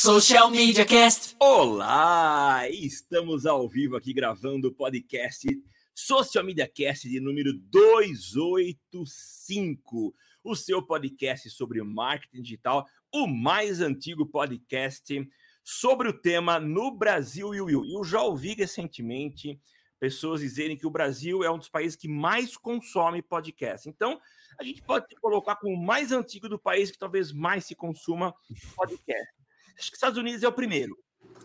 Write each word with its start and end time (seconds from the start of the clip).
Social 0.00 0.48
Media 0.48 0.86
Cast. 0.86 1.34
Olá! 1.40 2.68
Estamos 2.68 3.44
ao 3.44 3.68
vivo 3.68 3.96
aqui 3.96 4.12
gravando 4.12 4.68
o 4.68 4.72
podcast 4.72 5.44
Social 5.92 6.44
Media 6.44 6.70
Cast 6.72 7.08
de 7.08 7.18
número 7.18 7.52
285. 7.52 10.14
O 10.44 10.54
seu 10.54 10.80
podcast 10.80 11.50
sobre 11.50 11.82
marketing 11.82 12.42
digital, 12.42 12.86
o 13.12 13.26
mais 13.26 13.80
antigo 13.80 14.24
podcast 14.24 15.28
sobre 15.64 16.10
o 16.10 16.12
tema 16.12 16.60
no 16.60 16.96
Brasil 16.96 17.52
e 17.52 17.60
o 17.60 17.68
Eu 17.68 18.04
já 18.04 18.22
ouvi 18.22 18.54
recentemente 18.54 19.58
pessoas 19.98 20.42
dizerem 20.42 20.76
que 20.76 20.86
o 20.86 20.90
Brasil 20.90 21.42
é 21.42 21.50
um 21.50 21.58
dos 21.58 21.68
países 21.68 21.96
que 21.96 22.06
mais 22.06 22.56
consome 22.56 23.20
podcast. 23.20 23.88
Então, 23.88 24.20
a 24.60 24.62
gente 24.62 24.80
pode 24.80 25.12
colocar 25.16 25.56
como 25.56 25.74
o 25.74 25.84
mais 25.84 26.12
antigo 26.12 26.48
do 26.48 26.56
país 26.56 26.88
que 26.88 26.98
talvez 26.98 27.32
mais 27.32 27.64
se 27.64 27.74
consuma 27.74 28.32
podcast. 28.76 29.37
Acho 29.78 29.90
que 29.90 29.96
Estados 29.96 30.18
Unidos 30.18 30.42
é 30.42 30.48
o 30.48 30.52
primeiro, 30.52 30.98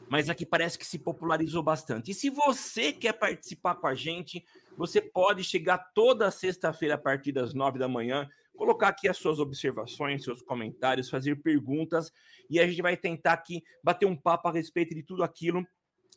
mas 0.09 0.29
aqui 0.29 0.45
parece 0.45 0.77
que 0.77 0.85
se 0.85 0.97
popularizou 0.97 1.61
bastante. 1.61 2.11
E 2.11 2.13
se 2.13 2.29
você 2.29 2.91
quer 2.91 3.13
participar 3.13 3.75
com 3.75 3.87
a 3.87 3.93
gente, 3.93 4.43
você 4.75 4.99
pode 4.99 5.43
chegar 5.43 5.77
toda 5.93 6.31
sexta-feira 6.31 6.95
a 6.95 6.97
partir 6.97 7.31
das 7.31 7.53
nove 7.53 7.77
da 7.77 7.87
manhã, 7.87 8.27
colocar 8.55 8.87
aqui 8.87 9.07
as 9.07 9.17
suas 9.17 9.39
observações, 9.39 10.23
seus 10.23 10.41
comentários, 10.41 11.09
fazer 11.09 11.41
perguntas 11.41 12.11
e 12.49 12.59
a 12.59 12.67
gente 12.67 12.81
vai 12.81 12.97
tentar 12.97 13.33
aqui 13.33 13.63
bater 13.83 14.05
um 14.05 14.15
papo 14.15 14.47
a 14.47 14.51
respeito 14.51 14.95
de 14.95 15.03
tudo 15.03 15.23
aquilo 15.23 15.65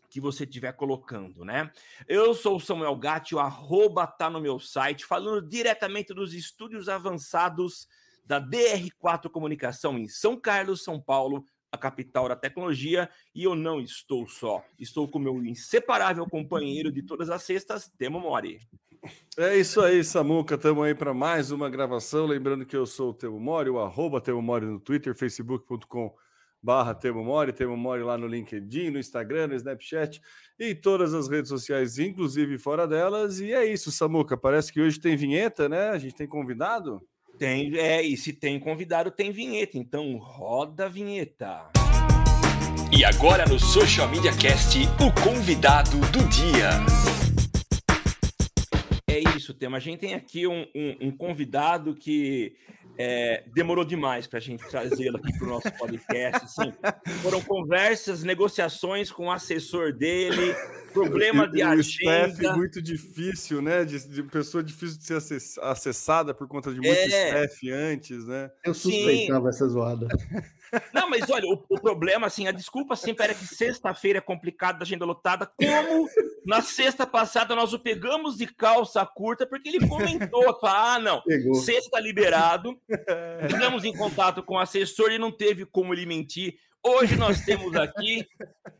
que 0.09 0.21
você 0.21 0.45
estiver 0.45 0.73
colocando, 0.73 1.45
né? 1.45 1.71
Eu 2.09 2.33
sou 2.33 2.57
o 2.57 2.61
Samuel 2.61 2.97
Gatti, 2.97 3.35
o 3.35 3.41
arroba 3.41 4.07
tá 4.07 4.31
no 4.31 4.41
meu 4.41 4.59
site, 4.59 5.05
falando 5.05 5.47
diretamente 5.47 6.15
dos 6.15 6.33
estúdios 6.33 6.89
avançados 6.89 7.89
da 8.25 8.41
DR4 8.41 9.31
Comunicação 9.31 9.99
em 9.99 10.09
São 10.09 10.39
Carlos, 10.39 10.83
São 10.83 11.01
Paulo, 11.01 11.45
a 11.77 11.79
capital 11.79 12.29
da 12.29 12.35
tecnologia, 12.35 13.09
e 13.35 13.45
eu 13.45 13.55
não 13.55 13.81
estou 13.81 14.27
só. 14.27 14.65
Estou 14.79 15.09
com 15.09 15.19
meu 15.19 15.45
inseparável 15.45 16.27
companheiro 16.27 16.91
de 16.91 17.03
todas 17.03 17.31
as 17.31 17.43
sextas, 17.43 17.89
Temo 17.97 18.19
Mori. 18.19 18.59
É 19.39 19.57
isso 19.57 19.81
aí, 19.81 20.03
Samuca. 20.03 20.57
Estamos 20.57 20.85
aí 20.85 20.95
para 20.95 21.15
mais 21.15 21.51
uma 21.51 21.71
gravação. 21.71 22.27
Lembrando 22.27 22.67
que 22.67 22.77
eu 22.77 22.87
sou 22.87 23.11
o 23.11 23.15
Temo 23.15 23.39
Mori, 23.39 23.71
o 23.71 23.79
arroba 23.79 24.21
Temo 24.21 24.43
Mori 24.43 24.67
no 24.67 24.81
Twitter, 24.81 25.15
facebook.com 25.15 26.13
barra 26.63 26.95
Temo 26.95 27.23
Mori, 27.23 27.53
Temo 27.53 27.77
Mori 27.77 28.03
lá 28.03 28.19
no 28.19 28.27
LinkedIn, 28.27 28.91
no 28.91 28.99
Instagram, 28.99 29.49
no 29.49 29.55
Snapchat 29.55 30.21
e 30.59 30.75
todas 30.75 31.15
as 31.15 31.29
redes 31.29 31.49
sociais, 31.49 31.99
inclusive 31.99 32.59
fora 32.59 32.89
delas. 32.89 33.39
E 33.39 33.53
é 33.53 33.65
isso, 33.65 33.93
Samuca. 33.93 34.37
Parece 34.37 34.73
que 34.73 34.81
hoje 34.81 34.99
tem 34.99 35.17
vinheta, 35.17 35.69
né? 35.69 35.91
A 35.91 35.99
gente 35.99 36.17
tem 36.17 36.27
convidado. 36.27 37.01
Tem, 37.39 37.77
é, 37.77 38.03
e 38.03 38.17
se 38.17 38.33
tem 38.33 38.59
convidado, 38.59 39.11
tem 39.11 39.31
vinheta. 39.31 39.77
Então 39.77 40.17
roda 40.17 40.87
a 40.87 40.89
vinheta. 40.89 41.71
E 42.97 43.05
agora 43.05 43.45
no 43.45 43.59
Social 43.59 44.09
Media 44.09 44.33
Cast, 44.35 44.79
o 45.01 45.23
convidado 45.23 45.99
do 46.11 46.27
dia. 46.29 46.71
É 49.07 49.19
isso, 49.37 49.53
Tema. 49.53 49.77
A 49.77 49.81
gente 49.81 50.01
tem 50.01 50.15
aqui 50.15 50.47
um, 50.47 50.67
um, 50.75 51.09
um 51.09 51.11
convidado 51.11 51.95
que 51.95 52.55
é, 52.99 53.45
demorou 53.55 53.85
demais 53.85 54.27
para 54.27 54.39
a 54.39 54.43
gente 54.43 54.67
trazê-lo 54.69 55.19
aqui 55.19 55.37
para 55.39 55.47
o 55.47 55.51
nosso 55.51 55.71
podcast. 55.73 56.45
Assim. 56.45 56.73
Foram 57.23 57.43
conversas, 57.43 58.23
negociações 58.23 59.13
com 59.13 59.27
o 59.27 59.31
assessor 59.31 59.93
dele, 59.93 60.55
problema 61.03 61.49
de 61.49 61.63
agenda. 61.63 62.57
muito 62.57 62.83
difícil, 62.83 63.63
né? 63.63 63.85
De, 63.85 64.09
de, 64.09 64.23
pessoa 64.25 64.63
difícil 64.63 64.99
de 64.99 65.05
ser 65.05 65.39
acessada 65.63 66.35
por 66.35 66.49
conta 66.49 66.73
de 66.73 66.81
muito 66.81 66.91
é. 66.91 67.07
staff 67.07 67.71
antes, 67.71 68.27
né? 68.27 68.51
Eu 68.65 68.75
suspeitava 68.75 69.53
Sim. 69.53 69.57
essa 69.57 69.69
zoada. 69.69 70.09
Não, 70.93 71.09
mas 71.09 71.31
olha, 71.31 71.47
o, 71.47 71.65
o, 71.69 71.81
problema, 71.81 72.27
assim, 72.27 72.49
a 72.49 72.53
desculpa 72.53 72.97
sempre 72.97 73.25
era 73.25 73.35
que 73.35 73.47
sexta-feira 73.47 74.19
é 74.19 74.23
complicado 74.23 74.79
da 74.79 74.83
agenda 74.83 75.05
lotada, 75.05 75.47
como 75.47 76.09
na 76.45 76.61
sexta 76.61 77.07
passada 77.07 77.55
nós 77.55 77.73
o 77.73 77.79
pegamos 77.79 78.37
de 78.37 78.47
calça 78.47 79.05
curta, 79.07 79.47
porque 79.47 79.69
ele 79.69 79.87
comentou, 79.87 80.59
ah, 80.65 80.99
não, 80.99 81.23
Pegou. 81.23 81.55
sexta 81.55 81.91
tá 81.91 82.01
liberado, 82.01 82.77
tivemos 83.49 83.85
em 83.85 83.97
contato 83.97 84.43
com 84.43 84.55
o 84.55 84.59
assessor 84.59 85.13
e 85.13 85.19
não 85.19 85.31
teve 85.31 85.65
como 85.65 85.95
ele 85.95 86.07
mentir. 86.07 86.59
Hoje 86.89 87.17
nós 87.17 87.41
temos 87.41 87.75
aqui 87.75 88.25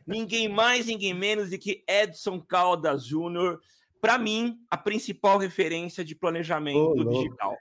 ninguém 0.07 0.47
mais, 0.47 0.85
ninguém 0.85 1.13
menos 1.13 1.49
do 1.49 1.57
que 1.57 1.83
Edson 1.85 2.39
Caldas 2.39 3.05
Júnior, 3.05 3.59
para 3.99 4.17
mim, 4.17 4.57
a 4.71 4.77
principal 4.77 5.37
referência 5.37 6.05
de 6.05 6.15
planejamento 6.15 6.95
oh, 6.97 7.03
digital. 7.03 7.57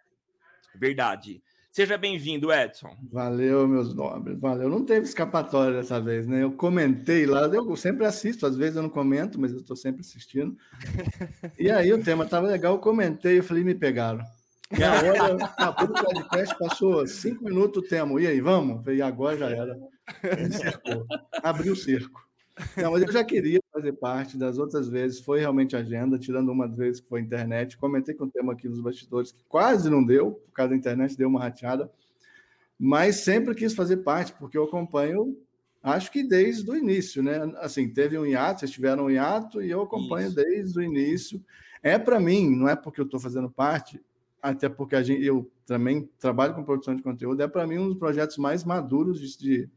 Verdade. 0.76 1.42
Seja 1.72 1.98
bem-vindo, 1.98 2.52
Edson. 2.52 2.96
Valeu, 3.10 3.66
meus 3.66 3.92
nobres. 3.92 4.38
Valeu. 4.38 4.68
Não 4.68 4.84
teve 4.84 5.04
escapatória 5.04 5.78
dessa 5.78 6.00
vez, 6.00 6.28
né? 6.28 6.44
Eu 6.44 6.52
comentei 6.52 7.26
lá, 7.26 7.48
eu 7.48 7.74
sempre 7.74 8.06
assisto, 8.06 8.46
às 8.46 8.56
vezes 8.56 8.76
eu 8.76 8.82
não 8.82 8.88
comento, 8.88 9.40
mas 9.40 9.50
eu 9.50 9.58
estou 9.58 9.74
sempre 9.74 10.02
assistindo. 10.02 10.56
E 11.58 11.72
aí 11.72 11.92
o 11.92 12.02
tema 12.02 12.22
estava 12.22 12.46
legal, 12.46 12.74
eu 12.74 12.78
comentei, 12.78 13.40
eu 13.40 13.44
falei, 13.44 13.64
me 13.64 13.74
pegaram. 13.74 14.24
E 14.78 14.82
a 14.82 14.92
hora, 14.92 15.44
acabou 15.44 15.88
o 15.88 16.04
podcast, 16.04 16.56
passou 16.56 17.04
cinco 17.08 17.42
minutos 17.42 17.82
o 17.82 17.86
tema. 17.86 18.20
E 18.20 18.28
aí, 18.28 18.40
vamos? 18.40 18.86
E 18.86 19.02
agora 19.02 19.36
já 19.36 19.50
era. 19.50 19.76
Abriu 21.42 21.72
o 21.72 21.76
cerco. 21.76 22.26
Não, 22.76 22.92
mas 22.92 23.02
eu 23.02 23.12
já 23.12 23.22
queria 23.22 23.60
fazer 23.70 23.92
parte 23.92 24.38
das 24.38 24.56
outras 24.56 24.88
vezes, 24.88 25.20
foi 25.20 25.40
realmente 25.40 25.76
agenda, 25.76 26.18
tirando 26.18 26.50
uma 26.50 26.66
vez 26.66 27.00
que 27.00 27.08
foi 27.08 27.20
internet. 27.20 27.76
Comentei 27.76 28.14
com 28.14 28.24
o 28.24 28.30
tema 28.30 28.54
aqui 28.54 28.68
nos 28.68 28.80
bastidores, 28.80 29.30
que 29.30 29.44
quase 29.44 29.90
não 29.90 30.04
deu, 30.04 30.32
por 30.32 30.52
causa 30.52 30.70
da 30.70 30.76
internet, 30.76 31.16
deu 31.16 31.28
uma 31.28 31.40
rateada. 31.40 31.90
Mas 32.78 33.16
sempre 33.16 33.54
quis 33.54 33.74
fazer 33.74 33.98
parte, 33.98 34.32
porque 34.38 34.56
eu 34.56 34.64
acompanho, 34.64 35.36
acho 35.82 36.10
que 36.10 36.22
desde 36.22 36.70
o 36.70 36.76
início, 36.76 37.22
né? 37.22 37.40
Assim, 37.58 37.88
teve 37.88 38.18
um 38.18 38.26
hiato, 38.26 38.60
vocês 38.60 38.70
tiveram 38.70 39.04
um 39.04 39.10
hiato, 39.10 39.62
e 39.62 39.70
eu 39.70 39.82
acompanho 39.82 40.28
Isso. 40.28 40.36
desde 40.36 40.78
o 40.78 40.82
início. 40.82 41.42
É 41.82 41.98
para 41.98 42.18
mim, 42.18 42.56
não 42.56 42.68
é 42.68 42.74
porque 42.74 43.00
eu 43.00 43.04
estou 43.04 43.20
fazendo 43.20 43.50
parte, 43.50 44.00
até 44.42 44.68
porque 44.68 44.96
a 44.96 45.02
gente, 45.02 45.24
eu 45.24 45.50
também 45.66 46.08
trabalho 46.18 46.54
com 46.54 46.64
produção 46.64 46.94
de 46.94 47.02
conteúdo, 47.02 47.42
é 47.42 47.48
para 47.48 47.66
mim 47.66 47.78
um 47.78 47.88
dos 47.88 47.98
projetos 47.98 48.38
mais 48.38 48.64
maduros 48.64 49.20
de, 49.20 49.36
de, 49.38 49.70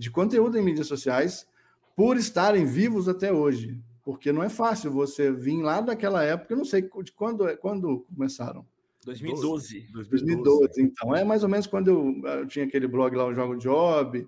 de 0.00 0.10
conteúdo 0.10 0.56
em 0.56 0.62
mídias 0.62 0.86
sociais 0.86 1.46
por 1.94 2.16
estarem 2.16 2.64
vivos 2.64 3.06
até 3.06 3.30
hoje. 3.30 3.78
Porque 4.02 4.32
não 4.32 4.42
é 4.42 4.48
fácil 4.48 4.90
você 4.90 5.30
vir 5.30 5.60
lá 5.60 5.82
daquela 5.82 6.24
época, 6.24 6.54
eu 6.54 6.56
não 6.56 6.64
sei 6.64 6.88
de 7.02 7.12
quando, 7.12 7.46
quando 7.58 8.06
começaram. 8.14 8.64
2012. 9.04 9.88
2012. 9.92 10.82
então. 10.82 11.14
É 11.14 11.22
mais 11.22 11.42
ou 11.42 11.50
menos 11.50 11.66
quando 11.66 11.88
eu, 11.88 12.30
eu 12.38 12.46
tinha 12.46 12.64
aquele 12.64 12.88
blog 12.88 13.14
lá, 13.14 13.26
o 13.26 13.34
Jogo 13.34 13.56
Job. 13.56 14.26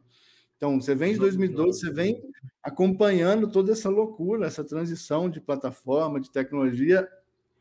Então, 0.58 0.78
você 0.78 0.94
vem 0.94 1.14
de 1.14 1.18
2012, 1.18 1.80
você 1.80 1.90
vem 1.90 2.22
acompanhando 2.62 3.50
toda 3.50 3.72
essa 3.72 3.88
loucura, 3.88 4.46
essa 4.46 4.62
transição 4.62 5.28
de 5.28 5.40
plataforma, 5.40 6.20
de 6.20 6.30
tecnologia. 6.30 7.08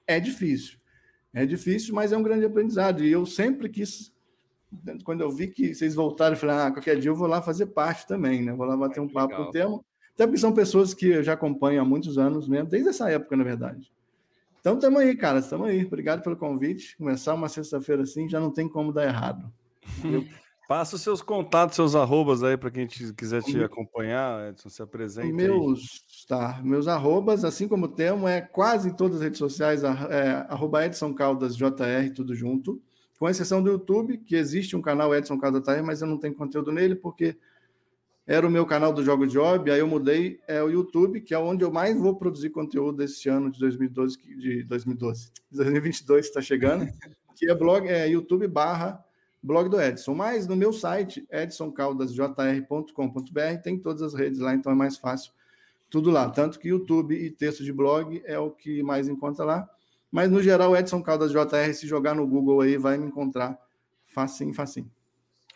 É 0.06 0.20
difícil. 0.20 0.78
É 1.34 1.46
difícil, 1.46 1.96
mas 1.96 2.12
é 2.12 2.18
um 2.18 2.24
grande 2.24 2.46
aprendizado. 2.46 3.04
E 3.04 3.12
eu 3.12 3.26
sempre 3.26 3.70
quis, 3.70 4.14
quando 5.04 5.22
eu 5.22 5.30
vi 5.30 5.48
que 5.48 5.74
vocês 5.74 5.96
voltaram, 5.96 6.34
eu 6.34 6.40
falei, 6.40 6.56
ah, 6.56 6.72
qualquer 6.72 6.98
dia 6.98 7.10
eu 7.10 7.16
vou 7.16 7.28
lá 7.28 7.42
fazer 7.42 7.68
parte 7.68 8.08
também, 8.08 8.42
né? 8.42 8.54
Vou 8.54 8.66
lá 8.66 8.78
bater 8.78 9.00
um 9.00 9.08
papo 9.08 9.36
com 9.36 9.44
o 9.44 9.52
tema. 9.52 9.80
Até 10.14 10.26
porque 10.26 10.40
são 10.40 10.54
pessoas 10.54 10.94
que 10.94 11.08
eu 11.08 11.24
já 11.24 11.34
acompanho 11.34 11.82
há 11.82 11.86
muitos 11.86 12.18
anos 12.18 12.48
mesmo, 12.48 12.70
desde 12.70 12.90
essa 12.90 13.10
época, 13.10 13.36
na 13.36 13.44
verdade. 13.44 13.92
Então, 14.60 14.76
estamos 14.76 15.02
aí, 15.02 15.16
cara, 15.16 15.40
estamos 15.40 15.68
aí. 15.68 15.84
Obrigado 15.84 16.22
pelo 16.22 16.38
convite. 16.38 16.96
Começar 16.98 17.34
uma 17.34 17.50
sexta-feira 17.50 18.04
assim 18.04 18.30
já 18.30 18.40
não 18.40 18.52
tem 18.52 18.70
como 18.70 18.94
dar 18.94 19.06
errado. 19.06 19.52
Passa 20.68 20.96
os 20.96 21.02
seus 21.02 21.22
contatos, 21.22 21.76
seus 21.76 21.96
arrobas 21.96 22.44
aí 22.44 22.56
para 22.56 22.72
quem 22.72 22.88
te, 22.88 23.12
quiser 23.14 23.44
te 23.44 23.62
acompanhar, 23.62 24.52
Edson, 24.52 24.70
se 24.70 24.82
apresente. 24.82 25.34
Meus, 25.34 26.02
tá, 26.26 26.62
meus 26.64 26.88
arrobas, 26.88 27.44
assim 27.44 27.68
como 27.68 27.88
o 27.88 27.90
Temo, 27.90 28.26
é 28.26 28.40
quase 28.40 28.88
em 28.88 28.94
todas 28.94 29.18
as 29.18 29.24
redes 29.24 29.38
sociais, 29.38 29.84
é, 29.84 30.46
arroba 30.48 30.86
Edson 30.86 31.14
Caldas 31.14 31.58
JR, 31.58 32.14
tudo 32.16 32.34
junto. 32.34 32.82
Com 33.22 33.30
exceção 33.30 33.62
do 33.62 33.70
YouTube, 33.70 34.18
que 34.18 34.36
existe 34.36 34.76
um 34.76 34.82
canal 34.82 35.16
Edson 35.16 35.38
Caldas 35.38 35.62
JR, 35.62 35.84
mas 35.84 36.02
eu 36.02 36.08
não 36.08 36.18
tenho 36.18 36.34
conteúdo 36.34 36.72
nele 36.72 36.96
porque 36.96 37.38
era 38.26 38.48
o 38.48 38.50
meu 38.50 38.66
canal 38.66 38.92
do 38.92 39.04
Jogo 39.04 39.28
Job, 39.28 39.70
aí 39.70 39.78
eu 39.78 39.86
mudei 39.86 40.40
é 40.48 40.64
o 40.64 40.72
YouTube, 40.72 41.22
que 41.22 41.32
é 41.32 41.38
onde 41.38 41.64
eu 41.64 41.72
mais 41.72 41.96
vou 41.96 42.16
produzir 42.16 42.50
conteúdo 42.50 43.04
esse 43.04 43.30
ano 43.30 43.52
de 43.52 43.60
2012, 43.60 44.18
de 44.40 44.64
2012, 44.64 45.30
2022 45.52 46.26
está 46.26 46.42
chegando, 46.42 46.88
que 47.38 47.48
é 47.48 47.54
blog, 47.54 47.88
é 47.88 48.10
YouTube 48.10 48.48
barra 48.48 49.06
blog 49.44 49.70
do 49.70 49.80
Edson. 49.80 50.16
Mas 50.16 50.48
no 50.48 50.56
meu 50.56 50.74
site, 50.74 51.24
edsоncaldasjr.com.br, 51.30 53.62
tem 53.64 53.78
todas 53.78 54.02
as 54.02 54.16
redes 54.16 54.40
lá, 54.40 54.56
então 54.56 54.72
é 54.72 54.76
mais 54.76 54.98
fácil 54.98 55.32
tudo 55.92 56.10
lá. 56.10 56.28
Tanto 56.28 56.60
que 56.60 56.70
YouTube 56.70 57.14
e 57.14 57.30
texto 57.30 57.64
de 57.64 57.72
blog 57.72 58.20
é 58.26 58.40
o 58.40 58.50
que 58.50 58.82
mais 58.82 59.08
encontra 59.08 59.46
lá. 59.46 59.70
Mas 60.12 60.30
no 60.30 60.44
geral, 60.44 60.76
Edson 60.76 61.02
Caldas 61.02 61.32
JR, 61.32 61.74
se 61.74 61.88
jogar 61.88 62.14
no 62.14 62.28
Google 62.28 62.62
aí, 62.62 62.78
vai 62.78 62.98
me 62.98 63.08
encontrar 63.08 63.58
facinho, 64.06 64.54
facinho. 64.54 64.92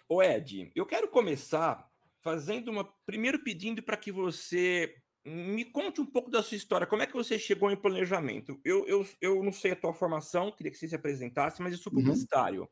Ô 0.08 0.24
Ed, 0.24 0.72
eu 0.74 0.86
quero 0.86 1.10
começar 1.10 1.92
fazendo 2.22 2.70
uma. 2.72 2.88
Primeiro 3.06 3.44
pedindo 3.44 3.84
para 3.84 3.98
que 3.98 4.12
você 4.12 4.96
me 5.26 5.66
conte 5.66 6.00
um 6.00 6.06
pouco 6.06 6.30
da 6.30 6.44
sua 6.44 6.56
história. 6.56 6.88
Como 6.88 7.02
é 7.02 7.08
que 7.08 7.14
você 7.14 7.38
chegou 7.38 7.72
em 7.72 7.76
planejamento? 7.76 8.60
Eu, 8.64 8.86
eu, 8.88 9.06
eu 9.20 9.44
não 9.44 9.52
sei 9.52 9.72
a 9.72 9.76
tua 9.76 9.94
formação, 9.94 10.52
queria 10.52 10.72
que 10.72 10.78
você 10.78 10.88
se 10.88 10.96
apresentasse, 10.96 11.62
mas 11.62 11.74
eu 11.74 11.80
sou 11.80 11.92
uhum. 11.92 12.04
publicitário. 12.04 12.62
Uhum. 12.62 12.68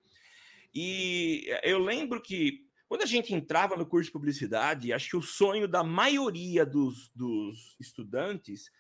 E 0.74 1.46
eu 1.64 1.80
lembro 1.80 2.22
que 2.22 2.66
Quando 2.88 3.02
a 3.02 3.08
gente 3.08 3.34
entrava 3.34 3.76
no 3.76 3.88
curso 3.88 4.06
de 4.06 4.12
publicidade, 4.12 4.94
acho 4.94 5.10
que 5.10 5.18
o 5.18 5.22
sonho 5.22 5.68
da 5.68 5.84
maioria 5.84 6.64
dos, 6.64 7.10
dos 7.16 7.76
estudantes 7.80 8.72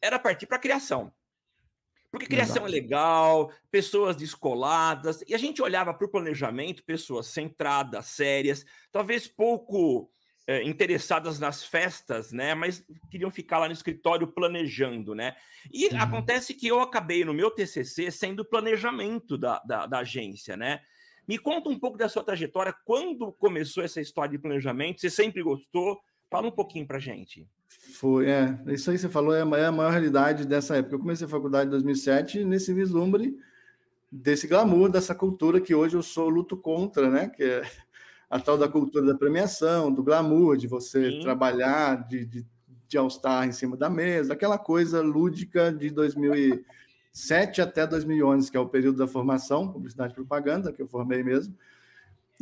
era 0.00 0.18
partir 0.18 0.46
para 0.46 0.56
a 0.56 0.60
criação. 0.60 1.12
Porque 2.12 2.26
criação 2.26 2.66
é 2.66 2.68
legal, 2.68 3.50
pessoas 3.70 4.14
descoladas, 4.14 5.24
e 5.26 5.34
a 5.34 5.38
gente 5.38 5.62
olhava 5.62 5.94
para 5.94 6.06
o 6.06 6.10
planejamento, 6.10 6.84
pessoas 6.84 7.28
centradas, 7.28 8.04
sérias, 8.04 8.66
talvez 8.92 9.26
pouco 9.26 10.10
é, 10.46 10.62
interessadas 10.62 11.38
nas 11.38 11.64
festas, 11.64 12.30
né? 12.30 12.54
Mas 12.54 12.84
queriam 13.10 13.30
ficar 13.30 13.60
lá 13.60 13.66
no 13.66 13.72
escritório 13.72 14.26
planejando, 14.26 15.14
né? 15.14 15.34
E 15.72 15.86
uhum. 15.86 16.02
acontece 16.02 16.52
que 16.52 16.66
eu 16.66 16.80
acabei 16.80 17.24
no 17.24 17.32
meu 17.32 17.50
TCC 17.50 18.10
sendo 18.10 18.44
planejamento 18.44 19.38
da, 19.38 19.62
da, 19.64 19.86
da, 19.86 19.98
agência, 20.00 20.54
né? 20.54 20.82
Me 21.26 21.38
conta 21.38 21.70
um 21.70 21.78
pouco 21.78 21.96
da 21.96 22.10
sua 22.10 22.22
trajetória, 22.22 22.74
quando 22.84 23.32
começou 23.32 23.82
essa 23.82 24.02
história 24.02 24.32
de 24.32 24.38
planejamento? 24.38 25.00
Você 25.00 25.08
sempre 25.08 25.42
gostou? 25.42 25.98
Fala 26.28 26.48
um 26.48 26.52
pouquinho 26.52 26.86
para 26.86 26.98
gente. 26.98 27.48
Foi, 27.94 28.26
é, 28.28 28.58
isso 28.68 28.90
aí 28.90 28.96
que 28.96 29.02
você 29.02 29.08
falou 29.08 29.34
é, 29.34 29.40
é 29.60 29.66
a 29.66 29.72
maior 29.72 29.90
realidade 29.90 30.46
dessa 30.46 30.76
época. 30.76 30.96
Eu 30.96 31.00
comecei 31.00 31.26
a 31.26 31.30
faculdade 31.30 31.68
em 31.68 31.70
2007 31.70 32.44
nesse 32.44 32.72
vislumbre 32.72 33.36
desse 34.12 34.46
glamour, 34.46 34.90
dessa 34.90 35.14
cultura 35.14 35.58
que 35.58 35.74
hoje 35.74 35.96
eu 35.96 36.02
sou 36.02 36.28
luto 36.28 36.54
contra, 36.54 37.08
né? 37.08 37.28
Que 37.28 37.44
é 37.44 37.62
a 38.28 38.38
tal 38.38 38.58
da 38.58 38.68
cultura 38.68 39.06
da 39.06 39.14
premiação, 39.14 39.92
do 39.92 40.02
glamour, 40.02 40.56
de 40.56 40.66
você 40.66 41.12
Sim. 41.12 41.20
trabalhar 41.20 42.06
de, 42.06 42.26
de, 42.26 42.46
de 42.86 42.98
All-Star 42.98 43.46
em 43.46 43.52
cima 43.52 43.76
da 43.76 43.88
mesa, 43.88 44.34
aquela 44.34 44.58
coisa 44.58 45.00
lúdica 45.00 45.72
de 45.72 45.90
2007 45.90 47.62
até 47.62 47.86
2011, 47.86 48.50
que 48.50 48.56
é 48.56 48.60
o 48.60 48.68
período 48.68 48.98
da 48.98 49.06
formação, 49.06 49.70
publicidade 49.70 50.12
e 50.12 50.16
propaganda, 50.16 50.72
que 50.72 50.82
eu 50.82 50.86
formei 50.86 51.22
mesmo. 51.22 51.54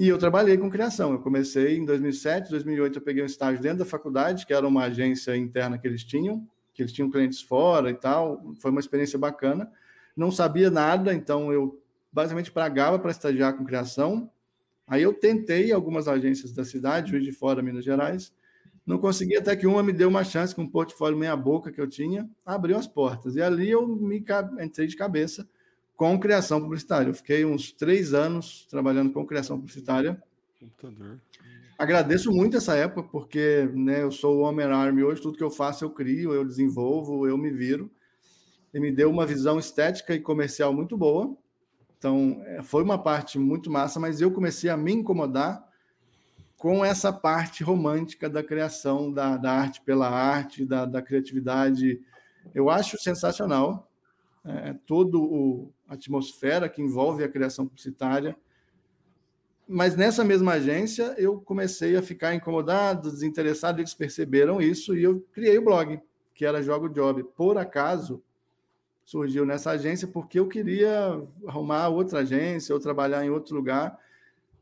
E 0.00 0.08
eu 0.08 0.16
trabalhei 0.16 0.56
com 0.56 0.70
criação. 0.70 1.12
Eu 1.12 1.18
comecei 1.18 1.76
em 1.76 1.84
2007, 1.84 2.48
2008 2.48 2.96
eu 2.96 3.02
peguei 3.02 3.22
um 3.22 3.26
estágio 3.26 3.60
dentro 3.60 3.80
da 3.80 3.84
faculdade, 3.84 4.46
que 4.46 4.54
era 4.54 4.66
uma 4.66 4.84
agência 4.84 5.36
interna 5.36 5.76
que 5.76 5.86
eles 5.86 6.02
tinham, 6.02 6.48
que 6.72 6.80
eles 6.80 6.90
tinham 6.90 7.10
clientes 7.10 7.42
fora 7.42 7.90
e 7.90 7.94
tal. 7.94 8.54
Foi 8.60 8.70
uma 8.70 8.80
experiência 8.80 9.18
bacana. 9.18 9.70
Não 10.16 10.30
sabia 10.30 10.70
nada, 10.70 11.12
então 11.12 11.52
eu 11.52 11.78
basicamente 12.10 12.50
pagava 12.50 12.98
para 12.98 13.10
estagiar 13.10 13.54
com 13.54 13.62
criação. 13.62 14.30
Aí 14.86 15.02
eu 15.02 15.12
tentei 15.12 15.70
algumas 15.70 16.08
agências 16.08 16.50
da 16.50 16.64
cidade, 16.64 17.10
Juiz 17.10 17.22
de 17.22 17.32
Fora, 17.32 17.60
Minas 17.60 17.84
Gerais. 17.84 18.32
Não 18.86 18.96
consegui 18.96 19.36
até 19.36 19.54
que 19.54 19.66
uma 19.66 19.82
me 19.82 19.92
deu 19.92 20.08
uma 20.08 20.24
chance 20.24 20.54
com 20.54 20.62
um 20.62 20.66
portfólio 20.66 21.18
meia 21.18 21.36
boca 21.36 21.70
que 21.70 21.78
eu 21.78 21.86
tinha, 21.86 22.26
abriu 22.46 22.78
as 22.78 22.86
portas. 22.86 23.36
E 23.36 23.42
ali 23.42 23.68
eu 23.68 23.86
me 23.86 24.24
entrei 24.62 24.86
de 24.86 24.96
cabeça 24.96 25.46
com 26.00 26.18
criação 26.18 26.62
publicitária. 26.62 27.10
Eu 27.10 27.14
fiquei 27.14 27.44
uns 27.44 27.72
três 27.72 28.14
anos 28.14 28.66
trabalhando 28.70 29.12
com 29.12 29.26
criação 29.26 29.58
publicitária. 29.58 30.18
Computador. 30.58 31.20
Agradeço 31.78 32.32
muito 32.32 32.56
essa 32.56 32.74
época, 32.74 33.02
porque 33.02 33.70
né, 33.74 34.02
eu 34.02 34.10
sou 34.10 34.38
o 34.38 34.40
Homer 34.40 34.70
Army 34.70 35.02
hoje, 35.02 35.20
tudo 35.20 35.36
que 35.36 35.44
eu 35.44 35.50
faço 35.50 35.84
eu 35.84 35.90
crio, 35.90 36.32
eu 36.32 36.42
desenvolvo, 36.42 37.28
eu 37.28 37.36
me 37.36 37.50
viro. 37.50 37.90
E 38.72 38.80
me 38.80 38.90
deu 38.90 39.10
uma 39.10 39.26
visão 39.26 39.58
estética 39.58 40.14
e 40.14 40.20
comercial 40.20 40.72
muito 40.72 40.96
boa. 40.96 41.36
Então, 41.98 42.40
é, 42.46 42.62
foi 42.62 42.82
uma 42.82 42.96
parte 42.96 43.38
muito 43.38 43.70
massa, 43.70 44.00
mas 44.00 44.22
eu 44.22 44.32
comecei 44.32 44.70
a 44.70 44.78
me 44.78 44.94
incomodar 44.94 45.62
com 46.56 46.82
essa 46.82 47.12
parte 47.12 47.62
romântica 47.62 48.26
da 48.26 48.42
criação, 48.42 49.12
da, 49.12 49.36
da 49.36 49.52
arte 49.52 49.82
pela 49.82 50.08
arte, 50.08 50.64
da, 50.64 50.86
da 50.86 51.02
criatividade. 51.02 52.00
Eu 52.54 52.70
acho 52.70 52.98
sensacional 52.98 53.86
é, 54.44 54.74
toda 54.86 55.18
a 55.18 55.20
atmosfera 55.90 56.68
que 56.68 56.80
envolve 56.80 57.24
a 57.24 57.28
criação 57.28 57.66
publicitária. 57.66 58.36
Mas 59.68 59.96
nessa 59.96 60.24
mesma 60.24 60.52
agência, 60.52 61.14
eu 61.18 61.40
comecei 61.40 61.96
a 61.96 62.02
ficar 62.02 62.34
incomodado, 62.34 63.10
desinteressado, 63.10 63.80
eles 63.80 63.94
perceberam 63.94 64.60
isso 64.60 64.96
e 64.96 65.02
eu 65.02 65.20
criei 65.32 65.58
o 65.58 65.64
blog, 65.64 66.00
que 66.34 66.44
era 66.44 66.62
Jogo 66.62 66.88
Job. 66.88 67.24
Por 67.36 67.58
acaso, 67.58 68.22
surgiu 69.04 69.44
nessa 69.44 69.72
agência 69.72 70.08
porque 70.08 70.38
eu 70.38 70.48
queria 70.48 71.22
arrumar 71.46 71.88
outra 71.88 72.20
agência 72.20 72.74
ou 72.74 72.80
trabalhar 72.80 73.24
em 73.24 73.30
outro 73.30 73.54
lugar. 73.54 73.98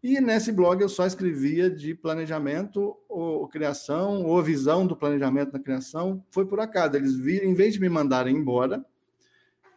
E 0.03 0.21
nesse 0.21 0.53
blog 0.53 0.81
eu 0.81 0.89
só 0.89 1.07
escrevia 1.07 1.69
de 1.69 1.95
planejamento 1.95 2.97
ou 3.09 3.49
criação 3.49 4.25
ou 4.25 4.43
visão 4.43 4.87
do 4.87 4.97
planejamento 4.97 5.53
na 5.53 5.59
criação. 5.59 6.25
Foi 6.31 6.47
por 6.47 6.61
acaso. 6.61 6.97
Eles 6.97 7.17
viram, 7.17 7.49
em 7.49 7.55
vez 7.55 7.75
de 7.75 7.81
me 7.81 7.89
mandarem 7.89 8.37
embora, 8.37 8.85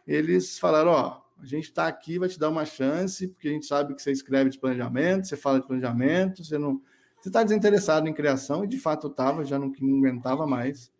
eles 0.06 0.58
falaram: 0.58 0.90
ó, 0.90 1.21
a 1.42 1.46
gente 1.46 1.64
está 1.64 1.88
aqui, 1.88 2.18
vai 2.18 2.28
te 2.28 2.38
dar 2.38 2.48
uma 2.48 2.64
chance, 2.64 3.26
porque 3.28 3.48
a 3.48 3.50
gente 3.50 3.66
sabe 3.66 3.94
que 3.94 4.02
você 4.02 4.12
escreve 4.12 4.50
de 4.50 4.58
planejamento, 4.58 5.26
você 5.26 5.36
fala 5.36 5.60
de 5.60 5.66
planejamento, 5.66 6.44
você 6.44 6.56
não. 6.56 6.80
Você 7.20 7.28
está 7.28 7.42
desinteressado 7.42 8.08
em 8.08 8.12
criação, 8.12 8.64
e 8.64 8.68
de 8.68 8.78
fato 8.78 9.06
eu 9.06 9.10
estava, 9.10 9.44
já 9.44 9.58
não, 9.58 9.72
não 9.80 9.98
aguentava 9.98 10.46
mais. 10.46 10.90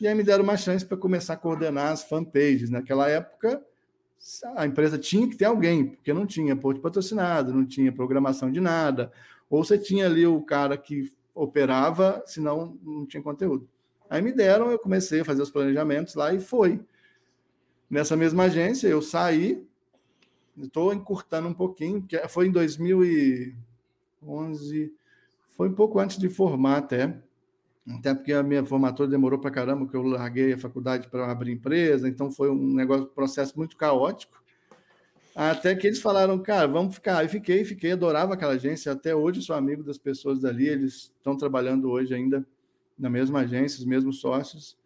E 0.00 0.06
aí 0.06 0.14
me 0.14 0.22
deram 0.22 0.44
uma 0.44 0.56
chance 0.56 0.84
para 0.84 0.96
começar 0.96 1.34
a 1.34 1.36
coordenar 1.36 1.92
as 1.92 2.02
fanpages. 2.04 2.70
Naquela 2.70 3.08
época, 3.08 3.62
a 4.54 4.66
empresa 4.66 4.98
tinha 4.98 5.28
que 5.28 5.36
ter 5.36 5.46
alguém, 5.46 5.86
porque 5.88 6.12
não 6.12 6.26
tinha 6.26 6.56
post 6.56 6.80
patrocinado, 6.80 7.52
não 7.52 7.66
tinha 7.66 7.92
programação 7.92 8.50
de 8.50 8.60
nada. 8.60 9.10
Ou 9.48 9.64
você 9.64 9.78
tinha 9.78 10.06
ali 10.06 10.26
o 10.26 10.42
cara 10.42 10.76
que 10.76 11.12
operava, 11.34 12.22
senão 12.26 12.78
não 12.82 13.06
tinha 13.06 13.22
conteúdo. 13.22 13.68
Aí 14.08 14.22
me 14.22 14.32
deram, 14.32 14.70
eu 14.70 14.78
comecei 14.78 15.20
a 15.20 15.24
fazer 15.24 15.42
os 15.42 15.50
planejamentos 15.50 16.14
lá 16.14 16.32
e 16.32 16.40
foi. 16.40 16.80
Nessa 17.88 18.16
mesma 18.16 18.44
agência, 18.44 18.88
eu 18.88 19.00
saí, 19.00 19.66
estou 20.64 20.92
encurtando 20.92 21.48
um 21.48 21.54
pouquinho, 21.54 22.02
que 22.02 22.18
foi 22.28 22.48
em 22.48 22.50
2011, 22.50 24.92
foi 25.56 25.68
um 25.68 25.74
pouco 25.74 25.98
antes 25.98 26.18
de 26.18 26.28
formar 26.28 26.78
até, 26.78 27.16
até 27.88 28.14
porque 28.14 28.32
a 28.32 28.42
minha 28.42 28.64
formatura 28.64 29.08
demorou 29.08 29.38
para 29.38 29.50
caramba, 29.50 29.84
porque 29.84 29.96
eu 29.96 30.02
larguei 30.02 30.54
a 30.54 30.58
faculdade 30.58 31.08
para 31.08 31.30
abrir 31.30 31.52
empresa, 31.52 32.08
então 32.08 32.30
foi 32.30 32.50
um 32.50 32.74
negócio, 32.74 33.06
processo 33.06 33.56
muito 33.56 33.76
caótico. 33.76 34.42
Até 35.34 35.74
que 35.76 35.86
eles 35.86 36.00
falaram, 36.00 36.38
cara, 36.38 36.66
vamos 36.66 36.94
ficar. 36.94 37.18
Aí 37.18 37.28
fiquei, 37.28 37.62
fiquei, 37.62 37.92
adorava 37.92 38.32
aquela 38.32 38.54
agência. 38.54 38.90
Até 38.90 39.14
hoje 39.14 39.42
sou 39.42 39.54
amigo 39.54 39.82
das 39.82 39.98
pessoas 39.98 40.40
dali, 40.40 40.66
eles 40.66 41.12
estão 41.18 41.36
trabalhando 41.36 41.90
hoje 41.90 42.14
ainda 42.14 42.44
na 42.98 43.10
mesma 43.10 43.40
agência, 43.40 43.78
os 43.78 43.84
mesmos 43.84 44.18
sócios. 44.18 44.78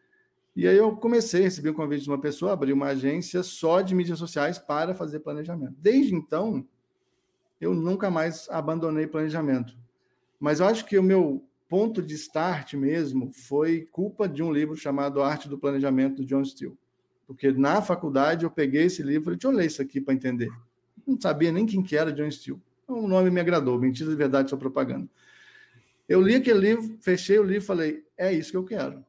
E 0.61 0.69
aí 0.69 0.77
eu 0.77 0.95
comecei 0.95 1.41
a 1.41 1.45
receber 1.45 1.71
um 1.71 1.73
convite 1.73 2.05
de 2.05 2.11
uma 2.11 2.21
pessoa, 2.21 2.53
abrir 2.53 2.75
uma 2.75 2.89
agência 2.89 3.43
só 3.43 3.81
de 3.81 3.95
mídias 3.95 4.19
sociais 4.19 4.59
para 4.59 4.93
fazer 4.93 5.21
planejamento. 5.21 5.73
Desde 5.79 6.15
então, 6.15 6.63
eu 7.59 7.73
nunca 7.73 8.11
mais 8.11 8.47
abandonei 8.51 9.07
planejamento. 9.07 9.75
Mas 10.39 10.61
eu 10.61 10.67
acho 10.67 10.85
que 10.85 10.99
o 10.99 11.03
meu 11.03 11.43
ponto 11.67 12.03
de 12.03 12.15
start 12.15 12.75
mesmo 12.75 13.33
foi 13.33 13.89
culpa 13.91 14.29
de 14.29 14.43
um 14.43 14.53
livro 14.53 14.77
chamado 14.77 15.23
Arte 15.23 15.49
do 15.49 15.57
Planejamento, 15.57 16.17
do 16.17 16.27
John 16.27 16.45
Steele. 16.45 16.77
Porque 17.27 17.51
na 17.53 17.81
faculdade 17.81 18.45
eu 18.45 18.51
peguei 18.51 18.85
esse 18.85 19.03
livro 19.03 19.23
e 19.23 19.25
falei, 19.25 19.39
deixa 19.39 19.49
eu 19.49 19.59
ler 19.59 19.67
isso 19.67 19.81
aqui 19.81 19.99
para 19.99 20.13
entender. 20.13 20.51
Não 21.07 21.19
sabia 21.19 21.51
nem 21.51 21.65
quem 21.65 21.83
que 21.83 21.97
era 21.97 22.13
John 22.13 22.31
Steele. 22.31 22.61
O 22.87 23.09
nome 23.09 23.31
me 23.31 23.41
agradou, 23.41 23.79
mentira 23.79 24.11
de 24.11 24.17
verdade, 24.17 24.51
sua 24.51 24.59
propaganda. 24.59 25.09
Eu 26.07 26.21
li 26.21 26.35
aquele 26.35 26.59
livro, 26.59 26.99
fechei 27.01 27.39
o 27.39 27.45
livro 27.45 27.63
e 27.63 27.67
falei, 27.67 28.05
é 28.15 28.31
isso 28.31 28.51
que 28.51 28.59
eu 28.59 28.65
quero. 28.65 29.03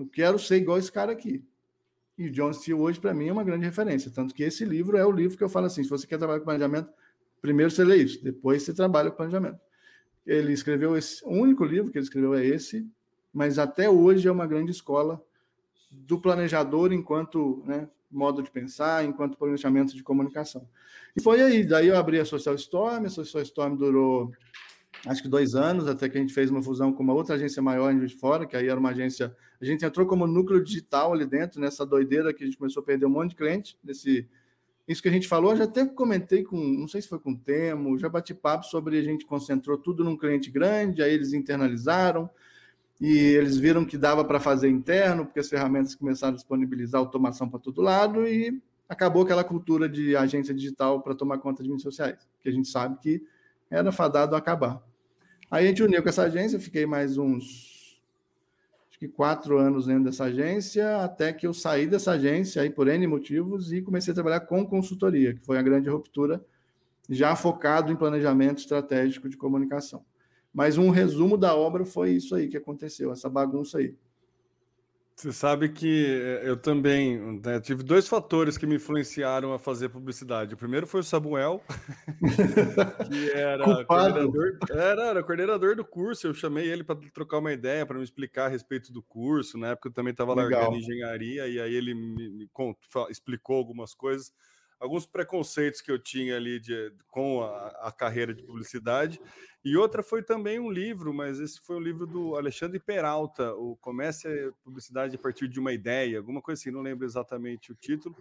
Eu 0.00 0.06
quero 0.06 0.38
ser 0.38 0.56
igual 0.56 0.78
esse 0.78 0.90
cara 0.90 1.12
aqui. 1.12 1.44
E 2.16 2.30
John 2.30 2.50
Steele 2.54 2.80
hoje, 2.80 2.98
para 2.98 3.12
mim, 3.12 3.28
é 3.28 3.32
uma 3.32 3.44
grande 3.44 3.66
referência. 3.66 4.10
Tanto 4.10 4.34
que 4.34 4.42
esse 4.42 4.64
livro 4.64 4.96
é 4.96 5.04
o 5.04 5.12
livro 5.12 5.36
que 5.36 5.44
eu 5.44 5.48
falo 5.48 5.66
assim: 5.66 5.84
se 5.84 5.90
você 5.90 6.06
quer 6.06 6.16
trabalhar 6.16 6.38
com 6.38 6.46
planejamento, 6.46 6.90
primeiro 7.42 7.70
você 7.70 7.84
lê 7.84 7.96
isso, 7.96 8.24
depois 8.24 8.62
você 8.62 8.72
trabalha 8.72 9.10
com 9.10 9.18
planejamento. 9.18 9.60
Ele 10.26 10.54
escreveu 10.54 10.96
esse, 10.96 11.22
o 11.22 11.32
único 11.32 11.66
livro 11.66 11.92
que 11.92 11.98
ele 11.98 12.04
escreveu 12.04 12.32
é 12.32 12.46
esse, 12.46 12.88
mas 13.30 13.58
até 13.58 13.90
hoje 13.90 14.26
é 14.26 14.32
uma 14.32 14.46
grande 14.46 14.70
escola 14.70 15.22
do 15.90 16.18
planejador 16.18 16.94
enquanto 16.94 17.62
né, 17.66 17.86
modo 18.10 18.42
de 18.42 18.50
pensar, 18.50 19.04
enquanto 19.04 19.36
planejamento 19.36 19.94
de 19.94 20.02
comunicação. 20.02 20.66
E 21.14 21.20
foi 21.20 21.42
aí, 21.42 21.62
daí 21.62 21.88
eu 21.88 21.96
abri 21.96 22.18
a 22.18 22.24
Social 22.24 22.54
Storm, 22.54 23.04
a 23.04 23.10
Social 23.10 23.42
Storm 23.42 23.76
durou 23.76 24.32
acho 25.06 25.22
que 25.22 25.28
dois 25.28 25.54
anos, 25.54 25.86
até 25.86 26.08
que 26.08 26.18
a 26.18 26.20
gente 26.20 26.34
fez 26.34 26.50
uma 26.50 26.62
fusão 26.62 26.92
com 26.92 27.02
uma 27.02 27.14
outra 27.14 27.34
agência 27.34 27.62
maior 27.62 27.92
em 27.92 27.98
Juiz 27.98 28.12
de 28.12 28.18
Fora, 28.18 28.46
que 28.46 28.56
aí 28.56 28.68
era 28.68 28.78
uma 28.78 28.90
agência. 28.90 29.34
A 29.60 29.64
gente 29.64 29.84
entrou 29.84 30.06
como 30.06 30.26
núcleo 30.26 30.62
digital 30.62 31.12
ali 31.12 31.26
dentro, 31.26 31.60
nessa 31.60 31.86
doideira 31.86 32.32
que 32.32 32.42
a 32.42 32.46
gente 32.46 32.58
começou 32.58 32.82
a 32.82 32.84
perder 32.84 33.06
um 33.06 33.10
monte 33.10 33.30
de 33.30 33.36
cliente. 33.36 33.78
Nesse, 33.82 34.28
isso 34.86 35.00
que 35.00 35.08
a 35.08 35.12
gente 35.12 35.28
falou, 35.28 35.54
já 35.54 35.64
até 35.64 35.86
comentei 35.86 36.42
com, 36.42 36.56
não 36.56 36.88
sei 36.88 37.00
se 37.00 37.08
foi 37.08 37.18
com 37.18 37.32
o 37.32 37.36
Temo, 37.36 37.96
já 37.96 38.08
bati 38.08 38.34
papo 38.34 38.66
sobre 38.66 38.98
a 38.98 39.02
gente 39.02 39.24
concentrou 39.24 39.78
tudo 39.78 40.02
num 40.02 40.16
cliente 40.16 40.50
grande, 40.50 41.02
aí 41.02 41.12
eles 41.12 41.32
internalizaram 41.32 42.28
e 43.00 43.16
eles 43.16 43.56
viram 43.56 43.84
que 43.84 43.96
dava 43.96 44.24
para 44.24 44.40
fazer 44.40 44.68
interno, 44.68 45.24
porque 45.24 45.40
as 45.40 45.48
ferramentas 45.48 45.94
começaram 45.94 46.32
a 46.32 46.36
disponibilizar 46.36 47.00
automação 47.00 47.48
para 47.48 47.60
todo 47.60 47.80
lado 47.80 48.26
e 48.26 48.60
acabou 48.88 49.22
aquela 49.22 49.44
cultura 49.44 49.88
de 49.88 50.16
agência 50.16 50.52
digital 50.52 51.00
para 51.00 51.14
tomar 51.14 51.38
conta 51.38 51.62
de 51.62 51.68
mídias 51.68 51.84
sociais, 51.84 52.18
que 52.42 52.48
a 52.48 52.52
gente 52.52 52.68
sabe 52.68 52.98
que 53.00 53.22
era 53.70 53.92
fadado 53.92 54.34
acabar. 54.34 54.82
Aí 55.50 55.64
a 55.64 55.68
gente 55.68 55.82
uniu 55.82 56.02
com 56.02 56.08
essa 56.08 56.22
agência, 56.22 56.58
fiquei 56.58 56.84
mais 56.84 57.16
uns 57.16 58.00
acho 58.88 58.98
que 58.98 59.08
quatro 59.08 59.58
anos 59.58 59.86
dentro 59.86 60.04
dessa 60.04 60.24
agência, 60.24 61.02
até 61.02 61.32
que 61.32 61.46
eu 61.46 61.54
saí 61.54 61.86
dessa 61.86 62.12
agência 62.12 62.62
aí 62.62 62.70
por 62.70 62.88
N 62.88 63.06
motivos 63.06 63.72
e 63.72 63.80
comecei 63.80 64.12
a 64.12 64.14
trabalhar 64.14 64.40
com 64.40 64.66
consultoria, 64.66 65.34
que 65.34 65.40
foi 65.40 65.58
a 65.58 65.62
grande 65.62 65.88
ruptura, 65.88 66.44
já 67.08 67.34
focado 67.34 67.92
em 67.92 67.96
planejamento 67.96 68.58
estratégico 68.58 69.28
de 69.28 69.36
comunicação. 69.36 70.04
Mas 70.52 70.76
um 70.76 70.90
resumo 70.90 71.36
da 71.36 71.54
obra 71.54 71.84
foi 71.84 72.10
isso 72.10 72.34
aí 72.34 72.48
que 72.48 72.56
aconteceu, 72.56 73.12
essa 73.12 73.28
bagunça 73.28 73.78
aí. 73.78 73.94
Você 75.20 75.34
sabe 75.34 75.68
que 75.68 76.06
eh, 76.06 76.48
eu 76.48 76.56
também 76.56 77.18
né, 77.44 77.60
tive 77.60 77.82
dois 77.82 78.08
fatores 78.08 78.56
que 78.56 78.66
me 78.66 78.76
influenciaram 78.76 79.52
a 79.52 79.58
fazer 79.58 79.90
publicidade. 79.90 80.54
O 80.54 80.56
primeiro 80.56 80.86
foi 80.86 81.00
o 81.00 81.04
Samuel, 81.04 81.62
que 83.06 83.30
era 83.32 83.84
coordenador, 83.84 84.58
era, 84.70 85.02
era 85.08 85.22
coordenador 85.22 85.76
do 85.76 85.84
curso. 85.84 86.26
Eu 86.26 86.32
chamei 86.32 86.70
ele 86.70 86.82
para 86.82 86.98
trocar 87.12 87.36
uma 87.36 87.52
ideia, 87.52 87.84
para 87.84 87.98
me 87.98 88.02
explicar 88.04 88.46
a 88.46 88.48
respeito 88.48 88.90
do 88.94 89.02
curso. 89.02 89.58
Na 89.58 89.72
época 89.72 89.90
eu 89.90 89.92
também 89.92 90.12
estava 90.12 90.32
largando 90.32 90.76
engenharia, 90.76 91.46
e 91.48 91.60
aí 91.60 91.74
ele 91.74 91.92
me, 91.92 92.30
me 92.30 92.50
explicou 93.10 93.58
algumas 93.58 93.94
coisas 93.94 94.32
alguns 94.80 95.04
preconceitos 95.04 95.82
que 95.82 95.92
eu 95.92 95.98
tinha 95.98 96.36
ali 96.36 96.58
de, 96.58 96.90
com 97.08 97.42
a, 97.42 97.68
a, 97.82 97.92
carreira 97.92 98.32
de 98.32 98.42
publicidade. 98.42 99.20
E 99.62 99.76
outra 99.76 100.02
foi 100.02 100.22
também 100.22 100.58
um 100.58 100.70
livro, 100.70 101.12
mas 101.12 101.38
esse 101.38 101.60
foi 101.60 101.76
um 101.76 101.80
livro 101.80 102.06
do 102.06 102.34
Alexandre 102.34 102.80
Peralta, 102.80 103.52
o 103.54 103.76
Comece 103.76 104.26
a 104.26 104.52
Publicidade 104.64 105.14
a 105.14 105.18
partir 105.18 105.48
de 105.48 105.60
uma 105.60 105.70
ideia, 105.70 106.16
alguma 106.16 106.40
coisa 106.40 106.58
assim, 106.62 106.70
não 106.70 106.80
lembro 106.80 107.04
exatamente 107.04 107.70
o 107.70 107.74
título, 107.74 108.16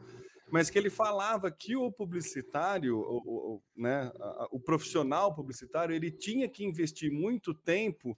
mas 0.51 0.69
que 0.69 0.77
ele 0.77 0.89
falava 0.89 1.49
que 1.49 1.77
o 1.77 1.89
publicitário, 1.89 2.97
o, 2.99 3.55
o, 3.55 3.61
né, 3.77 4.11
o 4.51 4.59
profissional 4.59 5.33
publicitário, 5.33 5.95
ele 5.95 6.11
tinha 6.11 6.49
que 6.49 6.65
investir 6.65 7.09
muito 7.09 7.53
tempo 7.53 8.17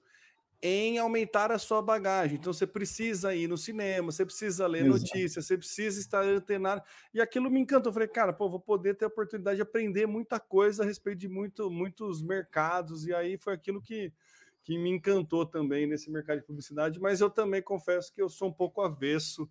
em 0.61 0.99
aumentar 0.99 1.51
a 1.51 1.57
sua 1.57 1.81
bagagem. 1.81 2.37
Então 2.37 2.53
você 2.53 2.67
precisa 2.67 3.33
ir 3.33 3.47
no 3.47 3.57
cinema, 3.57 4.11
você 4.11 4.23
precisa 4.23 4.67
ler 4.67 4.85
Exato. 4.85 4.99
notícias, 4.99 5.45
você 5.45 5.57
precisa 5.57 5.99
estar 5.99 6.23
antenado. 6.23 6.83
E 7.13 7.19
aquilo 7.19 7.49
me 7.49 7.59
encantou. 7.59 7.89
Eu 7.89 7.93
falei, 7.93 8.07
cara, 8.07 8.31
pô, 8.31 8.47
vou 8.47 8.59
poder 8.59 8.95
ter 8.95 9.05
a 9.05 9.07
oportunidade 9.07 9.55
de 9.55 9.63
aprender 9.63 10.05
muita 10.05 10.39
coisa 10.39 10.83
a 10.83 10.85
respeito 10.85 11.17
de 11.17 11.27
muito, 11.27 11.71
muitos 11.71 12.21
mercados. 12.21 13.07
E 13.07 13.13
aí 13.13 13.37
foi 13.37 13.53
aquilo 13.53 13.81
que, 13.81 14.13
que 14.63 14.77
me 14.77 14.91
encantou 14.91 15.45
também 15.45 15.87
nesse 15.87 16.11
mercado 16.11 16.41
de 16.41 16.45
publicidade. 16.45 16.99
Mas 16.99 17.21
eu 17.21 17.29
também 17.29 17.61
confesso 17.63 18.13
que 18.13 18.21
eu 18.21 18.29
sou 18.29 18.49
um 18.49 18.53
pouco 18.53 18.81
avesso 18.81 19.49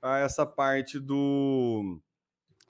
a 0.00 0.18
essa 0.18 0.46
parte 0.46 0.98
do 0.98 2.00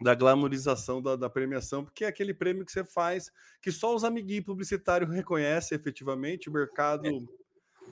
da 0.00 0.14
glamorização 0.14 1.02
da, 1.02 1.16
da, 1.16 1.28
premiação, 1.28 1.84
porque 1.84 2.04
é 2.04 2.06
aquele 2.06 2.32
prêmio 2.32 2.64
que 2.64 2.70
você 2.70 2.84
faz, 2.84 3.32
que 3.60 3.72
só 3.72 3.92
os 3.92 4.04
amiguinhos 4.04 4.44
publicitários 4.44 5.12
reconhecem 5.12 5.74
efetivamente, 5.74 6.48
o 6.48 6.52
mercado 6.52 7.08
é 7.08 7.10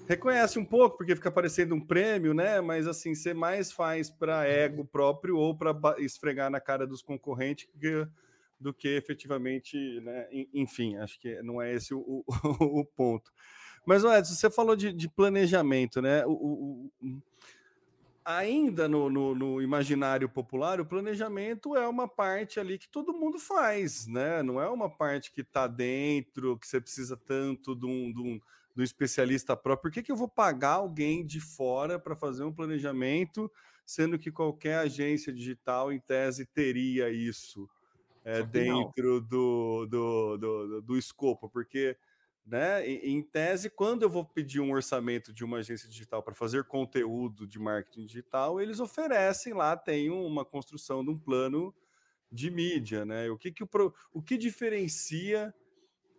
reconhece 0.08 0.58
um 0.58 0.64
pouco, 0.64 0.98
porque 0.98 1.14
fica 1.16 1.30
parecendo 1.30 1.74
um 1.74 1.80
prêmio, 1.80 2.34
né? 2.34 2.60
Mas 2.60 2.86
assim, 2.86 3.14
você 3.14 3.34
mais 3.34 3.72
faz 3.72 4.10
para 4.10 4.46
ego 4.46 4.84
próprio 4.84 5.36
ou 5.36 5.56
para 5.56 5.74
esfregar 5.98 6.50
na 6.50 6.60
cara 6.60 6.86
dos 6.86 7.02
concorrentes 7.02 7.68
do 8.58 8.72
que 8.72 8.88
efetivamente, 8.88 10.00
né? 10.00 10.26
Enfim, 10.52 10.96
acho 10.96 11.18
que 11.20 11.42
não 11.42 11.60
é 11.60 11.74
esse 11.74 11.94
o, 11.94 12.00
o, 12.00 12.24
o 12.80 12.84
ponto. 12.84 13.32
Mas, 13.84 14.02
Edson, 14.02 14.34
você 14.34 14.50
falou 14.50 14.74
de, 14.74 14.92
de 14.92 15.08
planejamento, 15.08 16.02
né? 16.02 16.24
O 16.26 16.90
ainda 18.26 18.88
no, 18.88 19.08
no, 19.08 19.36
no, 19.36 19.62
imaginário 19.62 20.28
popular, 20.28 20.80
o 20.80 20.84
planejamento 20.84 21.76
é 21.76 21.86
uma 21.86 22.08
parte 22.08 22.58
ali 22.58 22.76
que 22.76 22.88
todo 22.88 23.12
mundo 23.12 23.38
faz, 23.38 24.08
né? 24.08 24.42
Não 24.42 24.60
é 24.60 24.68
uma 24.68 24.90
parte 24.90 25.30
que 25.30 25.42
está 25.42 25.68
dentro, 25.68 26.58
que 26.58 26.66
você 26.66 26.80
precisa 26.80 27.16
tanto 27.16 27.76
de 27.76 27.86
um, 27.86 28.12
de 28.12 28.20
um 28.20 28.40
do 28.76 28.82
especialista 28.82 29.56
próprio. 29.56 29.90
Por 29.90 29.94
que, 29.94 30.02
que 30.02 30.12
eu 30.12 30.16
vou 30.16 30.28
pagar 30.28 30.74
alguém 30.74 31.24
de 31.24 31.40
fora 31.40 31.98
para 31.98 32.14
fazer 32.14 32.44
um 32.44 32.52
planejamento, 32.52 33.50
sendo 33.86 34.18
que 34.18 34.30
qualquer 34.30 34.76
agência 34.76 35.32
digital, 35.32 35.90
em 35.90 35.98
tese, 35.98 36.44
teria 36.44 37.08
isso 37.08 37.66
é, 38.22 38.42
dentro 38.42 39.22
do, 39.22 39.86
do, 39.86 40.36
do, 40.36 40.82
do, 40.82 40.98
escopo? 40.98 41.48
Porque, 41.48 41.96
né, 42.44 42.86
em, 42.86 43.16
em 43.16 43.22
tese, 43.22 43.70
quando 43.70 44.02
eu 44.02 44.10
vou 44.10 44.26
pedir 44.26 44.60
um 44.60 44.70
orçamento 44.70 45.32
de 45.32 45.42
uma 45.42 45.58
agência 45.58 45.88
digital 45.88 46.22
para 46.22 46.34
fazer 46.34 46.64
conteúdo 46.64 47.46
de 47.46 47.58
marketing 47.58 48.04
digital, 48.04 48.60
eles 48.60 48.78
oferecem 48.78 49.54
lá, 49.54 49.74
tem 49.74 50.10
uma 50.10 50.44
construção 50.44 51.02
de 51.02 51.08
um 51.08 51.18
plano 51.18 51.74
de 52.30 52.50
mídia, 52.50 53.06
né? 53.06 53.30
O 53.30 53.38
que, 53.38 53.50
que 53.50 53.64
o, 53.64 53.68
o 54.12 54.20
que 54.20 54.36
diferencia 54.36 55.54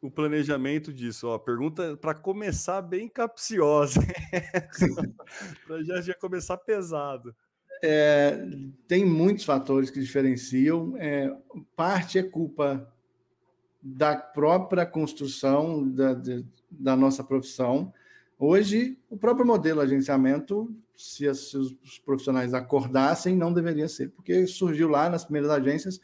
o 0.01 0.12
planejamento 0.12 0.94
disso? 0.94 1.27
Ó, 1.27 1.38
pergunta 1.38 1.98
para 1.98 2.13
começar 2.13 2.82
bem 2.82 3.08
capciosa, 3.08 4.01
para 5.68 5.84
já, 5.84 6.01
já 6.01 6.13
começar 6.13 6.58
pesado. 6.58 7.36
É, 7.84 8.44
tem 8.88 9.06
muitos 9.06 9.46
fatores 9.46 9.89
que 9.89 10.00
diferenciam. 10.00 10.96
É, 10.98 11.32
parte 11.75 12.18
é 12.18 12.24
culpa 12.24 12.92
da 13.82 14.16
própria 14.16 14.86
construção 14.86 15.88
da, 15.88 16.13
de, 16.13 16.46
da 16.70 16.96
nossa 16.96 17.24
profissão. 17.24 17.94
Hoje, 18.39 18.98
o 19.10 19.18
próprio 19.18 19.46
modelo 19.46 19.82
agenciamento, 19.82 20.75
se, 20.96 21.34
se 21.34 21.58
os 21.58 22.00
profissionais 22.06 22.54
acordassem, 22.54 23.36
não 23.36 23.54
deveria 23.54 23.88
ser, 23.88 24.10
porque 24.10 24.46
surgiu 24.46 24.89
lá 24.89 25.10
nas 25.10 25.24
primeiras 25.24 25.51
agências 25.51 26.00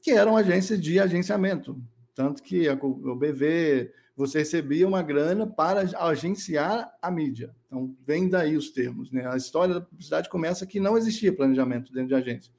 que 0.00 0.10
eram 0.10 0.36
agências 0.36 0.80
de 0.80 1.00
agenciamento. 1.00 1.80
Tanto 2.14 2.42
que 2.42 2.68
o 2.68 3.16
BV, 3.16 3.92
você 4.16 4.38
recebia 4.38 4.86
uma 4.86 5.02
grana 5.02 5.46
para 5.46 5.80
agenciar 5.98 6.92
a 7.02 7.10
mídia. 7.10 7.54
Então, 7.66 7.94
vem 8.06 8.28
daí 8.28 8.56
os 8.56 8.70
termos. 8.70 9.10
Né? 9.10 9.26
A 9.26 9.36
história 9.36 9.74
da 9.74 9.80
publicidade 9.80 10.28
começa 10.28 10.66
que 10.66 10.78
não 10.78 10.96
existia 10.96 11.34
planejamento 11.34 11.92
dentro 11.92 12.08
de 12.08 12.14
agência. 12.14 12.52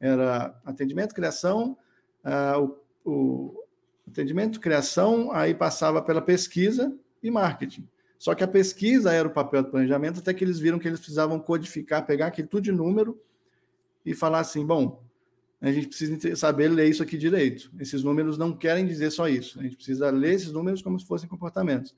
Era 0.00 0.56
atendimento, 0.64 1.14
criação, 1.14 1.76
uh, 2.24 2.76
o, 3.04 3.64
o 4.04 4.10
atendimento, 4.10 4.60
criação, 4.60 5.32
aí 5.32 5.54
passava 5.54 6.00
pela 6.00 6.22
pesquisa 6.22 6.96
e 7.22 7.30
marketing. 7.30 7.88
Só 8.18 8.36
que 8.36 8.44
a 8.44 8.48
pesquisa 8.48 9.12
era 9.12 9.26
o 9.26 9.32
papel 9.32 9.64
do 9.64 9.70
planejamento, 9.70 10.20
até 10.20 10.32
que 10.32 10.44
eles 10.44 10.60
viram 10.60 10.78
que 10.78 10.86
eles 10.86 11.00
precisavam 11.00 11.40
codificar, 11.40 12.06
pegar 12.06 12.28
aquilo 12.28 12.46
tudo 12.46 12.62
de 12.62 12.70
número 12.70 13.20
e 14.06 14.14
falar 14.14 14.38
assim: 14.38 14.64
bom, 14.64 15.02
a 15.62 15.70
gente 15.70 15.86
precisa 15.86 16.34
saber 16.34 16.68
ler 16.68 16.88
isso 16.88 17.04
aqui 17.04 17.16
direito. 17.16 17.70
Esses 17.78 18.02
números 18.02 18.36
não 18.36 18.52
querem 18.52 18.84
dizer 18.84 19.12
só 19.12 19.28
isso. 19.28 19.60
A 19.60 19.62
gente 19.62 19.76
precisa 19.76 20.10
ler 20.10 20.34
esses 20.34 20.50
números 20.50 20.82
como 20.82 20.98
se 20.98 21.06
fossem 21.06 21.28
comportamentos. 21.28 21.94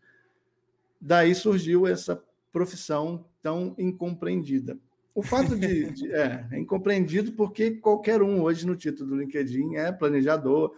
Daí 1.01 1.35
surgiu 1.35 1.87
essa 1.87 2.23
profissão 2.53 3.25
tão 3.43 3.75
incompreendida. 3.79 4.79
O 5.15 5.23
fato 5.23 5.57
de, 5.57 5.91
de 5.93 6.13
é, 6.13 6.47
é, 6.53 6.59
incompreendido 6.59 7.33
porque 7.33 7.71
qualquer 7.71 8.21
um 8.21 8.43
hoje 8.43 8.67
no 8.67 8.77
título 8.77 9.11
do 9.11 9.17
LinkedIn 9.17 9.77
é 9.77 9.91
planejador. 9.91 10.77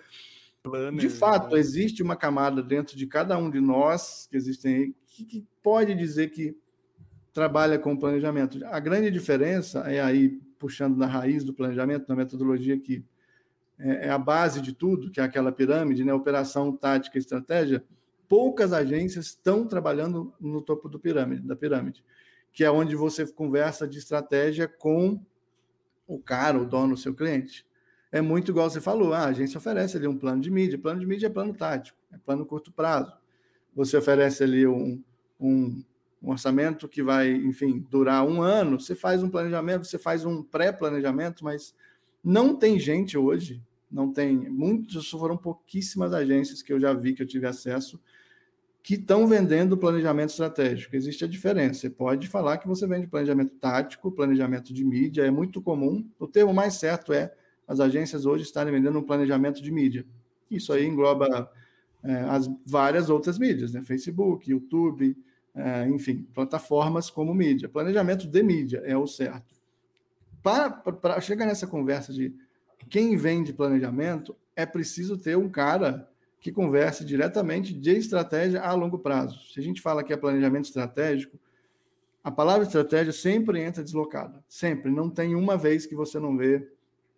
De 0.97 1.09
fato, 1.09 1.57
existe 1.57 2.05
uma 2.05 2.16
camada 2.16 2.62
dentro 2.62 2.97
de 2.97 3.07
cada 3.07 3.37
um 3.37 3.50
de 3.50 3.61
nós 3.61 4.28
que 4.31 4.37
existem 4.37 4.75
aí 4.75 4.95
que, 5.07 5.25
que 5.25 5.47
pode 5.61 5.93
dizer 5.95 6.31
que 6.31 6.57
trabalha 7.33 7.78
com 7.81 7.97
planejamento. 7.97 8.64
A 8.66 8.78
grande 8.78 9.11
diferença 9.11 9.81
é 9.81 10.00
aí 10.00 10.40
puxando 10.59 10.97
na 10.97 11.07
raiz 11.07 11.45
do 11.45 11.55
planejamento, 11.55 12.09
na 12.09 12.17
metodologia 12.17 12.79
que 12.79 13.05
é, 13.79 14.07
é 14.07 14.11
a 14.11 14.19
base 14.19 14.61
de 14.61 14.73
tudo, 14.73 15.11
que 15.11 15.21
é 15.21 15.23
aquela 15.23 15.53
pirâmide, 15.53 16.05
né? 16.05 16.13
operação, 16.13 16.75
tática, 16.75 17.19
estratégia, 17.19 17.85
poucas 18.29 18.73
agências 18.73 19.27
estão 19.27 19.67
trabalhando 19.67 20.33
no 20.41 20.61
topo 20.61 20.89
do 20.89 20.99
pirâmide, 20.99 21.43
da 21.43 21.55
pirâmide, 21.55 22.05
que 22.53 22.65
é 22.65 22.71
onde 22.71 22.97
você 22.97 23.27
conversa 23.27 23.87
de 23.87 23.99
estratégia 23.99 24.67
com 24.67 25.21
o 26.07 26.19
cara, 26.19 26.59
o 26.59 26.65
dono, 26.65 26.95
o 26.95 26.99
seu 26.99 27.15
cliente. 27.15 27.67
É 28.11 28.21
muito 28.21 28.51
igual 28.51 28.71
você 28.71 28.81
falou, 28.81 29.13
ah, 29.13 29.25
a 29.25 29.29
agência 29.29 29.59
oferece 29.59 29.97
ali 29.97 30.07
um 30.07 30.17
plano 30.17 30.41
de 30.41 30.51
mídia, 30.51 30.79
plano 30.79 31.01
de 31.01 31.07
mídia 31.07 31.27
é 31.27 31.31
plano 31.31 31.53
tático, 31.53 31.99
é 32.13 32.19
plano 32.19 32.47
curto 32.47 32.73
prazo. 32.73 33.13
Você 33.75 33.97
oferece 33.97 34.43
ali 34.43 34.67
um, 34.67 35.03
um 35.39 35.83
um 36.26 36.33
orçamento 36.33 36.88
que 36.88 37.04
vai, 37.04 37.30
enfim, 37.30 37.87
durar 37.88 38.26
um 38.26 38.42
ano, 38.42 38.80
você 38.80 38.97
faz 38.97 39.23
um 39.23 39.30
planejamento, 39.30 39.87
você 39.87 39.97
faz 39.97 40.25
um 40.25 40.42
pré-planejamento, 40.42 41.45
mas 41.45 41.73
não 42.23 42.56
tem 42.56 42.80
gente 42.80 43.16
hoje, 43.16 43.62
não 43.88 44.12
tem, 44.12 44.37
muitos, 44.37 45.09
foram 45.09 45.37
pouquíssimas 45.37 46.12
agências 46.12 46.62
que 46.62 46.73
eu 46.73 46.80
já 46.80 46.92
vi, 46.92 47.14
que 47.14 47.23
eu 47.23 47.26
tive 47.26 47.47
acesso, 47.47 48.00
que 48.83 48.95
estão 48.95 49.26
vendendo 49.28 49.76
planejamento 49.76 50.30
estratégico. 50.30 50.97
Existe 50.97 51.25
a 51.25 51.28
diferença. 51.28 51.80
Você 51.80 51.90
pode 51.90 52.26
falar 52.26 52.59
que 52.59 52.66
você 52.66 52.88
vende 52.88 53.06
planejamento 53.06 53.54
tático, 53.61 54.11
planejamento 54.11 54.75
de 54.75 54.85
mídia, 54.85 55.25
é 55.25 55.30
muito 55.30 55.62
comum. 55.62 56.09
O 56.18 56.26
termo 56.26 56.52
mais 56.52 56.75
certo 56.75 57.12
é 57.12 57.33
as 57.68 57.78
agências 57.78 58.26
hoje 58.26 58.42
estarem 58.42 58.73
vendendo 58.73 58.99
um 58.99 59.02
planejamento 59.02 59.62
de 59.62 59.71
mídia. 59.71 60.04
Isso 60.50 60.73
aí 60.73 60.87
engloba 60.87 61.50
é, 62.02 62.14
as 62.23 62.50
várias 62.64 63.11
outras 63.11 63.38
mídias, 63.38 63.73
né? 63.73 63.83
Facebook, 63.83 64.50
YouTube, 64.50 65.16
é, 65.57 65.89
enfim, 65.89 66.27
plataformas 66.35 67.09
como 67.09 67.35
mídia. 67.35 67.69
Planejamento 67.69 68.29
de 68.29 68.43
mídia 68.43 68.83
é 68.85 68.97
o 68.97 69.07
certo. 69.07 69.57
Para 70.43 71.21
chegar 71.21 71.47
nessa 71.47 71.67
conversa 71.67 72.13
de 72.13 72.35
quem 72.91 73.17
vende 73.17 73.53
planejamento, 73.53 74.37
é 74.55 74.67
preciso 74.67 75.17
ter 75.17 75.37
um 75.37 75.49
cara 75.49 76.09
que 76.39 76.53
converse 76.53 77.05
diretamente 77.05 77.73
de 77.73 77.97
estratégia 77.97 78.61
a 78.61 78.73
longo 78.75 78.99
prazo. 78.99 79.41
Se 79.53 79.59
a 79.59 79.63
gente 79.63 79.81
fala 79.81 80.05
que 80.05 80.13
é 80.13 80.17
planejamento 80.17 80.67
estratégico, 80.67 81.41
a 82.23 82.31
palavra 82.31 82.65
estratégia 82.65 83.13
sempre 83.13 83.61
entra 83.61 83.83
deslocada. 83.83 84.45
Sempre. 84.49 84.91
Não 84.91 85.09
tem 85.09 85.35
uma 85.35 85.57
vez 85.57 85.87
que 85.87 85.95
você 85.95 86.21
não 86.21 86.37
vê. 86.37 86.69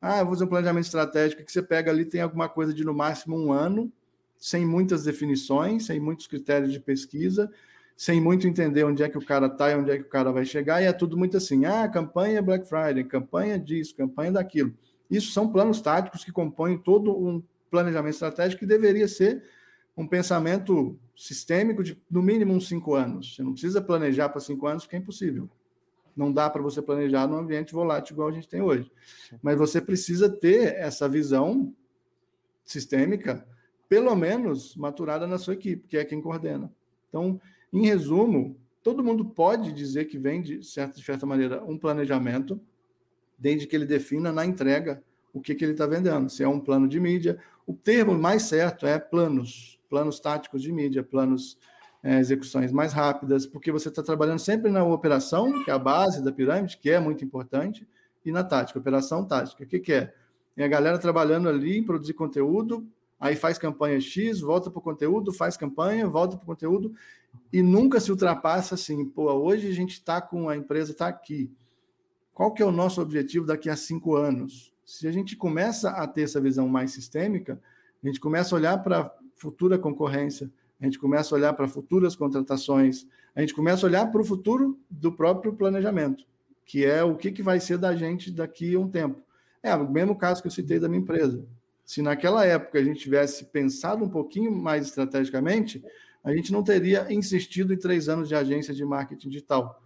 Ah, 0.00 0.20
eu 0.20 0.26
vou 0.26 0.34
fazer 0.34 0.44
um 0.44 0.48
planejamento 0.48 0.84
estratégico 0.84 1.42
que 1.42 1.50
você 1.50 1.60
pega 1.60 1.90
ali, 1.90 2.04
tem 2.04 2.20
alguma 2.20 2.48
coisa 2.48 2.72
de 2.72 2.84
no 2.84 2.94
máximo 2.94 3.36
um 3.36 3.52
ano, 3.52 3.92
sem 4.38 4.64
muitas 4.64 5.02
definições, 5.02 5.86
sem 5.86 5.98
muitos 5.98 6.28
critérios 6.28 6.72
de 6.72 6.78
pesquisa, 6.78 7.50
sem 7.98 8.20
muito 8.20 8.46
entender 8.46 8.84
onde 8.84 9.02
é 9.02 9.08
que 9.08 9.18
o 9.18 9.24
cara 9.24 9.46
está 9.46 9.72
e 9.72 9.74
onde 9.74 9.90
é 9.90 9.96
que 9.96 10.04
o 10.04 10.08
cara 10.08 10.30
vai 10.30 10.44
chegar, 10.44 10.80
e 10.80 10.86
é 10.86 10.92
tudo 10.92 11.18
muito 11.18 11.36
assim, 11.36 11.64
ah, 11.64 11.88
campanha 11.88 12.40
Black 12.40 12.64
Friday, 12.68 13.02
campanha 13.02 13.58
disso, 13.58 13.92
campanha 13.96 14.30
daquilo. 14.30 14.72
Isso 15.10 15.32
são 15.32 15.50
planos 15.50 15.80
táticos 15.80 16.24
que 16.24 16.30
compõem 16.30 16.78
todo 16.78 17.10
um 17.12 17.42
planejamento 17.68 18.12
estratégico 18.12 18.60
que 18.60 18.66
deveria 18.66 19.08
ser 19.08 19.42
um 19.96 20.06
pensamento 20.06 20.96
sistêmico 21.16 21.82
de 21.82 22.00
no 22.08 22.22
mínimo 22.22 22.54
uns 22.54 22.68
cinco 22.68 22.94
anos. 22.94 23.34
Você 23.34 23.42
não 23.42 23.50
precisa 23.50 23.82
planejar 23.82 24.28
para 24.28 24.40
cinco 24.40 24.68
anos, 24.68 24.84
porque 24.84 24.94
é 24.94 25.00
impossível. 25.00 25.50
Não 26.16 26.32
dá 26.32 26.48
para 26.48 26.62
você 26.62 26.80
planejar 26.80 27.26
num 27.26 27.36
ambiente 27.36 27.72
volátil 27.72 28.14
igual 28.14 28.28
a 28.28 28.32
gente 28.32 28.48
tem 28.48 28.62
hoje. 28.62 28.92
Mas 29.42 29.58
você 29.58 29.80
precisa 29.80 30.28
ter 30.28 30.76
essa 30.76 31.08
visão 31.08 31.74
sistêmica, 32.64 33.44
pelo 33.88 34.14
menos 34.14 34.76
maturada 34.76 35.26
na 35.26 35.36
sua 35.36 35.54
equipe, 35.54 35.88
que 35.88 35.98
é 35.98 36.04
quem 36.04 36.22
coordena. 36.22 36.72
Então, 37.08 37.40
em 37.72 37.86
resumo, 37.86 38.56
todo 38.82 39.04
mundo 39.04 39.24
pode 39.24 39.72
dizer 39.72 40.06
que 40.06 40.18
vem, 40.18 40.40
de 40.40 40.62
certa, 40.62 40.96
de 40.96 41.04
certa 41.04 41.26
maneira, 41.26 41.62
um 41.64 41.78
planejamento, 41.78 42.60
desde 43.38 43.66
que 43.66 43.76
ele 43.76 43.86
defina 43.86 44.32
na 44.32 44.44
entrega 44.44 45.02
o 45.32 45.40
que, 45.40 45.54
que 45.54 45.64
ele 45.64 45.72
está 45.72 45.86
vendendo. 45.86 46.28
Se 46.28 46.42
é 46.42 46.48
um 46.48 46.58
plano 46.58 46.88
de 46.88 46.98
mídia, 46.98 47.38
o 47.66 47.74
termo 47.74 48.16
mais 48.18 48.42
certo 48.44 48.86
é 48.86 48.98
planos, 48.98 49.78
planos 49.88 50.18
táticos 50.18 50.62
de 50.62 50.72
mídia, 50.72 51.02
planos 51.02 51.58
é, 52.02 52.18
execuções 52.18 52.72
mais 52.72 52.92
rápidas, 52.92 53.46
porque 53.46 53.70
você 53.70 53.88
está 53.88 54.02
trabalhando 54.02 54.38
sempre 54.38 54.70
na 54.70 54.84
operação, 54.84 55.64
que 55.64 55.70
é 55.70 55.74
a 55.74 55.78
base 55.78 56.22
da 56.22 56.32
pirâmide, 56.32 56.78
que 56.78 56.90
é 56.90 56.98
muito 56.98 57.24
importante, 57.24 57.86
e 58.24 58.32
na 58.32 58.42
tática, 58.42 58.78
operação 58.78 59.24
tática. 59.24 59.64
O 59.64 59.66
que, 59.66 59.78
que 59.78 59.92
é? 59.92 60.14
É 60.56 60.64
a 60.64 60.68
galera 60.68 60.98
trabalhando 60.98 61.48
ali 61.48 61.78
em 61.78 61.84
produzir 61.84 62.14
conteúdo, 62.14 62.86
aí 63.18 63.34
faz 63.36 63.58
campanha 63.58 64.00
X, 64.00 64.40
volta 64.40 64.70
para 64.70 64.78
o 64.78 64.82
conteúdo, 64.82 65.32
faz 65.32 65.56
campanha, 65.56 66.06
volta 66.06 66.36
para 66.36 66.44
o 66.44 66.46
conteúdo, 66.46 66.94
e 67.52 67.62
nunca 67.62 68.00
se 68.00 68.10
ultrapassa 68.10 68.74
assim, 68.74 69.04
pô, 69.04 69.32
hoje 69.32 69.68
a 69.68 69.74
gente 69.74 69.92
está 69.92 70.20
com 70.20 70.48
a 70.48 70.56
empresa 70.56 70.92
está 70.92 71.08
aqui. 71.08 71.50
Qual 72.32 72.52
que 72.52 72.62
é 72.62 72.66
o 72.66 72.72
nosso 72.72 73.00
objetivo 73.00 73.46
daqui 73.46 73.68
a 73.68 73.76
cinco 73.76 74.14
anos? 74.14 74.72
Se 74.84 75.08
a 75.08 75.12
gente 75.12 75.36
começa 75.36 75.90
a 75.90 76.06
ter 76.06 76.22
essa 76.22 76.40
visão 76.40 76.68
mais 76.68 76.92
sistêmica, 76.92 77.60
a 78.02 78.06
gente 78.06 78.20
começa 78.20 78.54
a 78.54 78.58
olhar 78.58 78.82
para 78.82 79.00
a 79.00 79.10
futura 79.34 79.78
concorrência, 79.78 80.50
a 80.80 80.84
gente 80.84 80.98
começa 80.98 81.34
a 81.34 81.38
olhar 81.38 81.52
para 81.54 81.66
futuras 81.66 82.14
contratações, 82.14 83.06
a 83.34 83.40
gente 83.40 83.54
começa 83.54 83.84
a 83.84 83.88
olhar 83.88 84.06
para 84.10 84.20
o 84.20 84.24
futuro 84.24 84.78
do 84.88 85.12
próprio 85.12 85.52
planejamento, 85.52 86.24
que 86.64 86.84
é 86.84 87.02
o 87.02 87.16
que, 87.16 87.32
que 87.32 87.42
vai 87.42 87.58
ser 87.58 87.78
da 87.78 87.94
gente 87.94 88.30
daqui 88.30 88.74
a 88.74 88.78
um 88.78 88.88
tempo. 88.88 89.20
É 89.62 89.74
o 89.74 89.90
mesmo 89.90 90.16
caso 90.16 90.40
que 90.40 90.46
eu 90.46 90.52
citei 90.52 90.78
da 90.78 90.88
minha 90.88 91.00
empresa. 91.00 91.44
Se 91.88 92.02
naquela 92.02 92.44
época 92.44 92.78
a 92.78 92.84
gente 92.84 93.00
tivesse 93.00 93.46
pensado 93.46 94.04
um 94.04 94.10
pouquinho 94.10 94.52
mais 94.52 94.88
estrategicamente, 94.88 95.82
a 96.22 96.30
gente 96.34 96.52
não 96.52 96.62
teria 96.62 97.10
insistido 97.10 97.72
em 97.72 97.78
três 97.78 98.10
anos 98.10 98.28
de 98.28 98.34
agência 98.34 98.74
de 98.74 98.84
marketing 98.84 99.30
digital, 99.30 99.82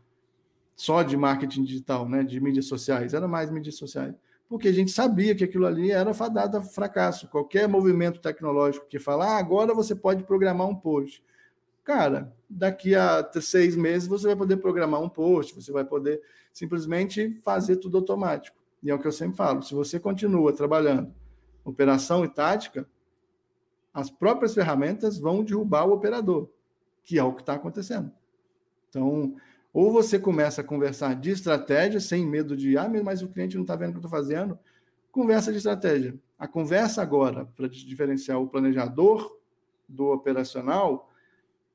só 0.75 1.05
de 1.05 1.17
marketing 1.17 1.63
digital, 1.63 2.09
né, 2.09 2.25
de 2.25 2.41
mídias 2.41 2.67
sociais, 2.67 3.15
era 3.15 3.29
mais 3.29 3.53
mídias 3.53 3.77
sociais, 3.77 4.17
porque 4.49 4.67
a 4.67 4.73
gente 4.73 4.91
sabia 4.91 5.33
que 5.33 5.45
aquilo 5.45 5.65
ali 5.65 5.93
era 5.93 6.13
fadado 6.13 6.57
a 6.57 6.61
fracasso. 6.61 7.29
Qualquer 7.29 7.69
movimento 7.69 8.21
tecnológico 8.21 8.89
que 8.89 8.99
falar, 8.99 9.37
ah, 9.37 9.39
agora 9.39 9.73
você 9.73 9.95
pode 9.95 10.25
programar 10.25 10.69
um 10.69 10.75
post. 10.75 11.23
Cara, 11.85 12.35
daqui 12.51 12.97
a 12.97 13.31
seis 13.41 13.77
meses 13.77 14.09
você 14.09 14.27
vai 14.27 14.35
poder 14.35 14.57
programar 14.57 15.01
um 15.01 15.09
post, 15.09 15.55
você 15.55 15.71
vai 15.71 15.85
poder 15.85 16.21
simplesmente 16.53 17.39
fazer 17.45 17.77
tudo 17.77 17.99
automático. 17.99 18.57
E 18.83 18.91
é 18.91 18.95
o 18.95 18.99
que 18.99 19.07
eu 19.07 19.13
sempre 19.13 19.37
falo: 19.37 19.63
se 19.63 19.73
você 19.73 20.01
continua 20.01 20.53
trabalhando 20.53 21.22
operação 21.64 22.25
e 22.25 22.28
tática, 22.28 22.87
as 23.92 24.11
próprias 24.11 24.54
ferramentas 24.54 25.19
vão 25.19 25.45
derrubar 25.45 25.87
o 25.87 25.92
operador, 25.92 26.49
que 27.02 27.19
é 27.19 27.25
o 27.25 27.35
que 27.35 27.42
está 27.42 27.54
acontecendo. 27.54 28.11
Então, 28.88 29.37
ou 29.73 29.90
você 29.90 30.19
começa 30.19 30.61
a 30.61 30.64
conversar 30.64 31.14
de 31.14 31.31
estratégia, 31.31 32.00
sem 32.00 32.26
medo 32.26 32.57
de, 32.57 32.76
ah, 32.76 32.90
mas 33.02 33.23
o 33.23 33.28
cliente 33.28 33.57
não 33.57 33.62
está 33.62 33.75
vendo 33.75 33.90
o 33.90 33.92
que 33.92 33.98
eu 33.98 34.07
estou 34.07 34.11
fazendo. 34.11 34.59
Conversa 35.11 35.51
de 35.51 35.59
estratégia. 35.59 36.14
A 36.38 36.46
conversa 36.46 37.01
agora, 37.01 37.46
para 37.57 37.68
diferenciar 37.68 38.40
o 38.40 38.48
planejador 38.48 39.38
do 39.88 40.07
operacional, 40.12 41.11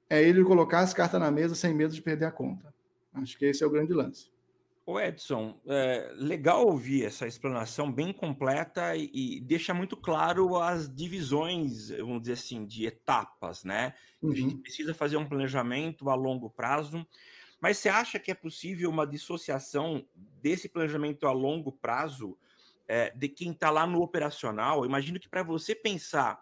é 0.10 0.22
ele 0.22 0.44
colocar 0.44 0.80
as 0.80 0.94
cartas 0.94 1.20
na 1.20 1.32
mesa 1.32 1.56
sem 1.56 1.74
medo 1.74 1.94
de 1.94 2.02
perder 2.02 2.26
a 2.26 2.32
conta. 2.32 2.74
Acho 3.14 3.38
que 3.38 3.46
esse 3.46 3.64
é 3.64 3.68
o 3.68 3.70
grande 3.70 3.94
lance. 3.94 4.30
O 4.90 4.98
Edson, 4.98 5.60
é 5.68 6.14
legal 6.16 6.66
ouvir 6.66 7.04
essa 7.04 7.28
explanação 7.28 7.92
bem 7.92 8.14
completa 8.14 8.96
e, 8.96 9.12
e, 9.14 9.42
deixa 9.42 9.74
muito 9.74 9.98
claro 9.98 10.56
as 10.56 10.88
divisões, 10.88 11.90
vamos 11.90 12.22
dizer 12.22 12.34
assim, 12.36 12.66
de 12.66 12.86
etapas, 12.86 13.66
né? 13.66 13.94
Uhum. 14.22 14.32
A 14.32 14.36
gente 14.36 14.56
uhum. 14.56 14.62
precisa 14.62 14.94
fazer 14.94 15.18
um 15.18 15.28
planejamento 15.28 16.10
a 16.10 16.16
longo 16.16 16.50
prazo, 16.50 17.06
mas 17.60 17.78
você 17.78 17.90
acha 17.90 18.18
que 18.18 18.32
é 18.32 18.34
possível 18.34 18.90
uma 18.90 19.06
dissociação 19.06 20.08
desse 20.42 20.70
planejamento 20.70 21.28
a 21.28 21.34
longo 21.34 21.74
prazo 21.74 22.38
é, 22.88 23.10
de 23.10 23.28
quem 23.28 23.52
está 23.52 23.70
lá 23.70 23.86
no 23.86 24.02
operacional? 24.02 24.86
imagino 24.86 25.20
que 25.20 25.28
para 25.28 25.44
você 25.44 25.76
pensar 25.76 26.42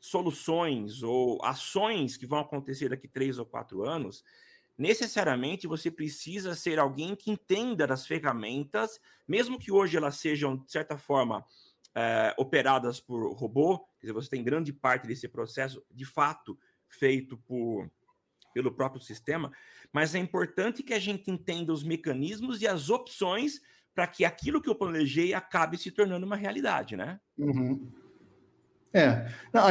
soluções 0.00 1.02
ou 1.02 1.38
ações 1.44 2.16
que 2.16 2.26
vão 2.26 2.38
acontecer 2.38 2.88
daqui 2.88 3.06
três 3.06 3.38
ou 3.38 3.44
quatro 3.44 3.82
anos, 3.82 4.24
necessariamente 4.76 5.66
você 5.66 5.90
precisa 5.90 6.54
ser 6.54 6.78
alguém 6.78 7.14
que 7.14 7.30
entenda 7.30 7.86
das 7.86 8.06
ferramentas, 8.06 9.00
mesmo 9.26 9.58
que 9.58 9.72
hoje 9.72 9.96
elas 9.96 10.16
sejam, 10.16 10.56
de 10.56 10.70
certa 10.70 10.98
forma, 10.98 11.44
é, 11.94 12.34
operadas 12.36 13.00
por 13.00 13.32
robô, 13.34 13.78
quer 14.00 14.06
dizer, 14.06 14.12
você 14.12 14.28
tem 14.28 14.42
grande 14.42 14.72
parte 14.72 15.06
desse 15.06 15.28
processo, 15.28 15.82
de 15.90 16.04
fato, 16.04 16.58
feito 16.88 17.36
por, 17.38 17.90
pelo 18.52 18.72
próprio 18.72 19.00
sistema, 19.00 19.52
mas 19.92 20.14
é 20.14 20.18
importante 20.18 20.82
que 20.82 20.94
a 20.94 20.98
gente 20.98 21.30
entenda 21.30 21.72
os 21.72 21.84
mecanismos 21.84 22.60
e 22.60 22.66
as 22.66 22.90
opções 22.90 23.60
para 23.94 24.08
que 24.08 24.24
aquilo 24.24 24.60
que 24.60 24.68
eu 24.68 24.74
planejei 24.74 25.32
acabe 25.34 25.78
se 25.78 25.90
tornando 25.92 26.26
uma 26.26 26.34
realidade, 26.34 26.96
né? 26.96 27.20
Uhum. 27.38 27.92
É, 28.96 29.26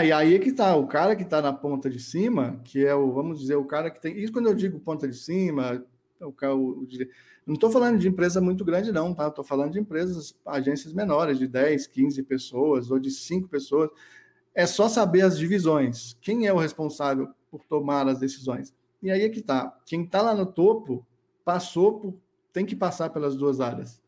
e 0.06 0.12
aí 0.12 0.36
é 0.36 0.40
que 0.40 0.52
tá, 0.52 0.76
o 0.76 0.86
cara 0.86 1.16
que 1.16 1.24
está 1.24 1.42
na 1.42 1.54
ponta 1.54 1.90
de 1.90 1.98
cima, 1.98 2.60
que 2.66 2.86
é 2.86 2.94
o, 2.94 3.10
vamos 3.14 3.40
dizer, 3.40 3.56
o 3.56 3.64
cara 3.64 3.90
que 3.90 4.02
tem. 4.02 4.20
Isso 4.20 4.34
quando 4.34 4.48
eu 4.50 4.54
digo 4.54 4.82
ponta 4.82 5.08
de 5.08 5.16
cima, 5.16 5.82
o, 6.20 6.28
o, 6.28 6.88
não 7.48 7.54
estou 7.54 7.72
falando 7.72 7.98
de 7.98 8.08
empresa 8.08 8.42
muito 8.42 8.66
grande, 8.66 8.92
não, 8.92 9.14
tá? 9.14 9.30
Estou 9.30 9.44
falando 9.46 9.72
de 9.72 9.80
empresas, 9.80 10.36
agências 10.46 10.94
menores, 10.94 11.40
de 11.40 11.48
10, 11.48 11.88
15 11.88 12.22
pessoas 12.24 12.92
ou 12.92 13.00
de 13.00 13.12
5 13.12 13.48
pessoas. 13.48 13.90
É 14.54 14.66
só 14.66 14.90
saber 14.90 15.22
as 15.22 15.38
divisões. 15.38 16.18
Quem 16.22 16.46
é 16.46 16.52
o 16.52 16.58
responsável 16.58 17.30
por 17.50 17.64
tomar 17.64 18.06
as 18.10 18.20
decisões? 18.20 18.74
E 19.02 19.10
aí 19.10 19.22
é 19.22 19.30
que 19.30 19.42
tá. 19.42 19.74
Quem 19.86 20.04
está 20.04 20.22
lá 20.22 20.36
no 20.36 20.46
topo 20.46 21.06
passou 21.46 21.98
por. 21.98 22.14
tem 22.52 22.66
que 22.66 22.76
passar 22.76 23.10
pelas 23.10 23.38
duas 23.38 23.62
áreas. 23.62 24.03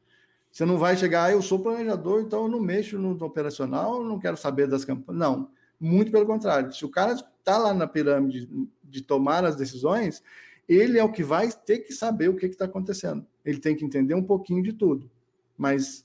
Você 0.56 0.64
não 0.64 0.78
vai 0.78 0.96
chegar, 0.96 1.26
ah, 1.26 1.32
eu 1.34 1.42
sou 1.42 1.60
planejador, 1.60 2.22
então 2.22 2.44
eu 2.44 2.48
não 2.48 2.62
mexo 2.62 2.98
no 2.98 3.12
operacional, 3.26 4.02
não 4.02 4.18
quero 4.18 4.38
saber 4.38 4.70
das 4.70 4.86
campanhas. 4.86 5.20
Não, 5.20 5.50
muito 5.78 6.14
pelo 6.14 6.26
contrário. 6.26 6.72
Se 6.72 6.86
o 6.86 6.90
cara 6.90 7.12
está 7.12 7.58
lá 7.58 7.74
na 7.74 7.86
pirâmide 7.86 8.50
de 8.82 9.02
tomar 9.02 9.44
as 9.44 9.58
decisões, 9.58 10.24
ele 10.66 10.98
é 10.98 11.04
o 11.04 11.12
que 11.12 11.24
vai 11.24 11.52
ter 11.52 11.80
que 11.80 11.92
saber 11.92 12.30
o 12.30 12.38
que 12.38 12.46
está 12.46 12.64
acontecendo. 12.64 13.28
Ele 13.44 13.60
tem 13.60 13.76
que 13.76 13.84
entender 13.84 14.16
um 14.16 14.24
pouquinho 14.24 14.64
de 14.64 14.72
tudo. 14.72 15.12
Mas 15.58 16.04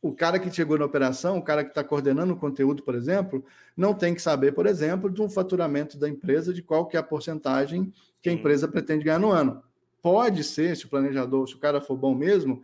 o 0.00 0.12
cara 0.12 0.38
que 0.38 0.52
chegou 0.52 0.78
na 0.78 0.84
operação, 0.84 1.38
o 1.38 1.42
cara 1.42 1.64
que 1.64 1.70
está 1.70 1.82
coordenando 1.82 2.32
o 2.32 2.36
conteúdo, 2.36 2.80
por 2.84 2.94
exemplo, 2.94 3.44
não 3.76 3.92
tem 3.92 4.14
que 4.14 4.22
saber, 4.22 4.52
por 4.52 4.66
exemplo, 4.66 5.10
de 5.10 5.20
um 5.20 5.28
faturamento 5.28 5.98
da 5.98 6.08
empresa, 6.08 6.54
de 6.54 6.62
qual 6.62 6.86
que 6.86 6.96
é 6.96 7.00
a 7.00 7.02
porcentagem 7.02 7.92
que 8.22 8.28
a 8.28 8.32
empresa 8.32 8.68
pretende 8.68 9.02
ganhar 9.02 9.18
no 9.18 9.32
ano. 9.32 9.64
Pode 10.00 10.44
ser, 10.44 10.76
se 10.76 10.86
o 10.86 10.88
planejador, 10.88 11.48
se 11.48 11.56
o 11.56 11.58
cara 11.58 11.80
for 11.80 11.96
bom 11.96 12.14
mesmo, 12.14 12.62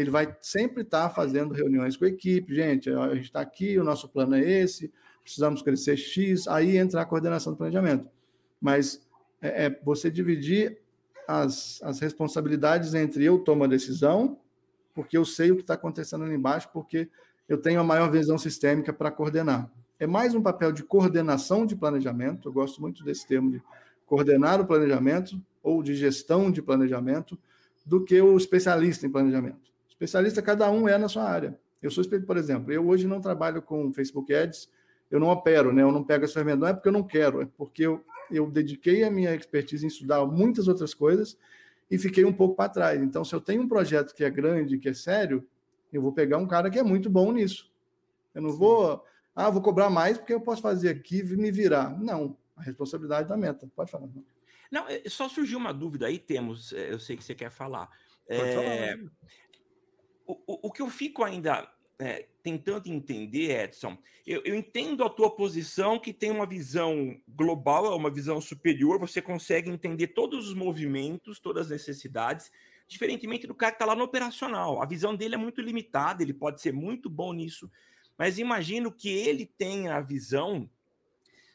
ele 0.00 0.10
vai 0.10 0.36
sempre 0.40 0.82
estar 0.82 1.08
tá 1.08 1.14
fazendo 1.14 1.54
reuniões 1.54 1.96
com 1.96 2.04
a 2.04 2.08
equipe. 2.08 2.54
Gente, 2.54 2.90
a 2.90 3.14
gente 3.14 3.24
está 3.24 3.40
aqui, 3.40 3.78
o 3.78 3.84
nosso 3.84 4.08
plano 4.08 4.34
é 4.34 4.40
esse, 4.40 4.92
precisamos 5.22 5.62
crescer 5.62 5.96
X, 5.96 6.48
aí 6.48 6.76
entra 6.76 7.02
a 7.02 7.04
coordenação 7.04 7.52
do 7.52 7.56
planejamento. 7.56 8.08
Mas 8.60 9.06
é, 9.40 9.66
é 9.66 9.80
você 9.82 10.10
dividir 10.10 10.78
as, 11.28 11.80
as 11.82 12.00
responsabilidades 12.00 12.94
entre 12.94 13.24
eu 13.24 13.38
tomo 13.38 13.64
a 13.64 13.66
decisão, 13.66 14.38
porque 14.94 15.16
eu 15.16 15.24
sei 15.24 15.52
o 15.52 15.56
que 15.56 15.62
está 15.62 15.74
acontecendo 15.74 16.24
ali 16.24 16.34
embaixo, 16.34 16.68
porque 16.72 17.08
eu 17.48 17.58
tenho 17.58 17.80
a 17.80 17.84
maior 17.84 18.10
visão 18.10 18.38
sistêmica 18.38 18.92
para 18.92 19.10
coordenar. 19.10 19.70
É 19.98 20.06
mais 20.06 20.34
um 20.34 20.42
papel 20.42 20.72
de 20.72 20.82
coordenação 20.82 21.66
de 21.66 21.76
planejamento, 21.76 22.48
eu 22.48 22.52
gosto 22.52 22.80
muito 22.80 23.04
desse 23.04 23.26
termo 23.26 23.50
de 23.50 23.62
coordenar 24.06 24.60
o 24.60 24.66
planejamento 24.66 25.40
ou 25.62 25.82
de 25.82 25.94
gestão 25.94 26.50
de 26.50 26.62
planejamento, 26.62 27.38
do 27.84 28.04
que 28.04 28.20
o 28.20 28.36
especialista 28.36 29.06
em 29.06 29.10
planejamento. 29.10 29.69
Especialista, 30.00 30.40
cada 30.40 30.70
um 30.70 30.88
é 30.88 30.96
na 30.96 31.10
sua 31.10 31.24
área. 31.24 31.60
Eu 31.82 31.90
sou, 31.90 32.02
por 32.26 32.38
exemplo, 32.38 32.72
eu 32.72 32.88
hoje 32.88 33.06
não 33.06 33.20
trabalho 33.20 33.60
com 33.60 33.92
Facebook 33.92 34.34
Ads, 34.34 34.70
eu 35.10 35.20
não 35.20 35.28
opero, 35.28 35.74
né? 35.74 35.82
Eu 35.82 35.92
não 35.92 36.02
pego 36.02 36.24
essa 36.24 36.32
ferramenta, 36.32 36.60
não 36.60 36.68
é 36.68 36.72
porque 36.72 36.88
eu 36.88 36.92
não 36.92 37.02
quero, 37.02 37.42
é 37.42 37.46
porque 37.58 37.82
eu, 37.82 38.02
eu 38.30 38.50
dediquei 38.50 39.04
a 39.04 39.10
minha 39.10 39.34
expertise 39.34 39.84
em 39.84 39.88
estudar 39.88 40.24
muitas 40.24 40.68
outras 40.68 40.94
coisas 40.94 41.36
e 41.90 41.98
fiquei 41.98 42.24
um 42.24 42.32
pouco 42.32 42.56
para 42.56 42.70
trás. 42.70 43.02
Então, 43.02 43.22
se 43.26 43.34
eu 43.34 43.42
tenho 43.42 43.60
um 43.60 43.68
projeto 43.68 44.14
que 44.14 44.24
é 44.24 44.30
grande, 44.30 44.78
que 44.78 44.88
é 44.88 44.94
sério, 44.94 45.46
eu 45.92 46.00
vou 46.00 46.12
pegar 46.12 46.38
um 46.38 46.46
cara 46.46 46.70
que 46.70 46.78
é 46.78 46.82
muito 46.82 47.10
bom 47.10 47.30
nisso. 47.30 47.70
Eu 48.34 48.40
não 48.40 48.52
Sim. 48.52 48.58
vou 48.58 49.04
Ah, 49.34 49.50
vou 49.50 49.60
cobrar 49.60 49.90
mais 49.90 50.16
porque 50.16 50.32
eu 50.32 50.40
posso 50.40 50.62
fazer 50.62 50.88
aqui 50.88 51.18
e 51.18 51.36
me 51.36 51.50
virar. 51.50 51.90
Não, 52.00 52.38
a 52.56 52.62
responsabilidade 52.62 53.28
da 53.28 53.36
meta. 53.36 53.70
Pode 53.76 53.90
falar. 53.90 54.08
Não, 54.70 54.88
é, 54.88 55.02
só 55.08 55.28
surgiu 55.28 55.58
uma 55.58 55.74
dúvida 55.74 56.06
aí, 56.06 56.18
temos, 56.18 56.72
é, 56.72 56.90
eu 56.90 56.98
sei 56.98 57.18
que 57.18 57.24
você 57.24 57.34
quer 57.34 57.50
falar. 57.50 57.90
É, 58.28 58.96
o, 60.46 60.70
que 60.70 60.82
eu 60.82 60.90
fico 60.90 61.24
ainda 61.24 61.70
é, 61.98 62.26
tentando 62.42 62.88
entender, 62.88 63.64
Edson, 63.64 63.96
eu, 64.26 64.42
eu, 64.44 64.54
entendo 64.54 65.04
a 65.04 65.10
tua 65.10 65.34
posição 65.34 65.98
que 65.98 66.12
tem 66.12 66.30
uma 66.30 66.46
visão 66.46 67.20
global, 67.28 67.96
uma 67.96 68.10
visão 68.10 68.40
superior, 68.40 68.98
você 68.98 69.20
consegue 69.20 69.70
entender 69.70 70.08
todos 70.08 70.48
os 70.48 70.54
movimentos, 70.54 71.38
todas 71.38 71.66
as 71.66 71.72
necessidades, 71.72 72.50
diferentemente 72.88 73.46
do 73.46 73.54
cara 73.54 73.72
que 73.72 73.76
está 73.76 73.86
lá 73.86 73.94
no 73.94 74.04
operacional. 74.04 74.82
A 74.82 74.86
visão 74.86 75.14
dele 75.14 75.34
é 75.34 75.38
muito 75.38 75.60
limitada, 75.60 76.22
ele 76.22 76.34
pode 76.34 76.60
ser 76.60 76.72
muito 76.72 77.10
bom 77.10 77.32
nisso, 77.32 77.70
mas 78.16 78.38
imagino 78.38 78.90
que 78.90 79.08
ele 79.08 79.46
tenha 79.46 79.96
a 79.96 80.00
visão 80.00 80.68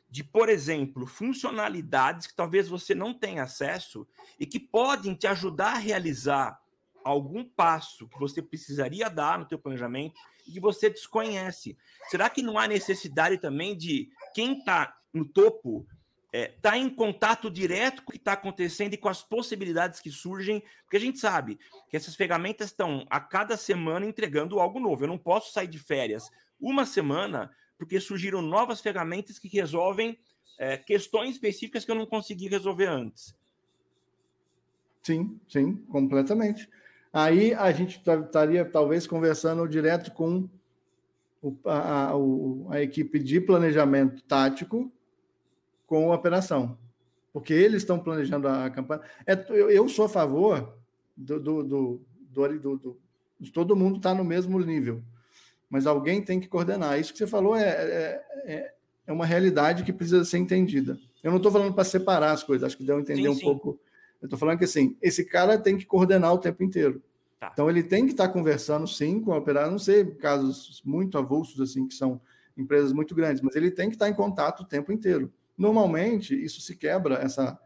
de, 0.09 0.23
por 0.23 0.47
exemplo, 0.47 1.05
funcionalidades 1.05 2.27
que 2.27 2.35
talvez 2.35 2.67
você 2.67 2.95
não 2.95 3.13
tenha 3.13 3.43
acesso 3.43 4.07
e 4.39 4.45
que 4.45 4.59
podem 4.59 5.13
te 5.13 5.27
ajudar 5.27 5.73
a 5.73 5.77
realizar 5.77 6.61
algum 7.05 7.43
passo 7.43 8.09
que 8.09 8.19
você 8.19 8.41
precisaria 8.41 9.07
dar 9.09 9.37
no 9.37 9.45
teu 9.45 9.59
planejamento 9.59 10.19
e 10.47 10.53
que 10.53 10.59
você 10.59 10.89
desconhece. 10.89 11.77
Será 12.09 12.29
que 12.31 12.41
não 12.41 12.57
há 12.57 12.67
necessidade 12.67 13.37
também 13.37 13.77
de 13.77 14.09
quem 14.33 14.57
está 14.57 14.97
no 15.13 15.23
topo 15.23 15.85
estar 16.33 16.37
é, 16.37 16.47
tá 16.61 16.77
em 16.77 16.89
contato 16.89 17.49
direto 17.49 18.03
com 18.03 18.09
o 18.09 18.11
que 18.11 18.17
está 18.17 18.33
acontecendo 18.33 18.95
e 18.95 18.97
com 18.97 19.07
as 19.07 19.21
possibilidades 19.21 19.99
que 19.99 20.09
surgem? 20.09 20.63
Porque 20.81 20.97
a 20.97 20.99
gente 20.99 21.19
sabe 21.19 21.59
que 21.89 21.95
essas 21.95 22.15
ferramentas 22.15 22.69
estão 22.69 23.05
a 23.07 23.19
cada 23.19 23.55
semana 23.55 24.05
entregando 24.05 24.59
algo 24.59 24.79
novo. 24.79 25.03
Eu 25.03 25.07
não 25.07 25.17
posso 25.17 25.53
sair 25.53 25.67
de 25.67 25.77
férias 25.77 26.31
uma 26.59 26.87
semana 26.87 27.51
porque 27.77 27.99
surgiram 27.99 28.41
novas 28.41 28.81
ferramentas 28.81 29.37
que 29.37 29.47
resolvem 29.47 30.17
é, 30.57 30.75
questões 30.75 31.35
específicas 31.35 31.85
que 31.85 31.91
eu 31.91 31.95
não 31.95 32.05
consegui 32.07 32.47
resolver 32.47 32.87
antes. 32.87 33.35
Sim, 35.03 35.39
sim, 35.47 35.75
completamente. 35.85 36.67
Aí 37.15 37.53
a 37.53 37.71
gente 37.71 37.97
estaria 37.97 38.65
talvez 38.65 39.07
conversando 39.07 39.67
direto 39.67 40.11
com 40.11 40.49
a, 41.63 42.11
a, 42.11 42.13
a, 42.71 42.81
equipe 42.81 43.19
de 43.19 43.39
planejamento 43.39 44.21
tático 44.23 44.91
com 45.87 46.11
a 46.11 46.15
operação, 46.15 46.77
porque 47.31 47.53
eles 47.53 47.83
estão 47.83 47.99
planejando 47.99 48.47
a 48.47 48.69
campanha. 48.69 49.01
É, 49.25 49.33
eu, 49.49 49.69
eu 49.69 49.87
sou 49.87 50.05
a 50.05 50.09
favor 50.09 50.75
do, 51.15 51.39
do, 51.39 51.63
do, 51.63 52.01
do, 52.31 52.77
do 52.77 52.97
de 53.39 53.51
todo 53.51 53.75
mundo 53.75 53.97
estar 53.97 54.11
tá 54.11 54.15
no 54.15 54.23
mesmo 54.23 54.59
nível 54.59 55.01
mas 55.69 55.85
alguém 55.85 56.21
tem 56.21 56.39
que 56.39 56.47
coordenar. 56.47 56.99
Isso 56.99 57.11
que 57.11 57.19
você 57.19 57.27
falou 57.27 57.55
é, 57.55 57.63
é, 57.63 58.23
é, 58.45 58.73
é 59.07 59.11
uma 59.11 59.25
realidade 59.25 59.83
que 59.83 59.91
precisa 59.91 60.23
ser 60.23 60.37
entendida. 60.37 60.97
Eu 61.23 61.31
não 61.31 61.37
estou 61.37 61.51
falando 61.51 61.73
para 61.73 61.83
separar 61.83 62.31
as 62.31 62.43
coisas, 62.43 62.65
acho 62.65 62.77
que 62.77 62.83
deu 62.83 62.97
a 62.97 63.01
entender 63.01 63.23
sim, 63.23 63.27
um 63.27 63.35
sim. 63.35 63.43
pouco. 63.43 63.79
Eu 64.25 64.27
estou 64.27 64.39
falando 64.39 64.57
que 64.57 64.65
assim, 64.65 64.97
esse 65.01 65.23
cara 65.23 65.57
tem 65.57 65.77
que 65.77 65.85
coordenar 65.85 66.33
o 66.33 66.37
tempo 66.37 66.63
inteiro. 66.63 67.01
Tá. 67.39 67.51
Então 67.53 67.69
ele 67.69 67.83
tem 67.83 68.05
que 68.05 68.11
estar 68.11 68.27
tá 68.27 68.33
conversando 68.33 68.87
sim 68.87 69.21
com 69.21 69.31
a 69.31 69.37
operária, 69.37 69.69
não 69.69 69.77
sei 69.77 70.03
casos 70.03 70.81
muito 70.83 71.17
avulsos 71.17 71.61
assim 71.61 71.87
que 71.87 71.93
são 71.93 72.19
empresas 72.57 72.91
muito 72.91 73.13
grandes, 73.13 73.41
mas 73.41 73.55
ele 73.55 73.69
tem 73.69 73.89
que 73.89 73.95
estar 73.95 74.05
tá 74.05 74.11
em 74.11 74.15
contato 74.15 74.61
o 74.61 74.65
tempo 74.65 74.91
inteiro. 74.91 75.31
Normalmente 75.57 76.35
isso 76.35 76.59
se 76.61 76.75
quebra 76.75 77.15
essa 77.15 77.59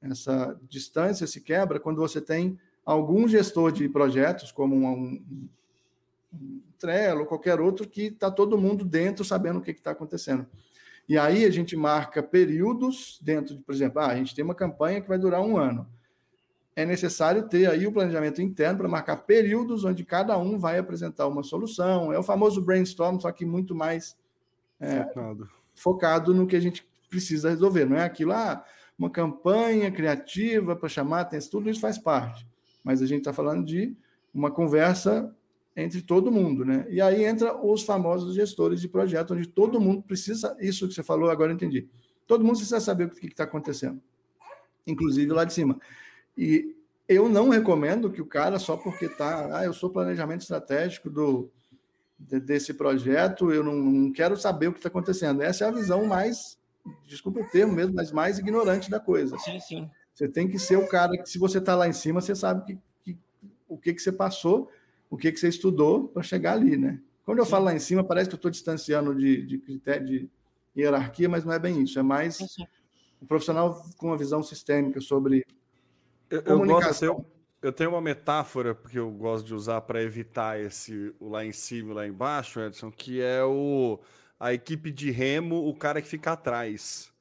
essa 0.00 0.58
distância 0.68 1.28
se 1.28 1.40
quebra 1.40 1.78
quando 1.78 2.00
você 2.00 2.20
tem 2.20 2.58
algum 2.84 3.28
gestor 3.28 3.70
de 3.70 3.88
projetos 3.88 4.50
como 4.50 4.74
um, 4.74 5.22
um 6.34 6.60
Trello, 6.82 7.26
qualquer 7.26 7.60
outro, 7.60 7.88
que 7.88 8.06
está 8.06 8.28
todo 8.28 8.58
mundo 8.58 8.84
dentro 8.84 9.24
sabendo 9.24 9.60
o 9.60 9.62
que 9.62 9.70
está 9.70 9.92
acontecendo. 9.92 10.44
E 11.08 11.18
aí 11.18 11.44
a 11.44 11.50
gente 11.50 11.76
marca 11.76 12.22
períodos 12.22 13.18
dentro 13.22 13.56
de, 13.56 13.62
por 13.62 13.74
exemplo, 13.74 14.00
ah, 14.00 14.06
a 14.06 14.16
gente 14.16 14.34
tem 14.34 14.44
uma 14.44 14.54
campanha 14.54 15.00
que 15.00 15.08
vai 15.08 15.18
durar 15.18 15.42
um 15.42 15.56
ano. 15.56 15.86
É 16.74 16.86
necessário 16.86 17.48
ter 17.48 17.68
aí 17.68 17.86
o 17.86 17.92
planejamento 17.92 18.40
interno 18.40 18.78
para 18.78 18.88
marcar 18.88 19.16
períodos 19.18 19.84
onde 19.84 20.04
cada 20.04 20.38
um 20.38 20.58
vai 20.58 20.78
apresentar 20.78 21.26
uma 21.26 21.42
solução. 21.42 22.12
É 22.12 22.18
o 22.18 22.22
famoso 22.22 22.62
brainstorm, 22.62 23.18
só 23.20 23.30
que 23.30 23.44
muito 23.44 23.74
mais 23.74 24.16
é, 24.80 25.02
focado. 25.04 25.50
focado 25.74 26.34
no 26.34 26.46
que 26.46 26.56
a 26.56 26.60
gente 26.60 26.86
precisa 27.10 27.50
resolver. 27.50 27.84
Não 27.84 27.96
é 27.96 28.04
aquilo, 28.04 28.32
ah, 28.32 28.64
uma 28.98 29.10
campanha 29.10 29.90
criativa 29.90 30.74
para 30.74 30.88
chamar 30.88 31.20
atenção, 31.20 31.50
tudo 31.50 31.68
isso 31.68 31.80
faz 31.80 31.98
parte. 31.98 32.46
Mas 32.82 33.02
a 33.02 33.06
gente 33.06 33.18
está 33.18 33.32
falando 33.32 33.66
de 33.66 33.94
uma 34.32 34.50
conversa 34.50 35.34
entre 35.74 36.02
todo 36.02 36.30
mundo, 36.30 36.64
né? 36.64 36.86
E 36.88 37.00
aí 37.00 37.24
entra 37.24 37.56
os 37.56 37.82
famosos 37.82 38.34
gestores 38.34 38.80
de 38.80 38.88
projeto, 38.88 39.34
onde 39.34 39.46
todo 39.46 39.80
mundo 39.80 40.02
precisa, 40.02 40.56
isso 40.60 40.86
que 40.86 40.94
você 40.94 41.02
falou, 41.02 41.30
agora 41.30 41.50
eu 41.50 41.54
entendi. 41.54 41.88
Todo 42.26 42.44
mundo 42.44 42.56
precisa 42.56 42.80
saber 42.80 43.04
o 43.04 43.10
que 43.10 43.26
está 43.26 43.44
acontecendo, 43.44 44.00
inclusive 44.86 45.32
lá 45.32 45.44
de 45.44 45.52
cima. 45.54 45.78
E 46.36 46.76
eu 47.08 47.28
não 47.28 47.48
recomendo 47.48 48.10
que 48.10 48.20
o 48.20 48.26
cara, 48.26 48.58
só 48.58 48.76
porque 48.76 49.06
está, 49.06 49.58
ah, 49.58 49.64
eu 49.64 49.72
sou 49.72 49.90
planejamento 49.90 50.42
estratégico 50.42 51.10
do, 51.10 51.50
desse 52.18 52.74
projeto, 52.74 53.50
eu 53.50 53.64
não, 53.64 53.74
não 53.74 54.12
quero 54.12 54.36
saber 54.36 54.68
o 54.68 54.72
que 54.72 54.78
está 54.78 54.88
acontecendo. 54.88 55.42
Essa 55.42 55.64
é 55.64 55.68
a 55.68 55.72
visão 55.72 56.04
mais, 56.04 56.58
desculpa 57.06 57.40
o 57.40 57.48
termo 57.48 57.72
mesmo, 57.72 57.94
mas 57.94 58.12
mais 58.12 58.38
ignorante 58.38 58.90
da 58.90 59.00
coisa. 59.00 59.38
Sim, 59.38 59.58
sim. 59.60 59.90
Você 60.14 60.28
tem 60.28 60.46
que 60.46 60.58
ser 60.58 60.76
o 60.76 60.86
cara 60.86 61.16
que, 61.16 61.28
se 61.28 61.38
você 61.38 61.58
está 61.58 61.74
lá 61.74 61.88
em 61.88 61.92
cima, 61.92 62.20
você 62.20 62.34
sabe 62.34 62.64
que, 62.64 62.78
que, 63.02 63.18
o 63.66 63.78
que, 63.78 63.94
que 63.94 64.02
você 64.02 64.12
passou 64.12 64.70
o 65.12 65.16
que, 65.18 65.30
que 65.30 65.38
você 65.38 65.48
estudou 65.48 66.08
para 66.08 66.22
chegar 66.22 66.54
ali, 66.54 66.74
né? 66.74 66.98
Quando 67.22 67.36
eu 67.38 67.44
Sim. 67.44 67.50
falo 67.50 67.66
lá 67.66 67.74
em 67.74 67.78
cima, 67.78 68.02
parece 68.02 68.30
que 68.30 68.34
eu 68.34 68.38
estou 68.38 68.50
distanciando 68.50 69.14
de, 69.14 69.44
de 69.44 69.58
critério 69.58 70.06
de 70.06 70.30
hierarquia, 70.74 71.28
mas 71.28 71.44
não 71.44 71.52
é 71.52 71.58
bem 71.58 71.82
isso. 71.82 71.98
É 71.98 72.02
mais 72.02 72.36
Sim. 72.36 72.66
um 73.20 73.26
profissional 73.26 73.84
com 73.98 74.06
uma 74.06 74.16
visão 74.16 74.42
sistêmica 74.42 75.02
sobre 75.02 75.44
eu, 76.30 76.42
comunicação. 76.42 77.08
Eu, 77.08 77.14
gosto, 77.16 77.28
eu, 77.60 77.68
eu 77.68 77.72
tenho 77.74 77.90
uma 77.90 78.00
metáfora 78.00 78.74
que 78.74 78.98
eu 78.98 79.10
gosto 79.10 79.44
de 79.44 79.54
usar 79.54 79.82
para 79.82 80.02
evitar 80.02 80.58
esse 80.58 81.14
o 81.20 81.28
lá 81.28 81.44
em 81.44 81.52
cima 81.52 81.90
e 81.90 81.94
lá 81.94 82.06
embaixo, 82.06 82.58
Edson, 82.58 82.90
que 82.90 83.20
é 83.20 83.44
o 83.44 84.00
a 84.40 84.54
equipe 84.54 84.90
de 84.90 85.10
remo, 85.10 85.68
o 85.68 85.74
cara 85.74 86.00
que 86.00 86.08
fica 86.08 86.32
atrás, 86.32 87.12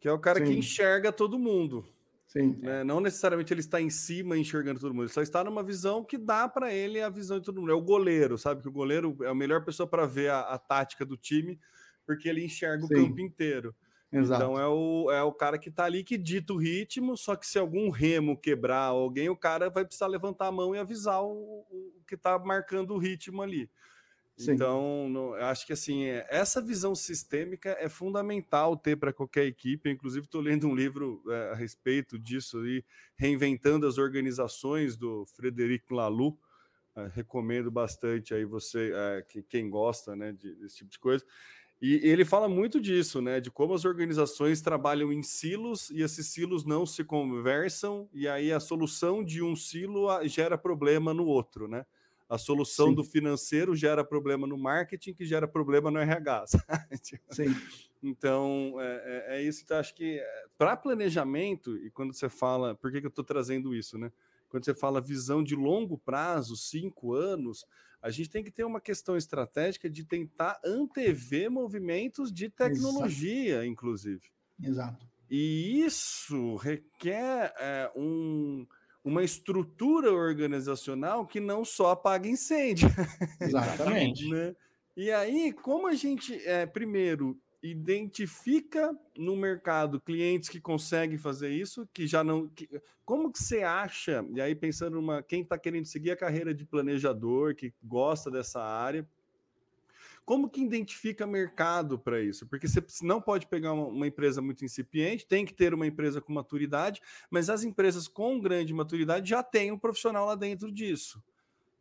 que 0.00 0.08
é 0.08 0.12
o 0.12 0.18
cara 0.18 0.38
Sim. 0.38 0.46
que 0.46 0.58
enxerga 0.58 1.12
todo 1.12 1.38
mundo. 1.38 1.84
Sim. 2.28 2.58
Né? 2.60 2.84
Não 2.84 3.00
necessariamente 3.00 3.52
ele 3.52 3.60
está 3.60 3.80
em 3.80 3.88
cima 3.88 4.36
enxergando 4.36 4.78
todo 4.78 4.92
mundo, 4.92 5.04
ele 5.04 5.12
só 5.12 5.22
está 5.22 5.42
numa 5.42 5.62
visão 5.62 6.04
que 6.04 6.18
dá 6.18 6.46
para 6.46 6.72
ele 6.72 7.00
a 7.00 7.08
visão 7.08 7.38
de 7.38 7.46
todo 7.46 7.58
mundo. 7.58 7.72
É 7.72 7.74
o 7.74 7.80
goleiro, 7.80 8.36
sabe? 8.36 8.60
Que 8.60 8.68
o 8.68 8.72
goleiro 8.72 9.16
é 9.22 9.28
a 9.28 9.34
melhor 9.34 9.64
pessoa 9.64 9.88
para 9.88 10.06
ver 10.06 10.30
a, 10.30 10.40
a, 10.40 10.58
tática 10.58 11.06
do 11.06 11.16
time, 11.16 11.58
porque 12.06 12.28
ele 12.28 12.44
enxerga 12.44 12.86
Sim. 12.86 12.94
o 12.94 12.96
campo 12.96 13.20
inteiro. 13.20 13.74
Exato. 14.12 14.42
Então 14.42 14.60
é 14.60 14.66
o, 14.66 15.10
é 15.10 15.22
o 15.22 15.32
cara 15.32 15.58
que 15.58 15.70
está 15.70 15.84
ali 15.84 16.04
que 16.04 16.18
dita 16.18 16.52
o 16.52 16.58
ritmo, 16.58 17.16
só 17.16 17.34
que 17.34 17.46
se 17.46 17.58
algum 17.58 17.88
remo 17.88 18.38
quebrar 18.38 18.84
alguém, 18.84 19.30
o 19.30 19.36
cara 19.36 19.70
vai 19.70 19.84
precisar 19.84 20.06
levantar 20.06 20.48
a 20.48 20.52
mão 20.52 20.74
e 20.74 20.78
avisar 20.78 21.22
o, 21.22 21.66
o 21.70 22.02
que 22.06 22.14
está 22.14 22.38
marcando 22.38 22.94
o 22.94 22.98
ritmo 22.98 23.40
ali. 23.40 23.70
Sim. 24.38 24.54
Então, 24.54 25.34
acho 25.40 25.66
que 25.66 25.72
assim, 25.72 26.04
é, 26.04 26.24
essa 26.30 26.62
visão 26.62 26.94
sistêmica 26.94 27.76
é 27.80 27.88
fundamental 27.88 28.76
ter 28.76 28.96
para 28.96 29.12
qualquer 29.12 29.46
equipe. 29.46 29.90
Inclusive, 29.90 30.26
estou 30.26 30.40
lendo 30.40 30.68
um 30.68 30.74
livro 30.74 31.22
é, 31.28 31.50
a 31.52 31.54
respeito 31.54 32.18
disso 32.18 32.64
e 32.66 32.84
reinventando 33.16 33.86
as 33.86 33.98
organizações 33.98 34.96
do 34.96 35.26
Frederic 35.26 35.92
Laloux. 35.92 36.38
É, 36.96 37.08
recomendo 37.14 37.70
bastante 37.70 38.34
aí 38.34 38.44
você, 38.44 38.92
é, 38.94 39.22
que, 39.22 39.42
quem 39.42 39.68
gosta 39.70 40.16
né, 40.16 40.32
de, 40.32 40.54
desse 40.56 40.78
tipo 40.78 40.90
de 40.90 40.98
coisa. 40.98 41.24
E 41.80 41.94
ele 42.08 42.24
fala 42.24 42.48
muito 42.48 42.80
disso, 42.80 43.22
né? 43.22 43.40
De 43.40 43.50
como 43.52 43.72
as 43.74 43.84
organizações 43.84 44.60
trabalham 44.60 45.12
em 45.12 45.22
silos 45.22 45.90
e 45.90 46.02
esses 46.02 46.26
silos 46.26 46.64
não 46.64 46.84
se 46.84 47.04
conversam, 47.04 48.08
e 48.12 48.26
aí 48.26 48.52
a 48.52 48.58
solução 48.58 49.24
de 49.24 49.42
um 49.42 49.54
silo 49.54 50.08
gera 50.26 50.58
problema 50.58 51.14
no 51.14 51.24
outro, 51.26 51.68
né? 51.68 51.86
A 52.28 52.36
solução 52.36 52.88
Sim. 52.88 52.94
do 52.94 53.04
financeiro 53.04 53.74
gera 53.74 54.04
problema 54.04 54.46
no 54.46 54.58
marketing, 54.58 55.14
que 55.14 55.24
gera 55.24 55.48
problema 55.48 55.90
no 55.90 55.98
RH. 55.98 56.44
Sim. 57.30 57.54
Então, 58.02 58.74
é, 58.78 59.36
é, 59.36 59.36
é 59.38 59.42
isso. 59.42 59.62
Então, 59.64 59.78
acho 59.78 59.94
que 59.94 60.18
é, 60.18 60.44
para 60.58 60.76
planejamento, 60.76 61.76
e 61.76 61.90
quando 61.90 62.12
você 62.12 62.28
fala, 62.28 62.74
por 62.74 62.92
que, 62.92 63.00
que 63.00 63.06
eu 63.06 63.10
estou 63.10 63.24
trazendo 63.24 63.74
isso, 63.74 63.96
né? 63.96 64.12
Quando 64.48 64.64
você 64.64 64.74
fala 64.74 65.00
visão 65.00 65.42
de 65.42 65.54
longo 65.54 65.98
prazo, 65.98 66.56
cinco 66.56 67.14
anos, 67.14 67.66
a 68.00 68.10
gente 68.10 68.30
tem 68.30 68.44
que 68.44 68.50
ter 68.50 68.64
uma 68.64 68.80
questão 68.80 69.16
estratégica 69.16 69.90
de 69.90 70.04
tentar 70.04 70.60
antever 70.64 71.50
movimentos 71.50 72.32
de 72.32 72.48
tecnologia, 72.48 73.56
Exato. 73.56 73.66
inclusive. 73.66 74.22
Exato. 74.62 75.06
E 75.30 75.82
isso 75.84 76.56
requer 76.56 77.52
é, 77.58 77.90
um, 77.94 78.66
uma 79.04 79.22
estrutura 79.22 80.12
organizacional 80.12 81.26
que 81.26 81.40
não 81.40 81.64
só 81.64 81.90
apaga 81.90 82.28
incêndio. 82.28 82.88
Exatamente. 83.40 84.28
né? 84.28 84.54
E 84.96 85.10
aí, 85.10 85.52
como 85.52 85.86
a 85.86 85.94
gente, 85.94 86.34
é, 86.44 86.66
primeiro, 86.66 87.40
identifica 87.62 88.96
no 89.16 89.36
mercado 89.36 90.00
clientes 90.00 90.48
que 90.48 90.60
conseguem 90.60 91.18
fazer 91.18 91.50
isso, 91.50 91.88
que 91.92 92.06
já 92.06 92.22
não. 92.22 92.48
Que, 92.48 92.68
como 93.04 93.32
que 93.32 93.38
você 93.38 93.62
acha, 93.62 94.24
e 94.34 94.40
aí 94.40 94.54
pensando 94.54 94.96
numa 94.96 95.22
quem 95.22 95.42
está 95.42 95.58
querendo 95.58 95.86
seguir 95.86 96.10
a 96.10 96.16
carreira 96.16 96.52
de 96.52 96.64
planejador, 96.64 97.54
que 97.54 97.72
gosta 97.82 98.30
dessa 98.30 98.60
área, 98.60 99.08
como 100.28 100.50
que 100.50 100.62
identifica 100.62 101.26
mercado 101.26 101.98
para 101.98 102.20
isso? 102.20 102.46
Porque 102.46 102.68
você 102.68 102.82
não 103.00 103.18
pode 103.18 103.46
pegar 103.46 103.72
uma, 103.72 103.86
uma, 103.86 104.06
empresa 104.06 104.42
muito 104.42 104.62
incipiente, 104.62 105.26
tem 105.26 105.42
que 105.42 105.54
ter 105.54 105.72
uma 105.72 105.86
empresa 105.86 106.20
com 106.20 106.34
maturidade, 106.34 107.00
mas 107.30 107.48
as 107.48 107.64
empresas 107.64 108.06
com 108.06 108.38
grande 108.38 108.74
maturidade 108.74 109.30
já 109.30 109.42
têm 109.42 109.72
um 109.72 109.78
profissional 109.78 110.26
lá 110.26 110.34
dentro 110.34 110.70
disso. 110.70 111.24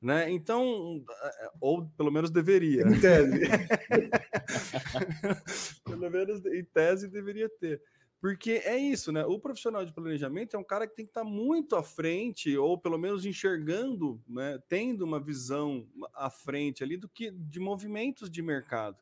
Né? 0.02 0.32
Então, 0.32 1.04
é, 1.24 1.50
ou 1.60 1.90
pelo 1.98 2.10
menos 2.10 2.32
deveria. 2.32 2.84
Em 2.84 3.02
tese. 3.02 3.42
pelo 5.84 6.10
menos 6.10 6.46
em 6.46 6.64
tese 6.64 7.10
deveria 7.10 7.50
ter. 7.50 7.82
Porque 8.20 8.62
é 8.66 8.78
isso, 8.78 9.12
né? 9.12 9.24
O 9.26 9.40
profissional 9.40 9.86
de 9.86 9.94
planejamento 9.94 10.56
é 10.56 10.60
um 10.60 10.64
cara 10.64 10.88
que 10.88 10.96
tem 10.96 11.06
que 11.06 11.12
estar 11.12 11.24
muito 11.24 11.76
à 11.76 11.84
frente, 11.84 12.58
ou 12.58 12.78
pelo 12.78 12.98
menos 12.98 13.26
enxergando, 13.26 14.20
né? 14.28 14.60
tendo 14.68 15.04
uma 15.04 15.20
visão 15.20 15.88
à 16.14 16.30
frente 16.30 16.84
ali 16.84 16.98
do 16.98 17.08
que 17.08 17.30
de 17.30 17.60
movimentos 17.60 18.30
de 18.30 18.42
mercado, 18.42 18.98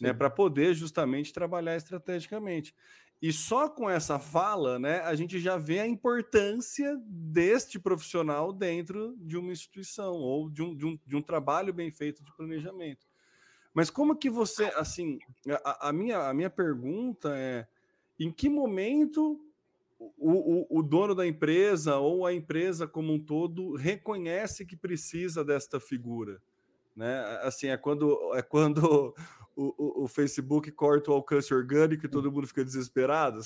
né? 0.00 0.12
Para 0.12 0.30
poder 0.30 0.72
justamente 0.74 1.32
trabalhar 1.32 1.76
estrategicamente. 1.76 2.74
E 3.20 3.32
só 3.32 3.68
com 3.68 3.88
essa 3.88 4.18
fala, 4.18 4.78
né, 4.78 5.00
a 5.00 5.14
gente 5.14 5.38
já 5.38 5.56
vê 5.56 5.78
a 5.80 5.86
importância 5.86 6.94
deste 7.06 7.78
profissional 7.78 8.52
dentro 8.52 9.16
de 9.18 9.38
uma 9.38 9.50
instituição 9.50 10.12
ou 10.12 10.50
de 10.50 10.62
um, 10.62 10.76
de 10.76 10.84
um, 10.84 10.98
de 11.06 11.16
um 11.16 11.22
trabalho 11.22 11.72
bem 11.72 11.90
feito 11.90 12.22
de 12.22 12.30
planejamento. 12.36 13.06
Mas 13.72 13.88
como 13.88 14.14
que 14.14 14.28
você, 14.28 14.64
assim, 14.76 15.18
a, 15.64 15.88
a 15.88 15.92
minha, 15.92 16.28
a 16.28 16.34
minha 16.34 16.50
pergunta 16.50 17.34
é 17.34 17.66
em 18.18 18.30
que 18.30 18.48
momento 18.48 19.40
o, 19.98 20.10
o, 20.18 20.78
o, 20.78 20.82
dono 20.82 21.14
da 21.14 21.26
empresa 21.26 21.96
ou 21.96 22.26
a 22.26 22.32
empresa 22.32 22.86
como 22.86 23.12
um 23.12 23.18
todo 23.18 23.74
reconhece 23.74 24.66
que 24.66 24.76
precisa 24.76 25.44
desta 25.44 25.80
figura, 25.80 26.40
né? 26.94 27.20
Assim 27.42 27.68
é 27.68 27.76
quando 27.76 28.34
é 28.34 28.42
quando 28.42 29.14
o, 29.56 30.02
o, 30.02 30.04
o 30.04 30.08
Facebook 30.08 30.70
corta 30.72 31.10
o 31.10 31.14
alcance 31.14 31.54
orgânico 31.54 32.06
e 32.06 32.08
todo 32.08 32.30
mundo 32.30 32.46
fica 32.46 32.64
desesperado, 32.64 33.40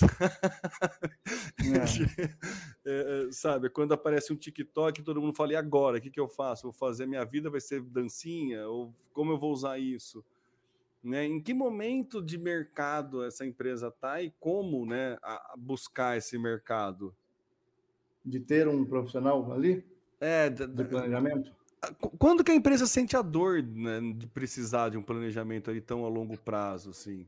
é. 1.59 2.29
É, 2.91 3.29
sabe? 3.31 3.69
Quando 3.69 3.93
aparece 3.93 4.33
um 4.33 4.37
TikTok, 4.37 5.03
todo 5.03 5.21
mundo 5.21 5.37
fala 5.37 5.53
e 5.53 5.57
agora, 5.57 5.99
o 5.99 6.01
que, 6.01 6.11
que 6.11 6.19
eu 6.19 6.27
faço? 6.27 6.63
Vou 6.63 6.73
fazer 6.73 7.07
minha 7.07 7.25
vida 7.25 7.51
vai 7.51 7.61
ser 7.61 7.83
dancinha 7.83 8.67
ou 8.67 8.95
como 9.13 9.33
eu 9.33 9.39
vou 9.39 9.53
usar 9.53 9.79
isso? 9.79 10.25
Né? 11.03 11.25
Em 11.25 11.41
que 11.41 11.55
momento 11.55 12.21
de 12.23 12.37
mercado 12.37 13.25
essa 13.25 13.47
empresa 13.47 13.89
está 13.89 14.21
e 14.23 14.33
como 14.41 14.85
né, 14.85 15.17
buscar 15.57 16.17
esse 16.17 16.37
mercado? 16.39 17.15
De 18.25 18.41
ter 18.41 18.67
um 18.67 18.85
profissional 18.85 19.53
ali? 19.53 19.85
É, 20.21 20.51
de, 20.51 20.67
de 20.67 20.85
planejamento? 20.85 21.53
Quando 22.19 22.43
que 22.43 22.51
a 22.51 22.55
empresa 22.55 22.87
sente 22.87 23.17
a 23.17 23.23
dor 23.23 23.63
né, 23.63 24.01
de 24.17 24.27
precisar 24.27 24.89
de 24.89 24.99
um 24.99 25.03
planejamento 25.03 25.71
ali 25.71 25.81
tão 25.81 26.05
a 26.05 26.09
longo 26.09 26.37
prazo, 26.37 26.91
assim? 26.91 27.27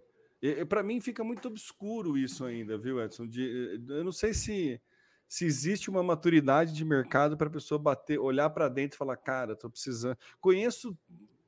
Para 0.68 0.82
mim 0.82 1.00
fica 1.00 1.22
muito 1.22 1.48
obscuro 1.48 2.16
isso 2.16 2.44
ainda, 2.44 2.76
viu, 2.76 3.00
Edson? 3.00 3.26
De, 3.26 3.80
eu 3.88 4.02
não 4.02 4.10
sei 4.10 4.32
se, 4.32 4.80
se 5.28 5.44
existe 5.44 5.90
uma 5.90 6.02
maturidade 6.02 6.72
de 6.72 6.84
mercado 6.84 7.36
para 7.36 7.46
a 7.46 7.52
pessoa 7.52 7.78
bater, 7.78 8.18
olhar 8.18 8.50
para 8.50 8.68
dentro 8.68 8.96
e 8.96 8.98
falar, 8.98 9.16
cara, 9.16 9.52
estou 9.52 9.70
precisando. 9.70 10.16
Conheço 10.40 10.98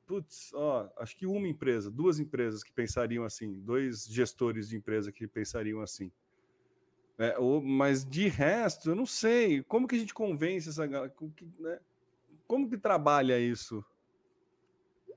putz, 0.05 0.51
ó, 0.53 0.89
acho 0.97 1.15
que 1.15 1.25
uma 1.25 1.47
empresa, 1.47 1.89
duas 1.89 2.19
empresas 2.19 2.63
que 2.63 2.71
pensariam 2.71 3.23
assim, 3.23 3.59
dois 3.59 4.05
gestores 4.05 4.69
de 4.69 4.77
empresa 4.77 5.11
que 5.11 5.27
pensariam 5.27 5.81
assim. 5.81 6.11
É, 7.17 7.37
ou, 7.37 7.61
mas 7.61 8.03
de 8.03 8.27
resto, 8.27 8.89
eu 8.89 8.95
não 8.95 9.05
sei. 9.05 9.61
Como 9.63 9.87
que 9.87 9.95
a 9.95 9.99
gente 9.99 10.13
convence 10.13 10.69
essa 10.69 10.85
galera? 10.85 11.11
Como 11.15 11.31
que, 11.31 11.47
né? 11.59 11.79
Como 12.47 12.69
que 12.69 12.77
trabalha 12.77 13.39
isso? 13.39 13.83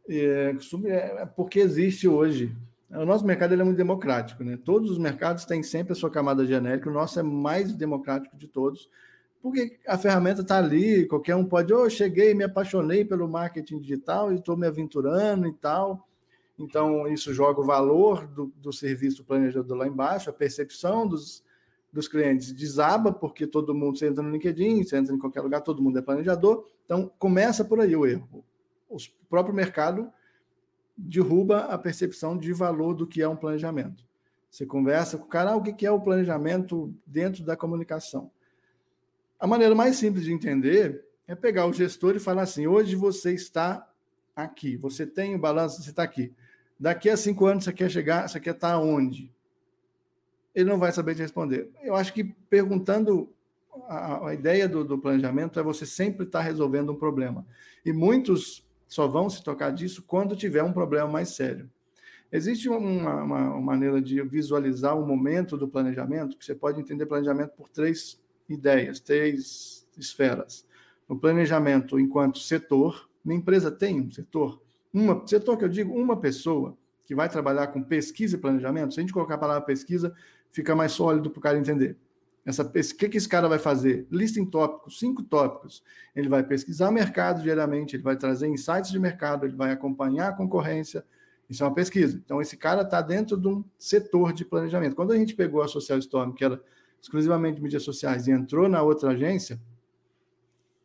É, 0.09 0.55
é, 0.87 1.27
porque 1.27 1.59
existe 1.59 2.07
hoje. 2.07 2.55
O 2.91 3.05
nosso 3.05 3.27
mercado 3.27 3.53
é 3.53 3.65
muito 3.65 3.77
democrático, 3.77 4.45
né? 4.45 4.57
Todos 4.57 4.91
os 4.91 4.99
mercados 4.99 5.45
têm 5.45 5.63
sempre 5.63 5.93
a 5.93 5.97
sua 5.97 6.11
camada 6.11 6.47
genérica, 6.47 6.89
o 6.89 6.93
nosso 6.93 7.19
é 7.19 7.23
mais 7.23 7.75
democrático 7.75 8.37
de 8.37 8.47
todos, 8.47 8.89
porque 9.47 9.79
a 9.87 9.97
ferramenta 9.97 10.41
está 10.41 10.59
ali, 10.59 11.07
qualquer 11.07 11.37
um 11.37 11.45
pode, 11.45 11.73
oh, 11.73 11.89
cheguei, 11.89 12.35
me 12.35 12.43
apaixonei 12.43 13.05
pelo 13.05 13.29
marketing 13.29 13.79
digital 13.79 14.33
e 14.33 14.35
estou 14.35 14.57
me 14.57 14.67
aventurando 14.67 15.47
e 15.47 15.53
tal. 15.53 16.05
Então, 16.59 17.07
isso 17.07 17.33
joga 17.33 17.61
o 17.61 17.65
valor 17.65 18.27
do, 18.27 18.53
do 18.57 18.73
serviço 18.73 19.19
do 19.19 19.25
planejador 19.25 19.79
lá 19.79 19.87
embaixo, 19.87 20.29
a 20.29 20.33
percepção 20.33 21.07
dos, 21.07 21.45
dos 21.93 22.09
clientes 22.09 22.53
desaba, 22.53 23.13
porque 23.13 23.47
todo 23.47 23.73
mundo, 23.73 23.97
você 23.97 24.09
entra 24.09 24.21
no 24.21 24.31
LinkedIn, 24.31 24.83
você 24.83 24.97
entra 24.97 25.15
em 25.15 25.19
qualquer 25.19 25.43
lugar, 25.43 25.61
todo 25.61 25.81
mundo 25.81 25.97
é 25.97 26.03
planejador. 26.03 26.67
Então, 26.85 27.09
começa 27.17 27.65
por 27.65 27.79
aí 27.79 27.95
o 27.95 28.05
erro. 28.05 28.45
O 28.89 28.97
próprio 29.31 29.55
mercado 29.55 30.11
derruba 30.97 31.67
a 31.67 31.79
percepção 31.79 32.37
de 32.37 32.53
valor 32.53 32.95
do 32.95 33.07
que 33.07 33.23
é 33.23 33.29
um 33.29 33.37
planejamento. 33.37 34.05
Você 34.51 34.67
conversa 34.67 35.17
com 35.17 35.25
o 35.27 35.29
cara, 35.29 35.53
ah, 35.53 35.57
o 35.57 35.63
que 35.63 35.87
é 35.87 35.91
o 35.91 36.01
planejamento 36.01 36.93
dentro 37.07 37.45
da 37.45 37.57
comunicação? 37.57 38.31
A 39.39 39.47
maneira 39.47 39.75
mais 39.75 39.97
simples 39.97 40.25
de 40.25 40.33
entender 40.33 41.05
é 41.27 41.35
pegar 41.35 41.67
o 41.67 41.73
gestor 41.73 42.17
e 42.17 42.21
falar 42.21 42.43
assim: 42.43 42.67
hoje 42.67 42.97
você 42.97 43.33
está 43.33 43.87
aqui, 44.35 44.77
você 44.77 45.07
tem 45.07 45.35
o 45.35 45.39
balanço, 45.39 45.83
você 45.83 45.91
está 45.91 46.03
aqui. 46.03 46.33
Daqui 46.79 47.09
a 47.09 47.17
cinco 47.17 47.47
anos 47.47 47.65
você 47.65 47.73
quer 47.73 47.91
chegar, 47.91 48.29
você 48.29 48.39
quer 48.41 48.55
estar 48.55 48.79
onde? 48.79 49.33
Ele 50.55 50.71
não 50.71 50.79
vai 50.79 50.93
saber 50.93 51.15
te 51.15 51.23
responder. 51.23 51.71
Eu 51.83 51.95
acho 51.95 52.13
que 52.13 52.25
perguntando 52.25 53.31
a, 53.89 54.29
a 54.29 54.35
ideia 54.35 54.69
do, 54.69 54.85
do, 54.85 54.99
planejamento 54.99 55.61
é 55.61 55.63
você 55.63 55.85
sempre 55.85 56.25
estar 56.25 56.41
resolvendo 56.41 56.93
um 56.93 56.97
problema. 56.97 57.47
E 57.85 57.93
muitos 57.93 58.67
só 58.89 59.07
vão 59.07 59.29
se 59.29 59.43
tocar 59.43 59.71
disso 59.71 60.03
quando 60.07 60.37
tiver 60.37 60.63
um 60.63 60.73
problema 60.73 61.09
mais 61.09 61.31
sério. 61.31 61.71
Existe 62.33 62.69
uma, 62.69 62.79
uma, 62.79 63.23
uma 63.23 63.61
maneira 63.61 64.01
de 64.01 64.21
visualizar 64.23 64.99
o 64.99 65.07
momento 65.07 65.57
do 65.57 65.69
planejamento, 65.69 66.37
que 66.37 66.45
você 66.45 66.55
pode 66.55 66.81
entender 66.81 67.07
planejamento 67.07 67.51
por 67.51 67.69
três 67.69 68.21
ideias, 68.49 69.01
três 69.01 69.87
esferas. 69.97 70.67
No 71.09 71.19
planejamento 71.19 71.99
enquanto 71.99 72.39
setor, 72.39 73.09
minha 73.25 73.39
empresa 73.39 73.71
tem 73.71 74.01
um 74.01 74.11
setor, 74.11 74.61
uma 74.93 75.27
setor 75.27 75.57
que 75.57 75.65
eu 75.65 75.69
digo, 75.69 75.95
uma 75.95 76.17
pessoa 76.17 76.77
que 77.05 77.15
vai 77.15 77.29
trabalhar 77.29 77.69
com 77.69 77.83
pesquisa 77.83 78.37
e 78.37 78.41
planejamento, 78.41 78.95
se 78.95 79.01
a 79.01 79.03
gente 79.03 79.13
colocar 79.13 79.35
a 79.35 79.39
palavra 79.39 79.63
pesquisa, 79.63 80.15
fica 80.51 80.75
mais 80.75 80.93
sólido 80.93 81.31
para 81.31 81.39
o 81.39 81.43
cara 81.43 81.59
entender. 81.59 81.97
Essa, 82.45 82.63
o 82.63 82.71
que, 82.71 83.09
que 83.09 83.17
esse 83.17 83.29
cara 83.29 83.49
vai 83.49 83.59
fazer? 83.59 84.07
Lista 84.09 84.39
em 84.39 84.47
tópicos, 84.47 85.01
cinco 85.01 85.23
tópicos. 85.25 85.83
Ele 86.15 86.29
vai 86.29 86.45
pesquisar 86.45 86.93
mercado 86.93 87.43
diariamente, 87.43 87.97
ele 87.97 88.05
vai 88.05 88.17
trazer 88.17 88.47
insights 88.47 88.93
de 88.93 88.99
mercado, 89.01 89.45
ele 89.45 89.57
vai 89.57 89.73
acompanhar 89.73 90.29
a 90.29 90.33
concorrência. 90.33 91.05
Isso 91.51 91.65
é 91.65 91.67
uma 91.67 91.75
pesquisa. 91.75 92.21
Então, 92.25 92.41
esse 92.41 92.57
cara 92.57 92.83
está 92.83 93.01
dentro 93.01 93.37
de 93.37 93.49
um 93.49 93.65
setor 93.77 94.33
de 94.33 94.45
planejamento. 94.45 94.95
Quando 94.95 95.13
a 95.13 95.17
gente 95.17 95.35
pegou 95.35 95.61
a 95.61 95.67
Social 95.67 95.99
Storm, 95.99 96.33
que 96.33 96.45
era 96.45 96.63
exclusivamente 97.01 97.61
mídias 97.61 97.83
sociais 97.83 98.27
e 98.27 98.31
entrou 98.31 98.69
na 98.69 98.83
outra 98.83 99.11
agência, 99.11 99.61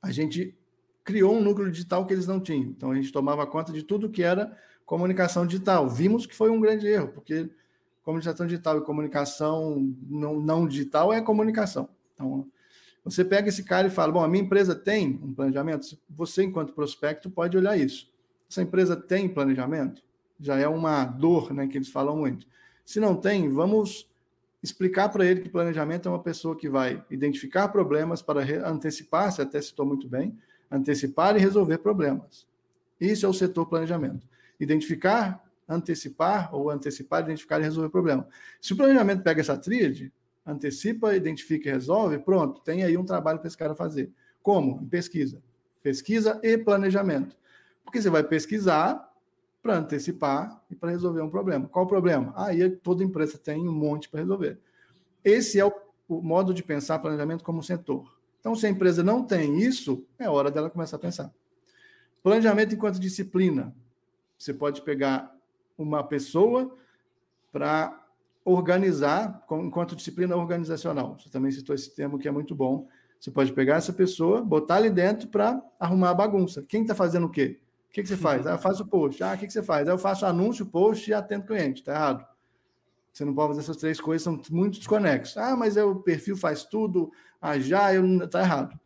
a 0.01 0.11
gente 0.11 0.55
criou 1.03 1.35
um 1.35 1.41
núcleo 1.41 1.71
digital 1.71 2.05
que 2.05 2.13
eles 2.13 2.27
não 2.27 2.39
tinham. 2.39 2.69
Então 2.69 2.91
a 2.91 2.95
gente 2.95 3.11
tomava 3.11 3.45
conta 3.47 3.71
de 3.71 3.83
tudo 3.83 4.09
que 4.09 4.23
era 4.23 4.55
comunicação 4.85 5.45
digital. 5.45 5.89
Vimos 5.89 6.25
que 6.25 6.35
foi 6.35 6.49
um 6.49 6.59
grande 6.59 6.87
erro, 6.87 7.09
porque 7.09 7.49
comunicação 8.03 8.45
digital 8.45 8.77
e 8.77 8.81
comunicação 8.81 9.93
não, 10.07 10.39
não 10.39 10.67
digital 10.67 11.13
é 11.13 11.21
comunicação. 11.21 11.89
Então 12.13 12.47
você 13.03 13.25
pega 13.25 13.49
esse 13.49 13.63
cara 13.63 13.87
e 13.87 13.91
fala: 13.91 14.11
Bom, 14.11 14.23
a 14.23 14.27
minha 14.27 14.43
empresa 14.43 14.75
tem 14.75 15.19
um 15.23 15.33
planejamento. 15.33 15.97
Você, 16.09 16.43
enquanto 16.43 16.73
prospecto, 16.73 17.29
pode 17.29 17.57
olhar 17.57 17.77
isso. 17.77 18.11
Essa 18.49 18.61
empresa 18.61 18.95
tem 18.95 19.29
planejamento? 19.29 20.03
Já 20.39 20.57
é 20.57 20.67
uma 20.67 21.05
dor 21.05 21.53
né, 21.53 21.67
que 21.67 21.77
eles 21.77 21.89
falam 21.89 22.17
muito. 22.17 22.45
Se 22.83 22.99
não 22.99 23.15
tem, 23.15 23.47
vamos 23.49 24.10
explicar 24.61 25.09
para 25.09 25.25
ele 25.25 25.41
que 25.41 25.49
planejamento 25.49 26.07
é 26.07 26.11
uma 26.11 26.21
pessoa 26.21 26.55
que 26.55 26.69
vai 26.69 27.03
identificar 27.09 27.67
problemas 27.69 28.21
para 28.21 28.41
antecipar, 28.67 29.31
se 29.31 29.41
até 29.41 29.61
citou 29.61 29.85
muito 29.85 30.07
bem, 30.07 30.37
antecipar 30.69 31.35
e 31.35 31.39
resolver 31.39 31.79
problemas. 31.79 32.47
Isso 32.99 33.25
é 33.25 33.29
o 33.29 33.33
setor 33.33 33.65
planejamento. 33.65 34.27
Identificar, 34.59 35.43
antecipar, 35.67 36.53
ou 36.53 36.69
antecipar, 36.69 37.23
identificar 37.23 37.59
e 37.59 37.63
resolver 37.63 37.89
problema. 37.89 38.27
Se 38.61 38.73
o 38.73 38.77
planejamento 38.77 39.23
pega 39.23 39.41
essa 39.41 39.57
tríade, 39.57 40.13
antecipa, 40.45 41.15
identifica 41.15 41.69
e 41.69 41.71
resolve, 41.71 42.19
pronto, 42.19 42.61
tem 42.61 42.83
aí 42.83 42.95
um 42.95 43.05
trabalho 43.05 43.39
para 43.39 43.47
esse 43.47 43.57
cara 43.57 43.75
fazer. 43.75 44.11
Como? 44.41 44.79
Em 44.81 44.87
pesquisa. 44.87 45.41
Pesquisa 45.81 46.39
e 46.43 46.57
planejamento. 46.57 47.35
Porque 47.83 48.01
você 48.01 48.09
vai 48.09 48.23
pesquisar 48.23 49.10
para 49.61 49.77
antecipar 49.77 50.61
e 50.69 50.75
para 50.75 50.89
resolver 50.89 51.21
um 51.21 51.29
problema. 51.29 51.67
Qual 51.67 51.85
o 51.85 51.87
problema? 51.87 52.33
Aí 52.35 52.69
toda 52.69 53.03
empresa 53.03 53.37
tem 53.37 53.67
um 53.67 53.73
monte 53.73 54.09
para 54.09 54.21
resolver. 54.21 54.59
Esse 55.23 55.59
é 55.59 55.65
o, 55.65 55.71
o, 56.07 56.21
modo 56.21 56.53
de 56.53 56.63
pensar 56.63 56.99
planejamento 56.99 57.43
como 57.43 57.61
setor. 57.61 58.11
Então, 58.39 58.55
se 58.55 58.65
a 58.65 58.69
empresa 58.69 59.03
não 59.03 59.23
tem 59.23 59.59
isso, 59.59 60.03
é 60.17 60.27
hora 60.27 60.49
dela 60.49 60.69
começar 60.69 60.95
a 60.95 60.99
pensar. 60.99 61.31
Planejamento 62.23 62.73
enquanto 62.73 62.99
disciplina. 62.99 63.73
Você 64.37 64.51
pode 64.51 64.81
pegar 64.81 65.31
uma 65.77 66.03
pessoa 66.03 66.75
para 67.51 68.01
organizar, 68.43 69.45
enquanto 69.51 69.95
disciplina 69.95 70.35
organizacional. 70.35 71.17
Você 71.19 71.29
também 71.29 71.51
citou 71.51 71.75
esse 71.75 71.93
termo 71.95 72.17
que 72.17 72.27
é 72.27 72.31
muito 72.31 72.55
bom. 72.55 72.87
Você 73.19 73.29
pode 73.29 73.53
pegar 73.53 73.75
essa 73.75 73.93
pessoa, 73.93 74.41
botar 74.41 74.77
ali 74.77 74.89
dentro 74.89 75.27
para 75.27 75.61
arrumar 75.79 76.09
a 76.09 76.15
bagunça. 76.15 76.63
Quem 76.67 76.81
está 76.81 76.95
fazendo 76.95 77.27
o 77.27 77.29
quê? 77.29 77.59
O 77.91 77.93
que, 77.93 78.03
que 78.03 78.07
você 78.07 78.15
faz? 78.15 78.47
Ah, 78.47 78.51
eu 78.51 78.57
faço 78.57 78.85
post. 78.85 79.21
Ah, 79.21 79.33
o 79.33 79.37
que, 79.37 79.45
que 79.45 79.51
você 79.51 79.61
faz? 79.61 79.85
Ah, 79.85 79.91
eu 79.91 79.97
faço 79.97 80.25
anúncio, 80.25 80.65
post 80.65 81.11
e 81.11 81.13
atendo 81.13 81.45
cliente. 81.45 81.83
Tá 81.83 81.93
errado. 81.93 82.25
Você 83.11 83.25
não 83.25 83.35
pode 83.35 83.49
fazer 83.49 83.59
essas 83.59 83.75
três 83.75 83.99
coisas, 83.99 84.23
são 84.23 84.41
muito 84.49 84.77
desconexos. 84.77 85.35
Ah, 85.35 85.57
mas 85.57 85.75
é 85.75 85.83
o 85.83 85.97
perfil 85.97 86.37
faz 86.37 86.63
tudo, 86.63 87.11
ah, 87.41 87.59
já, 87.59 87.93
eu... 87.93 88.29
tá 88.29 88.39
errado. 88.39 88.79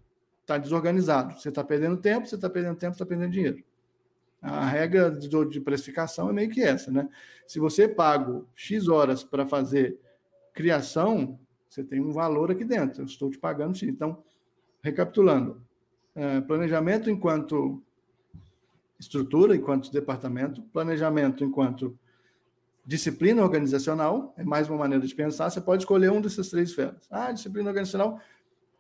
Tá 0.44 0.58
desorganizado. 0.58 1.40
Você 1.40 1.50
está 1.50 1.64
perdendo 1.64 1.98
tempo, 1.98 2.26
você 2.26 2.34
está 2.34 2.50
perdendo 2.50 2.78
tempo, 2.78 2.94
está 2.94 3.06
perdendo 3.06 3.30
dinheiro. 3.30 3.64
A 4.42 4.66
regra 4.66 5.12
de 5.12 5.62
precificação 5.62 6.30
é 6.32 6.34
meio 6.34 6.50
que 6.50 6.64
essa, 6.64 6.92
né? 6.92 7.08
Se 7.46 7.60
você 7.60 7.88
pago 7.88 8.48
X 8.56 8.88
horas 8.88 9.24
para 9.24 9.46
fazer 9.46 10.00
criação, 10.52 11.40
você 11.70 11.84
tem 11.84 12.02
um 12.02 12.12
valor 12.12 12.50
aqui 12.50 12.66
dentro. 12.66 13.04
Eu 13.04 13.06
estou 13.06 13.30
te 13.30 13.38
pagando 13.38 13.78
X. 13.78 13.88
Então, 13.88 14.24
recapitulando, 14.82 15.62
é, 16.16 16.42
planejamento 16.42 17.08
enquanto 17.08 17.84
estrutura, 19.00 19.56
enquanto 19.56 19.92
departamento, 19.92 20.62
planejamento 20.74 21.44
enquanto 21.44 21.98
disciplina 22.86 23.42
organizacional, 23.42 24.34
é 24.38 24.44
mais 24.44 24.70
uma 24.70 24.78
maneira 24.78 25.06
de 25.06 25.16
pensar, 25.16 25.50
você 25.50 25.60
pode 25.60 25.84
escolher 25.84 26.12
um 26.12 26.22
dessas 26.22 26.50
três 26.50 26.70
esferas. 26.70 27.08
Ah, 27.10 27.32
disciplina 27.32 27.70
organizacional, 27.70 28.20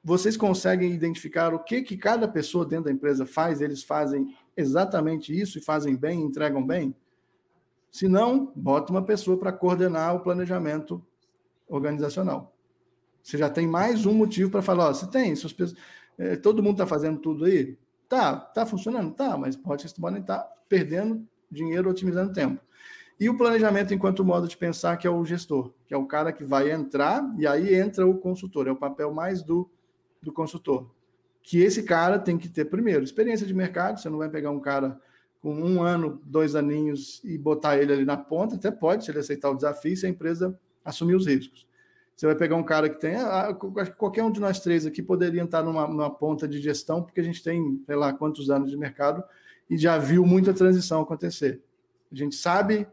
vocês 0.03 0.37
conseguem 0.37 0.91
identificar 0.91 1.53
o 1.53 1.59
que, 1.59 1.81
que 1.81 1.97
cada 1.97 2.27
pessoa 2.27 2.63
dentro 2.65 2.85
da 2.85 2.91
empresa 2.91 3.25
faz, 3.25 3.59
eles 3.59 3.83
fazem 3.83 4.35
exatamente 4.55 5.37
isso 5.37 5.57
e 5.57 5.61
fazem 5.61 5.95
bem, 5.95 6.21
entregam 6.21 6.65
bem? 6.65 6.95
Se 7.91 8.07
não, 8.07 8.51
bota 8.55 8.91
uma 8.91 9.03
pessoa 9.03 9.37
para 9.37 9.51
coordenar 9.51 10.15
o 10.15 10.19
planejamento 10.19 11.03
organizacional. 11.67 12.55
Você 13.23 13.39
já 13.39 13.49
tem 13.49 13.65
mais 13.65 14.05
um 14.05 14.13
motivo 14.13 14.51
para 14.51 14.61
falar, 14.61 14.89
ó, 14.89 14.93
você 14.93 15.07
tem, 15.07 15.31
pessoas, 15.31 15.73
é, 16.15 16.35
todo 16.35 16.61
mundo 16.61 16.73
está 16.73 16.85
fazendo 16.85 17.17
tudo 17.17 17.45
aí? 17.45 17.75
Tá, 18.07 18.35
tá 18.35 18.65
funcionando? 18.65 19.13
Tá, 19.13 19.37
mas 19.37 19.55
pode, 19.55 19.81
vocês 19.81 19.93
podem 19.93 20.21
estar 20.21 20.39
perdendo 20.69 21.27
dinheiro, 21.49 21.89
otimizando 21.89 22.33
tempo. 22.33 22.61
E 23.19 23.29
o 23.29 23.37
planejamento 23.37 23.93
enquanto 23.93 24.25
modo 24.25 24.47
de 24.47 24.57
pensar, 24.57 24.97
que 24.97 25.07
é 25.07 25.09
o 25.09 25.23
gestor, 25.25 25.71
que 25.87 25.93
é 25.93 25.97
o 25.97 26.05
cara 26.05 26.33
que 26.33 26.43
vai 26.43 26.71
entrar, 26.71 27.23
e 27.37 27.47
aí 27.47 27.73
entra 27.73 28.05
o 28.05 28.17
consultor, 28.17 28.67
é 28.67 28.71
o 28.71 28.75
papel 28.75 29.13
mais 29.13 29.41
do, 29.41 29.69
do 30.21 30.33
consultor. 30.33 30.91
Que 31.41 31.61
esse 31.61 31.83
cara 31.83 32.19
tem 32.19 32.37
que 32.37 32.49
ter, 32.49 32.65
primeiro, 32.65 33.03
experiência 33.03 33.47
de 33.47 33.53
mercado, 33.53 33.99
você 33.99 34.09
não 34.09 34.17
vai 34.17 34.29
pegar 34.29 34.51
um 34.51 34.59
cara 34.59 34.99
com 35.41 35.53
um 35.53 35.81
ano, 35.81 36.19
dois 36.25 36.55
aninhos 36.55 37.21
e 37.23 37.37
botar 37.37 37.77
ele 37.77 37.93
ali 37.93 38.03
na 38.03 38.17
ponta, 38.17 38.55
até 38.55 38.69
pode, 38.69 39.05
se 39.05 39.11
ele 39.11 39.19
aceitar 39.19 39.49
o 39.49 39.55
desafio, 39.55 39.95
se 39.95 40.05
a 40.05 40.09
empresa 40.09 40.59
assumir 40.83 41.15
os 41.15 41.25
riscos. 41.25 41.65
Você 42.15 42.25
vai 42.25 42.35
pegar 42.35 42.55
um 42.55 42.63
cara 42.63 42.89
que 42.89 42.99
tem. 42.99 43.15
Ah, 43.15 43.53
qualquer 43.97 44.23
um 44.23 44.31
de 44.31 44.39
nós 44.39 44.59
três 44.59 44.85
aqui 44.85 45.03
poderia 45.03 45.43
estar 45.43 45.61
numa, 45.61 45.85
numa, 45.87 46.09
ponta 46.09 46.47
de 46.47 46.61
gestão, 46.61 47.03
porque 47.03 47.19
a 47.19 47.23
gente 47.23 47.43
tem, 47.43 47.81
sei 47.85 47.95
lá, 47.95 48.13
quantos 48.13 48.49
anos 48.49 48.71
de 48.71 48.77
mercado 48.77 49.23
e 49.69 49.77
já 49.77 49.97
viu 49.97 50.25
muita 50.25 50.53
transição 50.53 51.01
acontecer. 51.01 51.61
A 52.11 52.15
gente 52.15 52.35
sabe 52.35 52.87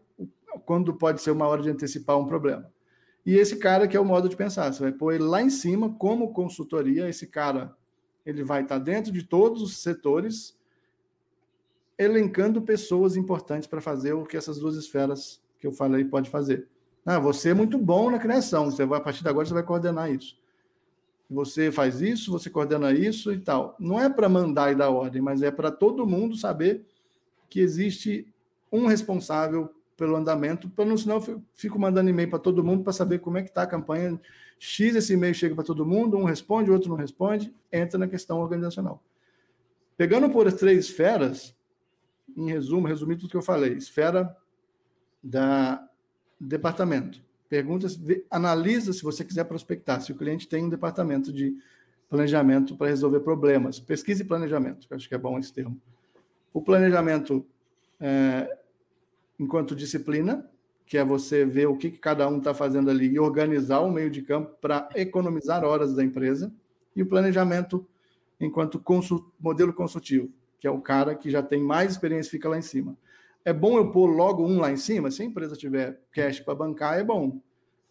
quando 0.65 0.95
pode 0.95 1.23
ser 1.23 1.31
uma 1.31 1.47
hora 1.47 1.63
de 1.63 1.71
antecipar 1.71 2.19
um 2.19 2.27
problema. 2.27 2.71
E 3.25 3.37
esse 3.37 3.57
cara 3.57 3.87
que 3.87 3.97
é 3.97 4.01
o 4.01 4.05
modo 4.05 4.29
de 4.29 4.37
pensar, 4.37 4.73
você 4.73 4.83
vai 4.83 4.93
pôr 4.93 5.15
ele 5.15 5.25
lá 5.25 5.41
em 5.41 5.51
cima 5.51 5.95
como 5.95 6.33
consultoria, 6.33 7.09
esse 7.09 7.27
cara 7.29 7.77
ele 8.27 8.43
vai 8.43 8.63
estar 8.63 8.79
dentro 8.79 9.13
de 9.13 9.23
todos 9.23 9.63
os 9.63 9.79
setores, 9.79 10.59
elencando 11.97 12.63
pessoas 12.63 13.17
importantes 13.17 13.69
para 13.69 13.81
fazer 13.81 14.13
o 14.13 14.25
que 14.25 14.37
essas 14.37 14.59
duas 14.59 14.77
esferas 14.77 15.41
que 15.61 15.67
eu 15.67 15.73
falei 15.73 16.05
pode 16.05 16.31
fazer. 16.31 16.69
Ah, 17.05 17.19
você 17.19 17.51
é 17.51 17.55
muito 17.55 17.79
bom 17.79 18.11
na 18.11 18.19
criação, 18.19 18.71
você 18.71 18.87
vai, 18.87 18.99
a 18.99 19.03
partir 19.03 19.23
de 19.23 19.29
agora 19.29 19.47
você 19.47 19.55
vai 19.55 19.63
coordenar 19.63 20.11
isso. 20.11 20.39
Você 21.29 21.73
faz 21.73 22.01
isso, 22.01 22.31
você 22.31 22.51
coordena 22.51 22.93
isso 22.93 23.33
e 23.33 23.39
tal. 23.39 23.75
Não 23.79 23.99
é 23.99 24.09
para 24.09 24.29
mandar 24.29 24.71
e 24.71 24.75
dar 24.75 24.91
ordem, 24.91 25.23
mas 25.23 25.43
é 25.43 25.51
para 25.51 25.71
todo 25.71 26.07
mundo 26.07 26.37
saber 26.37 26.85
que 27.49 27.61
existe 27.61 28.27
um 28.71 28.87
responsável 28.87 29.75
pelo 29.97 30.17
andamento, 30.17 30.69
para 30.69 30.85
não 30.85 30.97
senão 30.97 31.23
eu 31.27 31.43
fico 31.55 31.79
mandando 31.79 32.11
e-mail 32.11 32.29
para 32.29 32.39
todo 32.39 32.65
mundo 32.65 32.83
para 32.83 32.93
saber 32.93 33.19
como 33.21 33.39
é 33.39 33.43
que 33.43 33.51
está 33.51 33.63
a 33.63 33.67
campanha. 33.67 34.21
X 34.59 34.95
esse 34.95 35.13
e-mail 35.13 35.35
chega 35.35 35.55
para 35.55 35.65
todo 35.65 35.87
mundo, 35.87 36.17
um 36.17 36.25
responde, 36.25 36.71
outro 36.71 36.89
não 36.89 36.97
responde, 36.97 37.55
entra 37.73 37.99
na 37.99 38.09
questão 38.09 38.41
organizacional. 38.41 39.03
Pegando 39.97 40.31
por 40.31 40.51
três 40.53 40.87
esferas, 40.87 41.55
em 42.37 42.51
resumo, 42.51 42.87
resumir 42.87 43.17
tudo 43.17 43.31
que 43.31 43.37
eu 43.37 43.43
falei, 43.43 43.75
esfera 43.75 44.37
da 45.23 45.87
departamento. 46.47 47.23
Pergunta, 47.49 47.87
analisa 48.31 48.93
se 48.93 49.03
você 49.03 49.25
quiser 49.25 49.45
prospectar, 49.45 50.01
se 50.01 50.13
o 50.13 50.15
cliente 50.15 50.49
tem 50.49 50.65
um 50.65 50.69
departamento 50.69 51.33
de 51.33 51.57
planejamento 52.09 52.77
para 52.77 52.89
resolver 52.89 53.21
problemas. 53.21 53.79
Pesquisa 53.79 54.23
e 54.23 54.27
planejamento, 54.27 54.87
acho 54.91 55.09
que 55.09 55.15
é 55.15 55.19
bom 55.19 55.39
esse 55.39 55.53
termo. 55.53 55.81
O 56.53 56.61
planejamento 56.61 57.47
é, 58.01 58.59
enquanto 59.39 59.77
disciplina, 59.77 60.49
que 60.87 60.99
é 60.99 61.05
você 61.05 61.45
ver 61.45 61.67
o 61.69 61.77
que, 61.77 61.91
que 61.91 61.99
cada 61.99 62.29
um 62.29 62.39
está 62.39 62.53
fazendo 62.53 62.91
ali 62.91 63.07
e 63.07 63.19
organizar 63.19 63.81
o 63.81 63.91
meio 63.91 64.11
de 64.11 64.23
campo 64.23 64.57
para 64.61 64.89
economizar 64.95 65.65
horas 65.65 65.95
da 65.95 66.03
empresa. 66.03 66.53
E 66.95 67.03
o 67.03 67.07
planejamento 67.07 67.87
enquanto 68.45 68.79
consult, 68.79 69.25
modelo 69.39 69.73
consultivo, 69.73 70.29
que 70.59 70.67
é 70.67 70.71
o 70.71 70.81
cara 70.81 71.15
que 71.15 71.31
já 71.31 71.43
tem 71.43 71.63
mais 71.63 71.93
experiência 71.93 72.31
fica 72.31 72.49
lá 72.49 72.59
em 72.59 72.63
cima. 72.63 72.97
É 73.45 73.53
bom 73.53 73.77
eu 73.77 73.91
pôr 73.91 74.07
logo 74.07 74.47
um 74.47 74.61
lá 74.61 74.71
em 74.71 74.77
cima? 74.77 75.11
Se 75.11 75.23
a 75.23 75.25
empresa 75.25 75.57
tiver 75.57 76.01
cash 76.13 76.41
para 76.41 76.55
bancar, 76.55 76.99
é 76.99 77.05
bom. 77.05 77.41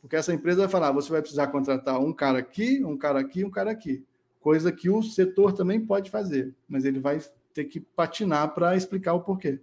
Porque 0.02 0.16
essa 0.16 0.34
empresa 0.34 0.62
vai 0.62 0.70
falar: 0.70 0.92
você 0.92 1.12
vai 1.12 1.22
precisar 1.22 1.48
contratar 1.48 2.00
um 2.00 2.14
cara 2.14 2.40
aqui, 2.40 2.84
um 2.84 2.98
cara 2.98 3.20
aqui, 3.20 3.44
um 3.44 3.52
cara 3.52 3.72
aqui. 3.72 4.04
Coisa 4.40 4.72
que 4.72 4.90
o 4.90 5.04
setor 5.04 5.54
também 5.54 5.86
pode 5.86 6.10
fazer, 6.10 6.54
mas 6.68 6.86
ele 6.86 7.00
vai 7.00 7.20
ter 7.54 7.66
que 7.66 7.80
patinar 7.80 8.54
para 8.54 8.76
explicar 8.76 9.14
o 9.14 9.22
porquê. 9.22 9.60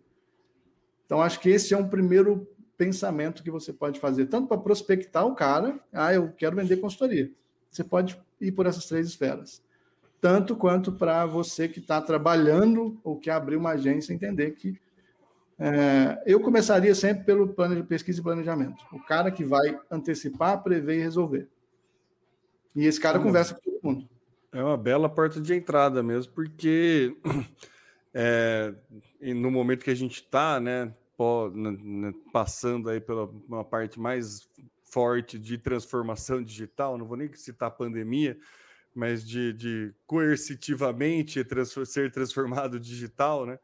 Então, 1.05 1.23
acho 1.23 1.41
que 1.41 1.49
esse 1.49 1.75
é 1.75 1.77
um 1.77 1.89
primeiro 1.89 2.47
pensamento 2.77 3.43
que 3.43 3.51
você 3.51 3.73
pode 3.73 3.99
fazer, 3.99 4.27
tanto 4.27 4.47
para 4.47 4.59
prospectar 4.59 5.27
o 5.27 5.35
cara, 5.35 5.81
ah, 5.93 6.15
eu 6.15 6.31
quero 6.31 6.55
vender 6.55 6.77
consultoria. 6.77 7.29
Você 7.69 7.83
pode 7.83 8.17
ir 8.41 8.53
por 8.53 8.67
essas 8.67 8.87
três 8.87 9.09
esferas. 9.09 9.61
Tanto 10.21 10.55
quanto 10.55 10.93
para 10.93 11.27
você 11.27 11.69
que 11.69 11.81
está 11.81 12.01
trabalhando 12.01 13.01
ou 13.03 13.17
que 13.17 13.31
abriu 13.31 13.59
uma 13.59 13.71
agência 13.71 14.13
entender 14.13 14.53
que 14.53 14.79
é, 15.59 16.23
eu 16.25 16.41
começaria 16.41 16.95
sempre 16.95 17.25
pelo 17.25 17.49
plano 17.49 17.75
de 17.75 17.83
pesquisa 17.83 18.21
e 18.21 18.23
planejamento. 18.23 18.85
O 18.93 19.01
cara 19.01 19.31
que 19.31 19.45
vai 19.45 19.79
antecipar, 19.91 20.63
prever 20.63 20.99
e 20.99 21.03
resolver. 21.03 21.49
E 22.77 22.87
esse 22.87 23.01
cara 23.01 23.19
é 23.19 23.23
conversa 23.23 23.55
com 23.55 23.61
todo 23.61 23.81
mundo. 23.83 24.09
É 24.53 24.63
uma 24.63 24.77
bela 24.77 25.09
porta 25.09 25.41
de 25.41 25.53
entrada 25.53 26.03
mesmo, 26.03 26.33
porque 26.33 27.17
é, 28.15 28.73
no 29.21 29.51
momento 29.51 29.85
que 29.85 29.91
a 29.91 29.97
gente 29.97 30.23
está, 30.23 30.61
né, 30.61 30.95
passando 32.33 32.89
aí 32.89 33.01
pela 33.01 33.29
uma 33.49 33.65
parte 33.65 33.99
mais 33.99 34.49
forte 34.85 35.39
de 35.39 35.59
transformação 35.59 36.43
digital, 36.43 36.97
não 36.97 37.05
vou 37.05 37.17
nem 37.17 37.33
citar 37.35 37.73
pandemia, 37.73 38.39
mas 38.95 39.27
de, 39.27 39.53
de 39.53 39.93
coercitivamente 40.07 41.45
ser 41.85 42.13
transformado 42.13 42.79
digital, 42.79 43.45
né? 43.45 43.59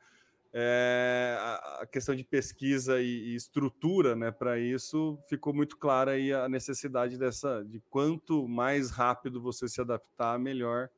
É, 0.56 1.36
a 1.80 1.86
questão 1.86 2.14
de 2.14 2.22
pesquisa 2.22 3.00
e, 3.00 3.32
e 3.32 3.34
estrutura, 3.34 4.14
né, 4.14 4.30
para 4.30 4.56
isso 4.56 5.18
ficou 5.28 5.52
muito 5.52 5.76
clara 5.76 6.12
aí 6.12 6.32
a 6.32 6.48
necessidade 6.48 7.18
dessa 7.18 7.64
de 7.64 7.80
quanto 7.90 8.46
mais 8.46 8.88
rápido 8.92 9.42
você 9.42 9.66
se 9.66 9.80
adaptar, 9.80 10.38
melhor. 10.38 10.88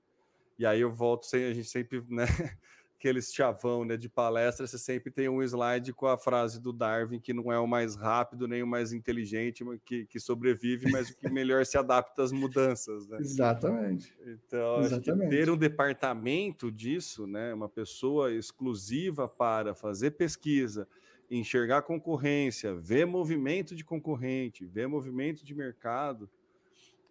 E 0.58 0.66
aí 0.66 0.82
eu 0.82 0.92
volto 0.92 1.26
a 1.34 1.54
gente 1.54 1.70
sempre, 1.70 2.04
né, 2.06 2.26
aqueles 3.06 3.32
chavão 3.32 3.84
né, 3.84 3.96
de 3.96 4.08
palestra, 4.08 4.66
você 4.66 4.78
sempre 4.78 5.12
tem 5.12 5.28
um 5.28 5.40
slide 5.40 5.92
com 5.92 6.06
a 6.06 6.18
frase 6.18 6.60
do 6.60 6.72
Darwin, 6.72 7.20
que 7.20 7.32
não 7.32 7.52
é 7.52 7.58
o 7.58 7.66
mais 7.66 7.94
rápido 7.94 8.48
nem 8.48 8.62
o 8.64 8.66
mais 8.66 8.92
inteligente, 8.92 9.64
que, 9.84 10.06
que 10.06 10.18
sobrevive, 10.18 10.90
mas 10.90 11.10
o 11.10 11.16
que 11.16 11.30
melhor 11.30 11.64
se 11.64 11.78
adapta 11.78 12.24
às 12.24 12.32
mudanças. 12.32 13.06
Né? 13.06 13.18
Exatamente. 13.20 14.12
Então, 14.26 14.80
Exatamente. 14.80 15.30
ter 15.30 15.48
um 15.48 15.56
departamento 15.56 16.70
disso, 16.72 17.28
né, 17.28 17.54
uma 17.54 17.68
pessoa 17.68 18.32
exclusiva 18.32 19.28
para 19.28 19.72
fazer 19.72 20.12
pesquisa, 20.12 20.88
enxergar 21.30 21.82
concorrência, 21.82 22.74
ver 22.74 23.06
movimento 23.06 23.74
de 23.74 23.84
concorrente, 23.84 24.66
ver 24.66 24.88
movimento 24.88 25.44
de 25.44 25.54
mercado, 25.54 26.28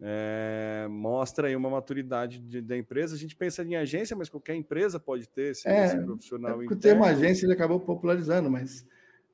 é, 0.02 0.88
mostra 0.90 1.48
aí 1.48 1.56
uma 1.56 1.70
maturidade 1.70 2.40
de, 2.40 2.62
da 2.62 2.78
empresa. 2.78 3.16
A 3.16 3.18
gente 3.18 3.36
pensa 3.36 3.64
em 3.64 3.76
agência, 3.76 4.16
mas 4.16 4.30
qualquer 4.30 4.56
empresa 4.56 5.00
pode 5.00 5.28
ter 5.28 5.52
esse, 5.52 5.68
é, 5.68 5.86
esse 5.86 6.00
profissional. 6.00 6.62
É 6.62 6.66
o 6.66 6.76
termo 6.76 7.04
agência 7.04 7.46
ele 7.46 7.54
acabou 7.54 7.80
popularizando, 7.80 8.50
mas 8.50 8.86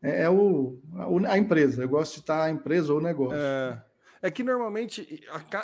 é, 0.01 0.23
é 0.23 0.29
o, 0.29 0.79
a, 0.95 1.33
a, 1.33 1.37
empresa. 1.37 1.83
Eu 1.83 1.89
gosto 1.89 2.15
de 2.15 2.19
estar 2.21 2.43
a 2.43 2.49
empresa 2.49 2.93
ou 2.93 2.99
o 2.99 3.03
negócio. 3.03 3.37
É, 3.37 3.81
é 4.23 4.31
que 4.31 4.43
normalmente 4.43 5.23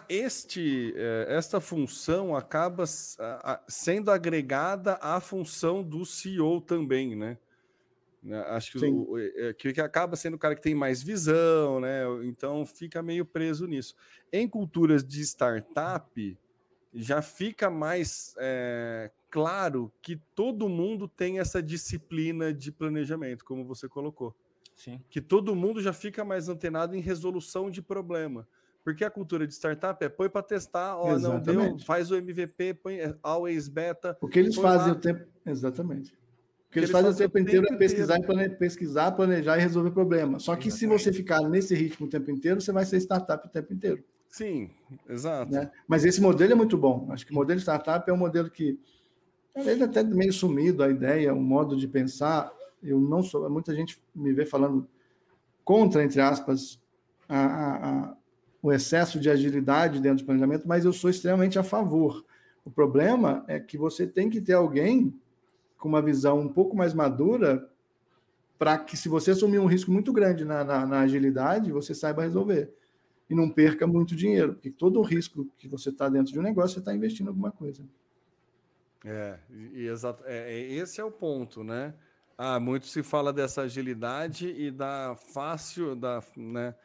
este, 0.10 0.94
é, 0.96 1.28
esta 1.30 1.62
função 1.62 2.36
acaba 2.36 2.86
sendo 3.68 4.10
agregada 4.10 4.98
à 5.02 5.20
função 5.20 5.84
do 5.84 6.06
CEO 6.06 6.62
também, 6.62 7.16
né? 7.16 7.38
Né? 8.28 8.38
Acho 8.50 8.78
que, 8.78 8.86
o, 8.86 9.18
é, 9.18 9.54
que 9.54 9.80
acaba 9.80 10.18
sendo 10.18 10.34
o 10.34 10.38
cara 10.38 10.54
que 10.54 10.62
tem 10.62 10.76
mais 10.76 11.02
visão, 11.02 11.80
né? 11.80 12.04
Então 12.26 12.66
fica 12.66 13.02
meio 13.02 13.26
preso 13.26 13.66
nisso. 13.66 13.96
Em 14.34 14.46
culturas 14.50 15.02
de 15.02 15.22
startup, 15.22 16.38
já 16.94 17.22
fica 17.22 17.70
mais 17.70 18.36
é, 18.38 19.10
claro 19.30 19.90
que 20.02 20.20
todo 20.36 20.68
mundo 20.68 21.08
tem 21.08 21.40
essa 21.40 21.64
disciplina 21.64 22.54
de 22.54 22.70
planejamento, 22.70 23.46
como 23.46 23.64
você 23.64 23.88
colocou. 23.88 24.36
Sim. 24.76 25.00
Que 25.10 25.22
todo 25.22 25.56
mundo 25.56 25.82
já 25.82 25.94
fica 25.94 26.26
mais 26.26 26.50
antenado 26.50 26.96
em 26.98 27.00
resolução 27.00 27.72
de 27.72 27.82
problema. 27.82 28.46
Porque 28.84 29.06
a 29.06 29.10
cultura 29.10 29.48
de 29.48 29.54
startup 29.54 30.04
é 30.04 30.10
põe 30.10 30.30
para 30.30 30.44
testar, 30.44 30.98
ó, 30.98 31.18
não 31.18 31.40
deu, 31.40 31.80
faz 31.80 32.12
o 32.12 32.16
MVP, 32.16 32.74
põe 32.74 32.96
é, 33.00 33.16
always 33.24 33.70
beta. 33.70 34.18
O 34.20 34.28
que 34.28 34.40
eles 34.40 34.56
fazem 34.56 34.92
lá. 34.92 34.94
o 34.94 35.00
tempo. 35.00 35.26
Exatamente. 35.46 36.14
Que 36.70 36.80
eles, 36.80 36.90
eles 36.90 37.02
fazem, 37.02 37.12
o 37.12 37.16
tempo, 37.16 37.40
inteiro, 37.40 37.66
é 37.70 37.78
pesquisar, 37.78 38.22
plane... 38.22 38.50
pesquisar, 38.50 39.12
planejar 39.14 39.58
e 39.58 39.62
resolver 39.62 39.92
problema. 39.92 40.38
Só 40.40 40.56
que 40.56 40.68
Exatamente. 40.68 41.00
se 41.00 41.06
você 41.06 41.14
ficar 41.14 41.42
nesse 41.42 41.74
ritmo 41.74 42.08
o 42.08 42.10
tempo 42.10 42.30
inteiro, 42.30 42.60
você 42.60 42.72
vai 42.72 42.86
ser 42.86 42.98
startup 42.98 43.48
o 43.48 43.50
tempo 43.50 43.74
inteiro. 43.74 44.04
Sim, 44.30 44.70
exato. 45.10 45.52
Né? 45.52 45.72
Mas 45.88 46.04
esse 46.04 46.22
modelo 46.22 46.52
é 46.52 46.56
muito 46.56 46.78
bom. 46.78 47.08
Acho 47.12 47.26
que 47.26 47.32
o 47.32 47.36
modelo 47.36 47.58
de 47.58 47.64
startup 47.64 48.10
é 48.10 48.14
um 48.14 48.18
modelo 48.18 48.50
que, 48.50 48.78
ele 49.56 49.84
até 49.84 50.04
meio 50.04 50.32
sumido 50.32 50.84
a 50.84 50.90
ideia, 50.90 51.34
o 51.34 51.38
um 51.38 51.42
modo 51.42 51.76
de 51.76 51.88
pensar. 51.88 52.52
Eu 52.84 53.00
não 53.00 53.24
sou. 53.24 53.50
Muita 53.50 53.74
gente 53.74 54.00
me 54.14 54.34
vê 54.34 54.46
falando 54.46 54.88
contra, 55.64 56.04
entre 56.04 56.22
aspas, 56.22 56.80
a, 57.28 57.40
a, 57.40 57.90
a, 57.90 58.18
o 58.62 58.72
excesso 58.72 59.20
de 59.20 59.30
agilidade 59.30 60.00
dentro 60.00 60.24
do 60.24 60.26
planejamento, 60.26 60.68
mas 60.68 60.86
eu 60.86 60.94
sou 60.94 61.10
extremamente 61.10 61.58
a 61.58 61.64
favor. 61.64 62.24
O 62.64 62.70
problema 62.70 63.44
é 63.48 63.60
que 63.60 63.78
você 63.78 64.06
tem 64.06 64.30
que 64.30 64.42
ter 64.42 64.54
alguém 64.54 65.14
com 65.78 65.88
uma 65.88 66.02
visão 66.02 66.40
um 66.40 66.50
pouco 66.50 66.76
mais 66.76 66.94
madura 66.94 67.70
para 68.58 68.78
que, 68.78 68.98
se 68.98 69.08
você 69.08 69.32
assumir 69.32 69.60
um 69.60 69.68
risco 69.68 69.92
muito 69.92 70.12
grande 70.12 70.44
na, 70.44 70.64
na, 70.64 70.86
na 70.86 71.00
agilidade, 71.02 71.72
você 71.72 71.94
saiba 71.94 72.24
resolver 72.24 72.74
e 73.30 73.36
não 73.36 73.50
perca 73.50 73.86
muito 73.86 74.16
dinheiro, 74.16 74.54
porque 74.54 74.72
todo 74.72 75.00
o 75.00 75.04
risco 75.04 75.48
que 75.58 75.68
você 75.68 75.90
está 75.90 76.10
dentro 76.10 76.32
de 76.32 76.40
um 76.40 76.44
negócio, 76.44 76.76
você 76.76 76.80
está 76.80 76.96
investindo 76.96 77.28
em 77.28 77.30
alguma 77.30 77.52
coisa. 77.52 77.84
É, 79.06 79.38
exato, 79.74 80.24
é, 80.26 80.54
é, 80.54 80.74
esse 80.74 81.00
é 81.00 81.04
o 81.04 81.12
ponto, 81.12 81.64
né? 81.64 81.94
Ah, 82.38 82.60
muito 82.60 82.86
se 82.88 83.04
fala 83.04 83.34
dessa 83.34 83.64
agilidade 83.64 84.50
e 84.50 84.72
da 84.72 85.16
fácil, 85.16 85.96
da, 85.96 86.22
né, 86.36 86.76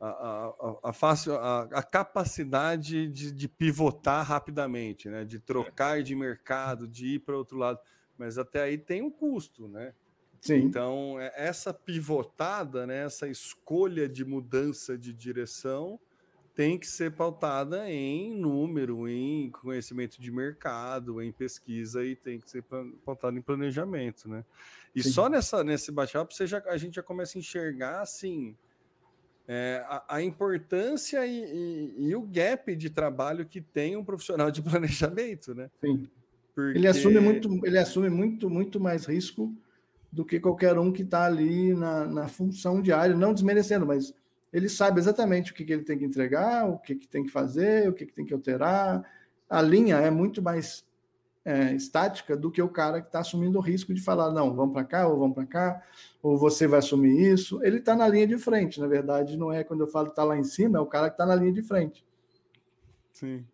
a, 0.00 0.06
a, 0.08 0.90
a 0.90 0.92
fácil, 0.92 1.34
a, 1.34 1.62
a 1.64 1.82
capacidade 1.82 3.08
de, 3.08 3.32
de, 3.32 3.48
pivotar 3.48 4.26
rapidamente, 4.26 5.08
né? 5.08 5.24
De 5.24 5.38
trocar 5.38 6.02
de 6.02 6.14
mercado, 6.14 6.88
de 6.88 7.14
ir 7.14 7.18
para 7.20 7.36
outro 7.36 7.58
lado, 7.58 7.78
mas 8.22 8.38
até 8.38 8.62
aí 8.62 8.78
tem 8.78 9.02
um 9.02 9.10
custo, 9.10 9.66
né? 9.66 9.92
Sim. 10.40 10.58
Então, 10.58 11.18
é, 11.18 11.32
essa 11.34 11.74
pivotada, 11.74 12.86
né, 12.86 13.04
essa 13.04 13.26
escolha 13.26 14.08
de 14.08 14.24
mudança 14.24 14.96
de 14.96 15.12
direção 15.12 15.98
tem 16.54 16.78
que 16.78 16.86
ser 16.86 17.10
pautada 17.12 17.90
em 17.90 18.32
número, 18.32 19.08
em 19.08 19.50
conhecimento 19.50 20.20
de 20.20 20.30
mercado, 20.30 21.20
em 21.20 21.32
pesquisa 21.32 22.04
e 22.04 22.14
tem 22.14 22.38
que 22.38 22.48
ser 22.48 22.62
pautada 23.04 23.36
em 23.36 23.42
planejamento, 23.42 24.28
né? 24.28 24.44
E 24.94 25.02
Sim. 25.02 25.10
só 25.10 25.28
nessa, 25.28 25.64
nesse 25.64 25.90
bate-papo 25.90 26.32
a 26.66 26.76
gente 26.76 26.94
já 26.94 27.02
começa 27.02 27.36
a 27.36 27.40
enxergar 27.40 28.02
assim 28.02 28.54
é, 29.48 29.84
a, 29.88 30.16
a, 30.16 30.22
importância 30.22 31.26
e, 31.26 31.42
e, 31.42 32.08
e, 32.08 32.14
o 32.14 32.22
gap 32.22 32.76
de 32.76 32.88
trabalho 32.88 33.46
que 33.46 33.60
tem 33.60 33.96
um 33.96 34.04
profissional 34.04 34.50
de 34.50 34.62
planejamento, 34.62 35.54
né? 35.54 35.68
Sim. 35.80 36.08
Porque... 36.54 36.78
Ele 36.78 36.86
assume 36.86 37.20
muito, 37.20 37.66
ele 37.66 37.78
assume 37.78 38.10
muito, 38.10 38.50
muito 38.50 38.80
mais 38.80 39.06
risco 39.06 39.54
do 40.10 40.24
que 40.24 40.38
qualquer 40.38 40.78
um 40.78 40.92
que 40.92 41.02
está 41.02 41.24
ali 41.24 41.74
na, 41.74 42.06
na 42.06 42.28
função 42.28 42.82
diária, 42.82 43.16
não 43.16 43.32
desmerecendo, 43.32 43.86
mas 43.86 44.14
ele 44.52 44.68
sabe 44.68 45.00
exatamente 45.00 45.50
o 45.50 45.54
que, 45.54 45.64
que 45.64 45.72
ele 45.72 45.84
tem 45.84 45.98
que 45.98 46.04
entregar, 46.04 46.68
o 46.68 46.78
que, 46.78 46.94
que 46.94 47.08
tem 47.08 47.24
que 47.24 47.30
fazer, 47.30 47.88
o 47.88 47.94
que, 47.94 48.04
que 48.04 48.12
tem 48.12 48.26
que 48.26 48.34
alterar. 48.34 49.02
A 49.48 49.62
linha 49.62 49.96
é 49.96 50.10
muito 50.10 50.42
mais 50.42 50.84
é, 51.44 51.72
estática 51.74 52.36
do 52.36 52.50
que 52.50 52.60
o 52.60 52.68
cara 52.68 53.00
que 53.00 53.06
está 53.06 53.20
assumindo 53.20 53.58
o 53.58 53.62
risco 53.62 53.94
de 53.94 54.02
falar, 54.02 54.30
não, 54.30 54.54
vamos 54.54 54.74
para 54.74 54.84
cá 54.84 55.08
ou 55.08 55.18
vamos 55.18 55.34
para 55.34 55.46
cá, 55.46 55.82
ou 56.22 56.36
você 56.36 56.66
vai 56.66 56.80
assumir 56.80 57.32
isso. 57.32 57.64
Ele 57.64 57.78
está 57.78 57.96
na 57.96 58.06
linha 58.06 58.26
de 58.26 58.36
frente, 58.36 58.78
na 58.78 58.86
verdade, 58.86 59.38
não 59.38 59.50
é 59.50 59.64
quando 59.64 59.80
eu 59.80 59.88
falo 59.88 60.08
está 60.08 60.22
lá 60.22 60.36
em 60.36 60.44
cima, 60.44 60.76
é 60.76 60.80
o 60.80 60.86
cara 60.86 61.08
que 61.08 61.14
está 61.14 61.24
na 61.24 61.34
linha 61.34 61.52
de 61.52 61.62
frente. 61.62 62.04
Sim. 63.10 63.44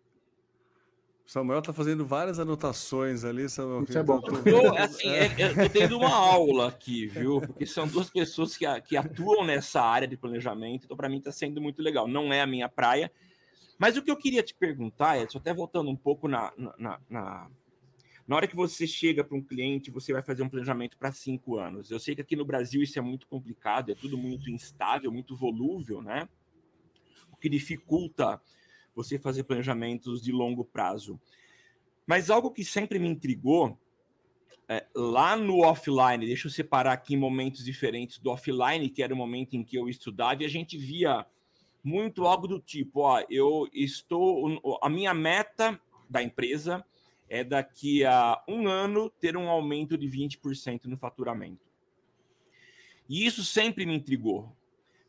Samuel 1.29 1.59
está 1.59 1.71
fazendo 1.71 2.07
várias 2.07 2.39
anotações 2.39 3.23
ali, 3.23 3.47
Samuel. 3.47 3.83
Isso 3.87 3.99
é 3.99 4.01
bom. 4.01 4.19
Eu, 4.43 4.75
assim, 4.75 5.09
é, 5.09 5.27
eu 5.63 5.69
tendo 5.69 5.99
uma 5.99 6.09
aula 6.09 6.69
aqui, 6.69 7.05
viu? 7.05 7.39
Porque 7.39 7.67
são 7.67 7.87
duas 7.87 8.09
pessoas 8.09 8.57
que, 8.57 8.65
que 8.81 8.97
atuam 8.97 9.45
nessa 9.45 9.79
área 9.79 10.07
de 10.07 10.17
planejamento, 10.17 10.85
então 10.85 10.97
para 10.97 11.07
mim 11.07 11.19
está 11.19 11.31
sendo 11.31 11.61
muito 11.61 11.83
legal. 11.83 12.07
Não 12.07 12.33
é 12.33 12.41
a 12.41 12.47
minha 12.47 12.67
praia, 12.67 13.11
mas 13.77 13.95
o 13.95 14.01
que 14.01 14.09
eu 14.09 14.17
queria 14.17 14.41
te 14.41 14.55
perguntar, 14.55 15.19
Edson, 15.19 15.37
até 15.37 15.53
voltando 15.53 15.91
um 15.91 15.95
pouco 15.95 16.27
na, 16.27 16.51
na, 16.57 16.99
na, 17.07 17.47
na 18.27 18.35
hora 18.35 18.47
que 18.47 18.55
você 18.55 18.87
chega 18.87 19.23
para 19.23 19.37
um 19.37 19.43
cliente, 19.43 19.91
você 19.91 20.11
vai 20.11 20.23
fazer 20.23 20.41
um 20.41 20.49
planejamento 20.49 20.97
para 20.97 21.11
cinco 21.11 21.59
anos. 21.59 21.91
Eu 21.91 21.99
sei 21.99 22.15
que 22.15 22.21
aqui 22.21 22.35
no 22.35 22.43
Brasil 22.43 22.81
isso 22.81 22.97
é 22.97 23.03
muito 23.03 23.27
complicado, 23.27 23.91
é 23.91 23.95
tudo 23.95 24.17
muito 24.17 24.49
instável, 24.49 25.11
muito 25.11 25.35
volúvel, 25.35 26.01
né? 26.01 26.27
O 27.31 27.37
que 27.37 27.47
dificulta 27.47 28.41
você 28.95 29.17
fazer 29.17 29.43
planejamentos 29.43 30.21
de 30.21 30.31
longo 30.31 30.63
prazo. 30.63 31.19
Mas 32.05 32.29
algo 32.29 32.51
que 32.51 32.63
sempre 32.63 32.99
me 32.99 33.07
intrigou 33.07 33.77
é, 34.67 34.85
lá 34.95 35.35
no 35.35 35.61
offline, 35.61 36.27
deixa 36.27 36.47
eu 36.47 36.51
separar 36.51 36.93
aqui 36.93 37.17
momentos 37.17 37.65
diferentes 37.65 38.19
do 38.19 38.29
offline, 38.29 38.89
que 38.89 39.01
era 39.01 39.13
o 39.13 39.17
momento 39.17 39.55
em 39.55 39.63
que 39.63 39.75
eu 39.75 39.89
estudava, 39.89 40.43
e 40.43 40.45
a 40.45 40.49
gente 40.49 40.77
via 40.77 41.25
muito 41.83 42.25
algo 42.25 42.47
do 42.47 42.59
tipo: 42.59 43.01
ó, 43.01 43.23
eu 43.29 43.67
estou. 43.73 44.79
A 44.83 44.87
minha 44.87 45.13
meta 45.13 45.79
da 46.07 46.21
empresa 46.21 46.85
é 47.27 47.43
daqui 47.43 48.05
a 48.05 48.39
um 48.47 48.67
ano 48.67 49.09
ter 49.09 49.35
um 49.35 49.49
aumento 49.49 49.97
de 49.97 50.07
20% 50.07 50.85
no 50.85 50.97
faturamento. 50.97 51.65
E 53.07 53.25
isso 53.25 53.43
sempre 53.43 53.87
me 53.87 53.95
intrigou, 53.95 54.55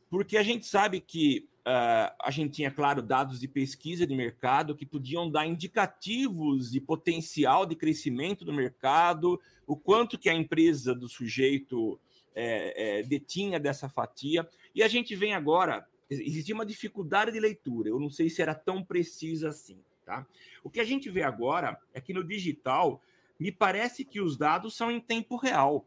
porque 0.08 0.38
a 0.38 0.42
gente 0.42 0.64
sabe 0.64 1.00
que 1.00 1.46
Uh, 1.60 2.08
a 2.18 2.30
gente 2.30 2.54
tinha, 2.54 2.70
claro, 2.70 3.02
dados 3.02 3.38
de 3.38 3.46
pesquisa 3.46 4.06
de 4.06 4.14
mercado 4.14 4.74
que 4.74 4.86
podiam 4.86 5.30
dar 5.30 5.46
indicativos 5.46 6.70
de 6.70 6.80
potencial 6.80 7.66
de 7.66 7.76
crescimento 7.76 8.46
do 8.46 8.52
mercado, 8.52 9.38
o 9.66 9.76
quanto 9.76 10.18
que 10.18 10.30
a 10.30 10.34
empresa 10.34 10.94
do 10.94 11.06
sujeito 11.06 12.00
é, 12.34 13.00
é, 13.00 13.02
detinha 13.02 13.60
dessa 13.60 13.90
fatia. 13.90 14.48
E 14.74 14.82
a 14.82 14.88
gente 14.88 15.14
vem 15.14 15.34
agora, 15.34 15.86
existia 16.08 16.54
uma 16.54 16.64
dificuldade 16.64 17.30
de 17.30 17.38
leitura, 17.38 17.90
eu 17.90 18.00
não 18.00 18.08
sei 18.08 18.30
se 18.30 18.40
era 18.40 18.54
tão 18.54 18.82
precisa 18.82 19.50
assim. 19.50 19.78
Tá? 20.06 20.26
O 20.64 20.70
que 20.70 20.80
a 20.80 20.84
gente 20.84 21.10
vê 21.10 21.22
agora 21.22 21.78
é 21.92 22.00
que 22.00 22.14
no 22.14 22.24
digital, 22.24 23.02
me 23.38 23.52
parece 23.52 24.02
que 24.02 24.20
os 24.20 24.34
dados 24.34 24.74
são 24.74 24.90
em 24.90 25.00
tempo 25.00 25.36
real 25.36 25.86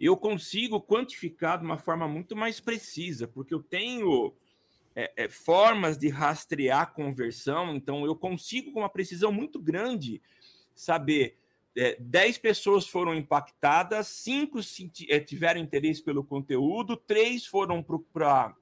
eu 0.00 0.16
consigo 0.16 0.80
quantificar 0.80 1.58
de 1.58 1.64
uma 1.64 1.76
forma 1.76 2.06
muito 2.06 2.36
mais 2.36 2.60
precisa, 2.60 3.26
porque 3.26 3.52
eu 3.52 3.60
tenho 3.60 4.32
é, 4.98 5.12
é, 5.16 5.28
formas 5.28 5.96
de 5.96 6.08
rastrear 6.08 6.92
conversão, 6.92 7.76
então 7.76 8.04
eu 8.04 8.16
consigo, 8.16 8.72
com 8.72 8.80
uma 8.80 8.88
precisão 8.88 9.30
muito 9.30 9.60
grande, 9.60 10.20
saber 10.74 11.38
é, 11.76 11.96
10 12.00 12.38
pessoas 12.38 12.88
foram 12.88 13.14
impactadas, 13.14 14.08
5 14.08 14.58
é, 15.08 15.20
tiveram 15.20 15.60
interesse 15.60 16.02
pelo 16.02 16.24
conteúdo, 16.24 16.96
3 16.96 17.46
foram 17.46 17.80
para 18.12 18.56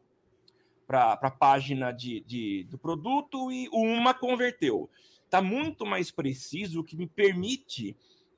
a 0.87 1.31
página 1.31 1.91
de, 1.91 2.21
de, 2.21 2.65
do 2.65 2.77
produto 2.77 3.51
e 3.51 3.67
uma 3.73 4.13
converteu. 4.13 4.91
Está 5.25 5.41
muito 5.41 5.87
mais 5.87 6.11
preciso, 6.11 6.81
o 6.81 6.85
que 6.85 6.99
me 6.99 7.07
permite 7.07 7.97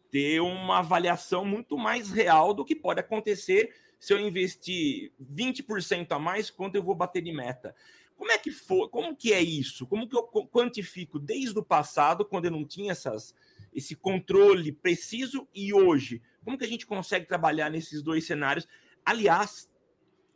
ter 0.09 0.40
uma 0.40 0.78
avaliação 0.78 1.44
muito 1.44 1.76
mais 1.76 2.12
real 2.12 2.55
do 2.55 2.64
que 2.64 2.76
pode 2.76 3.01
acontecer 3.01 3.74
se 3.99 4.12
eu 4.12 4.20
investir 4.20 5.12
20% 5.20 6.12
a 6.12 6.18
mais, 6.18 6.51
quanto 6.51 6.76
eu 6.76 6.82
vou 6.82 6.94
bater 6.94 7.22
de 7.22 7.32
meta? 7.32 7.74
Como 8.16 8.32
é 8.32 8.38
que 8.38 8.51
foi? 8.51 8.88
Como 8.88 9.14
que 9.14 9.32
é 9.32 9.40
isso? 9.40 9.86
Como 9.86 10.09
que 10.09 10.16
eu 10.16 10.24
quantifico 10.24 11.18
desde 11.18 11.59
o 11.59 11.62
passado, 11.62 12.24
quando 12.24 12.46
eu 12.46 12.51
não 12.51 12.64
tinha 12.64 12.92
essas, 12.92 13.34
esse 13.72 13.94
controle 13.94 14.72
preciso, 14.72 15.46
e 15.55 15.72
hoje? 15.72 16.20
Como 16.44 16.59
que 16.59 16.64
a 16.64 16.68
gente 16.68 16.86
consegue 16.86 17.26
trabalhar 17.26 17.70
nesses 17.70 18.03
dois 18.03 18.26
cenários? 18.26 18.66
Aliás, 19.05 19.70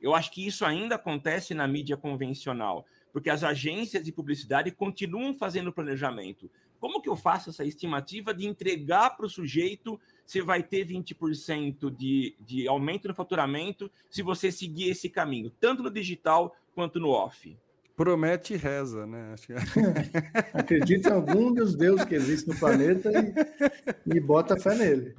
eu 0.01 0.15
acho 0.15 0.31
que 0.33 0.47
isso 0.47 0.65
ainda 0.65 0.97
acontece 0.97 1.55
na 1.55 1.67
mídia 1.67 1.97
convencional, 1.97 2.85
porque 3.13 3.31
as 3.31 3.45
agências 3.45 4.05
de 4.05 4.13
publicidade 4.13 4.71
continuam 4.71 5.35
fazendo 5.35 5.73
planejamento. 5.73 6.51
Como 6.81 7.01
que 7.01 7.09
eu 7.09 7.17
faço 7.17 7.51
essa 7.51 7.65
estimativa 7.65 8.35
de 8.35 8.47
entregar 8.47 9.17
para 9.17 9.27
o 9.27 9.31
sujeito 9.31 10.01
se 10.27 10.41
vai 10.41 10.63
ter 10.63 10.87
20% 10.87 11.95
de, 11.95 12.35
de 12.41 12.69
aumento 12.69 13.09
no 13.09 13.15
faturamento 13.15 13.91
se 14.11 14.23
você 14.23 14.51
seguir 14.51 14.91
esse 14.91 15.09
caminho, 15.09 15.51
tanto 15.61 15.83
no 15.83 15.91
digital 15.91 16.57
quanto 16.75 16.99
no 16.99 17.11
off? 17.11 17.57
Promete 17.95 18.55
e 18.55 18.57
reza, 18.57 19.07
né? 19.07 19.33
Acho 19.35 19.47
que... 19.47 19.53
Acredita 20.55 21.11
em 21.11 21.13
algum 21.13 21.53
dos 21.53 21.77
deuses 21.77 22.05
que 22.07 22.15
existe 22.15 22.49
no 22.49 22.59
planeta 22.59 23.11
e, 23.11 24.17
e 24.17 24.21
bota 24.21 24.59
fé 24.59 24.75
nele. 24.75 25.15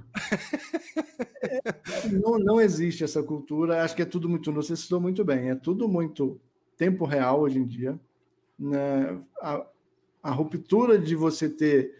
Não, 2.12 2.40
não 2.40 2.60
existe 2.60 3.04
essa 3.04 3.22
cultura, 3.22 3.84
acho 3.84 3.96
que 3.96 4.02
é 4.02 4.06
tudo 4.06 4.28
muito, 4.28 4.52
você 4.52 4.76
citou 4.76 5.00
muito 5.00 5.24
bem, 5.24 5.52
é 5.52 5.56
tudo 5.56 5.88
muito 5.88 6.40
tempo 6.76 7.06
real 7.06 7.42
hoje 7.42 7.60
em 7.60 7.66
dia. 7.66 8.00
Né? 8.58 9.22
A, 9.40 9.66
a 10.24 10.32
ruptura 10.32 10.98
de 10.98 11.16
você 11.16 11.48
ter, 11.48 11.94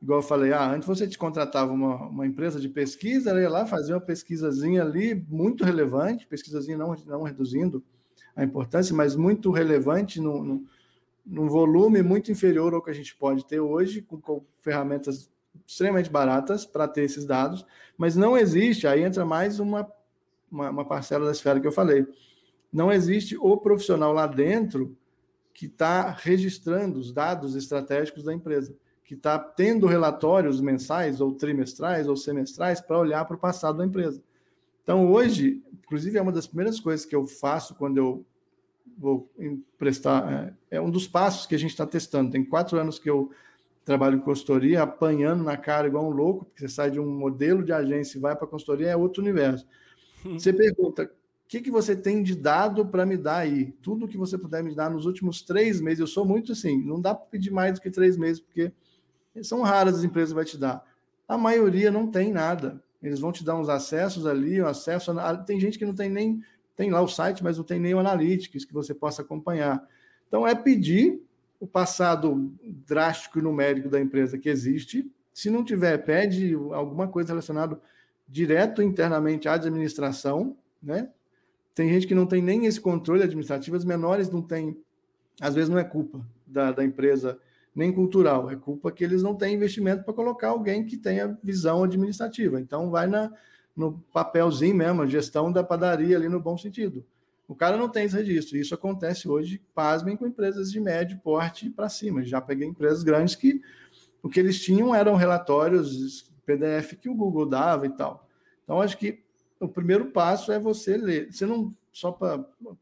igual 0.00 0.20
eu 0.20 0.22
falei, 0.22 0.52
ah, 0.52 0.70
antes 0.70 0.86
você 0.86 1.06
te 1.06 1.18
contratava 1.18 1.72
uma, 1.72 2.06
uma 2.06 2.26
empresa 2.26 2.60
de 2.60 2.68
pesquisa, 2.68 3.30
ela 3.30 3.40
ia 3.40 3.48
lá 3.48 3.66
fazer 3.66 3.92
uma 3.92 4.00
pesquisazinha 4.00 4.82
ali 4.82 5.14
muito 5.28 5.64
relevante, 5.64 6.26
pesquisazinha 6.26 6.76
não, 6.76 6.94
não 7.06 7.22
reduzindo 7.22 7.82
a 8.36 8.44
importância, 8.44 8.94
mas 8.94 9.16
muito 9.16 9.50
relevante 9.50 10.20
no, 10.20 10.44
no, 10.44 10.64
num 11.26 11.48
volume 11.48 12.02
muito 12.02 12.30
inferior 12.30 12.72
ao 12.72 12.82
que 12.82 12.90
a 12.90 12.94
gente 12.94 13.14
pode 13.16 13.44
ter 13.44 13.60
hoje, 13.60 14.00
com, 14.00 14.20
com 14.20 14.44
ferramentas 14.60 15.28
extremamente 15.66 16.08
baratas 16.08 16.64
para 16.64 16.86
ter 16.86 17.02
esses 17.02 17.26
dados, 17.26 17.66
mas 17.96 18.14
não 18.14 18.38
existe, 18.38 18.86
aí 18.86 19.02
entra 19.02 19.24
mais 19.24 19.58
uma, 19.58 19.90
uma, 20.50 20.70
uma 20.70 20.84
parcela 20.84 21.26
da 21.26 21.32
esfera 21.32 21.60
que 21.60 21.66
eu 21.66 21.72
falei, 21.72 22.06
não 22.72 22.92
existe 22.92 23.36
o 23.36 23.56
profissional 23.56 24.12
lá 24.12 24.26
dentro 24.26 24.96
que 25.52 25.66
está 25.66 26.10
registrando 26.10 27.00
os 27.00 27.12
dados 27.12 27.56
estratégicos 27.56 28.22
da 28.22 28.32
empresa, 28.32 28.76
que 29.08 29.14
está 29.14 29.38
tendo 29.38 29.86
relatórios 29.86 30.60
mensais, 30.60 31.18
ou 31.18 31.32
trimestrais, 31.32 32.06
ou 32.06 32.14
semestrais, 32.14 32.78
para 32.78 32.98
olhar 32.98 33.24
para 33.24 33.36
o 33.36 33.38
passado 33.38 33.78
da 33.78 33.86
empresa. 33.86 34.22
Então, 34.82 35.10
hoje, 35.10 35.62
inclusive, 35.82 36.18
é 36.18 36.20
uma 36.20 36.30
das 36.30 36.46
primeiras 36.46 36.78
coisas 36.78 37.06
que 37.06 37.16
eu 37.16 37.26
faço 37.26 37.74
quando 37.74 37.96
eu 37.96 38.26
vou 38.98 39.26
emprestar. 39.38 40.54
É, 40.70 40.76
é 40.76 40.80
um 40.80 40.90
dos 40.90 41.08
passos 41.08 41.46
que 41.46 41.54
a 41.54 41.58
gente 41.58 41.70
está 41.70 41.86
testando. 41.86 42.30
Tem 42.30 42.44
quatro 42.44 42.78
anos 42.78 42.98
que 42.98 43.08
eu 43.08 43.32
trabalho 43.82 44.16
em 44.16 44.20
consultoria, 44.20 44.82
apanhando 44.82 45.42
na 45.42 45.56
cara 45.56 45.88
igual 45.88 46.04
um 46.04 46.10
louco, 46.10 46.44
porque 46.44 46.60
você 46.60 46.68
sai 46.68 46.90
de 46.90 47.00
um 47.00 47.10
modelo 47.10 47.64
de 47.64 47.72
agência 47.72 48.18
e 48.18 48.20
vai 48.20 48.36
para 48.36 48.44
a 48.44 48.50
consultoria, 48.50 48.90
é 48.90 48.96
outro 48.96 49.22
universo. 49.22 49.66
Você 50.22 50.52
pergunta, 50.52 51.04
o 51.04 51.48
que, 51.48 51.62
que 51.62 51.70
você 51.70 51.96
tem 51.96 52.22
de 52.22 52.36
dado 52.36 52.84
para 52.84 53.06
me 53.06 53.16
dar 53.16 53.38
aí? 53.38 53.72
Tudo 53.80 54.06
que 54.06 54.18
você 54.18 54.36
puder 54.36 54.62
me 54.62 54.74
dar 54.74 54.90
nos 54.90 55.06
últimos 55.06 55.40
três 55.40 55.80
meses. 55.80 56.00
Eu 56.00 56.06
sou 56.06 56.26
muito 56.26 56.52
assim, 56.52 56.84
não 56.84 57.00
dá 57.00 57.14
para 57.14 57.24
pedir 57.24 57.50
mais 57.50 57.72
do 57.72 57.80
que 57.80 57.90
três 57.90 58.18
meses, 58.18 58.38
porque 58.38 58.70
são 59.42 59.62
raras 59.62 59.98
as 59.98 60.04
empresas 60.04 60.30
que 60.30 60.36
vai 60.36 60.44
te 60.44 60.58
dar. 60.58 60.84
A 61.26 61.36
maioria 61.36 61.90
não 61.90 62.10
tem 62.10 62.32
nada. 62.32 62.82
Eles 63.02 63.20
vão 63.20 63.30
te 63.30 63.44
dar 63.44 63.56
uns 63.56 63.68
acessos 63.68 64.26
ali, 64.26 64.60
um 64.60 64.66
acesso. 64.66 65.12
Tem 65.46 65.60
gente 65.60 65.78
que 65.78 65.86
não 65.86 65.94
tem 65.94 66.08
nem. 66.08 66.42
Tem 66.76 66.90
lá 66.90 67.00
o 67.00 67.08
site, 67.08 67.42
mas 67.42 67.56
não 67.56 67.64
tem 67.64 67.80
nem 67.80 67.94
o 67.94 67.98
Analytics 67.98 68.64
que 68.64 68.72
você 68.72 68.94
possa 68.94 69.22
acompanhar. 69.22 69.84
Então, 70.28 70.46
é 70.46 70.54
pedir 70.54 71.20
o 71.58 71.66
passado 71.66 72.52
drástico 72.86 73.38
e 73.38 73.42
numérico 73.42 73.88
da 73.88 74.00
empresa 74.00 74.38
que 74.38 74.48
existe. 74.48 75.10
Se 75.32 75.50
não 75.50 75.64
tiver, 75.64 75.98
pede 75.98 76.54
alguma 76.72 77.08
coisa 77.08 77.30
relacionada 77.30 77.80
direto 78.28 78.82
internamente 78.82 79.48
à 79.48 79.54
administração, 79.54 80.56
né? 80.82 81.08
Tem 81.74 81.88
gente 81.88 82.06
que 82.06 82.14
não 82.14 82.26
tem 82.26 82.42
nem 82.42 82.66
esse 82.66 82.80
controle 82.80 83.22
administrativo, 83.22 83.76
as 83.76 83.84
menores 83.84 84.30
não 84.30 84.42
têm, 84.42 84.76
às 85.40 85.54
vezes 85.54 85.68
não 85.68 85.78
é 85.78 85.84
culpa 85.84 86.20
da, 86.46 86.72
da 86.72 86.84
empresa 86.84 87.38
nem 87.78 87.92
cultural, 87.92 88.50
é 88.50 88.56
culpa 88.56 88.90
que 88.90 89.04
eles 89.04 89.22
não 89.22 89.36
têm 89.36 89.54
investimento 89.54 90.02
para 90.02 90.12
colocar 90.12 90.48
alguém 90.48 90.84
que 90.84 90.96
tenha 90.96 91.38
visão 91.40 91.84
administrativa. 91.84 92.60
Então 92.60 92.90
vai 92.90 93.06
na, 93.06 93.32
no 93.76 94.04
papelzinho 94.12 94.74
mesmo, 94.74 95.02
a 95.02 95.06
gestão 95.06 95.52
da 95.52 95.62
padaria 95.62 96.16
ali 96.16 96.28
no 96.28 96.40
bom 96.40 96.58
sentido. 96.58 97.06
O 97.46 97.54
cara 97.54 97.76
não 97.76 97.88
tem 97.88 98.04
esse 98.04 98.16
registro. 98.16 98.56
Isso 98.56 98.74
acontece 98.74 99.28
hoje, 99.28 99.62
pasmem, 99.76 100.16
com 100.16 100.26
empresas 100.26 100.72
de 100.72 100.80
médio 100.80 101.20
porte 101.22 101.70
para 101.70 101.88
cima. 101.88 102.24
Já 102.24 102.40
peguei 102.40 102.66
empresas 102.66 103.04
grandes 103.04 103.36
que 103.36 103.62
o 104.20 104.28
que 104.28 104.40
eles 104.40 104.60
tinham 104.60 104.92
eram 104.92 105.14
relatórios 105.14 106.28
PDF 106.44 106.94
que 107.00 107.08
o 107.08 107.14
Google 107.14 107.46
dava 107.46 107.86
e 107.86 107.90
tal. 107.90 108.28
Então, 108.64 108.82
acho 108.82 108.98
que 108.98 109.20
o 109.60 109.68
primeiro 109.68 110.06
passo 110.06 110.50
é 110.50 110.58
você 110.58 110.96
ler. 110.96 111.32
Você 111.32 111.46
não, 111.46 111.72
só 111.98 112.12
para 112.12 112.38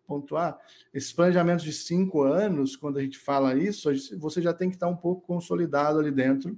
pontuar, 0.06 0.58
esses 0.92 1.12
planejamentos 1.12 1.64
de 1.64 1.72
cinco 1.72 2.22
anos, 2.22 2.76
quando 2.76 2.98
a 2.98 3.02
gente 3.02 3.18
fala 3.18 3.54
isso, 3.54 3.90
você 4.18 4.42
já 4.42 4.52
tem 4.52 4.68
que 4.68 4.76
estar 4.76 4.88
um 4.88 4.96
pouco 4.96 5.26
consolidado 5.26 5.98
ali 5.98 6.10
dentro. 6.10 6.56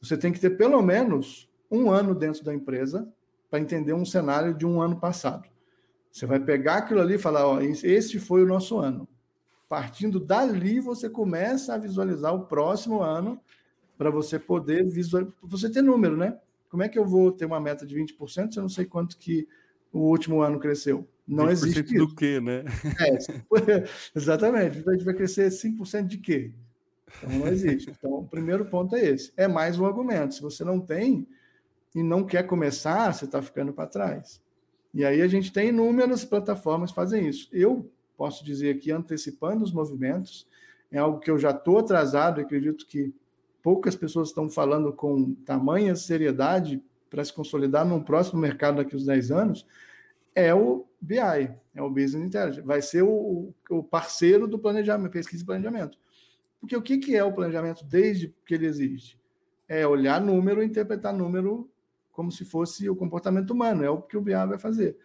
Você 0.00 0.16
tem 0.16 0.32
que 0.32 0.40
ter 0.40 0.50
pelo 0.50 0.80
menos 0.82 1.48
um 1.70 1.90
ano 1.90 2.14
dentro 2.14 2.42
da 2.42 2.54
empresa 2.54 3.06
para 3.50 3.60
entender 3.60 3.92
um 3.92 4.04
cenário 4.04 4.54
de 4.54 4.66
um 4.66 4.80
ano 4.80 4.98
passado. 4.98 5.48
Você 6.10 6.26
vai 6.26 6.40
pegar 6.40 6.76
aquilo 6.76 7.00
ali 7.00 7.14
e 7.14 7.18
falar: 7.18 7.46
ó, 7.46 7.60
esse 7.60 8.18
foi 8.18 8.42
o 8.42 8.46
nosso 8.46 8.78
ano. 8.78 9.06
Partindo 9.68 10.18
dali, 10.18 10.80
você 10.80 11.10
começa 11.10 11.74
a 11.74 11.78
visualizar 11.78 12.34
o 12.34 12.46
próximo 12.46 13.02
ano 13.02 13.40
para 13.98 14.10
você 14.10 14.38
poder 14.38 14.86
visualizar, 14.86 15.34
você 15.42 15.70
ter 15.70 15.82
número, 15.82 16.16
né? 16.16 16.38
Como 16.70 16.82
é 16.82 16.88
que 16.88 16.98
eu 16.98 17.04
vou 17.04 17.30
ter 17.30 17.44
uma 17.44 17.60
meta 17.60 17.86
de 17.86 17.94
20% 17.94 18.52
se 18.52 18.58
eu 18.58 18.62
não 18.62 18.68
sei 18.68 18.84
quanto 18.84 19.18
que 19.18 19.46
o 19.92 20.00
último 20.00 20.40
ano 20.40 20.58
cresceu? 20.58 21.08
Não 21.26 21.50
existe 21.50 21.82
do 21.82 22.04
isso. 22.04 22.14
quê, 22.14 22.40
né? 22.40 22.64
É, 23.00 23.84
exatamente. 24.14 24.82
A 24.86 24.92
gente 24.92 25.04
vai 25.04 25.14
crescer 25.14 25.48
5% 25.48 26.06
de 26.06 26.18
quê? 26.18 26.52
Então 27.18 27.38
não 27.38 27.48
existe. 27.48 27.90
Então, 27.90 28.12
o 28.14 28.28
primeiro 28.28 28.66
ponto 28.66 28.94
é 28.94 29.04
esse. 29.04 29.32
É 29.36 29.48
mais 29.48 29.78
um 29.78 29.86
argumento. 29.86 30.34
Se 30.34 30.42
você 30.42 30.64
não 30.64 30.80
tem 30.80 31.26
e 31.94 32.02
não 32.02 32.24
quer 32.24 32.42
começar, 32.44 33.12
você 33.12 33.24
está 33.24 33.40
ficando 33.40 33.72
para 33.72 33.88
trás. 33.88 34.42
E 34.92 35.04
aí 35.04 35.22
a 35.22 35.28
gente 35.28 35.52
tem 35.52 35.68
inúmeras 35.68 36.24
plataformas 36.24 36.90
que 36.90 36.96
fazem 36.96 37.26
isso. 37.26 37.48
Eu 37.52 37.90
posso 38.16 38.44
dizer 38.44 38.76
aqui, 38.76 38.92
antecipando 38.92 39.64
os 39.64 39.72
movimentos, 39.72 40.46
é 40.90 40.98
algo 40.98 41.18
que 41.18 41.30
eu 41.30 41.38
já 41.38 41.50
estou 41.50 41.78
atrasado, 41.78 42.40
acredito 42.40 42.86
que 42.86 43.12
poucas 43.62 43.96
pessoas 43.96 44.28
estão 44.28 44.48
falando 44.48 44.92
com 44.92 45.34
tamanha 45.46 45.96
seriedade 45.96 46.82
para 47.10 47.24
se 47.24 47.32
consolidar 47.32 47.84
num 47.84 48.02
próximo 48.02 48.40
mercado 48.40 48.76
daqui 48.76 48.94
a 48.94 48.98
uns 48.98 49.06
10 49.06 49.30
anos, 49.30 49.66
é 50.34 50.54
o 50.54 50.86
BI, 51.00 51.18
é 51.18 51.82
o 51.82 51.90
Business 51.90 52.26
Intelligence. 52.26 52.66
Vai 52.66 52.82
ser 52.82 53.02
o, 53.02 53.54
o 53.70 53.82
parceiro 53.82 54.48
do 54.48 54.58
planejamento, 54.58 55.12
pesquisa 55.12 55.42
e 55.42 55.46
planejamento. 55.46 55.98
Porque 56.60 56.76
o 56.76 56.82
que, 56.82 56.98
que 56.98 57.14
é 57.14 57.22
o 57.22 57.32
planejamento 57.32 57.84
desde 57.84 58.34
que 58.46 58.54
ele 58.54 58.66
existe? 58.66 59.20
É 59.68 59.86
olhar 59.86 60.20
número 60.20 60.62
e 60.62 60.66
interpretar 60.66 61.12
número 61.12 61.70
como 62.10 62.30
se 62.30 62.44
fosse 62.44 62.88
o 62.88 62.96
comportamento 62.96 63.50
humano, 63.50 63.84
é 63.84 63.90
o 63.90 64.00
que 64.00 64.16
o 64.16 64.20
BIA 64.20 64.46
vai 64.46 64.58
fazer. 64.58 64.96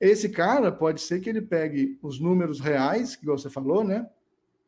Esse 0.00 0.28
cara 0.28 0.72
pode 0.72 1.00
ser 1.00 1.20
que 1.20 1.28
ele 1.28 1.42
pegue 1.42 1.98
os 2.02 2.18
números 2.18 2.58
reais, 2.58 3.16
que 3.16 3.26
você 3.26 3.50
falou, 3.50 3.84
né? 3.84 4.08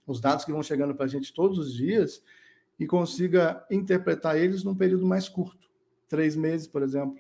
Os 0.07 0.21
dados 0.21 0.45
que 0.45 0.53
vão 0.53 0.63
chegando 0.63 0.95
para 0.95 1.07
a 1.07 1.09
gente 1.09 1.33
todos 1.33 1.59
os 1.59 1.73
dias 1.73 2.23
e 2.79 2.87
consiga 2.87 3.65
interpretar 3.71 4.37
eles 4.37 4.63
num 4.63 4.75
período 4.75 5.07
mais 5.07 5.29
curto, 5.29 5.71
três 6.09 6.37
meses, 6.37 6.67
por 6.67 6.83
exemplo. 6.83 7.19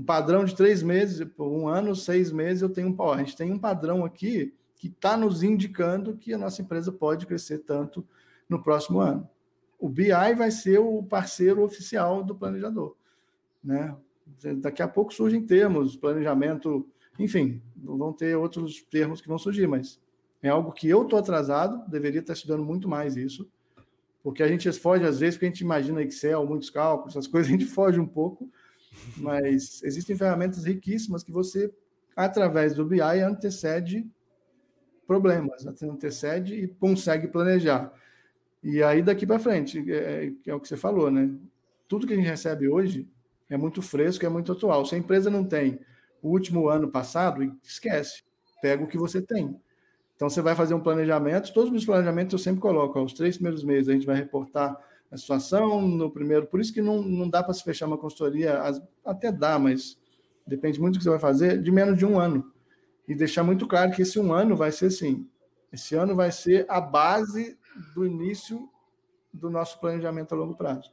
Um 0.00 0.04
padrão 0.04 0.44
de 0.44 0.54
três 0.54 0.82
meses, 0.82 1.26
um 1.38 1.68
ano, 1.68 1.94
seis 1.94 2.32
meses, 2.32 2.62
eu 2.62 2.70
tenho 2.70 2.88
um. 2.88 2.94
Ó, 2.98 3.12
a 3.12 3.18
gente 3.18 3.36
tem 3.36 3.52
um 3.52 3.58
padrão 3.58 4.04
aqui 4.04 4.54
que 4.76 4.88
está 4.88 5.16
nos 5.16 5.42
indicando 5.42 6.16
que 6.16 6.32
a 6.32 6.38
nossa 6.38 6.62
empresa 6.62 6.90
pode 6.90 7.26
crescer 7.26 7.58
tanto 7.58 8.06
no 8.48 8.62
próximo 8.62 8.98
ano. 9.00 9.28
O 9.78 9.88
BI 9.88 10.34
vai 10.36 10.50
ser 10.50 10.78
o 10.78 11.02
parceiro 11.02 11.62
oficial 11.62 12.22
do 12.22 12.34
planejador 12.34 12.96
né? 13.62 13.96
Daqui 14.58 14.82
a 14.82 14.88
pouco 14.88 15.12
surgem 15.12 15.44
termos, 15.44 15.96
planejamento, 15.96 16.86
enfim, 17.18 17.60
vão 17.76 18.12
ter 18.12 18.36
outros 18.36 18.82
termos 18.82 19.20
que 19.20 19.28
vão 19.28 19.38
surgir, 19.38 19.66
mas 19.66 20.00
é 20.42 20.48
algo 20.48 20.72
que 20.72 20.88
eu 20.88 21.02
estou 21.02 21.18
atrasado, 21.18 21.88
deveria 21.90 22.20
estar 22.20 22.32
estudando 22.32 22.64
muito 22.64 22.88
mais 22.88 23.16
isso, 23.16 23.50
porque 24.22 24.42
a 24.42 24.48
gente 24.48 24.70
foge 24.72 25.04
às 25.04 25.18
vezes, 25.18 25.34
porque 25.34 25.46
a 25.46 25.48
gente 25.48 25.60
imagina 25.60 26.02
Excel, 26.02 26.46
muitos 26.46 26.70
cálculos, 26.70 27.14
essas 27.14 27.26
coisas, 27.26 27.48
a 27.48 27.52
gente 27.52 27.66
foge 27.66 27.98
um 27.98 28.06
pouco, 28.06 28.50
mas 29.16 29.82
existem 29.82 30.16
ferramentas 30.16 30.64
riquíssimas 30.64 31.22
que 31.22 31.32
você, 31.32 31.72
através 32.16 32.74
do 32.74 32.84
BI, 32.84 33.00
antecede 33.00 34.08
problemas, 35.06 35.66
antecede 35.82 36.54
e 36.54 36.68
consegue 36.68 37.26
planejar. 37.26 37.92
E 38.62 38.82
aí, 38.82 39.02
daqui 39.02 39.26
para 39.26 39.38
frente, 39.38 39.84
é, 39.90 40.32
é, 40.46 40.54
o 40.54 40.60
que 40.60 40.68
você 40.68 40.76
falou, 40.76 41.10
né? 41.10 41.30
Tudo 41.88 42.06
que 42.06 42.12
a 42.12 42.16
gente 42.16 42.28
recebe 42.28 42.68
hoje 42.68 43.08
é 43.48 43.56
muito 43.56 43.82
fresco, 43.82 44.24
é 44.24 44.28
muito 44.28 44.52
atual. 44.52 44.84
Se 44.86 44.94
a 44.94 44.98
empresa 44.98 45.30
não 45.30 45.44
tem 45.44 45.80
o 46.22 46.28
último 46.28 46.68
ano 46.68 46.88
passado, 46.88 47.42
esquece. 47.62 48.22
Pega 48.62 48.84
o 48.84 48.86
que 48.86 48.98
você 48.98 49.20
tem. 49.20 49.58
Então, 50.14 50.28
você 50.28 50.42
vai 50.42 50.54
fazer 50.54 50.74
um 50.74 50.80
planejamento. 50.80 51.52
Todos 51.52 51.70
os 51.70 51.72
meus 51.72 51.84
planejamentos 51.84 52.34
eu 52.34 52.38
sempre 52.38 52.60
coloco. 52.60 52.98
Ó, 52.98 53.04
os 53.04 53.14
três 53.14 53.36
primeiros 53.36 53.64
meses 53.64 53.88
a 53.88 53.92
gente 53.92 54.06
vai 54.06 54.16
reportar 54.16 54.78
a 55.10 55.16
situação 55.16 55.82
no 55.82 56.10
primeiro. 56.10 56.46
Por 56.46 56.60
isso 56.60 56.72
que 56.72 56.80
não, 56.80 57.02
não 57.02 57.28
dá 57.28 57.42
para 57.42 57.54
se 57.54 57.64
fechar 57.64 57.86
uma 57.86 57.98
consultoria, 57.98 58.60
até 59.04 59.32
dá, 59.32 59.58
mas 59.58 59.98
depende 60.46 60.80
muito 60.80 60.94
do 60.94 60.98
que 60.98 61.04
você 61.04 61.10
vai 61.10 61.18
fazer, 61.18 61.60
de 61.60 61.70
menos 61.70 61.98
de 61.98 62.06
um 62.06 62.18
ano. 62.18 62.52
E 63.06 63.14
deixar 63.14 63.42
muito 63.42 63.66
claro 63.66 63.90
que 63.92 64.02
esse 64.02 64.18
um 64.18 64.32
ano 64.32 64.56
vai 64.56 64.70
ser 64.70 64.86
assim. 64.86 65.28
Esse 65.72 65.94
ano 65.94 66.14
vai 66.14 66.30
ser 66.30 66.64
a 66.68 66.80
base 66.80 67.58
do 67.94 68.06
início 68.06 68.68
do 69.32 69.50
nosso 69.50 69.80
planejamento 69.80 70.34
a 70.34 70.38
longo 70.38 70.54
prazo 70.54 70.90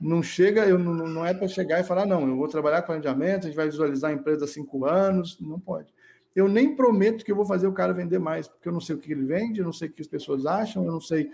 não 0.00 0.22
chega, 0.22 0.66
eu 0.66 0.78
não, 0.78 0.94
não 0.94 1.26
é 1.26 1.34
para 1.34 1.46
chegar 1.46 1.78
e 1.78 1.84
falar, 1.84 2.06
não, 2.06 2.26
eu 2.26 2.36
vou 2.36 2.48
trabalhar 2.48 2.80
com 2.80 2.86
planejamento, 2.86 3.44
a 3.44 3.46
gente 3.48 3.56
vai 3.56 3.66
visualizar 3.66 4.10
a 4.10 4.14
empresa 4.14 4.46
há 4.46 4.48
cinco 4.48 4.86
anos, 4.86 5.38
não 5.40 5.60
pode. 5.60 5.92
Eu 6.34 6.48
nem 6.48 6.74
prometo 6.74 7.24
que 7.24 7.30
eu 7.30 7.36
vou 7.36 7.44
fazer 7.44 7.66
o 7.66 7.72
cara 7.72 7.92
vender 7.92 8.18
mais, 8.18 8.48
porque 8.48 8.66
eu 8.66 8.72
não 8.72 8.80
sei 8.80 8.96
o 8.96 8.98
que 8.98 9.12
ele 9.12 9.26
vende, 9.26 9.60
eu 9.60 9.64
não 9.64 9.72
sei 9.72 9.88
o 9.88 9.92
que 9.92 10.00
as 10.00 10.08
pessoas 10.08 10.46
acham, 10.46 10.84
eu 10.86 10.92
não 10.92 11.00
sei 11.00 11.30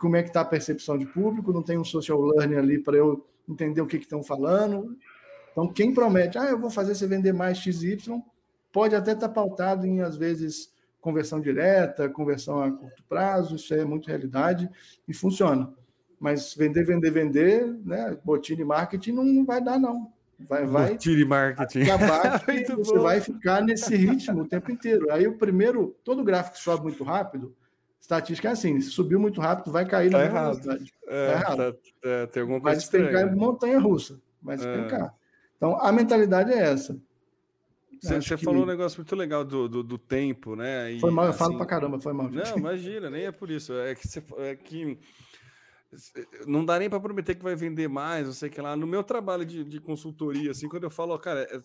como 0.00 0.16
é 0.16 0.22
que 0.22 0.30
está 0.30 0.40
a 0.40 0.46
percepção 0.46 0.96
de 0.96 1.04
público, 1.04 1.52
não 1.52 1.62
tem 1.62 1.76
um 1.78 1.84
social 1.84 2.20
learning 2.20 2.56
ali 2.56 2.78
para 2.78 2.96
eu 2.96 3.24
entender 3.46 3.82
o 3.82 3.86
que 3.86 3.98
estão 3.98 4.22
falando. 4.22 4.96
Então, 5.52 5.68
quem 5.68 5.92
promete, 5.92 6.38
ah, 6.38 6.46
eu 6.46 6.58
vou 6.58 6.70
fazer 6.70 6.94
você 6.94 7.06
vender 7.06 7.34
mais 7.34 7.58
XY, 7.58 7.98
pode 8.72 8.96
até 8.96 9.12
estar 9.12 9.28
tá 9.28 9.34
pautado 9.34 9.86
em, 9.86 10.00
às 10.00 10.16
vezes, 10.16 10.72
conversão 11.00 11.38
direta, 11.38 12.08
conversão 12.08 12.62
a 12.62 12.70
curto 12.72 13.04
prazo, 13.08 13.56
isso 13.56 13.74
é 13.74 13.84
muito 13.84 14.08
realidade 14.08 14.70
e 15.06 15.12
funciona. 15.12 15.70
Mas 16.18 16.54
vender, 16.54 16.84
vender, 16.84 17.10
vender, 17.10 17.66
né? 17.84 18.16
Botine 18.24 18.64
marketing 18.64 19.12
não 19.12 19.44
vai 19.44 19.62
dar, 19.62 19.78
não. 19.78 20.10
Vai, 20.38 20.64
vai. 20.64 20.92
Botine 20.92 21.24
marketing. 21.26 21.90
Acabar 21.90 22.42
você 22.46 22.94
bom. 22.94 23.02
vai 23.02 23.20
ficar 23.20 23.62
nesse 23.62 23.94
ritmo 23.96 24.42
o 24.42 24.48
tempo 24.48 24.70
inteiro. 24.70 25.12
Aí 25.12 25.26
o 25.26 25.36
primeiro, 25.36 25.94
todo 26.04 26.24
gráfico 26.24 26.58
sobe 26.58 26.84
muito 26.84 27.04
rápido, 27.04 27.54
estatística 28.00 28.48
é 28.48 28.52
assim: 28.52 28.80
se 28.80 28.90
subiu 28.90 29.20
muito 29.20 29.40
rápido, 29.40 29.70
vai 29.70 29.86
cair 29.86 30.10
tá 30.10 30.18
na 30.18 30.24
errado. 30.24 30.58
É, 31.06 31.26
tá 31.26 31.32
errado. 31.32 31.56
Tá, 31.56 31.78
é, 32.04 32.26
tem 32.26 32.40
alguma 32.40 32.60
coisa 32.60 32.76
vai 32.76 32.76
despencar 32.76 33.36
montanha 33.36 33.78
russa. 33.78 34.20
Vai 34.42 34.56
despencar. 34.56 35.06
É. 35.06 35.10
Então, 35.56 35.78
a 35.80 35.92
mentalidade 35.92 36.52
é 36.52 36.58
essa. 36.58 36.98
Você, 38.00 38.20
você 38.20 38.36
que... 38.36 38.44
falou 38.44 38.62
um 38.62 38.66
negócio 38.66 38.98
muito 38.98 39.14
legal 39.14 39.44
do, 39.44 39.68
do, 39.68 39.82
do 39.82 39.98
tempo, 39.98 40.56
né? 40.56 40.92
E, 40.92 41.00
foi 41.00 41.10
mal, 41.10 41.26
eu 41.26 41.30
assim... 41.30 41.38
falo 41.38 41.56
pra 41.58 41.66
caramba, 41.66 42.00
foi 42.00 42.14
mal. 42.14 42.30
Gente. 42.32 42.50
Não, 42.50 42.56
imagina, 42.58 43.10
nem 43.10 43.26
é 43.26 43.32
por 43.32 43.50
isso. 43.50 43.74
É 43.74 43.94
que, 43.94 44.08
você, 44.08 44.22
é 44.38 44.56
que 44.56 44.98
não 46.46 46.64
dá 46.64 46.78
nem 46.78 46.88
para 46.88 46.98
prometer 46.98 47.34
que 47.34 47.42
vai 47.42 47.54
vender 47.54 47.88
mais, 47.88 48.26
não 48.26 48.32
sei 48.32 48.48
o 48.48 48.52
que 48.52 48.60
lá. 48.60 48.74
No 48.74 48.86
meu 48.86 49.04
trabalho 49.04 49.44
de, 49.44 49.62
de 49.64 49.80
consultoria, 49.80 50.52
assim, 50.52 50.68
quando 50.68 50.84
eu 50.84 50.90
falo, 50.90 51.18
cara, 51.18 51.42
é, 51.42 51.60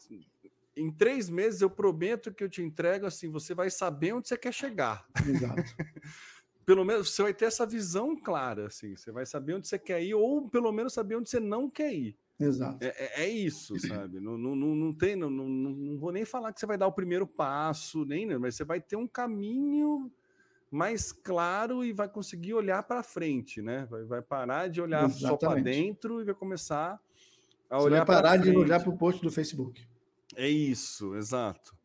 em 0.75 0.91
três 0.91 1.29
meses 1.29 1.61
eu 1.61 1.69
prometo 1.69 2.33
que 2.33 2.43
eu 2.43 2.49
te 2.49 2.61
entrego, 2.61 3.05
assim, 3.05 3.29
você 3.29 3.53
vai 3.53 3.69
saber 3.69 4.13
onde 4.13 4.27
você 4.27 4.37
quer 4.37 4.53
chegar. 4.53 5.05
Exato. 5.27 5.63
pelo 6.65 6.83
menos 6.83 7.11
você 7.11 7.21
vai 7.21 7.33
ter 7.33 7.45
essa 7.45 7.65
visão 7.65 8.15
clara, 8.15 8.67
assim, 8.67 8.95
você 8.95 9.11
vai 9.11 9.25
saber 9.25 9.53
onde 9.53 9.67
você 9.67 9.77
quer 9.77 10.03
ir, 10.03 10.15
ou 10.15 10.49
pelo 10.49 10.71
menos 10.71 10.93
saber 10.93 11.15
onde 11.15 11.29
você 11.29 11.39
não 11.39 11.69
quer 11.69 11.93
ir. 11.93 12.17
Exato. 12.39 12.83
É, 12.83 12.87
é, 12.87 13.23
é 13.23 13.29
isso, 13.29 13.79
sabe? 13.79 14.19
Não, 14.19 14.37
não, 14.37 14.55
não, 14.55 14.93
tem, 14.93 15.15
não, 15.15 15.29
não, 15.29 15.47
não 15.47 15.97
vou 15.97 16.11
nem 16.11 16.25
falar 16.25 16.51
que 16.51 16.59
você 16.59 16.65
vai 16.65 16.77
dar 16.77 16.87
o 16.87 16.91
primeiro 16.91 17.25
passo, 17.25 18.03
nem, 18.03 18.25
mas 18.37 18.55
você 18.55 18.65
vai 18.65 18.81
ter 18.81 18.95
um 18.95 19.07
caminho 19.07 20.11
mais 20.69 21.13
claro 21.13 21.85
e 21.85 21.93
vai 21.93 22.09
conseguir 22.09 22.53
olhar 22.53 22.83
para 22.83 23.01
frente, 23.03 23.61
né? 23.61 23.87
Vai, 23.89 24.03
vai, 24.03 24.21
parar 24.21 24.67
de 24.67 24.81
olhar 24.81 25.05
Exatamente. 25.05 25.27
só 25.29 25.37
para 25.37 25.61
dentro 25.61 26.19
e 26.19 26.25
vai 26.25 26.35
começar 26.35 26.99
a 27.69 27.77
Você 27.77 27.85
olhar 27.85 27.97
vai 27.99 28.05
parar 28.05 28.37
de 28.37 28.49
olhar 28.49 28.81
para 28.81 28.89
o 28.89 28.97
post 28.97 29.21
do 29.21 29.31
Facebook. 29.31 29.87
É 30.35 30.47
isso, 30.47 31.15
exato. 31.15 31.75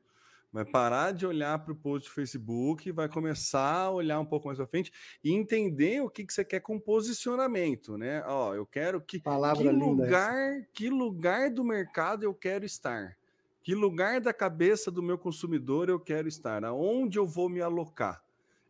Vai 0.53 0.65
parar 0.65 1.13
de 1.13 1.25
olhar 1.25 1.59
para 1.61 1.73
o 1.73 1.77
post 1.77 2.09
do 2.09 2.13
Facebook 2.13 2.91
vai 2.91 3.09
começar 3.09 3.83
a 3.83 3.91
olhar 3.91 4.19
um 4.19 4.25
pouco 4.25 4.49
mais 4.49 4.59
para 4.59 4.67
frente 4.67 4.93
e 5.23 5.33
entender 5.33 6.03
o 6.03 6.11
que, 6.11 6.25
que 6.25 6.33
você 6.33 6.45
quer 6.45 6.59
com 6.59 6.79
posicionamento, 6.79 7.97
né? 7.97 8.25
Ó, 8.27 8.53
eu 8.55 8.67
quero 8.67 9.01
que 9.01 9.21
Palavra 9.21 9.63
que 9.63 9.71
lugar, 9.71 10.35
essa. 10.35 10.67
que 10.73 10.91
lugar 10.91 11.51
do 11.51 11.63
mercado 11.63 12.25
eu 12.25 12.35
quero 12.35 12.65
estar. 12.65 13.17
Que 13.63 13.77
lugar 13.77 14.21
da 14.21 14.33
cabeça 14.33 14.91
do 14.91 15.03
meu 15.03 15.17
consumidor 15.17 15.89
eu 15.89 16.01
quero 16.01 16.27
estar? 16.27 16.65
Aonde 16.65 17.19
eu 17.19 17.27
vou 17.27 17.49
me 17.49 17.61
alocar? 17.61 18.21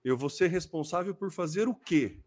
eu 0.05 0.17
vou 0.17 0.31
ser 0.31 0.49
responsável 0.49 1.15
por 1.15 1.31
fazer 1.31 1.69
o 1.69 1.75
quê? 1.75 2.19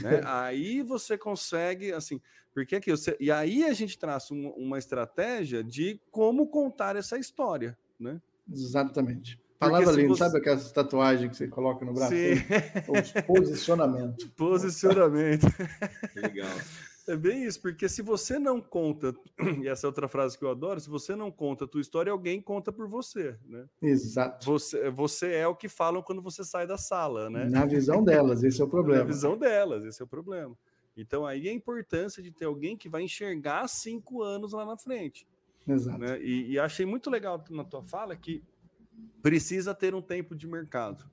Né? 0.00 0.20
aí 0.24 0.82
você 0.82 1.16
consegue, 1.16 1.92
assim, 1.92 2.20
porque 2.52 2.76
aqui 2.76 2.90
você, 2.90 3.16
e 3.20 3.30
aí 3.30 3.64
a 3.64 3.72
gente 3.72 3.98
traça 3.98 4.32
uma, 4.32 4.50
uma 4.50 4.78
estratégia 4.78 5.62
de 5.62 6.00
como 6.10 6.46
contar 6.46 6.96
essa 6.96 7.18
história, 7.18 7.76
né? 7.98 8.20
Exatamente. 8.50 9.38
Palavra 9.58 9.92
linda, 9.92 10.08
você... 10.08 10.18
sabe 10.18 10.38
aquela 10.38 10.58
tatuagem 10.58 11.30
que 11.30 11.36
você 11.36 11.48
coloca 11.48 11.84
no 11.84 11.94
braço? 11.94 12.12
Sim. 12.12 12.34
Os 12.88 13.12
posicionamento. 13.26 14.28
Posicionamento. 14.36 15.46
Legal. 16.14 16.48
É 17.06 17.16
bem 17.16 17.44
isso, 17.44 17.60
porque 17.60 17.88
se 17.88 18.02
você 18.02 18.38
não 18.38 18.60
conta, 18.60 19.14
e 19.62 19.68
essa 19.68 19.86
é 19.86 19.88
outra 19.88 20.08
frase 20.08 20.36
que 20.36 20.44
eu 20.44 20.50
adoro, 20.50 20.80
se 20.80 20.90
você 20.90 21.14
não 21.14 21.30
conta 21.30 21.64
a 21.64 21.68
tua 21.68 21.80
história, 21.80 22.10
alguém 22.10 22.40
conta 22.40 22.72
por 22.72 22.88
você, 22.88 23.38
né? 23.44 23.64
Exato. 23.80 24.44
Você, 24.46 24.90
você 24.90 25.32
é 25.34 25.46
o 25.46 25.54
que 25.54 25.68
falam 25.68 26.02
quando 26.02 26.20
você 26.20 26.42
sai 26.42 26.66
da 26.66 26.76
sala, 26.76 27.30
né? 27.30 27.44
Na 27.48 27.64
visão 27.64 28.02
delas, 28.02 28.42
esse 28.42 28.60
é 28.60 28.64
o 28.64 28.68
problema. 28.68 29.00
Na 29.00 29.04
visão 29.04 29.38
delas, 29.38 29.84
esse 29.84 30.02
é 30.02 30.04
o 30.04 30.08
problema. 30.08 30.56
Então 30.96 31.24
aí 31.24 31.48
a 31.48 31.52
importância 31.52 32.22
de 32.22 32.32
ter 32.32 32.46
alguém 32.46 32.76
que 32.76 32.88
vai 32.88 33.02
enxergar 33.02 33.68
cinco 33.68 34.22
anos 34.22 34.52
lá 34.52 34.64
na 34.64 34.76
frente. 34.76 35.28
Exato. 35.68 35.98
Né? 35.98 36.20
E, 36.20 36.52
e 36.52 36.58
achei 36.58 36.86
muito 36.86 37.10
legal 37.10 37.44
na 37.50 37.64
tua 37.64 37.82
fala 37.82 38.16
que 38.16 38.42
precisa 39.22 39.74
ter 39.74 39.94
um 39.94 40.02
tempo 40.02 40.34
de 40.34 40.46
mercado. 40.46 41.04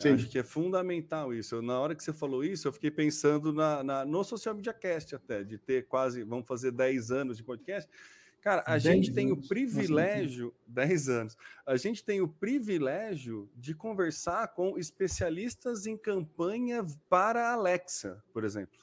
Sim. 0.00 0.14
Acho 0.14 0.28
que 0.28 0.38
é 0.38 0.42
fundamental 0.42 1.34
isso. 1.34 1.56
Eu, 1.56 1.62
na 1.62 1.78
hora 1.78 1.94
que 1.94 2.02
você 2.02 2.12
falou 2.12 2.42
isso, 2.42 2.66
eu 2.66 2.72
fiquei 2.72 2.90
pensando 2.90 3.52
na, 3.52 3.82
na, 3.84 4.04
no 4.04 4.24
Social 4.24 4.54
Media 4.54 4.72
Cast 4.72 5.14
até, 5.14 5.44
de 5.44 5.58
ter 5.58 5.86
quase, 5.86 6.22
vamos 6.22 6.46
fazer 6.46 6.72
10 6.72 7.10
anos 7.10 7.36
de 7.36 7.44
podcast. 7.44 7.88
Cara, 8.40 8.64
a 8.66 8.78
gente 8.78 9.12
tem 9.12 9.30
anos. 9.30 9.44
o 9.44 9.48
privilégio, 9.48 10.54
Nossa, 10.66 10.88
10 10.88 11.08
anos, 11.10 11.36
a 11.66 11.76
gente 11.76 12.02
tem 12.02 12.22
o 12.22 12.28
privilégio 12.28 13.50
de 13.54 13.74
conversar 13.74 14.48
com 14.48 14.78
especialistas 14.78 15.86
em 15.86 15.98
campanha 15.98 16.84
para 17.10 17.52
Alexa, 17.52 18.24
por 18.32 18.42
exemplo. 18.42 18.80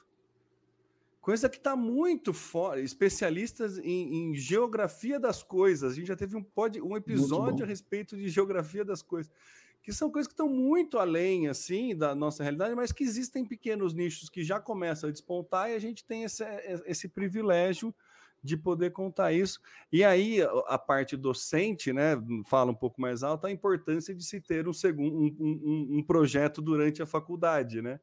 Coisa 1.20 1.48
que 1.48 1.58
está 1.58 1.74
muito 1.74 2.32
fora, 2.32 2.80
especialistas 2.80 3.76
em, 3.78 4.30
em, 4.30 4.34
geografia 4.34 5.18
das 5.18 5.42
coisas. 5.42 5.92
A 5.92 5.94
gente 5.94 6.06
já 6.06 6.16
teve 6.16 6.36
um, 6.36 6.42
pod, 6.42 6.80
um 6.80 6.96
episódio 6.96 7.64
a 7.64 7.68
respeito 7.68 8.16
de 8.16 8.28
geografia 8.28 8.84
das 8.84 9.02
coisas 9.02 9.30
que 9.88 9.94
são 9.94 10.10
coisas 10.10 10.28
que 10.28 10.34
estão 10.34 10.50
muito 10.50 10.98
além 10.98 11.48
assim 11.48 11.96
da 11.96 12.14
nossa 12.14 12.42
realidade, 12.42 12.74
mas 12.74 12.92
que 12.92 13.02
existem 13.02 13.42
pequenos 13.42 13.94
nichos 13.94 14.28
que 14.28 14.44
já 14.44 14.60
começam 14.60 15.08
a 15.08 15.12
despontar 15.12 15.70
e 15.70 15.74
a 15.74 15.78
gente 15.78 16.04
tem 16.04 16.24
esse, 16.24 16.44
esse 16.84 17.08
privilégio 17.08 17.94
de 18.44 18.54
poder 18.54 18.90
contar 18.90 19.32
isso. 19.32 19.58
E 19.90 20.04
aí 20.04 20.42
a 20.66 20.76
parte 20.76 21.16
docente, 21.16 21.90
né, 21.90 22.22
fala 22.44 22.70
um 22.70 22.74
pouco 22.74 23.00
mais 23.00 23.22
alto 23.22 23.46
a 23.46 23.50
importância 23.50 24.14
de 24.14 24.22
se 24.22 24.42
ter 24.42 24.68
um 24.68 24.74
segundo 24.74 25.16
um, 25.16 25.36
um, 25.40 25.98
um 25.98 26.02
projeto 26.02 26.60
durante 26.60 27.00
a 27.00 27.06
faculdade, 27.06 27.80
né? 27.80 27.98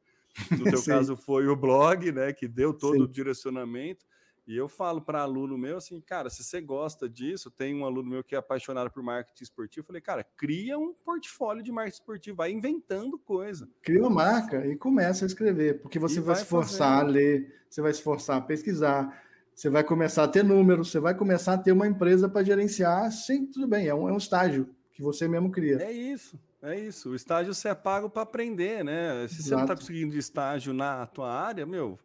No 0.58 0.64
teu 0.64 0.82
caso 0.82 1.16
foi 1.16 1.46
o 1.46 1.54
blog, 1.54 2.10
né, 2.10 2.32
que 2.32 2.48
deu 2.48 2.74
todo 2.74 2.96
Sim. 2.96 3.02
o 3.02 3.06
direcionamento. 3.06 4.04
E 4.46 4.56
eu 4.56 4.68
falo 4.68 5.00
para 5.00 5.22
aluno 5.22 5.58
meu 5.58 5.78
assim, 5.78 6.00
cara, 6.00 6.30
se 6.30 6.44
você 6.44 6.60
gosta 6.60 7.08
disso, 7.08 7.50
tem 7.50 7.74
um 7.74 7.84
aluno 7.84 8.08
meu 8.08 8.22
que 8.22 8.34
é 8.34 8.38
apaixonado 8.38 8.90
por 8.90 9.02
marketing 9.02 9.42
esportivo, 9.42 9.82
eu 9.82 9.86
falei, 9.86 10.00
cara, 10.00 10.24
cria 10.36 10.78
um 10.78 10.94
portfólio 10.94 11.64
de 11.64 11.72
marketing 11.72 11.96
esportivo, 11.96 12.36
vai 12.36 12.52
inventando 12.52 13.18
coisa. 13.18 13.68
Cria 13.82 14.00
uma 14.00 14.10
marca 14.10 14.64
e 14.64 14.76
começa 14.76 15.24
a 15.24 15.26
escrever, 15.26 15.80
porque 15.80 15.98
você 15.98 16.20
vai, 16.20 16.36
vai, 16.36 16.36
se 16.36 16.44
forçar 16.44 17.00
fazendo. 17.00 17.08
a 17.08 17.12
ler, 17.12 17.54
você 17.68 17.82
vai 17.82 17.92
se 17.92 18.02
forçar 18.02 18.36
a 18.36 18.40
pesquisar, 18.40 19.20
você 19.52 19.68
vai 19.68 19.82
começar 19.82 20.22
a 20.22 20.28
ter 20.28 20.44
números, 20.44 20.92
você 20.92 21.00
vai 21.00 21.14
começar 21.14 21.54
a 21.54 21.58
ter 21.58 21.72
uma 21.72 21.88
empresa 21.88 22.28
para 22.28 22.44
gerenciar, 22.44 23.10
sim, 23.10 23.46
tudo 23.46 23.66
bem, 23.66 23.88
é 23.88 23.94
um, 23.94 24.08
é 24.08 24.12
um 24.12 24.18
estágio 24.18 24.68
que 24.92 25.02
você 25.02 25.26
mesmo 25.26 25.50
cria. 25.50 25.82
É 25.82 25.90
isso. 25.90 26.38
É 26.62 26.78
isso, 26.78 27.10
o 27.10 27.14
estágio 27.14 27.54
você 27.54 27.68
é 27.68 27.74
pago 27.74 28.08
para 28.08 28.22
aprender, 28.22 28.82
né? 28.82 29.26
Se 29.28 29.34
Exato. 29.34 29.42
você 29.42 29.54
não 29.54 29.62
está 29.62 29.76
conseguindo 29.76 30.16
estágio 30.16 30.72
na 30.72 31.06
tua 31.06 31.30
área, 31.30 31.66
meu, 31.66 31.98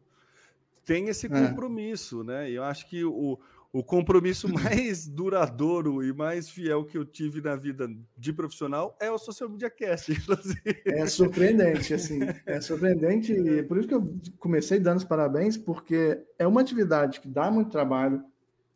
tem 0.85 1.07
esse 1.07 1.27
é. 1.27 1.29
compromisso, 1.29 2.21
é. 2.21 2.23
né? 2.23 2.51
E 2.51 2.55
eu 2.55 2.63
acho 2.63 2.87
que 2.87 3.03
o, 3.03 3.39
o 3.73 3.83
compromisso 3.83 4.47
mais 4.51 5.07
duradouro 5.07 6.03
e 6.03 6.13
mais 6.13 6.49
fiel 6.49 6.85
que 6.85 6.97
eu 6.97 7.05
tive 7.05 7.41
na 7.41 7.55
vida 7.55 7.89
de 8.17 8.33
profissional 8.33 8.95
é 8.99 9.09
o 9.09 9.17
Social 9.17 9.49
Media 9.49 9.69
Cast, 9.69 10.11
inclusive. 10.13 10.81
É 10.85 11.05
surpreendente, 11.05 11.93
assim, 11.93 12.19
é 12.45 12.59
surpreendente 12.59 13.31
e 13.31 13.59
é 13.59 13.63
por 13.63 13.77
isso 13.77 13.87
que 13.87 13.95
eu 13.95 14.13
comecei 14.39 14.79
dando 14.79 14.97
os 14.97 15.03
parabéns, 15.03 15.57
porque 15.57 16.21
é 16.37 16.45
uma 16.45 16.61
atividade 16.61 17.21
que 17.21 17.27
dá 17.27 17.49
muito 17.49 17.71
trabalho, 17.71 18.23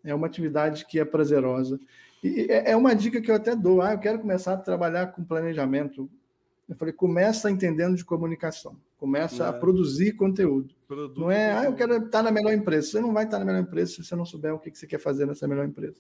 é 0.04 0.14
uma 0.14 0.28
atividade 0.28 0.86
que 0.86 1.00
é 1.00 1.06
prazerosa, 1.06 1.80
e 2.24 2.48
é, 2.50 2.72
é 2.72 2.76
uma 2.76 2.96
dica 2.96 3.22
que 3.22 3.30
eu 3.30 3.36
até 3.36 3.56
dou, 3.56 3.82
ah, 3.82 3.94
eu 3.94 4.00
quero 4.00 4.20
começar 4.20 4.54
a 4.54 4.58
trabalhar 4.58 5.08
com 5.08 5.24
planejamento, 5.24 6.10
eu 6.68 6.76
falei, 6.76 6.94
começa 6.94 7.52
entendendo 7.52 7.96
de 7.96 8.04
comunicação, 8.04 8.76
começa 8.98 9.44
é. 9.44 9.48
a 9.48 9.54
produzir 9.54 10.14
conteúdo. 10.14 10.75
Produto 10.88 11.20
não 11.20 11.32
é, 11.32 11.52
ah, 11.52 11.66
eu 11.66 11.74
quero 11.74 11.98
estar 12.06 12.22
na 12.22 12.32
melhor 12.32 12.54
empresa. 12.54 12.88
Você 12.88 13.00
não 13.00 13.14
vai 13.14 13.26
estar 13.26 13.40
na 13.40 13.46
melhor 13.46 13.62
empresa 13.62 13.94
se 13.94 14.04
você 14.04 14.16
não 14.16 14.26
souber 14.26 14.54
o 14.54 14.60
que 14.60 14.76
você 14.76 14.86
quer 14.86 15.00
fazer 15.00 15.26
nessa 15.26 15.48
melhor 15.48 15.66
empresa. 15.66 15.98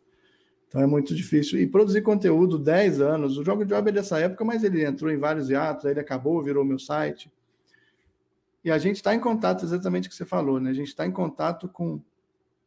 Então 0.67 0.81
é 0.81 0.85
muito 0.85 1.15
difícil. 1.15 1.59
E 1.59 1.67
produzir 1.67 2.01
conteúdo, 2.01 2.59
10 2.59 3.01
anos, 3.01 3.37
o 3.37 3.43
Jogo 3.43 3.63
de 3.63 3.73
Job 3.73 3.89
é 3.89 3.91
dessa 3.91 4.19
época, 4.19 4.43
mas 4.43 4.63
ele 4.63 4.83
entrou 4.83 5.11
em 5.11 5.17
vários 5.17 5.49
hiatos, 5.49 5.85
aí 5.85 5.93
ele 5.93 5.99
acabou, 5.99 6.41
virou 6.43 6.65
meu 6.65 6.77
site. 6.77 7.31
E 8.63 8.71
a 8.71 8.77
gente 8.77 8.97
está 8.97 9.13
em 9.13 9.19
contato, 9.19 9.63
exatamente 9.63 10.07
o 10.07 10.09
que 10.09 10.15
você 10.15 10.25
falou, 10.25 10.59
né? 10.59 10.71
A 10.71 10.73
gente 10.73 10.87
está 10.87 11.05
em 11.05 11.11
contato 11.11 11.69
com 11.69 12.01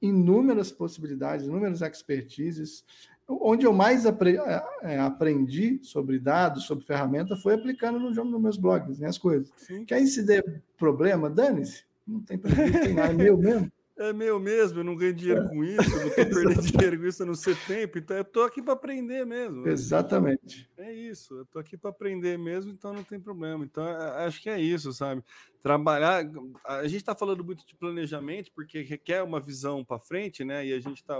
inúmeras 0.00 0.70
possibilidades, 0.70 1.46
inúmeras 1.46 1.82
expertises. 1.82 2.84
Onde 3.28 3.66
eu 3.66 3.72
mais 3.72 4.06
apre 4.06 4.38
é, 4.38 4.62
é, 4.82 4.98
aprendi 5.00 5.80
sobre 5.82 6.18
dados, 6.18 6.64
sobre 6.64 6.86
ferramenta, 6.86 7.36
foi 7.36 7.54
aplicando 7.54 7.98
no 7.98 8.14
jogo 8.14 8.30
nos 8.30 8.40
meus 8.40 8.56
blogs, 8.56 8.98
né, 8.98 9.08
as 9.08 9.18
coisas. 9.18 9.52
Sim. 9.56 9.84
Que 9.84 9.92
aí 9.92 10.06
se 10.06 10.22
der 10.22 10.62
problema, 10.78 11.28
dane-se. 11.28 11.87
Não 12.08 12.22
tem 12.22 12.38
prejuízo, 12.38 12.80
tem 12.80 12.94
nada, 12.94 13.12
é 13.12 13.16
meu 13.16 13.36
mesmo. 13.36 13.70
É 14.00 14.12
meu 14.12 14.38
mesmo, 14.38 14.78
eu 14.78 14.84
não 14.84 14.94
ganho 14.94 15.12
dinheiro 15.12 15.42
é. 15.42 15.48
com 15.48 15.64
isso, 15.64 15.90
eu 15.92 15.98
não 15.98 16.06
estou 16.06 16.14
perdendo 16.30 16.62
dinheiro 16.62 16.98
com 17.00 17.04
isso, 17.04 17.22
eu 17.22 17.26
não 17.26 17.34
sei 17.34 17.56
tempo, 17.66 17.98
então 17.98 18.16
eu 18.16 18.22
estou 18.22 18.44
aqui 18.44 18.62
para 18.62 18.74
aprender 18.74 19.26
mesmo. 19.26 19.66
Exatamente. 19.66 20.70
É 20.76 20.94
isso, 20.94 21.34
eu 21.34 21.42
estou 21.42 21.58
aqui 21.58 21.76
para 21.76 21.90
aprender 21.90 22.38
mesmo, 22.38 22.70
então 22.70 22.92
não 22.92 23.02
tem 23.02 23.18
problema. 23.18 23.64
Então 23.64 23.84
acho 23.84 24.40
que 24.40 24.48
é 24.48 24.60
isso, 24.60 24.92
sabe? 24.92 25.20
Trabalhar. 25.60 26.24
A 26.64 26.84
gente 26.84 26.98
está 26.98 27.12
falando 27.12 27.42
muito 27.42 27.66
de 27.66 27.74
planejamento, 27.74 28.52
porque 28.54 28.82
requer 28.82 29.20
uma 29.24 29.40
visão 29.40 29.84
para 29.84 29.98
frente, 29.98 30.44
né? 30.44 30.64
E 30.64 30.72
a 30.72 30.78
gente 30.78 30.98
está 30.98 31.16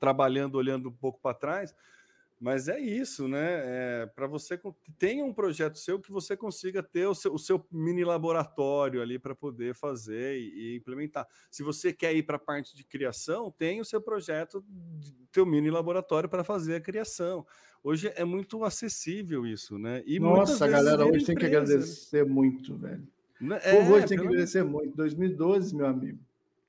trabalhando, 0.00 0.56
olhando 0.56 0.88
um 0.88 0.92
pouco 0.92 1.20
para 1.22 1.36
trás, 1.36 1.72
Mas 2.38 2.68
é 2.68 2.78
isso, 2.78 3.26
né? 3.26 3.62
É, 3.64 4.06
para 4.14 4.26
você 4.26 4.60
tenha 4.98 5.24
um 5.24 5.32
projeto 5.32 5.78
seu 5.78 5.98
que 5.98 6.12
você 6.12 6.36
consiga 6.36 6.82
ter 6.82 7.06
o 7.06 7.14
seu, 7.14 7.32
o 7.32 7.38
seu 7.38 7.64
mini 7.72 8.04
laboratório 8.04 9.00
ali 9.00 9.18
para 9.18 9.34
poder 9.34 9.74
fazer 9.74 10.38
e, 10.38 10.74
e, 10.74 10.76
implementar. 10.76 11.26
Se 11.50 11.62
você 11.62 11.94
quer 11.94 12.14
ir 12.14 12.24
para 12.24 12.36
a 12.36 12.40
parte 12.40 12.76
de 12.76 12.84
criação, 12.84 13.50
tem 13.50 13.80
o 13.80 13.84
seu 13.86 14.02
projeto, 14.02 14.62
teu 15.32 15.46
mini 15.46 15.70
laboratório 15.70 16.28
para 16.28 16.44
fazer 16.44 16.74
a 16.74 16.80
criação. 16.80 17.46
Hoje 17.82 18.12
é 18.14 18.24
muito 18.24 18.62
acessível 18.64 19.46
isso, 19.46 19.78
né? 19.78 20.02
E 20.06 20.20
Nossa, 20.20 20.68
galera, 20.68 21.06
hoje 21.06 21.24
tem 21.24 21.36
que 21.36 21.46
agradecer 21.46 22.26
muito, 22.26 22.76
velho. 22.76 23.06
Né? 23.40 23.60
É, 23.62 23.90
hoje 23.90 24.08
tem 24.08 24.18
que 24.18 24.26
agradecer 24.26 24.62
muito. 24.62 24.94
2012, 24.94 25.74
meu 25.74 25.86
amigo. 25.86 26.18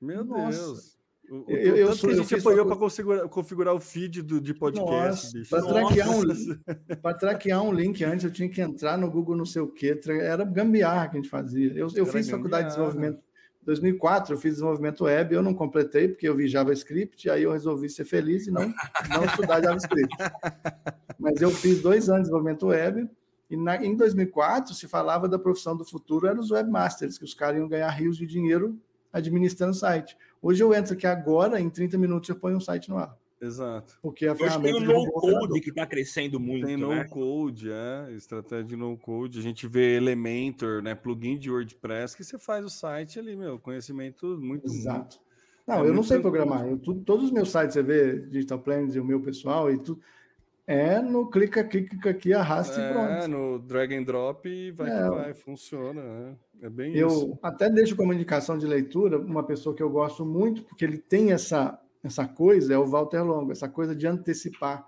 Meu 0.00 0.24
Nossa. 0.24 0.58
Deus. 0.58 0.97
O, 1.30 1.44
o 1.46 1.50
eu, 1.50 1.76
eu, 1.76 1.94
sou, 1.94 2.08
que 2.08 2.14
a 2.16 2.18
gente 2.18 2.34
apoiou 2.36 2.64
para 2.66 2.76
configurar, 2.76 3.28
configurar, 3.28 3.74
o 3.74 3.80
feed 3.80 4.22
do, 4.22 4.40
de 4.40 4.54
podcast. 4.54 5.44
Para 5.48 5.62
traquear, 5.62 6.10
um, 6.10 7.18
traquear 7.18 7.62
um 7.62 7.72
link 7.72 8.02
antes, 8.02 8.24
eu 8.24 8.30
tinha 8.30 8.48
que 8.48 8.60
entrar 8.60 8.96
no 8.96 9.10
Google 9.10 9.36
não 9.36 9.44
sei 9.44 9.60
o 9.60 9.68
quê. 9.68 9.98
Era 10.06 10.44
gambiarra 10.44 11.08
que 11.08 11.16
a 11.16 11.20
gente 11.20 11.30
fazia. 11.30 11.72
Eu, 11.74 11.88
eu 11.94 12.06
fiz 12.06 12.30
faculdade 12.30 12.68
de 12.68 12.74
desenvolvimento. 12.74 13.18
Em 13.62 13.66
2004 13.66 14.34
eu 14.34 14.38
fiz 14.38 14.54
desenvolvimento 14.54 15.04
web, 15.04 15.34
eu 15.34 15.42
não 15.42 15.52
completei 15.52 16.08
porque 16.08 16.26
eu 16.26 16.34
vi 16.34 16.48
JavaScript, 16.48 17.28
aí 17.28 17.42
eu 17.42 17.52
resolvi 17.52 17.90
ser 17.90 18.06
feliz 18.06 18.46
e 18.46 18.50
não, 18.50 18.62
não 19.10 19.24
estudar 19.26 19.62
JavaScript. 19.62 20.16
Mas 21.18 21.42
eu 21.42 21.50
fiz 21.50 21.82
dois 21.82 22.08
anos 22.08 22.22
de 22.22 22.30
desenvolvimento 22.30 22.68
web, 22.68 23.06
e 23.50 23.56
na, 23.56 23.76
em 23.84 23.94
2004 23.94 24.74
se 24.74 24.88
falava 24.88 25.28
da 25.28 25.38
profissão 25.38 25.76
do 25.76 25.84
futuro, 25.84 26.26
eram 26.26 26.40
os 26.40 26.50
webmasters, 26.50 27.18
que 27.18 27.24
os 27.24 27.34
caras 27.34 27.58
iam 27.58 27.68
ganhar 27.68 27.90
rios 27.90 28.16
de 28.16 28.26
dinheiro 28.26 28.80
administrando 29.12 29.72
o 29.72 29.74
site. 29.74 30.16
Hoje 30.40 30.62
eu 30.62 30.72
entro 30.74 30.94
aqui 30.94 31.06
agora, 31.06 31.60
em 31.60 31.68
30 31.68 31.98
minutos 31.98 32.28
eu 32.28 32.36
ponho 32.36 32.56
um 32.56 32.60
site 32.60 32.88
no 32.88 32.98
ar. 32.98 33.16
Exato. 33.40 33.96
Porque 34.02 34.26
a 34.26 34.32
Hoje 34.32 34.60
tem 34.60 34.74
o 34.74 34.80
no-code 34.80 35.60
que 35.60 35.70
está 35.70 35.86
crescendo 35.86 36.40
muito. 36.40 36.66
Tem 36.66 36.76
né? 36.76 37.04
no-code, 37.04 37.70
é. 37.70 38.12
Estratégia 38.12 38.64
de 38.64 38.76
no-code. 38.76 39.38
A 39.38 39.42
gente 39.42 39.66
vê 39.68 39.96
Elementor, 39.96 40.82
né? 40.82 40.94
Plugin 40.94 41.38
de 41.38 41.50
WordPress, 41.50 42.16
que 42.16 42.24
você 42.24 42.36
faz 42.36 42.64
o 42.64 42.68
site 42.68 43.18
ali, 43.18 43.36
meu. 43.36 43.58
Conhecimento 43.58 44.26
muito. 44.40 44.66
Exato. 44.66 45.20
Não, 45.66 45.84
é 45.84 45.88
eu 45.88 45.94
não 45.94 46.02
sei 46.02 46.18
programar. 46.18 46.66
Eu, 46.66 46.78
tu, 46.78 46.94
todos 46.94 47.26
os 47.26 47.30
meus 47.30 47.50
sites, 47.50 47.74
você 47.74 47.82
vê, 47.82 48.18
Digital 48.20 48.58
Plans 48.58 48.94
e 48.94 49.00
o 49.00 49.04
meu 49.04 49.20
pessoal, 49.20 49.70
e 49.70 49.78
tudo. 49.78 50.00
É 50.70 51.00
no 51.00 51.30
clica, 51.30 51.64
clica 51.64 52.10
aqui, 52.10 52.34
arrasta 52.34 52.78
é, 52.78 52.90
e 52.90 52.92
pronto. 52.92 53.10
É, 53.10 53.26
no 53.26 53.58
drag 53.58 53.96
and 53.96 54.02
drop 54.02 54.46
e 54.46 54.70
vai 54.70 54.90
é, 54.90 55.02
que 55.02 55.08
vai, 55.08 55.32
funciona. 55.32 56.02
É, 56.60 56.66
é 56.66 56.68
bem 56.68 56.94
eu 56.94 57.08
isso. 57.08 57.30
Eu 57.30 57.38
até 57.42 57.70
deixo 57.70 57.96
como 57.96 58.12
indicação 58.12 58.58
de 58.58 58.66
leitura 58.66 59.18
uma 59.18 59.42
pessoa 59.42 59.74
que 59.74 59.82
eu 59.82 59.88
gosto 59.88 60.26
muito, 60.26 60.62
porque 60.64 60.84
ele 60.84 60.98
tem 60.98 61.32
essa, 61.32 61.80
essa 62.04 62.28
coisa, 62.28 62.74
é 62.74 62.76
o 62.76 62.84
Walter 62.84 63.22
Longo, 63.22 63.50
essa 63.50 63.66
coisa 63.66 63.96
de 63.96 64.06
antecipar. 64.06 64.86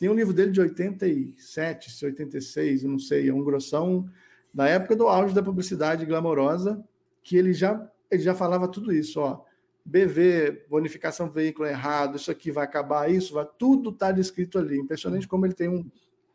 Tem 0.00 0.08
um 0.08 0.14
livro 0.14 0.34
dele 0.34 0.50
de 0.50 0.60
87, 0.60 2.06
86, 2.06 2.82
eu 2.82 2.90
não 2.90 2.98
sei, 2.98 3.28
é 3.28 3.32
um 3.32 3.44
grossão 3.44 4.10
da 4.52 4.66
época 4.66 4.96
do 4.96 5.06
auge 5.06 5.32
da 5.32 5.44
publicidade 5.44 6.04
glamourosa, 6.04 6.84
que 7.22 7.36
ele 7.36 7.52
já, 7.52 7.88
ele 8.10 8.20
já 8.20 8.34
falava 8.34 8.66
tudo 8.66 8.92
isso, 8.92 9.20
ó 9.20 9.44
BV, 9.84 10.66
bonificação 10.68 11.28
veículo 11.28 11.68
errado, 11.68 12.16
isso 12.16 12.30
aqui 12.30 12.50
vai 12.50 12.64
acabar, 12.64 13.10
isso 13.10 13.34
vai, 13.34 13.46
tudo 13.58 13.90
está 13.90 14.12
descrito 14.12 14.58
ali. 14.58 14.78
Impressionante 14.78 15.26
como 15.26 15.46
ele 15.46 15.54
tem 15.54 15.68
um, 15.68 15.84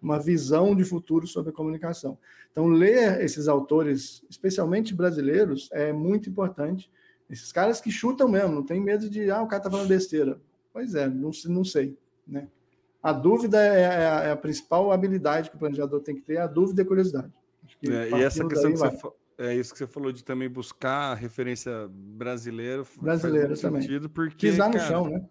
uma 0.01 0.19
visão 0.19 0.75
de 0.75 0.83
futuro 0.83 1.27
sobre 1.27 1.51
a 1.51 1.53
comunicação. 1.53 2.17
Então, 2.51 2.67
ler 2.67 3.21
esses 3.21 3.47
autores, 3.47 4.23
especialmente 4.29 4.93
brasileiros, 4.93 5.69
é 5.71 5.91
muito 5.91 6.29
importante. 6.29 6.91
Esses 7.29 7.51
caras 7.51 7.81
que 7.81 7.91
chutam 7.91 8.27
mesmo, 8.27 8.53
não 8.53 8.63
tem 8.63 8.79
medo 8.79 9.09
de, 9.09 9.29
ah, 9.31 9.41
o 9.41 9.47
cara 9.47 9.61
está 9.61 9.69
falando 9.69 9.87
besteira. 9.87 10.39
Pois 10.71 10.93
é, 10.93 11.07
não, 11.07 11.31
não 11.45 11.63
sei. 11.63 11.97
Né? 12.27 12.47
A 13.01 13.11
dúvida 13.13 13.59
é, 13.59 13.81
é 13.81 13.87
a, 13.87 14.23
é 14.23 14.31
a, 14.31 14.35
principal 14.35 14.91
habilidade 14.91 15.49
que 15.49 15.55
o 15.55 15.59
planejador 15.59 16.01
tem 16.01 16.15
que 16.15 16.21
ter, 16.21 16.37
a 16.37 16.47
dúvida 16.47 16.81
e 16.81 16.83
a 16.83 16.87
curiosidade. 16.87 17.31
É, 17.87 18.09
e 18.09 18.23
essa 18.23 18.45
questão 18.47 18.71
que 18.71 18.77
você, 18.77 19.09
é 19.37 19.55
isso 19.55 19.73
que 19.73 19.77
você 19.77 19.87
falou 19.87 20.11
de 20.11 20.23
também 20.23 20.49
buscar 20.49 21.13
referência 21.15 21.87
brasileira. 21.89 22.83
Brasileira 22.99 23.55
também. 23.57 23.81
Sentido 23.81 24.09
porque, 24.09 24.47
Pisar 24.49 24.67
no 24.69 24.75
cara, 24.75 24.87
chão, 24.87 25.09
né? 25.09 25.27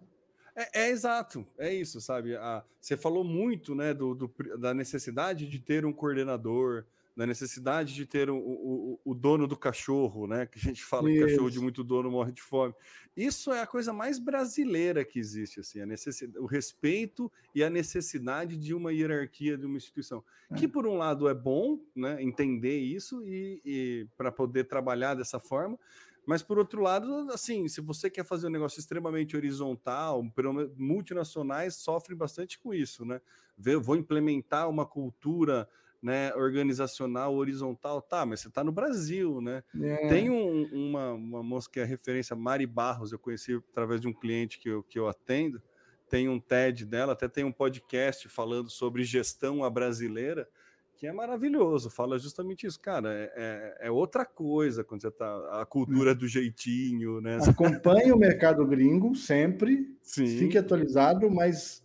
É, 0.55 0.85
é, 0.85 0.89
exato, 0.89 1.45
é 1.57 1.73
isso, 1.73 1.99
sabe? 1.99 2.35
A, 2.35 2.63
você 2.79 2.95
falou 2.95 3.23
muito 3.23 3.75
né, 3.75 3.93
do, 3.93 4.15
do, 4.15 4.33
da 4.57 4.73
necessidade 4.73 5.47
de 5.47 5.59
ter 5.59 5.85
um 5.85 5.91
coordenador, 5.91 6.85
da 7.15 7.25
necessidade 7.25 7.93
de 7.93 8.05
ter 8.05 8.29
o, 8.29 8.37
o, 8.37 8.99
o, 9.05 9.15
dono 9.15 9.47
do 9.47 9.55
cachorro, 9.55 10.27
né? 10.27 10.45
Que 10.45 10.59
a 10.59 10.61
gente 10.61 10.83
fala 10.83 11.09
Isso. 11.09 11.19
que 11.19 11.31
cachorro 11.31 11.49
de 11.49 11.59
muito 11.59 11.83
dono 11.83 12.11
morre 12.11 12.33
de 12.33 12.41
fome. 12.41 12.73
Isso 13.15 13.53
é 13.53 13.61
a 13.61 13.67
coisa 13.67 13.93
mais 13.93 14.19
brasileira 14.19 15.05
que 15.05 15.17
existe, 15.17 15.61
assim, 15.61 15.79
a 15.79 15.85
necessidade, 15.85 16.37
o 16.37 16.45
respeito 16.45 17.31
e 17.53 17.63
a 17.63 17.69
necessidade 17.69 18.57
de 18.57 18.73
uma 18.73 18.91
hierarquia 18.91 19.57
de 19.57 19.65
uma 19.65 19.77
instituição. 19.77 20.21
É. 20.51 20.55
Que, 20.55 20.67
por 20.67 20.85
um 20.85 20.97
lado, 20.97 21.29
é 21.29 21.33
bom 21.33 21.79
né, 21.95 22.21
entender 22.21 22.79
isso 22.79 23.23
e, 23.23 23.61
e 23.63 24.07
para 24.17 24.29
poder 24.29 24.65
trabalhar 24.65 25.13
dessa 25.13 25.39
forma, 25.39 25.79
mas 26.25 26.41
por 26.41 26.57
outro 26.57 26.81
lado, 26.81 27.29
assim, 27.31 27.67
se 27.67 27.79
você 27.79 28.09
quer 28.09 28.25
fazer 28.25 28.47
um 28.47 28.49
negócio 28.49 28.79
extremamente 28.79 29.37
horizontal, 29.37 30.25
multinacionais 30.75 31.75
sofrem 31.75 32.17
bastante 32.17 32.59
com 32.59 32.73
isso, 32.73 33.05
né? 33.05 33.21
Vou 33.81 33.95
implementar 33.95 34.67
uma 34.67 34.85
cultura 34.85 35.69
né, 36.05 36.31
organizacional, 36.35 37.33
horizontal, 37.33 37.99
tá, 37.99 38.23
mas 38.27 38.41
você 38.41 38.47
está 38.47 38.63
no 38.63 38.71
Brasil, 38.71 39.41
né? 39.41 39.63
É. 39.81 40.07
Tem 40.07 40.29
um, 40.29 40.69
uma, 40.71 41.13
uma 41.13 41.41
moça 41.41 41.67
que 41.67 41.79
é 41.79 41.83
referência, 41.83 42.35
Mari 42.35 42.67
Barros, 42.67 43.11
eu 43.11 43.17
conheci 43.17 43.55
através 43.71 43.99
de 43.99 44.07
um 44.07 44.13
cliente 44.13 44.59
que 44.59 44.69
eu, 44.69 44.83
que 44.83 44.99
eu 44.99 45.07
atendo, 45.07 45.59
tem 46.07 46.29
um 46.29 46.39
TED 46.39 46.85
dela, 46.85 47.13
até 47.13 47.27
tem 47.27 47.43
um 47.43 47.51
podcast 47.51 48.29
falando 48.29 48.69
sobre 48.69 49.03
gestão 49.03 49.63
à 49.63 49.69
brasileira, 49.69 50.47
que 50.93 51.07
é 51.07 51.11
maravilhoso, 51.11 51.89
fala 51.89 52.19
justamente 52.19 52.67
isso, 52.67 52.79
cara, 52.79 53.11
é, 53.11 53.33
é, 53.81 53.87
é 53.87 53.91
outra 53.91 54.23
coisa 54.23 54.83
quando 54.83 55.01
você 55.01 55.09
tá, 55.09 55.59
a 55.59 55.65
cultura 55.65 56.13
do 56.13 56.27
jeitinho, 56.27 57.19
né? 57.19 57.39
Acompanhe 57.49 58.11
o 58.11 58.17
mercado 58.17 58.63
gringo 58.63 59.15
sempre, 59.15 59.97
Sim. 60.03 60.27
fique 60.37 60.55
atualizado, 60.55 61.31
mas 61.31 61.83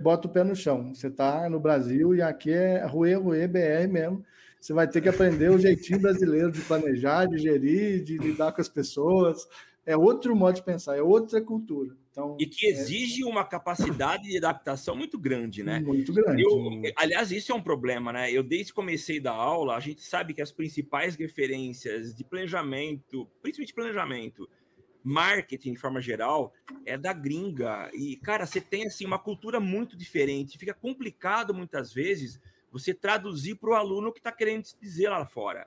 bota 0.00 0.28
o 0.28 0.30
pé 0.30 0.44
no 0.44 0.54
chão. 0.54 0.94
Você 0.94 1.08
está 1.08 1.48
no 1.48 1.60
Brasil 1.60 2.14
e 2.14 2.22
aqui 2.22 2.50
é 2.50 2.84
Rue, 2.86 3.14
Rue, 3.14 3.46
BR 3.46 3.88
mesmo. 3.90 4.24
Você 4.60 4.72
vai 4.72 4.86
ter 4.86 5.00
que 5.00 5.08
aprender 5.08 5.50
o 5.50 5.58
jeitinho 5.58 6.00
brasileiro 6.00 6.52
de 6.52 6.60
planejar, 6.60 7.26
de 7.26 7.38
gerir, 7.38 8.04
de 8.04 8.18
lidar 8.18 8.52
com 8.52 8.60
as 8.60 8.68
pessoas. 8.68 9.48
É 9.86 9.96
outro 9.96 10.36
modo 10.36 10.56
de 10.56 10.62
pensar, 10.62 10.96
é 10.96 11.02
outra 11.02 11.40
cultura. 11.40 11.96
Então, 12.10 12.36
e 12.38 12.46
que 12.46 12.66
exige 12.66 13.22
é... 13.22 13.26
uma 13.26 13.44
capacidade 13.44 14.24
de 14.24 14.36
adaptação 14.36 14.96
muito 14.96 15.18
grande, 15.18 15.62
né? 15.62 15.80
Muito 15.80 16.12
grande. 16.12 16.42
Eu, 16.42 16.82
aliás, 16.96 17.30
isso 17.30 17.52
é 17.52 17.54
um 17.54 17.62
problema, 17.62 18.12
né? 18.12 18.30
Eu, 18.30 18.42
desde 18.42 18.66
que 18.66 18.74
comecei 18.74 19.20
da 19.20 19.32
aula, 19.32 19.76
a 19.76 19.80
gente 19.80 20.02
sabe 20.02 20.34
que 20.34 20.42
as 20.42 20.52
principais 20.52 21.14
referências 21.14 22.14
de 22.14 22.24
planejamento, 22.24 23.26
principalmente 23.40 23.74
planejamento, 23.74 24.48
marketing 25.02 25.72
de 25.72 25.78
forma 25.78 26.00
geral 26.00 26.52
é 26.84 26.96
da 26.96 27.12
gringa. 27.12 27.90
E, 27.92 28.16
cara, 28.16 28.46
você 28.46 28.60
tem 28.60 28.86
assim 28.86 29.06
uma 29.06 29.18
cultura 29.18 29.58
muito 29.60 29.96
diferente. 29.96 30.58
Fica 30.58 30.74
complicado 30.74 31.54
muitas 31.54 31.92
vezes 31.92 32.40
você 32.70 32.94
traduzir 32.94 33.56
para 33.56 33.70
o 33.70 33.74
aluno 33.74 34.08
o 34.08 34.12
que 34.12 34.20
está 34.20 34.32
querendo 34.32 34.64
dizer 34.80 35.08
lá 35.08 35.24
fora. 35.26 35.66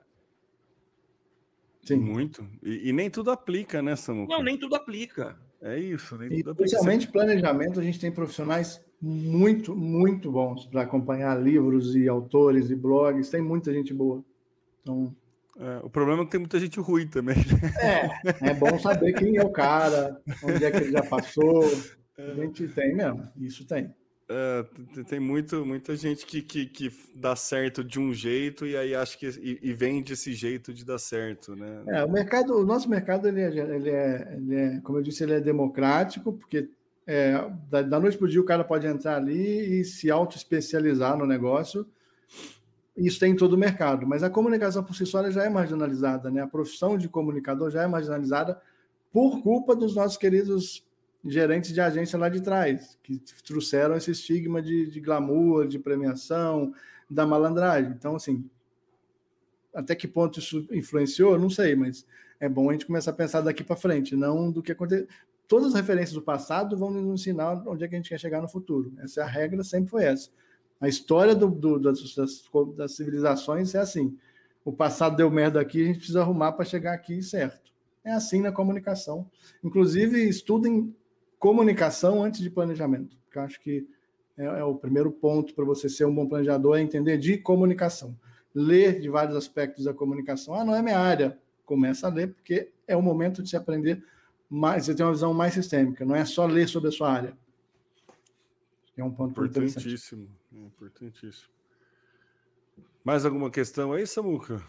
Sim, 1.82 1.96
muito. 1.96 2.48
E, 2.62 2.88
e, 2.88 2.92
nem 2.92 3.10
tudo 3.10 3.30
aplica, 3.30 3.82
né, 3.82 3.94
Samuel? 3.94 4.26
Não, 4.26 4.42
nem 4.42 4.58
tudo 4.58 4.74
aplica. 4.74 5.38
É 5.60 5.78
isso. 5.78 6.16
Nem 6.16 6.42
tudo 6.42 6.64
Especialmente 6.64 7.08
planejamento, 7.08 7.78
a 7.78 7.82
gente 7.82 8.00
tem 8.00 8.10
profissionais 8.10 8.82
muito, 9.00 9.76
muito 9.76 10.32
bons 10.32 10.64
para 10.66 10.82
acompanhar 10.82 11.34
livros 11.40 11.94
e 11.94 12.08
autores 12.08 12.70
e 12.70 12.74
blogs. 12.74 13.28
Tem 13.28 13.42
muita 13.42 13.72
gente 13.72 13.92
boa. 13.92 14.24
Então, 14.82 15.14
é, 15.58 15.80
o 15.82 15.90
problema 15.90 16.22
é 16.22 16.24
que 16.24 16.32
tem 16.32 16.40
muita 16.40 16.58
gente 16.58 16.80
ruim 16.80 17.06
também. 17.06 17.36
É, 17.80 18.50
é 18.50 18.54
bom 18.54 18.78
saber 18.78 19.12
quem 19.12 19.36
é 19.36 19.42
o 19.42 19.50
cara, 19.50 20.20
onde 20.42 20.64
é 20.64 20.70
que 20.70 20.76
ele 20.78 20.92
já 20.92 21.02
passou. 21.02 21.64
A 22.18 22.34
gente 22.34 22.68
tem 22.68 22.94
mesmo, 22.94 23.28
isso 23.36 23.66
tem. 23.66 23.92
É, 24.26 24.64
tem 25.06 25.20
muito, 25.20 25.66
muita 25.66 25.94
gente 25.94 26.24
que, 26.24 26.40
que, 26.40 26.64
que, 26.64 26.90
dá 27.14 27.36
certo 27.36 27.84
de 27.84 28.00
um 28.00 28.12
jeito 28.14 28.66
e 28.66 28.74
aí 28.74 28.94
acha 28.94 29.18
que 29.18 29.26
e, 29.26 29.58
e 29.62 29.74
vem 29.74 30.02
desse 30.02 30.32
jeito 30.32 30.72
de 30.72 30.82
dar 30.82 30.98
certo, 30.98 31.54
né? 31.54 31.82
É, 31.88 32.04
o 32.04 32.10
mercado, 32.10 32.58
o 32.58 32.64
nosso 32.64 32.88
mercado 32.88 33.28
ele 33.28 33.42
é, 33.42 33.48
ele 33.48 33.90
é, 33.90 34.34
ele 34.34 34.54
é 34.54 34.80
como 34.80 34.96
eu 34.96 35.02
disse, 35.02 35.22
ele 35.22 35.34
é 35.34 35.40
democrático 35.40 36.32
porque 36.32 36.70
é, 37.06 37.34
da, 37.68 37.82
da 37.82 38.00
noite 38.00 38.16
para 38.16 38.24
o 38.24 38.28
dia 38.28 38.40
o 38.40 38.46
cara 38.46 38.64
pode 38.64 38.86
entrar 38.86 39.16
ali 39.16 39.80
e 39.80 39.84
se 39.84 40.10
auto 40.10 40.38
especializar 40.38 41.18
no 41.18 41.26
negócio 41.26 41.86
isso 42.96 43.18
tem 43.18 43.32
em 43.32 43.36
todo 43.36 43.54
o 43.54 43.58
mercado, 43.58 44.06
mas 44.06 44.22
a 44.22 44.30
comunicação 44.30 44.84
por 44.84 44.94
si 44.94 45.04
só 45.04 45.28
já 45.30 45.44
é 45.44 45.48
marginalizada, 45.48 46.30
né? 46.30 46.42
A 46.42 46.46
profissão 46.46 46.96
de 46.96 47.08
comunicador 47.08 47.70
já 47.70 47.82
é 47.82 47.86
marginalizada 47.86 48.60
por 49.12 49.42
culpa 49.42 49.74
dos 49.74 49.94
nossos 49.94 50.16
queridos 50.16 50.84
gerentes 51.24 51.72
de 51.72 51.80
agência 51.80 52.18
lá 52.18 52.28
de 52.28 52.40
trás, 52.40 52.98
que 53.02 53.20
trouxeram 53.44 53.96
esse 53.96 54.10
estigma 54.10 54.60
de, 54.60 54.90
de 54.90 55.00
glamour, 55.00 55.66
de 55.66 55.78
premiação, 55.78 56.72
da 57.08 57.26
malandragem. 57.26 57.92
Então, 57.92 58.14
assim, 58.14 58.48
até 59.74 59.94
que 59.94 60.06
ponto 60.06 60.38
isso 60.38 60.66
influenciou, 60.70 61.38
não 61.38 61.50
sei, 61.50 61.74
mas 61.74 62.06
é 62.38 62.48
bom 62.48 62.68
a 62.68 62.72
gente 62.72 62.86
começar 62.86 63.10
a 63.10 63.14
pensar 63.14 63.40
daqui 63.40 63.64
para 63.64 63.76
frente, 63.76 64.14
não 64.14 64.50
do 64.50 64.62
que 64.62 64.72
aconteceu. 64.72 65.06
todas 65.48 65.68
as 65.68 65.74
referências 65.74 66.12
do 66.12 66.22
passado 66.22 66.76
vão 66.76 66.90
nos 66.90 67.20
ensinar 67.20 67.62
onde 67.66 67.84
é 67.84 67.88
que 67.88 67.94
a 67.94 67.98
gente 67.98 68.10
quer 68.10 68.20
chegar 68.20 68.40
no 68.42 68.48
futuro. 68.48 68.92
Essa 68.98 69.20
é 69.20 69.24
a 69.24 69.26
regra, 69.26 69.64
sempre 69.64 69.90
foi 69.90 70.04
essa. 70.04 70.30
A 70.80 70.88
história 70.88 71.34
do, 71.34 71.48
do, 71.48 71.78
das, 71.78 72.14
das, 72.14 72.42
das, 72.76 72.92
civilizações 72.96 73.74
é 73.74 73.78
assim. 73.78 74.16
O 74.64 74.72
passado 74.72 75.16
deu 75.16 75.30
merda 75.30 75.60
aqui, 75.60 75.82
a 75.82 75.86
gente 75.86 75.98
precisa 75.98 76.22
arrumar 76.22 76.52
para 76.52 76.64
chegar 76.64 76.92
aqui 76.92 77.22
certo. 77.22 77.72
É 78.04 78.12
assim 78.12 78.40
na 78.40 78.52
comunicação. 78.52 79.30
Inclusive, 79.62 80.28
estudem 80.28 80.94
comunicação 81.38 82.22
antes 82.22 82.40
de 82.40 82.50
planejamento, 82.50 83.16
porque 83.24 83.38
eu 83.38 83.42
acho 83.42 83.60
que 83.60 83.86
é, 84.36 84.44
é 84.44 84.64
o 84.64 84.74
primeiro 84.74 85.10
ponto 85.10 85.54
para 85.54 85.64
você 85.64 85.88
ser 85.88 86.06
um 86.06 86.14
bom 86.14 86.26
planejador, 86.26 86.76
é 86.78 86.82
entender 86.82 87.18
de 87.18 87.38
comunicação. 87.38 88.16
Ler 88.54 89.00
de 89.00 89.08
vários 89.08 89.36
aspectos 89.36 89.84
da 89.84 89.94
comunicação. 89.94 90.54
Ah, 90.54 90.64
não 90.64 90.74
é 90.74 90.82
minha 90.82 90.98
área. 90.98 91.38
Começa 91.64 92.06
a 92.06 92.10
ler, 92.10 92.32
porque 92.34 92.70
é 92.86 92.96
o 92.96 93.02
momento 93.02 93.42
de 93.42 93.50
se 93.50 93.56
aprender 93.56 94.02
mais, 94.48 94.84
você 94.84 94.94
tem 94.94 95.04
uma 95.04 95.12
visão 95.12 95.34
mais 95.34 95.54
sistêmica, 95.54 96.04
não 96.04 96.14
é 96.14 96.24
só 96.24 96.46
ler 96.46 96.68
sobre 96.68 96.88
a 96.88 96.92
sua 96.92 97.10
área. 97.10 97.36
É 98.96 99.02
um 99.02 99.10
ponto 99.10 99.44
importantíssimo, 99.44 100.28
importantíssimo. 100.52 101.48
Mais 103.02 103.24
alguma 103.24 103.50
questão 103.50 103.92
aí, 103.92 104.06
Samuca? 104.06 104.62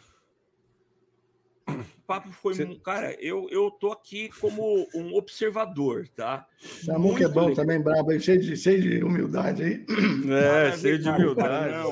O 1.67 2.01
papo 2.05 2.32
foi, 2.32 2.53
Você... 2.53 2.76
cara, 2.84 3.13
eu, 3.19 3.47
eu 3.49 3.71
tô 3.71 3.91
aqui 3.91 4.30
como 4.39 4.88
um 4.93 5.15
observador, 5.15 6.07
tá? 6.09 6.47
Samuca 6.84 7.26
é 7.26 7.28
bom 7.28 7.47
legal. 7.47 7.55
também, 7.55 7.82
brabo, 7.82 8.19
cheio 8.19 8.39
de, 8.39 8.57
cheio 8.57 8.82
de 8.82 9.03
humildade 9.03 9.63
aí. 9.63 9.86
É, 10.30 10.67
ah, 10.67 10.78
cheio 10.78 10.99
de 10.99 11.09
humildade. 11.09 11.73
Não, 11.73 11.91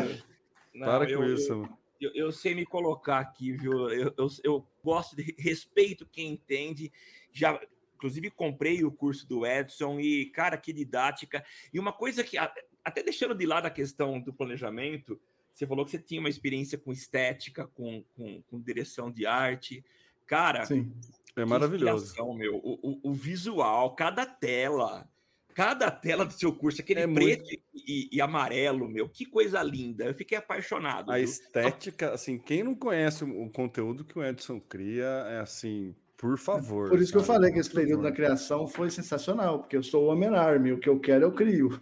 não, 0.75 0.87
Para 0.87 1.09
eu, 1.09 1.19
com 1.19 1.25
isso. 1.25 1.69
Eu, 1.99 2.11
eu, 2.13 2.31
sei 2.31 2.53
me 2.53 2.65
colocar 2.65 3.19
aqui, 3.19 3.53
viu? 3.53 3.89
Eu, 3.89 4.13
eu, 4.17 4.27
eu 4.43 4.67
gosto 4.83 5.15
de 5.15 5.33
respeito 5.39 6.05
quem 6.11 6.33
entende. 6.33 6.91
Já 7.31 7.59
Inclusive, 8.03 8.31
comprei 8.31 8.83
o 8.83 8.91
curso 8.91 9.25
do 9.25 9.45
Edson 9.45 9.97
e, 9.97 10.25
cara, 10.25 10.57
que 10.57 10.73
didática. 10.73 11.41
E 11.73 11.79
uma 11.79 11.93
coisa 11.93 12.21
que, 12.21 12.37
até 12.37 13.01
deixando 13.01 13.33
de 13.33 13.45
lado 13.45 13.65
a 13.65 13.69
questão 13.69 14.19
do 14.19 14.33
planejamento, 14.33 15.17
você 15.53 15.65
falou 15.65 15.85
que 15.85 15.91
você 15.91 15.99
tinha 15.99 16.19
uma 16.19 16.27
experiência 16.27 16.77
com 16.77 16.91
estética, 16.91 17.65
com, 17.65 18.03
com, 18.13 18.41
com 18.41 18.59
direção 18.59 19.09
de 19.09 19.25
arte. 19.25 19.85
Cara, 20.25 20.65
Sim. 20.65 20.91
é 21.33 21.45
maravilhoso. 21.45 22.13
Meu. 22.35 22.57
O, 22.57 22.73
o, 22.83 22.99
o, 23.11 23.13
visual, 23.13 23.95
cada 23.95 24.25
tela, 24.25 25.09
cada 25.55 25.89
tela 25.89 26.25
do 26.25 26.33
seu 26.33 26.53
curso, 26.53 26.81
aquele 26.81 26.99
é 26.99 27.07
preto 27.07 27.45
muito... 27.45 27.63
e, 27.87 28.09
e, 28.11 28.19
amarelo, 28.19 28.89
meu, 28.89 29.07
que 29.07 29.25
coisa 29.25 29.63
linda. 29.63 30.03
Eu 30.03 30.13
fiquei 30.13 30.37
apaixonado. 30.37 31.09
A 31.09 31.15
viu? 31.15 31.23
estética, 31.23 32.11
assim, 32.11 32.37
quem 32.37 32.63
não 32.63 32.75
conhece 32.75 33.23
o 33.23 33.49
conteúdo 33.49 34.03
que 34.03 34.19
o 34.19 34.25
Edson 34.25 34.59
cria, 34.59 35.05
é 35.29 35.39
assim, 35.39 35.95
por 36.23 36.37
favor. 36.37 36.87
Por 36.87 37.01
isso 37.01 37.11
que 37.11 37.17
eu 37.17 37.23
falei 37.23 37.51
que 37.51 37.59
esse 37.59 37.69
período 37.69 38.03
da 38.03 38.11
criação 38.11 38.65
foi 38.65 38.89
sensacional, 38.89 39.59
porque 39.59 39.75
eu 39.75 39.83
sou 39.83 40.05
o 40.05 40.07
Homem-Army, 40.07 40.71
o 40.71 40.79
que 40.79 40.87
eu 40.87 40.97
quero 40.97 41.25
eu 41.25 41.33
crio. 41.33 41.81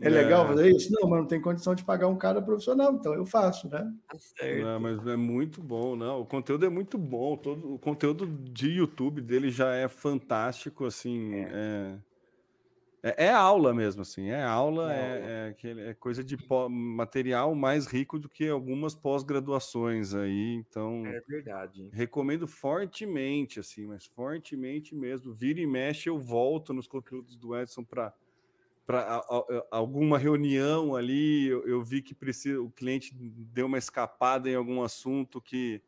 É, 0.00 0.06
é, 0.06 0.10
legal 0.10 0.46
fazer 0.46 0.70
isso? 0.70 0.92
Não, 0.92 1.10
mas 1.10 1.18
não 1.18 1.26
tem 1.26 1.40
condição 1.40 1.74
de 1.74 1.82
pagar 1.82 2.06
um 2.06 2.16
cara 2.16 2.40
profissional, 2.40 2.94
então 2.94 3.12
eu 3.12 3.26
faço, 3.26 3.68
né? 3.68 3.92
Tá 4.06 4.16
certo. 4.16 4.80
mas 4.80 5.04
é 5.08 5.16
muito 5.16 5.60
bom, 5.60 5.96
não. 5.96 6.20
O 6.20 6.24
conteúdo 6.24 6.64
é 6.64 6.68
muito 6.68 6.96
bom. 6.96 7.36
Todo, 7.36 7.74
o 7.74 7.80
conteúdo 7.80 8.28
de 8.28 8.68
YouTube 8.68 9.20
dele 9.20 9.50
já 9.50 9.74
é 9.74 9.88
fantástico, 9.88 10.84
assim. 10.84 11.34
É. 11.34 11.50
É, 11.52 11.94
é, 13.02 13.26
é, 13.26 13.30
aula 13.30 13.72
mesmo, 13.72 14.02
assim, 14.02 14.28
é 14.28 14.42
aula, 14.42 14.92
é, 14.94 15.54
é, 15.62 15.90
é 15.90 15.94
coisa 15.94 16.22
de 16.22 16.36
material 16.68 17.54
mais 17.54 17.86
rico 17.86 18.18
do 18.18 18.28
que 18.28 18.48
algumas 18.48 18.94
pós-graduações 18.94 20.14
aí, 20.14 20.54
então... 20.54 21.06
É 21.06 21.20
verdade. 21.20 21.88
Recomendo 21.92 22.46
fortemente, 22.46 23.58
assim, 23.58 23.86
mas 23.86 24.06
fortemente 24.06 24.94
mesmo. 24.94 25.32
Vira 25.32 25.60
e 25.60 25.66
mexe, 25.66 26.08
eu 26.08 26.18
volto 26.18 26.74
nos 26.74 26.86
conteúdos 26.86 27.36
do 27.36 27.56
Edson 27.56 27.84
para 27.84 28.12
para 28.86 29.22
alguma 29.70 30.18
reunião 30.18 30.96
ali, 30.96 31.46
eu, 31.46 31.64
eu, 31.64 31.80
vi 31.80 32.02
que 32.02 32.12
precisa, 32.12 32.60
o 32.60 32.72
cliente 32.72 33.14
deu 33.14 33.66
uma 33.66 33.78
escapada 33.78 34.50
em 34.50 34.56
algum 34.56 34.82
assunto 34.82 35.40
que 35.40 35.80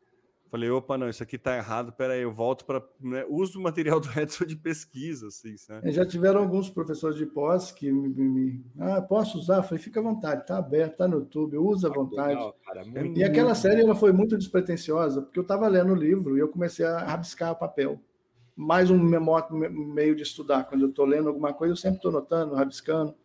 Falei, 0.53 0.69
opa, 0.69 0.99
não, 0.99 1.09
isso 1.09 1.23
aqui 1.23 1.35
tá 1.35 1.57
errado, 1.57 1.91
peraí, 1.91 2.21
eu 2.21 2.31
volto 2.31 2.63
para. 2.63 2.79
Né, 3.01 3.25
uso 3.27 3.57
o 3.57 3.63
material 3.63 3.99
do 3.99 4.07
Edson 4.15 4.45
de 4.45 4.55
pesquisa, 4.55 5.25
assim, 5.25 5.55
né? 5.67 5.91
Já 5.91 6.05
tiveram 6.05 6.41
alguns 6.41 6.69
professores 6.69 7.17
de 7.17 7.25
pós 7.25 7.71
que 7.71 7.91
me. 7.91 8.07
me 8.09 8.63
ah, 8.77 9.01
posso 9.01 9.39
usar? 9.39 9.63
Falei, 9.63 9.83
fica 9.83 9.99
à 9.99 10.03
vontade, 10.03 10.45
tá 10.45 10.59
aberto, 10.59 10.97
tá 10.97 11.07
no 11.07 11.21
YouTube, 11.21 11.57
usa 11.57 11.87
à 11.87 11.91
vontade. 11.91 12.35
Legal, 12.35 12.55
cara, 12.63 12.83
e 13.15 13.23
aquela 13.23 13.55
série 13.55 13.81
ela 13.81 13.95
foi 13.95 14.11
muito 14.11 14.37
despretensiosa, 14.37 15.23
porque 15.23 15.39
eu 15.39 15.41
estava 15.41 15.67
lendo 15.67 15.91
o 15.91 15.95
livro 15.95 16.37
e 16.37 16.41
eu 16.41 16.47
comecei 16.47 16.85
a 16.85 16.99
rabiscar 16.99 17.57
papel. 17.57 17.99
Mais 18.55 18.91
um 18.91 18.99
meio 18.99 20.15
de 20.15 20.21
estudar. 20.21 20.65
Quando 20.65 20.83
eu 20.83 20.89
estou 20.89 21.07
lendo 21.07 21.29
alguma 21.29 21.51
coisa, 21.51 21.71
eu 21.71 21.77
sempre 21.77 21.95
estou 21.95 22.11
notando, 22.11 22.53
rabiscando. 22.53 23.15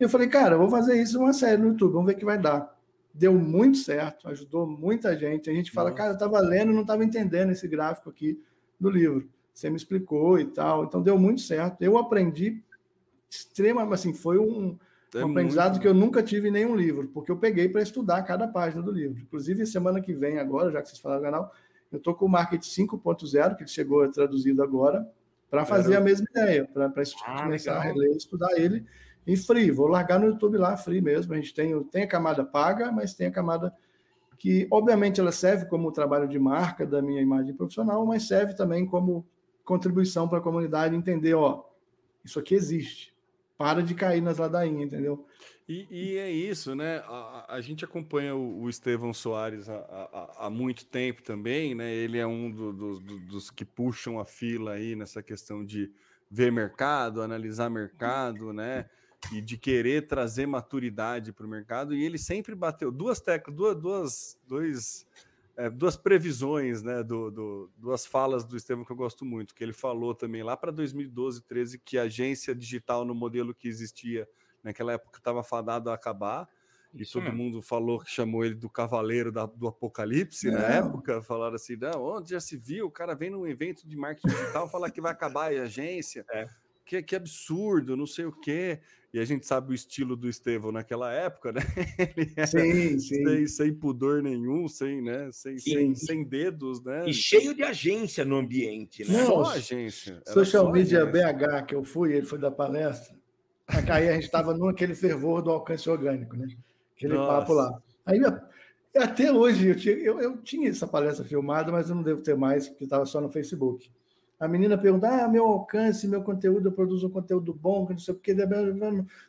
E 0.00 0.02
eu 0.02 0.08
falei, 0.08 0.26
cara, 0.26 0.56
eu 0.56 0.58
vou 0.58 0.68
fazer 0.68 1.00
isso 1.00 1.20
uma 1.20 1.32
série 1.32 1.62
no 1.62 1.68
YouTube, 1.68 1.92
vamos 1.92 2.08
ver 2.08 2.16
o 2.16 2.18
que 2.18 2.24
vai 2.24 2.36
dar 2.36 2.73
deu 3.14 3.32
muito 3.32 3.78
certo, 3.78 4.28
ajudou 4.28 4.66
muita 4.66 5.16
gente. 5.16 5.48
A 5.48 5.54
gente 5.54 5.70
fala, 5.70 5.90
Nossa. 5.90 5.98
cara, 5.98 6.10
eu 6.10 6.14
estava 6.14 6.40
lendo 6.40 6.72
e 6.72 6.74
não 6.74 6.82
estava 6.82 7.04
entendendo 7.04 7.52
esse 7.52 7.68
gráfico 7.68 8.10
aqui 8.10 8.42
do 8.78 8.90
livro. 8.90 9.28
Você 9.54 9.70
me 9.70 9.76
explicou 9.76 10.40
e 10.40 10.46
tal. 10.46 10.84
Então 10.84 11.00
deu 11.00 11.16
muito 11.16 11.40
certo. 11.40 11.80
Eu 11.80 11.96
aprendi 11.96 12.60
extremamente, 13.30 13.94
assim, 13.94 14.12
foi 14.12 14.38
um, 14.38 14.76
é 15.14 15.24
um 15.24 15.30
aprendizado 15.30 15.70
muito... 15.70 15.82
que 15.82 15.88
eu 15.88 15.94
nunca 15.94 16.22
tive 16.24 16.48
em 16.48 16.52
nenhum 16.52 16.74
livro, 16.74 17.08
porque 17.08 17.30
eu 17.30 17.36
peguei 17.36 17.68
para 17.68 17.82
estudar 17.82 18.22
cada 18.24 18.48
página 18.48 18.82
do 18.82 18.90
livro. 18.90 19.20
Inclusive, 19.20 19.64
semana 19.64 20.00
que 20.00 20.12
vem, 20.12 20.38
agora, 20.38 20.72
já 20.72 20.82
que 20.82 20.88
vocês 20.88 21.00
falaram 21.00 21.22
do 21.22 21.24
canal, 21.24 21.52
eu 21.92 21.98
estou 21.98 22.14
com 22.14 22.26
o 22.26 22.28
Market 22.28 22.62
5.0, 22.62 23.56
que 23.56 23.66
chegou 23.68 24.08
traduzido 24.10 24.60
agora, 24.60 25.08
para 25.48 25.64
fazer 25.64 25.94
a 25.94 26.00
mesma 26.00 26.26
ideia, 26.28 26.64
para 26.64 26.86
ah, 26.86 27.42
começar 27.42 27.48
legal. 27.48 27.76
a 27.76 27.80
reler, 27.80 28.16
estudar 28.16 28.58
ele 28.58 28.84
em 29.26 29.36
free. 29.36 29.70
Vou 29.70 29.86
largar 29.86 30.18
no 30.18 30.26
YouTube 30.26 30.58
lá, 30.58 30.76
free 30.76 31.00
mesmo. 31.00 31.32
A 31.32 31.36
gente 31.36 31.54
tem, 31.54 31.82
tem 31.84 32.02
a 32.02 32.08
camada 32.08 32.44
paga, 32.44 32.92
mas 32.92 33.14
tem 33.14 33.26
a 33.26 33.32
camada 33.32 33.74
que, 34.38 34.68
obviamente, 34.70 35.20
ela 35.20 35.32
serve 35.32 35.66
como 35.66 35.92
trabalho 35.92 36.28
de 36.28 36.38
marca 36.38 36.86
da 36.86 37.00
minha 37.00 37.22
imagem 37.22 37.54
profissional, 37.54 38.04
mas 38.04 38.26
serve 38.28 38.54
também 38.54 38.84
como 38.84 39.26
contribuição 39.64 40.28
para 40.28 40.38
a 40.38 40.42
comunidade 40.42 40.94
entender, 40.94 41.34
ó, 41.34 41.64
isso 42.24 42.38
aqui 42.38 42.54
existe. 42.54 43.14
Para 43.56 43.82
de 43.82 43.94
cair 43.94 44.20
nas 44.20 44.38
ladainhas, 44.38 44.92
entendeu? 44.92 45.26
E, 45.66 45.86
e 45.90 46.18
é 46.18 46.30
isso, 46.30 46.74
né? 46.74 46.98
A, 47.06 47.54
a 47.54 47.60
gente 47.60 47.84
acompanha 47.84 48.34
o, 48.34 48.62
o 48.62 48.68
Estevão 48.68 49.14
Soares 49.14 49.68
há, 49.68 49.76
há, 49.76 50.46
há, 50.46 50.50
muito 50.50 50.84
tempo 50.84 51.22
também, 51.22 51.74
né? 51.74 51.90
Ele 51.90 52.18
é 52.18 52.26
um 52.26 52.50
do, 52.50 52.72
do, 52.72 53.00
do, 53.00 53.18
dos 53.20 53.50
que 53.50 53.64
puxam 53.64 54.18
a 54.18 54.26
fila 54.26 54.72
aí 54.72 54.94
nessa 54.94 55.22
questão 55.22 55.64
de 55.64 55.90
ver 56.30 56.52
mercado, 56.52 57.22
analisar 57.22 57.70
mercado, 57.70 58.52
né? 58.52 58.86
E 59.32 59.40
de 59.40 59.56
querer 59.56 60.06
trazer 60.06 60.46
maturidade 60.46 61.32
para 61.32 61.46
o 61.46 61.48
mercado, 61.48 61.94
e 61.94 62.04
ele 62.04 62.18
sempre 62.18 62.54
bateu 62.54 62.90
duas 62.90 63.20
teclas, 63.20 63.56
duas, 63.56 63.76
duas, 63.76 64.38
dois, 64.46 65.06
é, 65.56 65.70
duas 65.70 65.96
previsões, 65.96 66.82
né, 66.82 67.02
do, 67.02 67.30
do, 67.30 67.70
duas 67.76 68.06
falas 68.06 68.44
do 68.44 68.56
Estevam 68.56 68.84
que 68.84 68.92
eu 68.92 68.96
gosto 68.96 69.24
muito, 69.24 69.54
que 69.54 69.62
ele 69.62 69.72
falou 69.72 70.14
também 70.14 70.42
lá 70.42 70.56
para 70.56 70.70
2012, 70.70 71.42
13, 71.42 71.78
que 71.78 71.98
a 71.98 72.02
agência 72.02 72.54
digital 72.54 73.04
no 73.04 73.14
modelo 73.14 73.54
que 73.54 73.68
existia 73.68 74.28
naquela 74.62 74.92
época 74.92 75.18
estava 75.18 75.42
fadado 75.42 75.90
a 75.90 75.94
acabar, 75.94 76.48
e 76.94 77.04
todo 77.04 77.24
mesmo. 77.24 77.38
mundo 77.38 77.60
falou 77.60 77.98
que 77.98 78.10
chamou 78.10 78.44
ele 78.44 78.54
do 78.54 78.70
cavaleiro 78.70 79.32
da, 79.32 79.46
do 79.46 79.66
apocalipse 79.66 80.48
na 80.50 80.60
época, 80.60 81.20
falaram 81.20 81.56
assim, 81.56 81.76
não, 81.76 82.02
onde 82.02 82.30
já 82.30 82.40
se 82.40 82.56
viu, 82.56 82.86
o 82.86 82.90
cara 82.90 83.14
vem 83.14 83.30
num 83.30 83.46
evento 83.46 83.86
de 83.86 83.96
marketing 83.96 84.28
digital 84.28 84.68
falar 84.68 84.90
que 84.90 85.00
vai 85.00 85.10
acabar 85.10 85.52
a 85.52 85.62
agência, 85.62 86.24
é. 86.30 86.46
Que, 86.84 87.02
que 87.02 87.16
absurdo, 87.16 87.96
não 87.96 88.06
sei 88.06 88.24
o 88.24 88.32
quê 88.32 88.80
e 89.14 89.20
a 89.20 89.24
gente 89.24 89.46
sabe 89.46 89.70
o 89.70 89.74
estilo 89.74 90.16
do 90.16 90.28
Estevão 90.28 90.72
naquela 90.72 91.12
época, 91.12 91.52
né? 91.52 91.60
Ele 92.16 92.46
sim, 92.48 92.98
sim. 92.98 93.24
Sem, 93.24 93.46
sem, 93.46 93.72
pudor 93.72 94.20
nenhum, 94.20 94.66
sem, 94.66 95.00
né? 95.00 95.30
sem, 95.30 95.56
sem, 95.56 95.94
sem, 95.94 96.24
dedos, 96.24 96.82
né? 96.82 97.08
E 97.08 97.14
cheio 97.14 97.54
de 97.54 97.62
agência 97.62 98.24
no 98.24 98.34
ambiente, 98.34 99.08
né? 99.08 99.18
Não, 99.18 99.26
só 99.26 99.50
agência. 99.52 100.20
Social 100.26 100.64
só 100.64 100.72
Media 100.72 101.04
agência. 101.04 101.32
BH, 101.32 101.66
que 101.66 101.76
eu 101.76 101.84
fui, 101.84 102.12
ele 102.12 102.26
foi 102.26 102.40
da 102.40 102.50
palestra. 102.50 103.14
Aí 103.68 104.08
a 104.08 104.14
gente 104.14 104.24
estava 104.24 104.52
naquele 104.52 104.96
fervor 104.96 105.42
do 105.42 105.52
alcance 105.52 105.88
orgânico, 105.88 106.36
né? 106.36 106.48
Aquele 106.96 107.14
Nossa. 107.14 107.38
papo 107.38 107.52
lá. 107.52 107.80
Aí 108.04 108.18
até 108.96 109.30
hoje 109.30 109.68
eu 109.68 109.76
tinha, 109.76 109.94
eu, 109.94 110.20
eu 110.20 110.38
tinha 110.38 110.68
essa 110.68 110.88
palestra 110.88 111.24
filmada, 111.24 111.70
mas 111.70 111.88
eu 111.88 111.94
não 111.94 112.02
devo 112.02 112.20
ter 112.20 112.36
mais, 112.36 112.68
porque 112.68 112.82
estava 112.82 113.06
só 113.06 113.20
no 113.20 113.30
Facebook. 113.30 113.88
A 114.44 114.48
menina 114.48 114.76
pergunta: 114.76 115.08
ah, 115.08 115.26
meu 115.26 115.46
alcance, 115.46 116.06
meu 116.06 116.22
conteúdo, 116.22 116.68
eu 116.68 116.72
produzo 116.72 117.06
um 117.06 117.10
conteúdo 117.10 117.54
bom, 117.54 117.86
não 117.88 117.98
sei 117.98 118.12
o 118.12 118.18
que, 118.18 118.34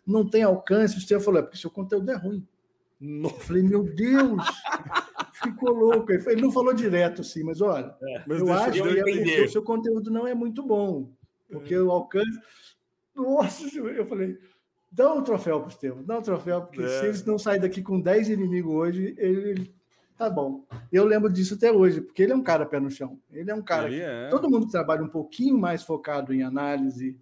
não 0.05 0.29
tem 0.29 0.43
alcance. 0.43 0.97
O 0.97 1.01
Steve 1.01 1.23
falou: 1.23 1.39
é 1.39 1.43
porque 1.43 1.57
seu 1.57 1.69
conteúdo 1.69 2.11
é 2.11 2.15
ruim. 2.15 2.45
Eu 3.01 3.29
falei, 3.29 3.63
meu 3.63 3.83
Deus, 3.83 4.43
ficou 5.41 5.71
louco. 5.71 6.11
Ele 6.11 6.41
não 6.41 6.51
falou 6.51 6.73
direto 6.73 7.21
assim, 7.21 7.43
mas 7.43 7.61
olha, 7.61 7.95
é, 8.01 8.23
mas 8.27 8.39
eu 8.39 8.51
acho 8.51 8.77
eu 8.79 9.05
que 9.05 9.41
o 9.41 9.49
seu 9.49 9.63
conteúdo 9.63 10.11
não 10.11 10.27
é 10.27 10.33
muito 10.33 10.61
bom, 10.61 11.09
porque 11.49 11.73
é. 11.73 11.79
o 11.79 11.91
alcance. 11.91 12.39
Nossa, 13.15 13.63
eu 13.77 14.05
falei, 14.07 14.37
dá 14.91 15.13
um 15.13 15.23
troféu 15.23 15.59
para 15.59 15.67
o 15.67 15.71
Estevam, 15.71 16.03
dá 16.03 16.19
um 16.19 16.21
troféu, 16.21 16.61
porque 16.63 16.83
é. 16.83 16.87
se 16.87 17.05
eles 17.05 17.25
não 17.25 17.37
saírem 17.37 17.61
daqui 17.61 17.81
com 17.81 18.01
10 18.01 18.29
inimigos 18.29 18.73
hoje, 18.73 19.15
ele, 19.17 19.73
Tá 20.17 20.29
bom. 20.29 20.65
Eu 20.91 21.05
lembro 21.05 21.31
disso 21.31 21.55
até 21.55 21.71
hoje, 21.71 21.99
porque 21.99 22.23
ele 22.23 22.31
é 22.31 22.35
um 22.35 22.43
cara 22.43 22.65
pé 22.65 22.79
no 22.79 22.89
chão. 22.89 23.19
Ele 23.31 23.51
é 23.51 23.55
um 23.55 23.61
cara. 23.61 23.89
Que, 23.89 24.01
é. 24.01 24.29
Todo 24.29 24.49
mundo 24.49 24.65
que 24.65 24.71
trabalha 24.71 25.03
um 25.03 25.09
pouquinho 25.09 25.57
mais 25.57 25.83
focado 25.83 26.33
em 26.33 26.41
análise 26.41 27.17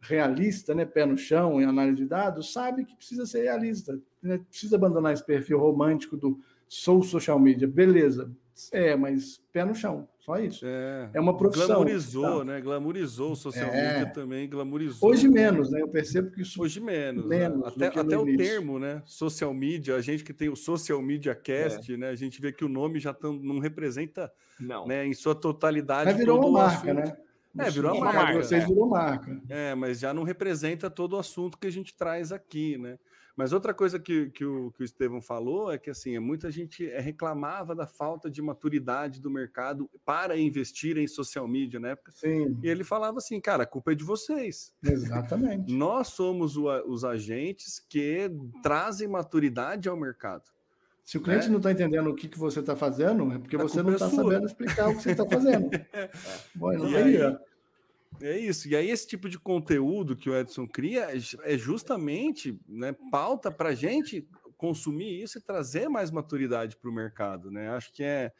realista, 0.00 0.74
né, 0.74 0.84
pé 0.84 1.06
no 1.06 1.16
chão 1.16 1.60
em 1.60 1.64
análise 1.64 1.96
de 1.96 2.06
dados, 2.06 2.52
sabe 2.52 2.84
que 2.84 2.96
precisa 2.96 3.24
ser 3.24 3.44
realista, 3.44 3.98
né? 4.20 4.40
precisa 4.50 4.74
abandonar 4.76 5.12
esse 5.12 5.24
perfil 5.24 5.60
romântico 5.60 6.16
do 6.16 6.40
sou 6.68 7.02
social 7.02 7.38
media, 7.38 7.68
beleza. 7.68 8.30
É, 8.72 8.96
mas 8.96 9.40
pé 9.52 9.64
no 9.64 9.74
chão, 9.74 10.08
só 10.24 10.38
isso. 10.38 10.64
É, 10.64 11.10
é 11.14 11.20
uma 11.20 11.36
profissão. 11.36 11.66
Glamorizou, 11.66 12.38
tá? 12.38 12.44
né? 12.44 12.60
Glamorizou 12.60 13.32
o 13.32 13.36
social 13.36 13.68
é. 13.68 13.94
media 13.94 14.12
também, 14.12 14.48
glamorizou. 14.48 15.10
Hoje 15.10 15.28
menos, 15.28 15.68
né? 15.72 15.82
Eu 15.82 15.88
percebo 15.88 16.30
que 16.30 16.42
isso. 16.42 16.62
Hoje 16.62 16.78
menos. 16.78 17.26
Né? 17.26 17.40
menos 17.40 17.76
né? 17.76 17.88
Até, 17.88 18.00
até 18.00 18.16
o 18.16 18.36
termo, 18.36 18.78
né? 18.78 19.02
Social 19.04 19.52
media, 19.52 19.96
a 19.96 20.00
gente 20.00 20.22
que 20.22 20.32
tem 20.32 20.48
o 20.48 20.54
Social 20.54 21.02
Media 21.02 21.34
Cast, 21.34 21.92
é. 21.92 21.96
né? 21.96 22.08
A 22.08 22.14
gente 22.14 22.40
vê 22.40 22.52
que 22.52 22.64
o 22.64 22.68
nome 22.68 23.00
já 23.00 23.12
tão, 23.12 23.32
não 23.32 23.58
representa 23.58 24.32
não. 24.60 24.86
Né, 24.86 25.04
em 25.04 25.12
sua 25.12 25.34
totalidade. 25.34 26.04
Mas 26.04 26.16
virou 26.16 26.38
uma 26.38 26.68
marca, 26.68 26.94
né? 26.94 27.16
É, 27.58 27.68
virou 27.68 27.96
uma 27.96 28.12
marca. 28.12 28.42
Vocês 28.44 28.64
virou 28.66 28.88
marca. 28.88 29.40
É, 29.48 29.74
mas 29.74 29.98
já 29.98 30.14
não 30.14 30.22
representa 30.22 30.88
todo 30.88 31.14
o 31.14 31.18
assunto 31.18 31.58
que 31.58 31.66
a 31.66 31.72
gente 31.72 31.94
traz 31.96 32.30
aqui, 32.30 32.78
né? 32.78 32.96
Mas 33.36 33.52
outra 33.52 33.72
coisa 33.72 33.98
que, 33.98 34.30
que, 34.30 34.44
o, 34.44 34.70
que 34.72 34.82
o 34.82 34.84
Estevão 34.84 35.20
falou 35.20 35.72
é 35.72 35.78
que 35.78 35.90
assim, 35.90 36.18
muita 36.18 36.50
gente 36.50 36.88
é, 36.88 37.00
reclamava 37.00 37.74
da 37.74 37.86
falta 37.86 38.30
de 38.30 38.42
maturidade 38.42 39.20
do 39.20 39.30
mercado 39.30 39.88
para 40.04 40.36
investir 40.36 40.98
em 40.98 41.06
social 41.06 41.48
media 41.48 41.80
na 41.80 41.88
época. 41.88 42.12
Sim. 42.12 42.58
E 42.62 42.68
ele 42.68 42.84
falava 42.84 43.18
assim, 43.18 43.40
cara, 43.40 43.62
a 43.62 43.66
culpa 43.66 43.92
é 43.92 43.94
de 43.94 44.04
vocês. 44.04 44.72
Exatamente. 44.82 45.72
Nós 45.72 46.08
somos 46.08 46.56
o, 46.56 46.68
os 46.86 47.04
agentes 47.04 47.80
que 47.80 48.30
trazem 48.62 49.08
maturidade 49.08 49.88
ao 49.88 49.96
mercado. 49.96 50.44
Se 51.04 51.18
o 51.18 51.20
cliente 51.20 51.46
é. 51.46 51.48
não 51.50 51.56
está 51.56 51.72
entendendo 51.72 52.08
o 52.10 52.14
que, 52.14 52.28
que 52.28 52.38
você 52.38 52.60
está 52.60 52.76
fazendo, 52.76 53.32
é 53.32 53.38
porque 53.38 53.56
a 53.56 53.58
você 53.58 53.82
não 53.82 53.92
está 53.92 54.06
é 54.06 54.10
sabendo 54.10 54.46
explicar 54.46 54.88
o 54.88 54.96
que 54.96 55.02
você 55.02 55.10
está 55.10 55.28
fazendo. 55.28 55.68
é. 55.92 56.10
Bom, 56.54 56.72
não 56.72 56.88
e 56.88 56.96
aí, 56.96 57.38
é 58.20 58.38
isso. 58.38 58.68
E 58.68 58.76
aí, 58.76 58.90
esse 58.90 59.06
tipo 59.06 59.28
de 59.28 59.38
conteúdo 59.38 60.16
que 60.16 60.28
o 60.28 60.36
Edson 60.36 60.66
cria 60.66 61.08
é 61.42 61.56
justamente 61.56 62.58
né, 62.68 62.94
pauta 63.10 63.50
para 63.50 63.70
a 63.70 63.74
gente 63.74 64.26
consumir 64.56 65.22
isso 65.22 65.38
e 65.38 65.42
trazer 65.42 65.88
mais 65.88 66.10
maturidade 66.10 66.76
para 66.76 66.88
o 66.88 66.94
mercado. 66.94 67.50
Né? 67.50 67.68
Acho 67.70 67.92
que 67.92 68.04
é 68.04 68.32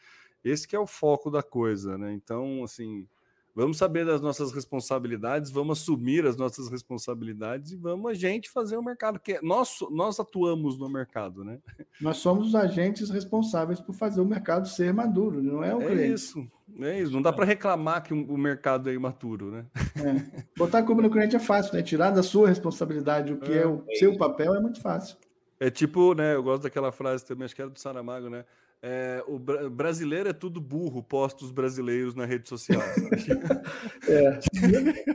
esse 0.45 0.69
que 0.69 0.77
é 0.77 0.79
o 0.79 0.87
foco 0.87 1.31
da 1.31 1.43
coisa. 1.43 1.99
Né? 1.99 2.13
Então, 2.13 2.63
assim, 2.63 3.09
Vamos 3.55 3.77
saber 3.77 4.07
das 4.07 4.23
nossas 4.23 4.51
responsabilidades, 4.51 5.51
vamos 5.51 5.81
assumir 5.81 6.25
as 6.25 6.39
nossas 6.39 6.71
responsabilidades 6.71 7.73
e 7.73 7.77
vamos 7.77 8.11
a 8.11 8.15
gente 8.15 8.49
fazer 8.49 8.79
o 8.79 8.83
mercado, 8.83 9.21
que 9.21 9.33
é, 9.33 9.41
nós, 9.43 9.77
nós 9.91 10.19
atuamos 10.19 10.79
no 10.79 10.89
mercado, 10.89 11.45
né? 11.45 11.59
Nós 12.01 12.17
somos 12.17 12.47
os 12.47 12.55
agentes 12.55 13.11
responsáveis 13.11 13.79
por 13.79 13.95
fazer 13.95 14.23
o 14.23 14.25
mercado 14.25 14.67
ser 14.67 14.95
maduro, 14.95 15.43
não 15.43 15.63
é 15.63 15.75
o 15.75 15.83
é 15.83 15.87
cliente. 15.87 16.15
Isso, 16.15 16.51
é 16.81 17.01
isso. 17.01 17.13
Não 17.13 17.21
dá 17.21 17.31
para 17.31 17.45
reclamar 17.45 18.03
que 18.03 18.15
o 18.15 18.39
mercado 18.39 18.89
é 18.89 18.95
imaturo, 18.95 19.51
né? 19.51 19.67
É. 19.97 20.45
Botar 20.57 20.79
a 20.79 20.83
culpa 20.83 21.03
no 21.03 21.11
cliente 21.11 21.37
é 21.37 21.39
fácil, 21.39 21.75
né? 21.75 21.83
Tirar 21.83 22.11
da 22.11 22.23
sua 22.23 22.49
responsabilidade 22.49 23.35
o 23.35 23.39
que 23.39 23.53
é, 23.53 23.63
é 23.63 23.67
o 23.67 23.85
seu 23.99 24.17
papel 24.17 24.55
é 24.55 24.61
muito 24.61 24.81
fácil. 24.81 25.17
É 25.61 25.71
tipo, 25.71 26.15
né? 26.15 26.35
Eu 26.35 26.43
gosto 26.43 26.63
daquela 26.63 26.91
frase 26.91 27.25
também, 27.25 27.45
acho 27.45 27.55
que 27.55 27.61
era 27.61 27.71
do 27.71 27.79
Saramago, 27.79 28.31
né? 28.31 28.47
É, 28.85 29.23
o 29.29 29.39
bra 29.39 29.71
brasileiro 29.71 30.29
é 30.29 30.33
tudo 30.33 30.61
burro, 30.61 31.05
posta 31.05 31.45
os 31.45 31.53
brasileiros 31.53 32.17
na 32.17 32.27
rede 32.27 32.49
social. 32.49 32.83
é. 34.09 34.41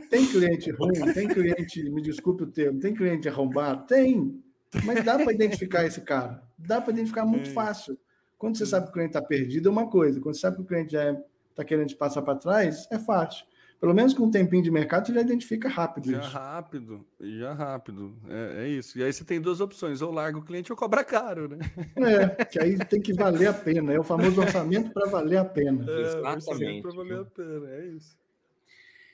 Tem 0.08 0.26
cliente 0.26 0.70
ruim, 0.70 1.12
tem 1.12 1.28
cliente, 1.28 1.90
me 1.90 2.00
desculpe 2.00 2.44
o 2.44 2.46
termo, 2.46 2.80
tem 2.80 2.94
cliente 2.94 3.28
arrombado? 3.28 3.86
Tem, 3.86 4.42
mas 4.84 5.04
dá 5.04 5.18
para 5.18 5.32
identificar 5.32 5.84
esse 5.84 6.00
cara. 6.00 6.42
Dá 6.56 6.80
para 6.80 6.94
identificar 6.94 7.26
muito 7.26 7.50
fácil. 7.50 7.98
Quando 8.38 8.56
você 8.56 8.64
sabe 8.64 8.86
que 8.86 8.90
o 8.90 8.94
cliente 8.94 9.10
está 9.10 9.20
perdido, 9.20 9.68
é 9.68 9.72
uma 9.72 9.90
coisa. 9.90 10.18
Quando 10.18 10.34
você 10.34 10.40
sabe 10.40 10.56
que 10.56 10.62
o 10.62 10.66
cliente 10.66 10.92
já 10.92 11.12
está 11.50 11.62
é, 11.62 11.64
querendo 11.64 11.88
te 11.88 11.96
passar 11.96 12.22
para 12.22 12.36
trás, 12.36 12.88
é 12.90 12.98
fácil 12.98 13.44
pelo 13.80 13.94
menos 13.94 14.12
com 14.12 14.24
um 14.24 14.30
tempinho 14.30 14.62
de 14.62 14.70
mercado, 14.70 15.06
você 15.06 15.14
já 15.14 15.20
identifica 15.20 15.68
rápido 15.68 16.10
já 16.10 16.20
isso. 16.20 16.30
rápido, 16.30 17.06
já 17.20 17.52
rápido. 17.52 18.16
É, 18.28 18.64
é, 18.64 18.68
isso. 18.68 18.98
E 18.98 19.04
aí 19.04 19.12
você 19.12 19.24
tem 19.24 19.40
duas 19.40 19.60
opções: 19.60 20.02
ou 20.02 20.10
larga 20.10 20.38
o 20.38 20.44
cliente 20.44 20.72
ou 20.72 20.76
cobra 20.76 21.04
caro, 21.04 21.48
né? 21.48 21.58
É, 21.96 22.44
que 22.44 22.60
aí 22.60 22.76
tem 22.78 23.00
que 23.00 23.12
valer 23.12 23.48
a 23.48 23.52
pena. 23.52 23.92
É 23.92 23.98
o 23.98 24.04
famoso 24.04 24.40
orçamento 24.40 24.90
para 24.92 25.08
valer 25.08 25.38
a 25.38 25.44
pena. 25.44 25.86
É, 25.88 26.00
Exatamente. 26.00 26.82
Para 26.82 26.92
valer 26.92 27.20
a 27.20 27.24
pena, 27.24 27.70
é 27.70 27.86
isso. 27.86 28.18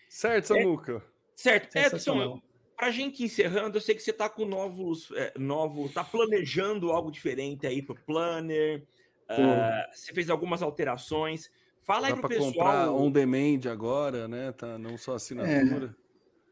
Certo, 0.08 0.46
Samuca? 0.46 0.96
É, 0.96 1.00
certo. 1.34 1.76
Edson, 1.76 2.40
para 2.76 2.86
a 2.86 2.90
gente 2.90 3.22
encerrando, 3.22 3.76
eu 3.76 3.80
sei 3.80 3.94
que 3.94 4.02
você 4.02 4.12
está 4.12 4.28
com 4.28 4.44
novos, 4.44 5.10
é, 5.14 5.32
novos, 5.38 5.88
está 5.88 6.02
planejando 6.04 6.90
algo 6.90 7.10
diferente 7.10 7.66
aí 7.66 7.82
para 7.82 7.94
o 7.94 8.00
Planner. 8.06 8.86
Uh, 9.24 9.92
você 9.92 10.12
fez 10.12 10.30
algumas 10.30 10.62
alterações. 10.62 11.50
Fala 11.84 12.08
Dá 12.08 12.14
aí 12.14 12.20
pro 12.20 12.28
pessoal. 12.28 12.52
comprar 12.52 12.90
on 12.90 13.10
demand 13.10 13.70
agora, 13.70 14.26
né? 14.26 14.52
Tá, 14.52 14.78
não 14.78 14.96
só 14.96 15.14
assinatura. 15.14 15.94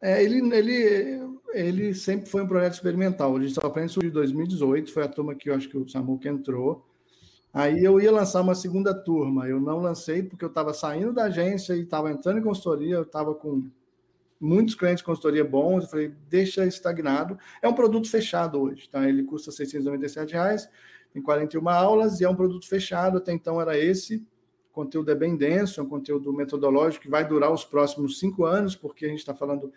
É, 0.00 0.20
é, 0.20 0.24
ele, 0.24 0.54
ele, 0.54 1.38
ele 1.54 1.94
sempre 1.94 2.28
foi 2.28 2.42
um 2.42 2.46
projeto 2.46 2.74
experimental. 2.74 3.32
O 3.32 3.40
Digital 3.40 3.70
Plan 3.70 3.88
surgiu 3.88 4.10
em 4.10 4.12
2018, 4.12 4.92
foi 4.92 5.02
a 5.02 5.08
turma 5.08 5.34
que 5.34 5.48
eu 5.48 5.54
acho 5.54 5.68
que 5.70 5.78
o 5.78 5.88
Samuca 5.88 6.28
entrou. 6.28 6.86
Aí 7.52 7.82
eu 7.82 7.98
ia 7.98 8.12
lançar 8.12 8.42
uma 8.42 8.54
segunda 8.54 8.94
turma. 8.94 9.48
Eu 9.48 9.58
não 9.58 9.78
lancei 9.78 10.22
porque 10.22 10.44
eu 10.44 10.48
estava 10.48 10.74
saindo 10.74 11.14
da 11.14 11.24
agência 11.24 11.74
e 11.74 11.82
estava 11.82 12.10
entrando 12.10 12.38
em 12.38 12.42
consultoria. 12.42 12.96
Eu 12.96 13.02
estava 13.02 13.34
com 13.34 13.70
muitos 14.38 14.74
clientes 14.74 14.98
de 14.98 15.04
consultoria 15.04 15.44
bons. 15.44 15.84
Eu 15.84 15.90
falei, 15.90 16.12
deixa 16.28 16.66
estagnado. 16.66 17.38
É 17.62 17.68
um 17.68 17.74
produto 17.74 18.10
fechado 18.10 18.60
hoje, 18.60 18.86
tá? 18.88 19.08
Ele 19.08 19.22
custa 19.22 19.50
697 19.50 20.32
reais, 20.32 20.68
tem 21.12 21.22
41 21.22 21.68
aulas 21.70 22.20
e 22.20 22.24
é 22.24 22.28
um 22.28 22.36
produto 22.36 22.68
fechado. 22.68 23.16
Até 23.16 23.32
então 23.32 23.58
era 23.58 23.78
esse 23.78 24.26
o 24.72 24.74
conteúdo 24.74 25.10
é 25.10 25.14
bem 25.14 25.36
denso, 25.36 25.78
é 25.78 25.82
um 25.82 25.88
conteúdo 25.88 26.32
metodológico 26.32 27.04
que 27.04 27.10
vai 27.10 27.28
durar 27.28 27.52
os 27.52 27.62
próximos 27.62 28.18
cinco 28.18 28.46
anos, 28.46 28.74
porque 28.74 29.04
a 29.04 29.08
gente 29.08 29.18
está 29.18 29.34
falando 29.34 29.70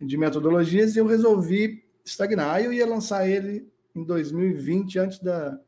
de 0.00 0.16
metodologias, 0.16 0.94
e 0.94 1.00
eu 1.00 1.06
resolvi 1.06 1.84
estagnar. 2.04 2.62
Eu 2.62 2.72
ia 2.72 2.86
lançar 2.86 3.28
ele 3.28 3.68
em 3.96 4.04
2020, 4.04 4.96
antes 5.00 5.18
da, 5.18 5.58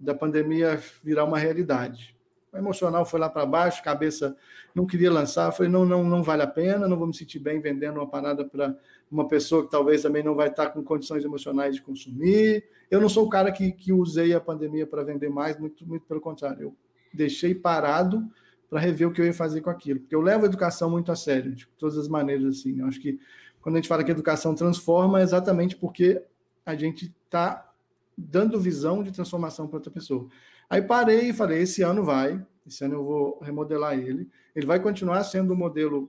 da 0.00 0.14
pandemia 0.14 0.82
virar 1.04 1.24
uma 1.24 1.38
realidade. 1.38 2.16
O 2.50 2.56
emocional 2.56 3.04
foi 3.04 3.20
lá 3.20 3.28
para 3.28 3.44
baixo, 3.44 3.82
cabeça 3.82 4.34
não 4.74 4.86
queria 4.86 5.12
lançar, 5.12 5.52
falei, 5.52 5.70
não, 5.70 5.84
não, 5.84 6.02
não 6.02 6.22
vale 6.22 6.42
a 6.42 6.46
pena, 6.46 6.88
não 6.88 6.96
vou 6.96 7.06
me 7.06 7.14
sentir 7.14 7.38
bem 7.38 7.60
vendendo 7.60 7.96
uma 7.96 8.08
parada 8.08 8.42
para 8.42 8.74
uma 9.10 9.28
pessoa 9.28 9.64
que 9.64 9.70
talvez 9.70 10.00
também 10.00 10.22
não 10.22 10.34
vai 10.34 10.48
estar 10.48 10.70
com 10.70 10.82
condições 10.82 11.22
emocionais 11.22 11.74
de 11.76 11.82
consumir. 11.82 12.64
Eu 12.90 13.02
não 13.02 13.08
sou 13.10 13.26
o 13.26 13.28
cara 13.28 13.52
que, 13.52 13.70
que 13.72 13.92
usei 13.92 14.32
a 14.32 14.40
pandemia 14.40 14.86
para 14.86 15.04
vender 15.04 15.28
mais, 15.28 15.58
muito, 15.58 15.86
muito 15.86 16.06
pelo 16.06 16.22
contrário. 16.22 16.62
Eu 16.62 16.76
deixei 17.12 17.54
parado 17.54 18.28
para 18.68 18.80
rever 18.80 19.06
o 19.06 19.12
que 19.12 19.20
eu 19.20 19.26
ia 19.26 19.34
fazer 19.34 19.60
com 19.60 19.70
aquilo. 19.70 20.00
Porque 20.00 20.14
eu 20.14 20.20
levo 20.20 20.44
a 20.44 20.48
educação 20.48 20.90
muito 20.90 21.12
a 21.12 21.16
sério, 21.16 21.54
de 21.54 21.66
todas 21.78 21.98
as 21.98 22.08
maneiras, 22.08 22.58
assim. 22.58 22.80
Eu 22.80 22.86
acho 22.86 23.00
que 23.00 23.18
quando 23.60 23.76
a 23.76 23.78
gente 23.78 23.88
fala 23.88 24.02
que 24.02 24.10
a 24.10 24.14
educação 24.14 24.54
transforma, 24.54 25.20
é 25.20 25.22
exatamente 25.22 25.76
porque 25.76 26.22
a 26.64 26.74
gente 26.74 27.14
está 27.24 27.70
dando 28.16 28.60
visão 28.60 29.02
de 29.02 29.12
transformação 29.12 29.66
para 29.66 29.76
outra 29.76 29.90
pessoa. 29.90 30.28
Aí 30.68 30.80
parei 30.80 31.30
e 31.30 31.32
falei: 31.32 31.62
esse 31.62 31.82
ano 31.82 32.04
vai, 32.04 32.44
esse 32.66 32.84
ano 32.84 32.94
eu 32.94 33.04
vou 33.04 33.38
remodelar 33.40 33.98
ele. 33.98 34.28
Ele 34.54 34.66
vai 34.66 34.80
continuar 34.80 35.22
sendo 35.24 35.52
um 35.52 35.56
modelo 35.56 36.08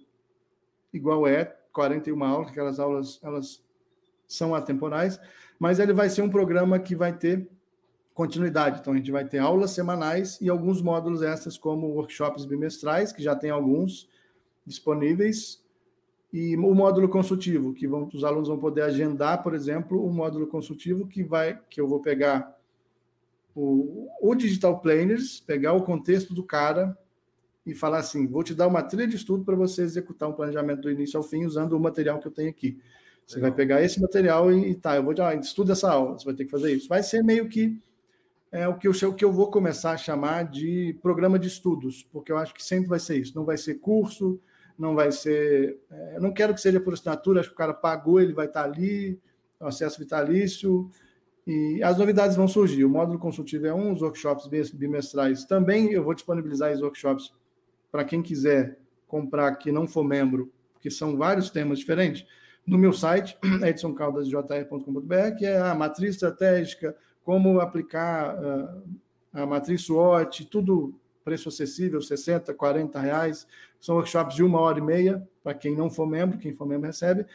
igual 0.94 1.28
é, 1.28 1.46
41 1.72 2.24
aulas, 2.24 2.50
aquelas 2.50 2.80
aulas 2.80 3.20
elas 3.24 3.64
são 4.28 4.54
atemporais, 4.56 5.20
mas 5.60 5.80
ele 5.80 5.94
vai 5.94 6.10
ser 6.10 6.22
um 6.22 6.30
programa 6.30 6.80
que 6.80 6.96
vai 6.96 7.14
ter 7.14 7.48
continuidade. 8.14 8.80
Então, 8.80 8.94
a 8.94 8.98
gente 8.98 9.12
vai 9.12 9.26
ter 9.26 9.40
aulas 9.40 9.72
semanais 9.72 10.40
e 10.40 10.50
alguns 10.50 10.82
módulos 10.82 11.22
extras, 11.22 11.58
como 11.58 11.88
workshops 11.88 12.46
bimestrais, 12.46 13.12
que 13.12 13.24
já 13.24 13.36
tem 13.36 13.50
alguns 13.50 14.10
disponíveis, 14.66 15.64
e 16.32 16.56
o 16.58 16.74
módulo 16.74 17.08
consultivo, 17.08 17.74
que 17.74 17.88
vão, 17.88 18.10
os 18.12 18.24
alunos 18.24 18.48
vão 18.48 18.58
poder 18.58 18.82
agendar, 18.82 19.44
por 19.44 19.54
exemplo, 19.54 20.04
um 20.04 20.12
módulo 20.12 20.48
consultivo 20.48 21.08
que 21.08 21.24
vai, 21.24 21.60
que 21.70 21.80
eu 21.80 21.88
vou 21.88 22.02
pegar 22.02 22.58
o, 23.56 24.10
o 24.20 24.34
Digital 24.34 24.80
Planners, 24.80 25.40
pegar 25.40 25.74
o 25.74 25.84
contexto 25.84 26.34
do 26.34 26.44
cara 26.44 26.98
e 27.64 27.76
falar 27.76 28.00
assim: 28.00 28.26
vou 28.26 28.44
te 28.44 28.56
dar 28.56 28.68
uma 28.68 28.82
trilha 28.82 29.08
de 29.08 29.16
estudo 29.16 29.46
para 29.46 29.56
você 29.56 29.84
executar 29.84 30.28
um 30.28 30.34
planejamento 30.34 30.82
do 30.82 30.92
início 30.92 31.18
ao 31.18 31.24
fim 31.24 31.46
usando 31.46 31.74
o 31.74 31.80
material 31.80 32.20
que 32.20 32.28
eu 32.28 32.32
tenho 32.32 32.50
aqui. 32.50 32.80
Você 33.28 33.36
Legal. 33.36 33.52
vai 33.52 33.56
pegar 33.56 33.84
esse 33.84 34.02
material 34.02 34.52
e, 34.52 34.72
e 34.72 34.76
tá, 34.76 34.96
eu 34.96 35.04
vou 35.04 35.14
te 35.14 35.22
ah, 35.22 35.36
estuda 35.36 35.74
essa 35.74 35.92
aula, 35.92 36.18
você 36.18 36.26
vai 36.26 36.34
ter 36.34 36.46
que 36.46 36.52
fazer 36.52 36.74
isso. 36.74 36.90
Vai 36.90 37.04
ser 37.04 37.24
meio 37.24 37.48
que 37.48 37.80
é 38.54 38.68
o 38.68 38.76
que, 38.78 38.88
eu, 38.88 38.92
o 38.92 39.16
que 39.16 39.26
eu 39.26 39.32
vou 39.32 39.50
começar 39.50 39.94
a 39.94 39.98
chamar 39.98 40.44
de 40.44 40.96
programa 41.02 41.40
de 41.40 41.48
estudos, 41.48 42.08
porque 42.12 42.32
eu 42.32 42.38
acho 42.38 42.54
que 42.54 42.64
sempre 42.64 42.88
vai 42.88 43.00
ser 43.00 43.18
isso. 43.18 43.36
Não 43.36 43.44
vai 43.44 43.58
ser 43.58 43.76
curso, 43.80 44.40
não 44.78 44.94
vai 44.94 45.12
ser. 45.12 45.80
É, 45.90 46.18
eu 46.18 46.22
não 46.22 46.32
quero 46.32 46.54
que 46.54 46.62
seja 46.62 46.80
por 46.80 46.94
assinatura, 46.94 47.40
acho 47.40 47.50
que 47.50 47.56
o 47.56 47.58
cara 47.58 47.74
pagou, 47.74 48.22
ele 48.22 48.32
vai 48.32 48.46
estar 48.46 48.64
ali, 48.64 49.20
acesso 49.60 49.98
vitalício, 49.98 50.88
e 51.48 51.82
as 51.82 51.98
novidades 51.98 52.36
vão 52.36 52.48
surgir. 52.48 52.86
O 52.86 52.90
módulo 52.90 53.18
consultivo 53.18 53.66
é 53.66 53.74
um, 53.74 53.92
os 53.92 54.04
workshops 54.04 54.48
bimestrais 54.72 55.46
também. 55.46 55.92
Eu 55.92 56.04
vou 56.04 56.14
disponibilizar 56.14 56.72
os 56.72 56.82
workshops 56.82 57.34
para 57.92 58.06
quem 58.06 58.22
quiser 58.22 58.78
comprar 59.08 59.56
que 59.56 59.72
não 59.72 59.88
for 59.88 60.04
membro, 60.04 60.54
porque 60.74 60.92
são 60.92 61.18
vários 61.18 61.50
temas 61.50 61.80
diferentes. 61.80 62.24
No 62.68 62.78
meu 62.78 62.94
site, 62.94 63.36
edsonCaldasJR.com.br, 63.66 65.36
que 65.40 65.46
é 65.46 65.60
a 65.60 65.74
matriz 65.74 66.12
estratégica, 66.12 66.96
como 67.24 67.60
aplicar 67.60 68.36
uh, 68.36 68.84
a 69.34 69.46
matriz 69.46 69.82
SWOT, 69.82 70.46
tudo 70.46 70.94
preço 71.24 71.50
acessível, 71.50 72.02
60, 72.02 72.54
40 72.54 73.00
reais. 73.00 73.48
São 73.80 73.96
workshops 73.96 74.36
de 74.36 74.44
uma 74.44 74.60
hora 74.60 74.80
e 74.80 74.82
meia, 74.82 75.28
para 75.44 75.54
quem 75.54 75.76
não 75.76 75.90
for 75.90 76.06
membro, 76.06 76.38
quem 76.38 76.54
for 76.54 76.66
membro 76.66 76.88
recebe. 76.88 77.26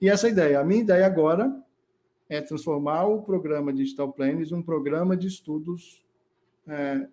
E 0.00 0.08
essa 0.08 0.28
ideia. 0.28 0.60
A 0.60 0.64
minha 0.64 0.80
ideia 0.80 1.06
agora 1.06 1.54
é 2.28 2.40
transformar 2.40 3.04
o 3.04 3.22
programa 3.22 3.72
Digital 3.72 4.12
Planners 4.12 4.50
em 4.50 4.54
um 4.54 4.62
programa 4.62 5.16
de 5.16 5.26
estudos, 5.26 6.04
é, 6.66 7.06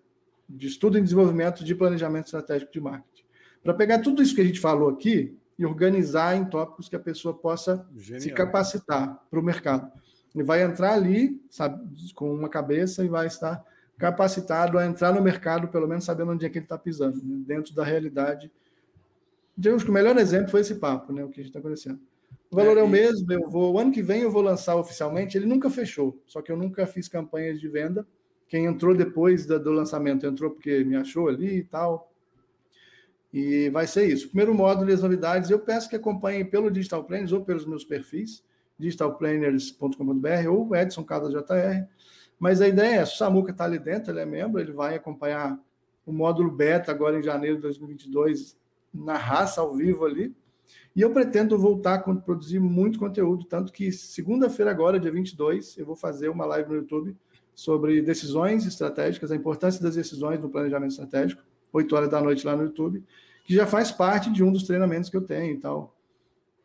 de 0.48 0.66
estudo 0.66 0.98
em 0.98 1.02
desenvolvimento 1.02 1.64
de 1.64 1.74
planejamento 1.74 2.26
estratégico 2.26 2.72
de 2.72 2.80
marketing. 2.80 3.24
Para 3.62 3.74
pegar 3.74 4.00
tudo 4.00 4.22
isso 4.22 4.34
que 4.34 4.40
a 4.40 4.44
gente 4.44 4.58
falou 4.58 4.88
aqui 4.88 5.36
e 5.58 5.64
organizar 5.64 6.36
em 6.36 6.44
tópicos 6.44 6.88
que 6.88 6.96
a 6.96 7.00
pessoa 7.00 7.34
possa 7.34 7.86
Genial. 7.96 8.20
se 8.20 8.30
capacitar 8.32 9.22
para 9.30 9.38
o 9.38 9.42
mercado. 9.42 9.90
Ele 10.34 10.44
vai 10.44 10.62
entrar 10.62 10.92
ali, 10.92 11.40
sabe, 11.50 11.82
com 12.14 12.32
uma 12.32 12.48
cabeça 12.48 13.04
e 13.04 13.08
vai 13.08 13.26
estar 13.26 13.62
capacitado 13.98 14.78
a 14.78 14.86
entrar 14.86 15.12
no 15.12 15.22
mercado, 15.22 15.68
pelo 15.68 15.86
menos 15.86 16.04
sabendo 16.04 16.32
onde 16.32 16.44
é 16.44 16.48
que 16.48 16.58
ele 16.58 16.64
está 16.64 16.78
pisando, 16.78 17.22
né? 17.22 17.42
dentro 17.46 17.74
da 17.74 17.84
realidade. 17.84 18.50
Digamos 19.56 19.84
que 19.84 19.90
o 19.90 19.92
melhor 19.92 20.16
exemplo 20.16 20.50
foi 20.50 20.60
esse 20.60 20.76
papo, 20.76 21.12
né? 21.12 21.22
O 21.24 21.28
que 21.28 21.40
está 21.42 21.58
acontecendo. 21.58 22.00
O 22.50 22.56
valor 22.56 22.76
é, 22.76 22.80
é 22.80 22.82
o 22.82 22.88
mesmo, 22.88 23.30
eu 23.32 23.48
vou, 23.48 23.74
o 23.74 23.78
ano 23.78 23.92
que 23.92 24.02
vem 24.02 24.22
eu 24.22 24.30
vou 24.30 24.42
lançar 24.42 24.76
oficialmente, 24.76 25.36
ele 25.36 25.46
nunca 25.46 25.70
fechou, 25.70 26.20
só 26.26 26.42
que 26.42 26.50
eu 26.50 26.56
nunca 26.56 26.86
fiz 26.86 27.08
campanhas 27.08 27.60
de 27.60 27.68
venda. 27.68 28.06
Quem 28.48 28.66
entrou 28.66 28.94
depois 28.94 29.46
da, 29.46 29.56
do 29.56 29.70
lançamento 29.70 30.26
entrou 30.26 30.50
porque 30.50 30.84
me 30.84 30.96
achou 30.96 31.28
ali 31.28 31.58
e 31.58 31.64
tal. 31.64 32.12
E 33.32 33.70
vai 33.70 33.86
ser 33.86 34.06
isso. 34.06 34.28
Primeiro 34.28 34.54
módulo 34.54 34.90
e 34.90 34.92
as 34.92 35.02
novidades, 35.02 35.48
eu 35.48 35.58
peço 35.58 35.88
que 35.88 35.96
acompanhem 35.96 36.44
pelo 36.44 36.70
Digital 36.70 37.04
Planners 37.04 37.32
ou 37.32 37.42
pelos 37.42 37.64
meus 37.64 37.84
perfis, 37.84 38.44
digitalplanners.com.br 38.78 40.48
ou 40.50 40.74
Edson 40.74 41.04
Carlos 41.04 41.32
JR. 41.32 41.86
Mas 42.38 42.60
a 42.60 42.68
ideia 42.68 42.96
é, 42.96 43.02
o 43.02 43.06
Samuca 43.06 43.52
está 43.52 43.64
ali 43.64 43.78
dentro, 43.78 44.10
ele 44.10 44.20
é 44.20 44.26
membro, 44.26 44.60
ele 44.60 44.72
vai 44.72 44.96
acompanhar 44.96 45.58
o 46.04 46.12
módulo 46.12 46.50
beta 46.50 46.90
agora 46.90 47.18
em 47.18 47.22
janeiro 47.22 47.56
de 47.56 47.62
2022 47.62 48.56
na 48.92 49.16
raça 49.16 49.60
ao 49.60 49.74
vivo 49.74 50.04
ali. 50.04 50.34
E 50.94 51.00
eu 51.00 51.10
pretendo 51.10 51.58
voltar 51.58 51.94
a 51.94 52.14
produzir 52.14 52.58
muito 52.58 52.98
conteúdo, 52.98 53.44
tanto 53.44 53.72
que 53.72 53.90
segunda-feira 53.92 54.70
agora, 54.70 55.00
dia 55.00 55.10
22, 55.10 55.78
eu 55.78 55.86
vou 55.86 55.96
fazer 55.96 56.28
uma 56.28 56.44
live 56.44 56.68
no 56.68 56.76
YouTube 56.76 57.16
sobre 57.54 58.02
decisões 58.02 58.66
estratégicas, 58.66 59.30
a 59.30 59.36
importância 59.36 59.82
das 59.82 59.94
decisões 59.94 60.40
no 60.40 60.50
planejamento 60.50 60.90
estratégico, 60.90 61.42
8 61.72 61.96
horas 61.96 62.10
da 62.10 62.20
noite 62.20 62.46
lá 62.46 62.56
no 62.56 62.64
YouTube, 62.64 63.02
que 63.44 63.54
já 63.54 63.66
faz 63.66 63.90
parte 63.90 64.30
de 64.30 64.42
um 64.42 64.52
dos 64.52 64.64
treinamentos 64.64 65.08
que 65.08 65.16
eu 65.16 65.22
tenho 65.22 65.54
e 65.54 65.58
tal. 65.58 65.94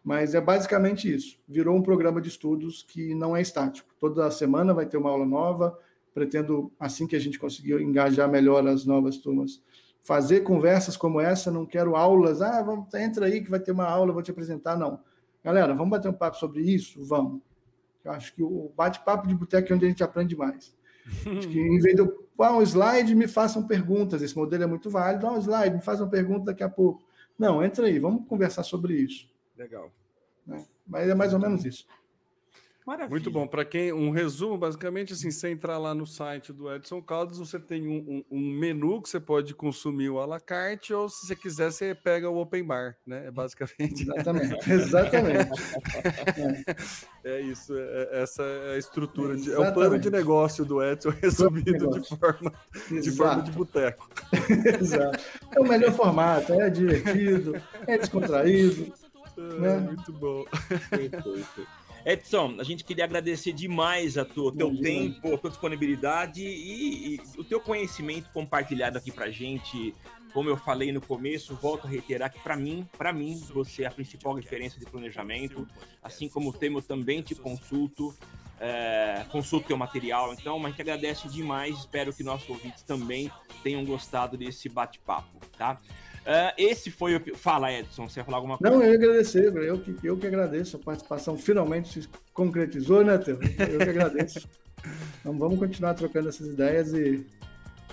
Mas 0.07 0.33
é 0.33 0.39
basicamente 0.39 1.13
isso. 1.13 1.37
Virou 1.45 1.75
um 1.75 1.81
programa 1.81 2.21
de 2.21 2.29
estudos 2.29 2.81
que 2.81 3.13
não 3.13 3.35
é 3.35 3.41
estático. 3.41 3.93
Toda 3.99 4.31
semana 4.31 4.73
vai 4.73 4.85
ter 4.85 4.95
uma 4.95 5.09
aula 5.09 5.25
nova. 5.25 5.77
Pretendo, 6.13 6.71
assim 6.79 7.05
que 7.05 7.13
a 7.13 7.19
gente 7.19 7.37
conseguir 7.37 7.81
engajar 7.81 8.31
melhor 8.31 8.65
as 8.65 8.85
novas 8.85 9.17
turmas, 9.17 9.61
fazer 10.01 10.43
conversas 10.43 10.95
como 10.95 11.19
essa. 11.19 11.51
Não 11.51 11.65
quero 11.65 11.97
aulas. 11.97 12.41
Ah, 12.41 12.63
vamos, 12.63 12.87
entra 12.93 13.25
aí 13.25 13.43
que 13.43 13.49
vai 13.49 13.59
ter 13.59 13.73
uma 13.73 13.83
aula, 13.83 14.13
vou 14.13 14.23
te 14.23 14.31
apresentar. 14.31 14.77
Não. 14.77 15.01
Galera, 15.43 15.75
vamos 15.75 15.89
bater 15.89 16.07
um 16.07 16.13
papo 16.13 16.37
sobre 16.37 16.61
isso? 16.61 17.03
Vamos. 17.03 17.41
Eu 18.01 18.13
acho 18.13 18.33
que 18.33 18.41
o 18.41 18.71
bate-papo 18.77 19.27
de 19.27 19.35
boteco 19.35 19.73
é 19.73 19.75
onde 19.75 19.87
a 19.87 19.89
gente 19.89 20.05
aprende 20.05 20.37
mais. 20.37 20.73
Acho 21.37 21.49
que 21.49 21.59
em 21.59 21.79
vez 21.79 21.95
de 21.97 22.01
eu 22.01 22.25
ah, 22.39 22.55
um 22.55 22.61
slide, 22.61 23.13
me 23.13 23.27
façam 23.27 23.67
perguntas. 23.67 24.21
Esse 24.21 24.37
modelo 24.37 24.63
é 24.63 24.67
muito 24.67 24.89
válido. 24.89 25.27
Ah, 25.27 25.33
um 25.33 25.41
slide, 25.41 25.75
me 25.75 25.81
façam 25.81 26.07
pergunta 26.07 26.45
daqui 26.45 26.63
a 26.63 26.69
pouco. 26.69 27.03
Não, 27.37 27.61
entra 27.61 27.87
aí, 27.87 27.99
vamos 27.99 28.25
conversar 28.25 28.63
sobre 28.63 28.93
isso. 28.93 29.27
Legal. 29.57 29.91
Né? 30.45 30.65
Mas 30.85 31.09
é 31.09 31.15
mais 31.15 31.33
ou 31.33 31.39
menos 31.39 31.65
isso. 31.65 31.87
Maravilha. 32.87 33.09
Muito 33.09 33.29
bom. 33.29 33.45
Para 33.45 33.65
quem 33.65 33.91
um 33.91 34.11
resumo, 34.11 34.57
basicamente, 34.57 35.11
assim, 35.11 35.29
você 35.29 35.49
entrar 35.49 35.77
lá 35.77 35.93
no 35.93 36.07
site 36.07 36.53
do 36.53 36.73
Edson 36.73 37.01
Caldas, 37.01 37.37
você 37.37 37.59
tem 37.59 37.85
um, 37.85 38.23
um, 38.31 38.37
um, 38.37 38.49
menu 38.49 39.01
que 39.01 39.09
você 39.09 39.19
pode 39.19 39.53
consumir 39.53 40.09
o 40.09 40.21
à 40.21 40.25
la 40.25 40.39
carte, 40.39 40.93
ou 40.93 41.09
se 41.09 41.27
você 41.27 41.35
quiser, 41.35 41.69
você 41.69 41.93
pega 41.93 42.29
o 42.29 42.37
open 42.37 42.63
bar, 42.63 42.95
né? 43.05 43.27
É 43.27 43.31
basicamente. 43.31 44.03
Exatamente. 44.03 44.71
Exatamente. 44.71 45.51
é. 47.25 47.27
é 47.35 47.41
isso. 47.41 47.77
É, 47.77 47.81
é, 47.81 48.21
essa 48.21 48.41
é 48.43 48.75
a 48.75 48.77
estrutura. 48.77 49.35
De, 49.35 49.51
é 49.51 49.59
o 49.59 49.73
plano 49.73 49.99
de 49.99 50.09
negócio 50.09 50.63
do 50.63 50.81
Edson 50.81 51.09
resumido 51.09 51.89
de 51.89 52.07
forma, 52.07 52.53
de 52.89 53.11
forma 53.11 53.41
de 53.43 53.51
boteco. 53.51 54.09
Exato. 54.79 55.21
É 55.53 55.59
o 55.59 55.67
melhor 55.67 55.91
formato, 55.91 56.53
é 56.53 56.69
divertido, 56.69 57.61
é 57.85 57.97
descontraído. 57.97 58.93
Né? 59.41 59.79
Muito 59.79 60.11
bom. 60.13 60.45
Edson, 62.05 62.55
a 62.57 62.63
gente 62.63 62.85
queria 62.85 63.03
agradecer 63.03 63.51
demais 63.51 64.17
a 64.17 64.23
tua, 64.23 64.55
teu 64.55 64.73
tempo, 64.77 65.33
a 65.33 65.37
tua 65.37 65.49
disponibilidade 65.49 66.41
e, 66.41 67.15
e, 67.15 67.21
o 67.37 67.43
teu 67.43 67.59
conhecimento 67.59 68.29
compartilhado 68.31 68.97
aqui 68.97 69.11
pra 69.11 69.29
gente. 69.29 69.93
Como 70.33 70.49
eu 70.49 70.55
falei 70.55 70.91
no 70.91 71.01
começo, 71.01 71.55
volto 71.55 71.85
a 71.85 71.89
reiterar 71.89 72.31
que 72.31 72.39
para 72.39 72.55
mim, 72.55 72.87
para 72.97 73.11
mim, 73.11 73.41
você 73.53 73.83
é 73.83 73.87
a 73.87 73.91
principal 73.91 74.33
referência 74.33 74.79
de 74.79 74.85
planejamento, 74.85 75.67
assim 76.01 76.29
como 76.29 76.49
o 76.49 76.53
tema 76.53 76.77
eu 76.77 76.81
também 76.81 77.21
te 77.21 77.33
consulto, 77.33 78.15
é, 78.59 79.25
consulto 79.29 79.67
teu 79.67 79.77
material. 79.77 80.33
Então, 80.33 80.63
a 80.65 80.69
gente 80.69 80.81
agradece 80.81 81.27
demais, 81.27 81.77
espero 81.79 82.13
que 82.13 82.23
nossos 82.23 82.47
ouvintes 82.49 82.83
também 82.83 83.31
tenham 83.63 83.83
gostado 83.83 84.37
desse 84.37 84.69
bate-papo, 84.69 85.39
tá? 85.57 85.79
Uh, 86.27 86.51
esse 86.57 86.91
foi 86.91 87.15
o. 87.15 87.37
Fala, 87.37 87.71
Edson, 87.71 88.09
você 88.09 88.19
ia 88.19 88.25
falar 88.25 88.39
alguma 88.39 88.57
coisa? 88.57 88.75
Não, 88.75 88.83
eu 88.83 88.91
ia 88.91 88.97
agradecer, 88.97 89.45
eu 89.45 89.79
que, 89.79 89.95
eu 90.03 90.17
que 90.17 90.27
agradeço. 90.27 90.75
A 90.75 90.79
participação 90.79 91.37
finalmente 91.37 92.01
se 92.01 92.09
concretizou, 92.33 93.01
né, 93.01 93.17
Teu? 93.17 93.35
Eu 93.35 93.79
que 93.79 93.89
agradeço. 93.89 94.45
então 95.21 95.37
vamos 95.37 95.57
continuar 95.57 95.93
trocando 95.93 96.27
essas 96.27 96.47
ideias 96.47 96.91
e 96.91 97.25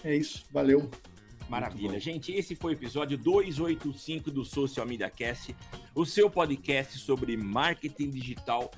é 0.03 0.17
isso. 0.17 0.45
Valeu. 0.51 0.91
Maravilha. 1.49 2.01
Gente, 2.01 2.33
esse 2.33 2.57
foi 2.57 2.73
o 2.73 2.77
episódio 2.77 3.17
285 3.17 4.33
do 4.33 4.45
Social 4.45 4.85
Media 4.85 5.09
Cast, 5.09 5.55
o 5.95 6.05
seu 6.05 6.29
podcast 6.29 6.99
sobre 6.99 7.37
marketing 7.37 8.11
digital. 8.11 8.69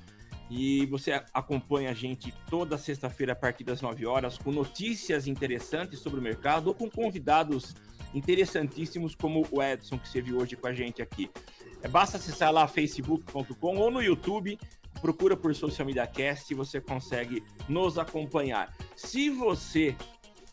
E 0.51 0.85
você 0.85 1.11
acompanha 1.33 1.89
a 1.89 1.93
gente 1.93 2.31
toda 2.47 2.77
sexta-feira 2.77 3.33
a 3.33 3.35
partir 3.35 3.63
das 3.63 3.81
9 3.81 4.05
horas 4.05 4.37
com 4.37 4.51
notícias 4.51 5.27
interessantes 5.27 5.99
sobre 5.99 6.19
o 6.19 6.23
mercado 6.23 6.67
ou 6.67 6.75
com 6.75 6.89
convidados 6.89 7.75
interessantíssimos 8.13 9.15
como 9.15 9.47
o 9.51 9.61
Edson 9.61 9.97
que 9.99 10.21
viu 10.21 10.37
hoje 10.37 10.55
com 10.55 10.67
a 10.67 10.73
gente 10.73 11.01
aqui. 11.01 11.29
É, 11.81 11.87
basta 11.87 12.17
acessar 12.17 12.51
lá 12.51 12.67
facebook.com 12.67 13.77
ou 13.77 13.91
no 13.91 14.01
YouTube, 14.01 14.57
procura 15.01 15.37
por 15.37 15.53
Social 15.53 15.85
Media 15.85 16.07
Cast 16.07 16.51
e 16.51 16.55
você 16.55 16.81
consegue 16.81 17.43
nos 17.67 17.97
acompanhar. 17.97 18.75
Se 18.95 19.29
você 19.29 19.95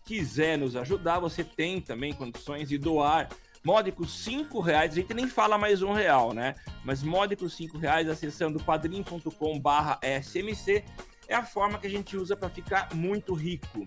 quiser 0.05 0.59
nos 0.59 0.77
ajudar, 0.77 1.19
você 1.19 1.43
tem 1.43 1.81
também 1.81 2.13
condições 2.13 2.69
de 2.69 2.77
doar 2.77 3.29
módicos 3.65 4.23
cinco 4.23 4.61
reais, 4.61 4.93
a 4.93 4.97
gente 4.97 5.15
nem 5.15 5.27
fala 5.27 5.57
mais 5.57 5.81
um 5.81 5.93
real, 5.93 6.35
né? 6.35 6.55
Mas 6.85 7.03
módicos 7.03 7.57
cinco 7.57 7.79
reais 7.79 8.09
acessando 8.09 8.63
padrim.com 8.63 9.59
barra 9.59 9.99
smc 10.03 10.85
é 11.27 11.35
a 11.35 11.43
forma 11.43 11.79
que 11.79 11.87
a 11.87 11.91
gente 11.91 12.17
usa 12.17 12.37
para 12.37 12.51
ficar 12.51 12.95
muito 12.95 13.33
rico 13.33 13.83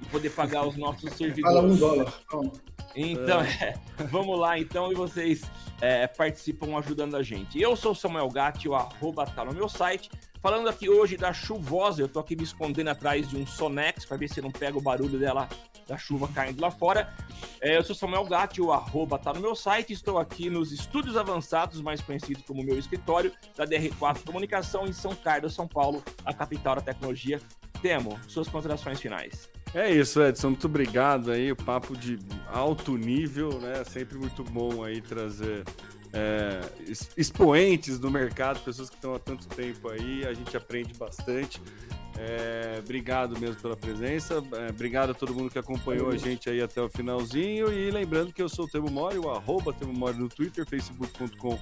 e 0.00 0.06
poder 0.06 0.30
pagar 0.30 0.66
os 0.66 0.76
nossos 0.76 1.12
servidores. 1.14 1.56
Fala 1.56 1.62
um 1.62 1.76
dólar. 1.76 2.12
Pronto. 2.28 2.60
Então, 2.94 3.42
é. 3.42 3.74
É, 3.98 4.04
vamos 4.04 4.38
lá 4.38 4.58
então 4.58 4.90
e 4.90 4.94
vocês 4.94 5.42
é, 5.80 6.06
participam 6.06 6.76
ajudando 6.78 7.16
a 7.16 7.22
gente. 7.22 7.60
Eu 7.60 7.76
sou 7.76 7.94
Samuel 7.94 8.28
Gatti, 8.30 8.68
o 8.68 8.74
arroba 8.74 9.26
tá 9.26 9.44
no 9.44 9.52
meu 9.52 9.68
site. 9.68 10.10
Falando 10.40 10.68
aqui 10.68 10.88
hoje 10.88 11.16
da 11.16 11.32
chuvosa, 11.32 12.00
eu 12.00 12.08
tô 12.08 12.20
aqui 12.20 12.36
me 12.36 12.44
escondendo 12.44 12.88
atrás 12.88 13.28
de 13.28 13.36
um 13.36 13.46
Sonex 13.46 14.04
para 14.04 14.16
ver 14.16 14.28
se 14.28 14.40
não 14.40 14.50
pega 14.50 14.78
o 14.78 14.80
barulho 14.80 15.18
dela 15.18 15.48
da 15.86 15.96
chuva 15.96 16.28
caindo 16.28 16.60
lá 16.60 16.70
fora. 16.70 17.12
É, 17.60 17.76
eu 17.76 17.84
sou 17.84 17.94
Samuel 17.94 18.24
Gatti, 18.24 18.60
o 18.60 18.72
arroba 18.72 19.18
tá 19.18 19.32
no 19.32 19.40
meu 19.40 19.54
site. 19.54 19.92
Estou 19.92 20.18
aqui 20.18 20.50
nos 20.50 20.72
estúdios 20.72 21.16
avançados, 21.16 21.80
mais 21.80 22.00
conhecidos 22.00 22.42
como 22.44 22.62
meu 22.62 22.78
escritório, 22.78 23.32
da 23.56 23.66
DR4 23.66 24.24
Comunicação, 24.24 24.86
em 24.86 24.92
São 24.92 25.14
Carlos, 25.14 25.54
São 25.54 25.68
Paulo, 25.68 26.02
a 26.24 26.32
capital 26.32 26.76
da 26.76 26.80
tecnologia. 26.80 27.40
Temo, 27.82 28.18
suas 28.26 28.48
considerações 28.48 29.00
finais. 29.00 29.50
É 29.76 29.92
isso, 29.92 30.22
Edson. 30.22 30.48
Muito 30.48 30.66
obrigado 30.66 31.30
aí. 31.30 31.52
O 31.52 31.56
papo 31.56 31.94
de 31.94 32.18
alto 32.46 32.96
nível, 32.96 33.60
né? 33.60 33.84
Sempre 33.84 34.16
muito 34.16 34.42
bom 34.42 34.82
aí 34.82 35.02
trazer 35.02 35.64
é, 36.14 36.62
expoentes 37.14 37.98
do 37.98 38.10
mercado, 38.10 38.58
pessoas 38.60 38.88
que 38.88 38.96
estão 38.96 39.14
há 39.14 39.18
tanto 39.18 39.46
tempo 39.48 39.90
aí. 39.90 40.26
A 40.26 40.32
gente 40.32 40.56
aprende 40.56 40.94
bastante. 40.94 41.60
É, 42.18 42.76
obrigado 42.78 43.38
mesmo 43.38 43.60
pela 43.60 43.76
presença. 43.76 44.42
É, 44.54 44.70
obrigado 44.70 45.10
a 45.10 45.14
todo 45.14 45.34
mundo 45.34 45.50
que 45.50 45.58
acompanhou 45.58 46.08
a 46.08 46.16
gente 46.16 46.48
aí 46.48 46.62
até 46.62 46.80
o 46.80 46.88
finalzinho. 46.88 47.70
E 47.70 47.90
lembrando 47.90 48.32
que 48.32 48.40
eu 48.40 48.48
sou 48.48 48.64
o 48.64 48.68
Temo 48.68 48.90
Mori, 48.90 49.18
o 49.18 49.28
arroba 49.28 49.74
Temo 49.74 49.92
Mori 49.92 50.16
no 50.16 50.30
Twitter, 50.30 50.64
facebook.com 50.66 51.58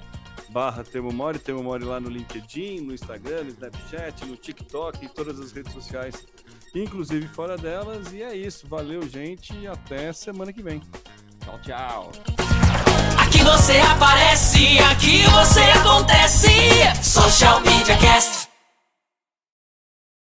barra 0.51 0.85
Temo 0.85 1.11
Mori, 1.11 1.37
Temo 1.37 1.61
Mori 1.61 1.83
lá 1.83 1.99
no 1.99 2.07
LinkedIn, 2.07 2.79
no 2.79 2.93
Instagram, 2.93 3.43
no 3.43 3.49
Snapchat, 3.49 4.25
no 4.25 4.37
TikTok 4.37 5.03
e 5.03 5.09
todas 5.09 5.37
as 5.37 5.51
redes 5.51 5.73
sociais 5.73 6.25
inclusive 6.83 7.27
fora 7.27 7.57
delas. 7.57 8.11
E 8.11 8.21
é 8.21 8.35
isso. 8.35 8.67
Valeu, 8.67 9.07
gente. 9.07 9.65
Até 9.67 10.11
semana 10.13 10.51
que 10.51 10.61
vem. 10.61 10.81
Tchau, 11.43 11.59
tchau. 11.61 12.11
Aqui 13.17 13.43
você 13.43 13.77
aparece, 13.79 14.77
aqui 14.79 15.23
você 15.23 15.61
acontece. 15.61 16.49
Social 17.03 17.61
Media 17.61 17.97
Cast. 17.97 18.54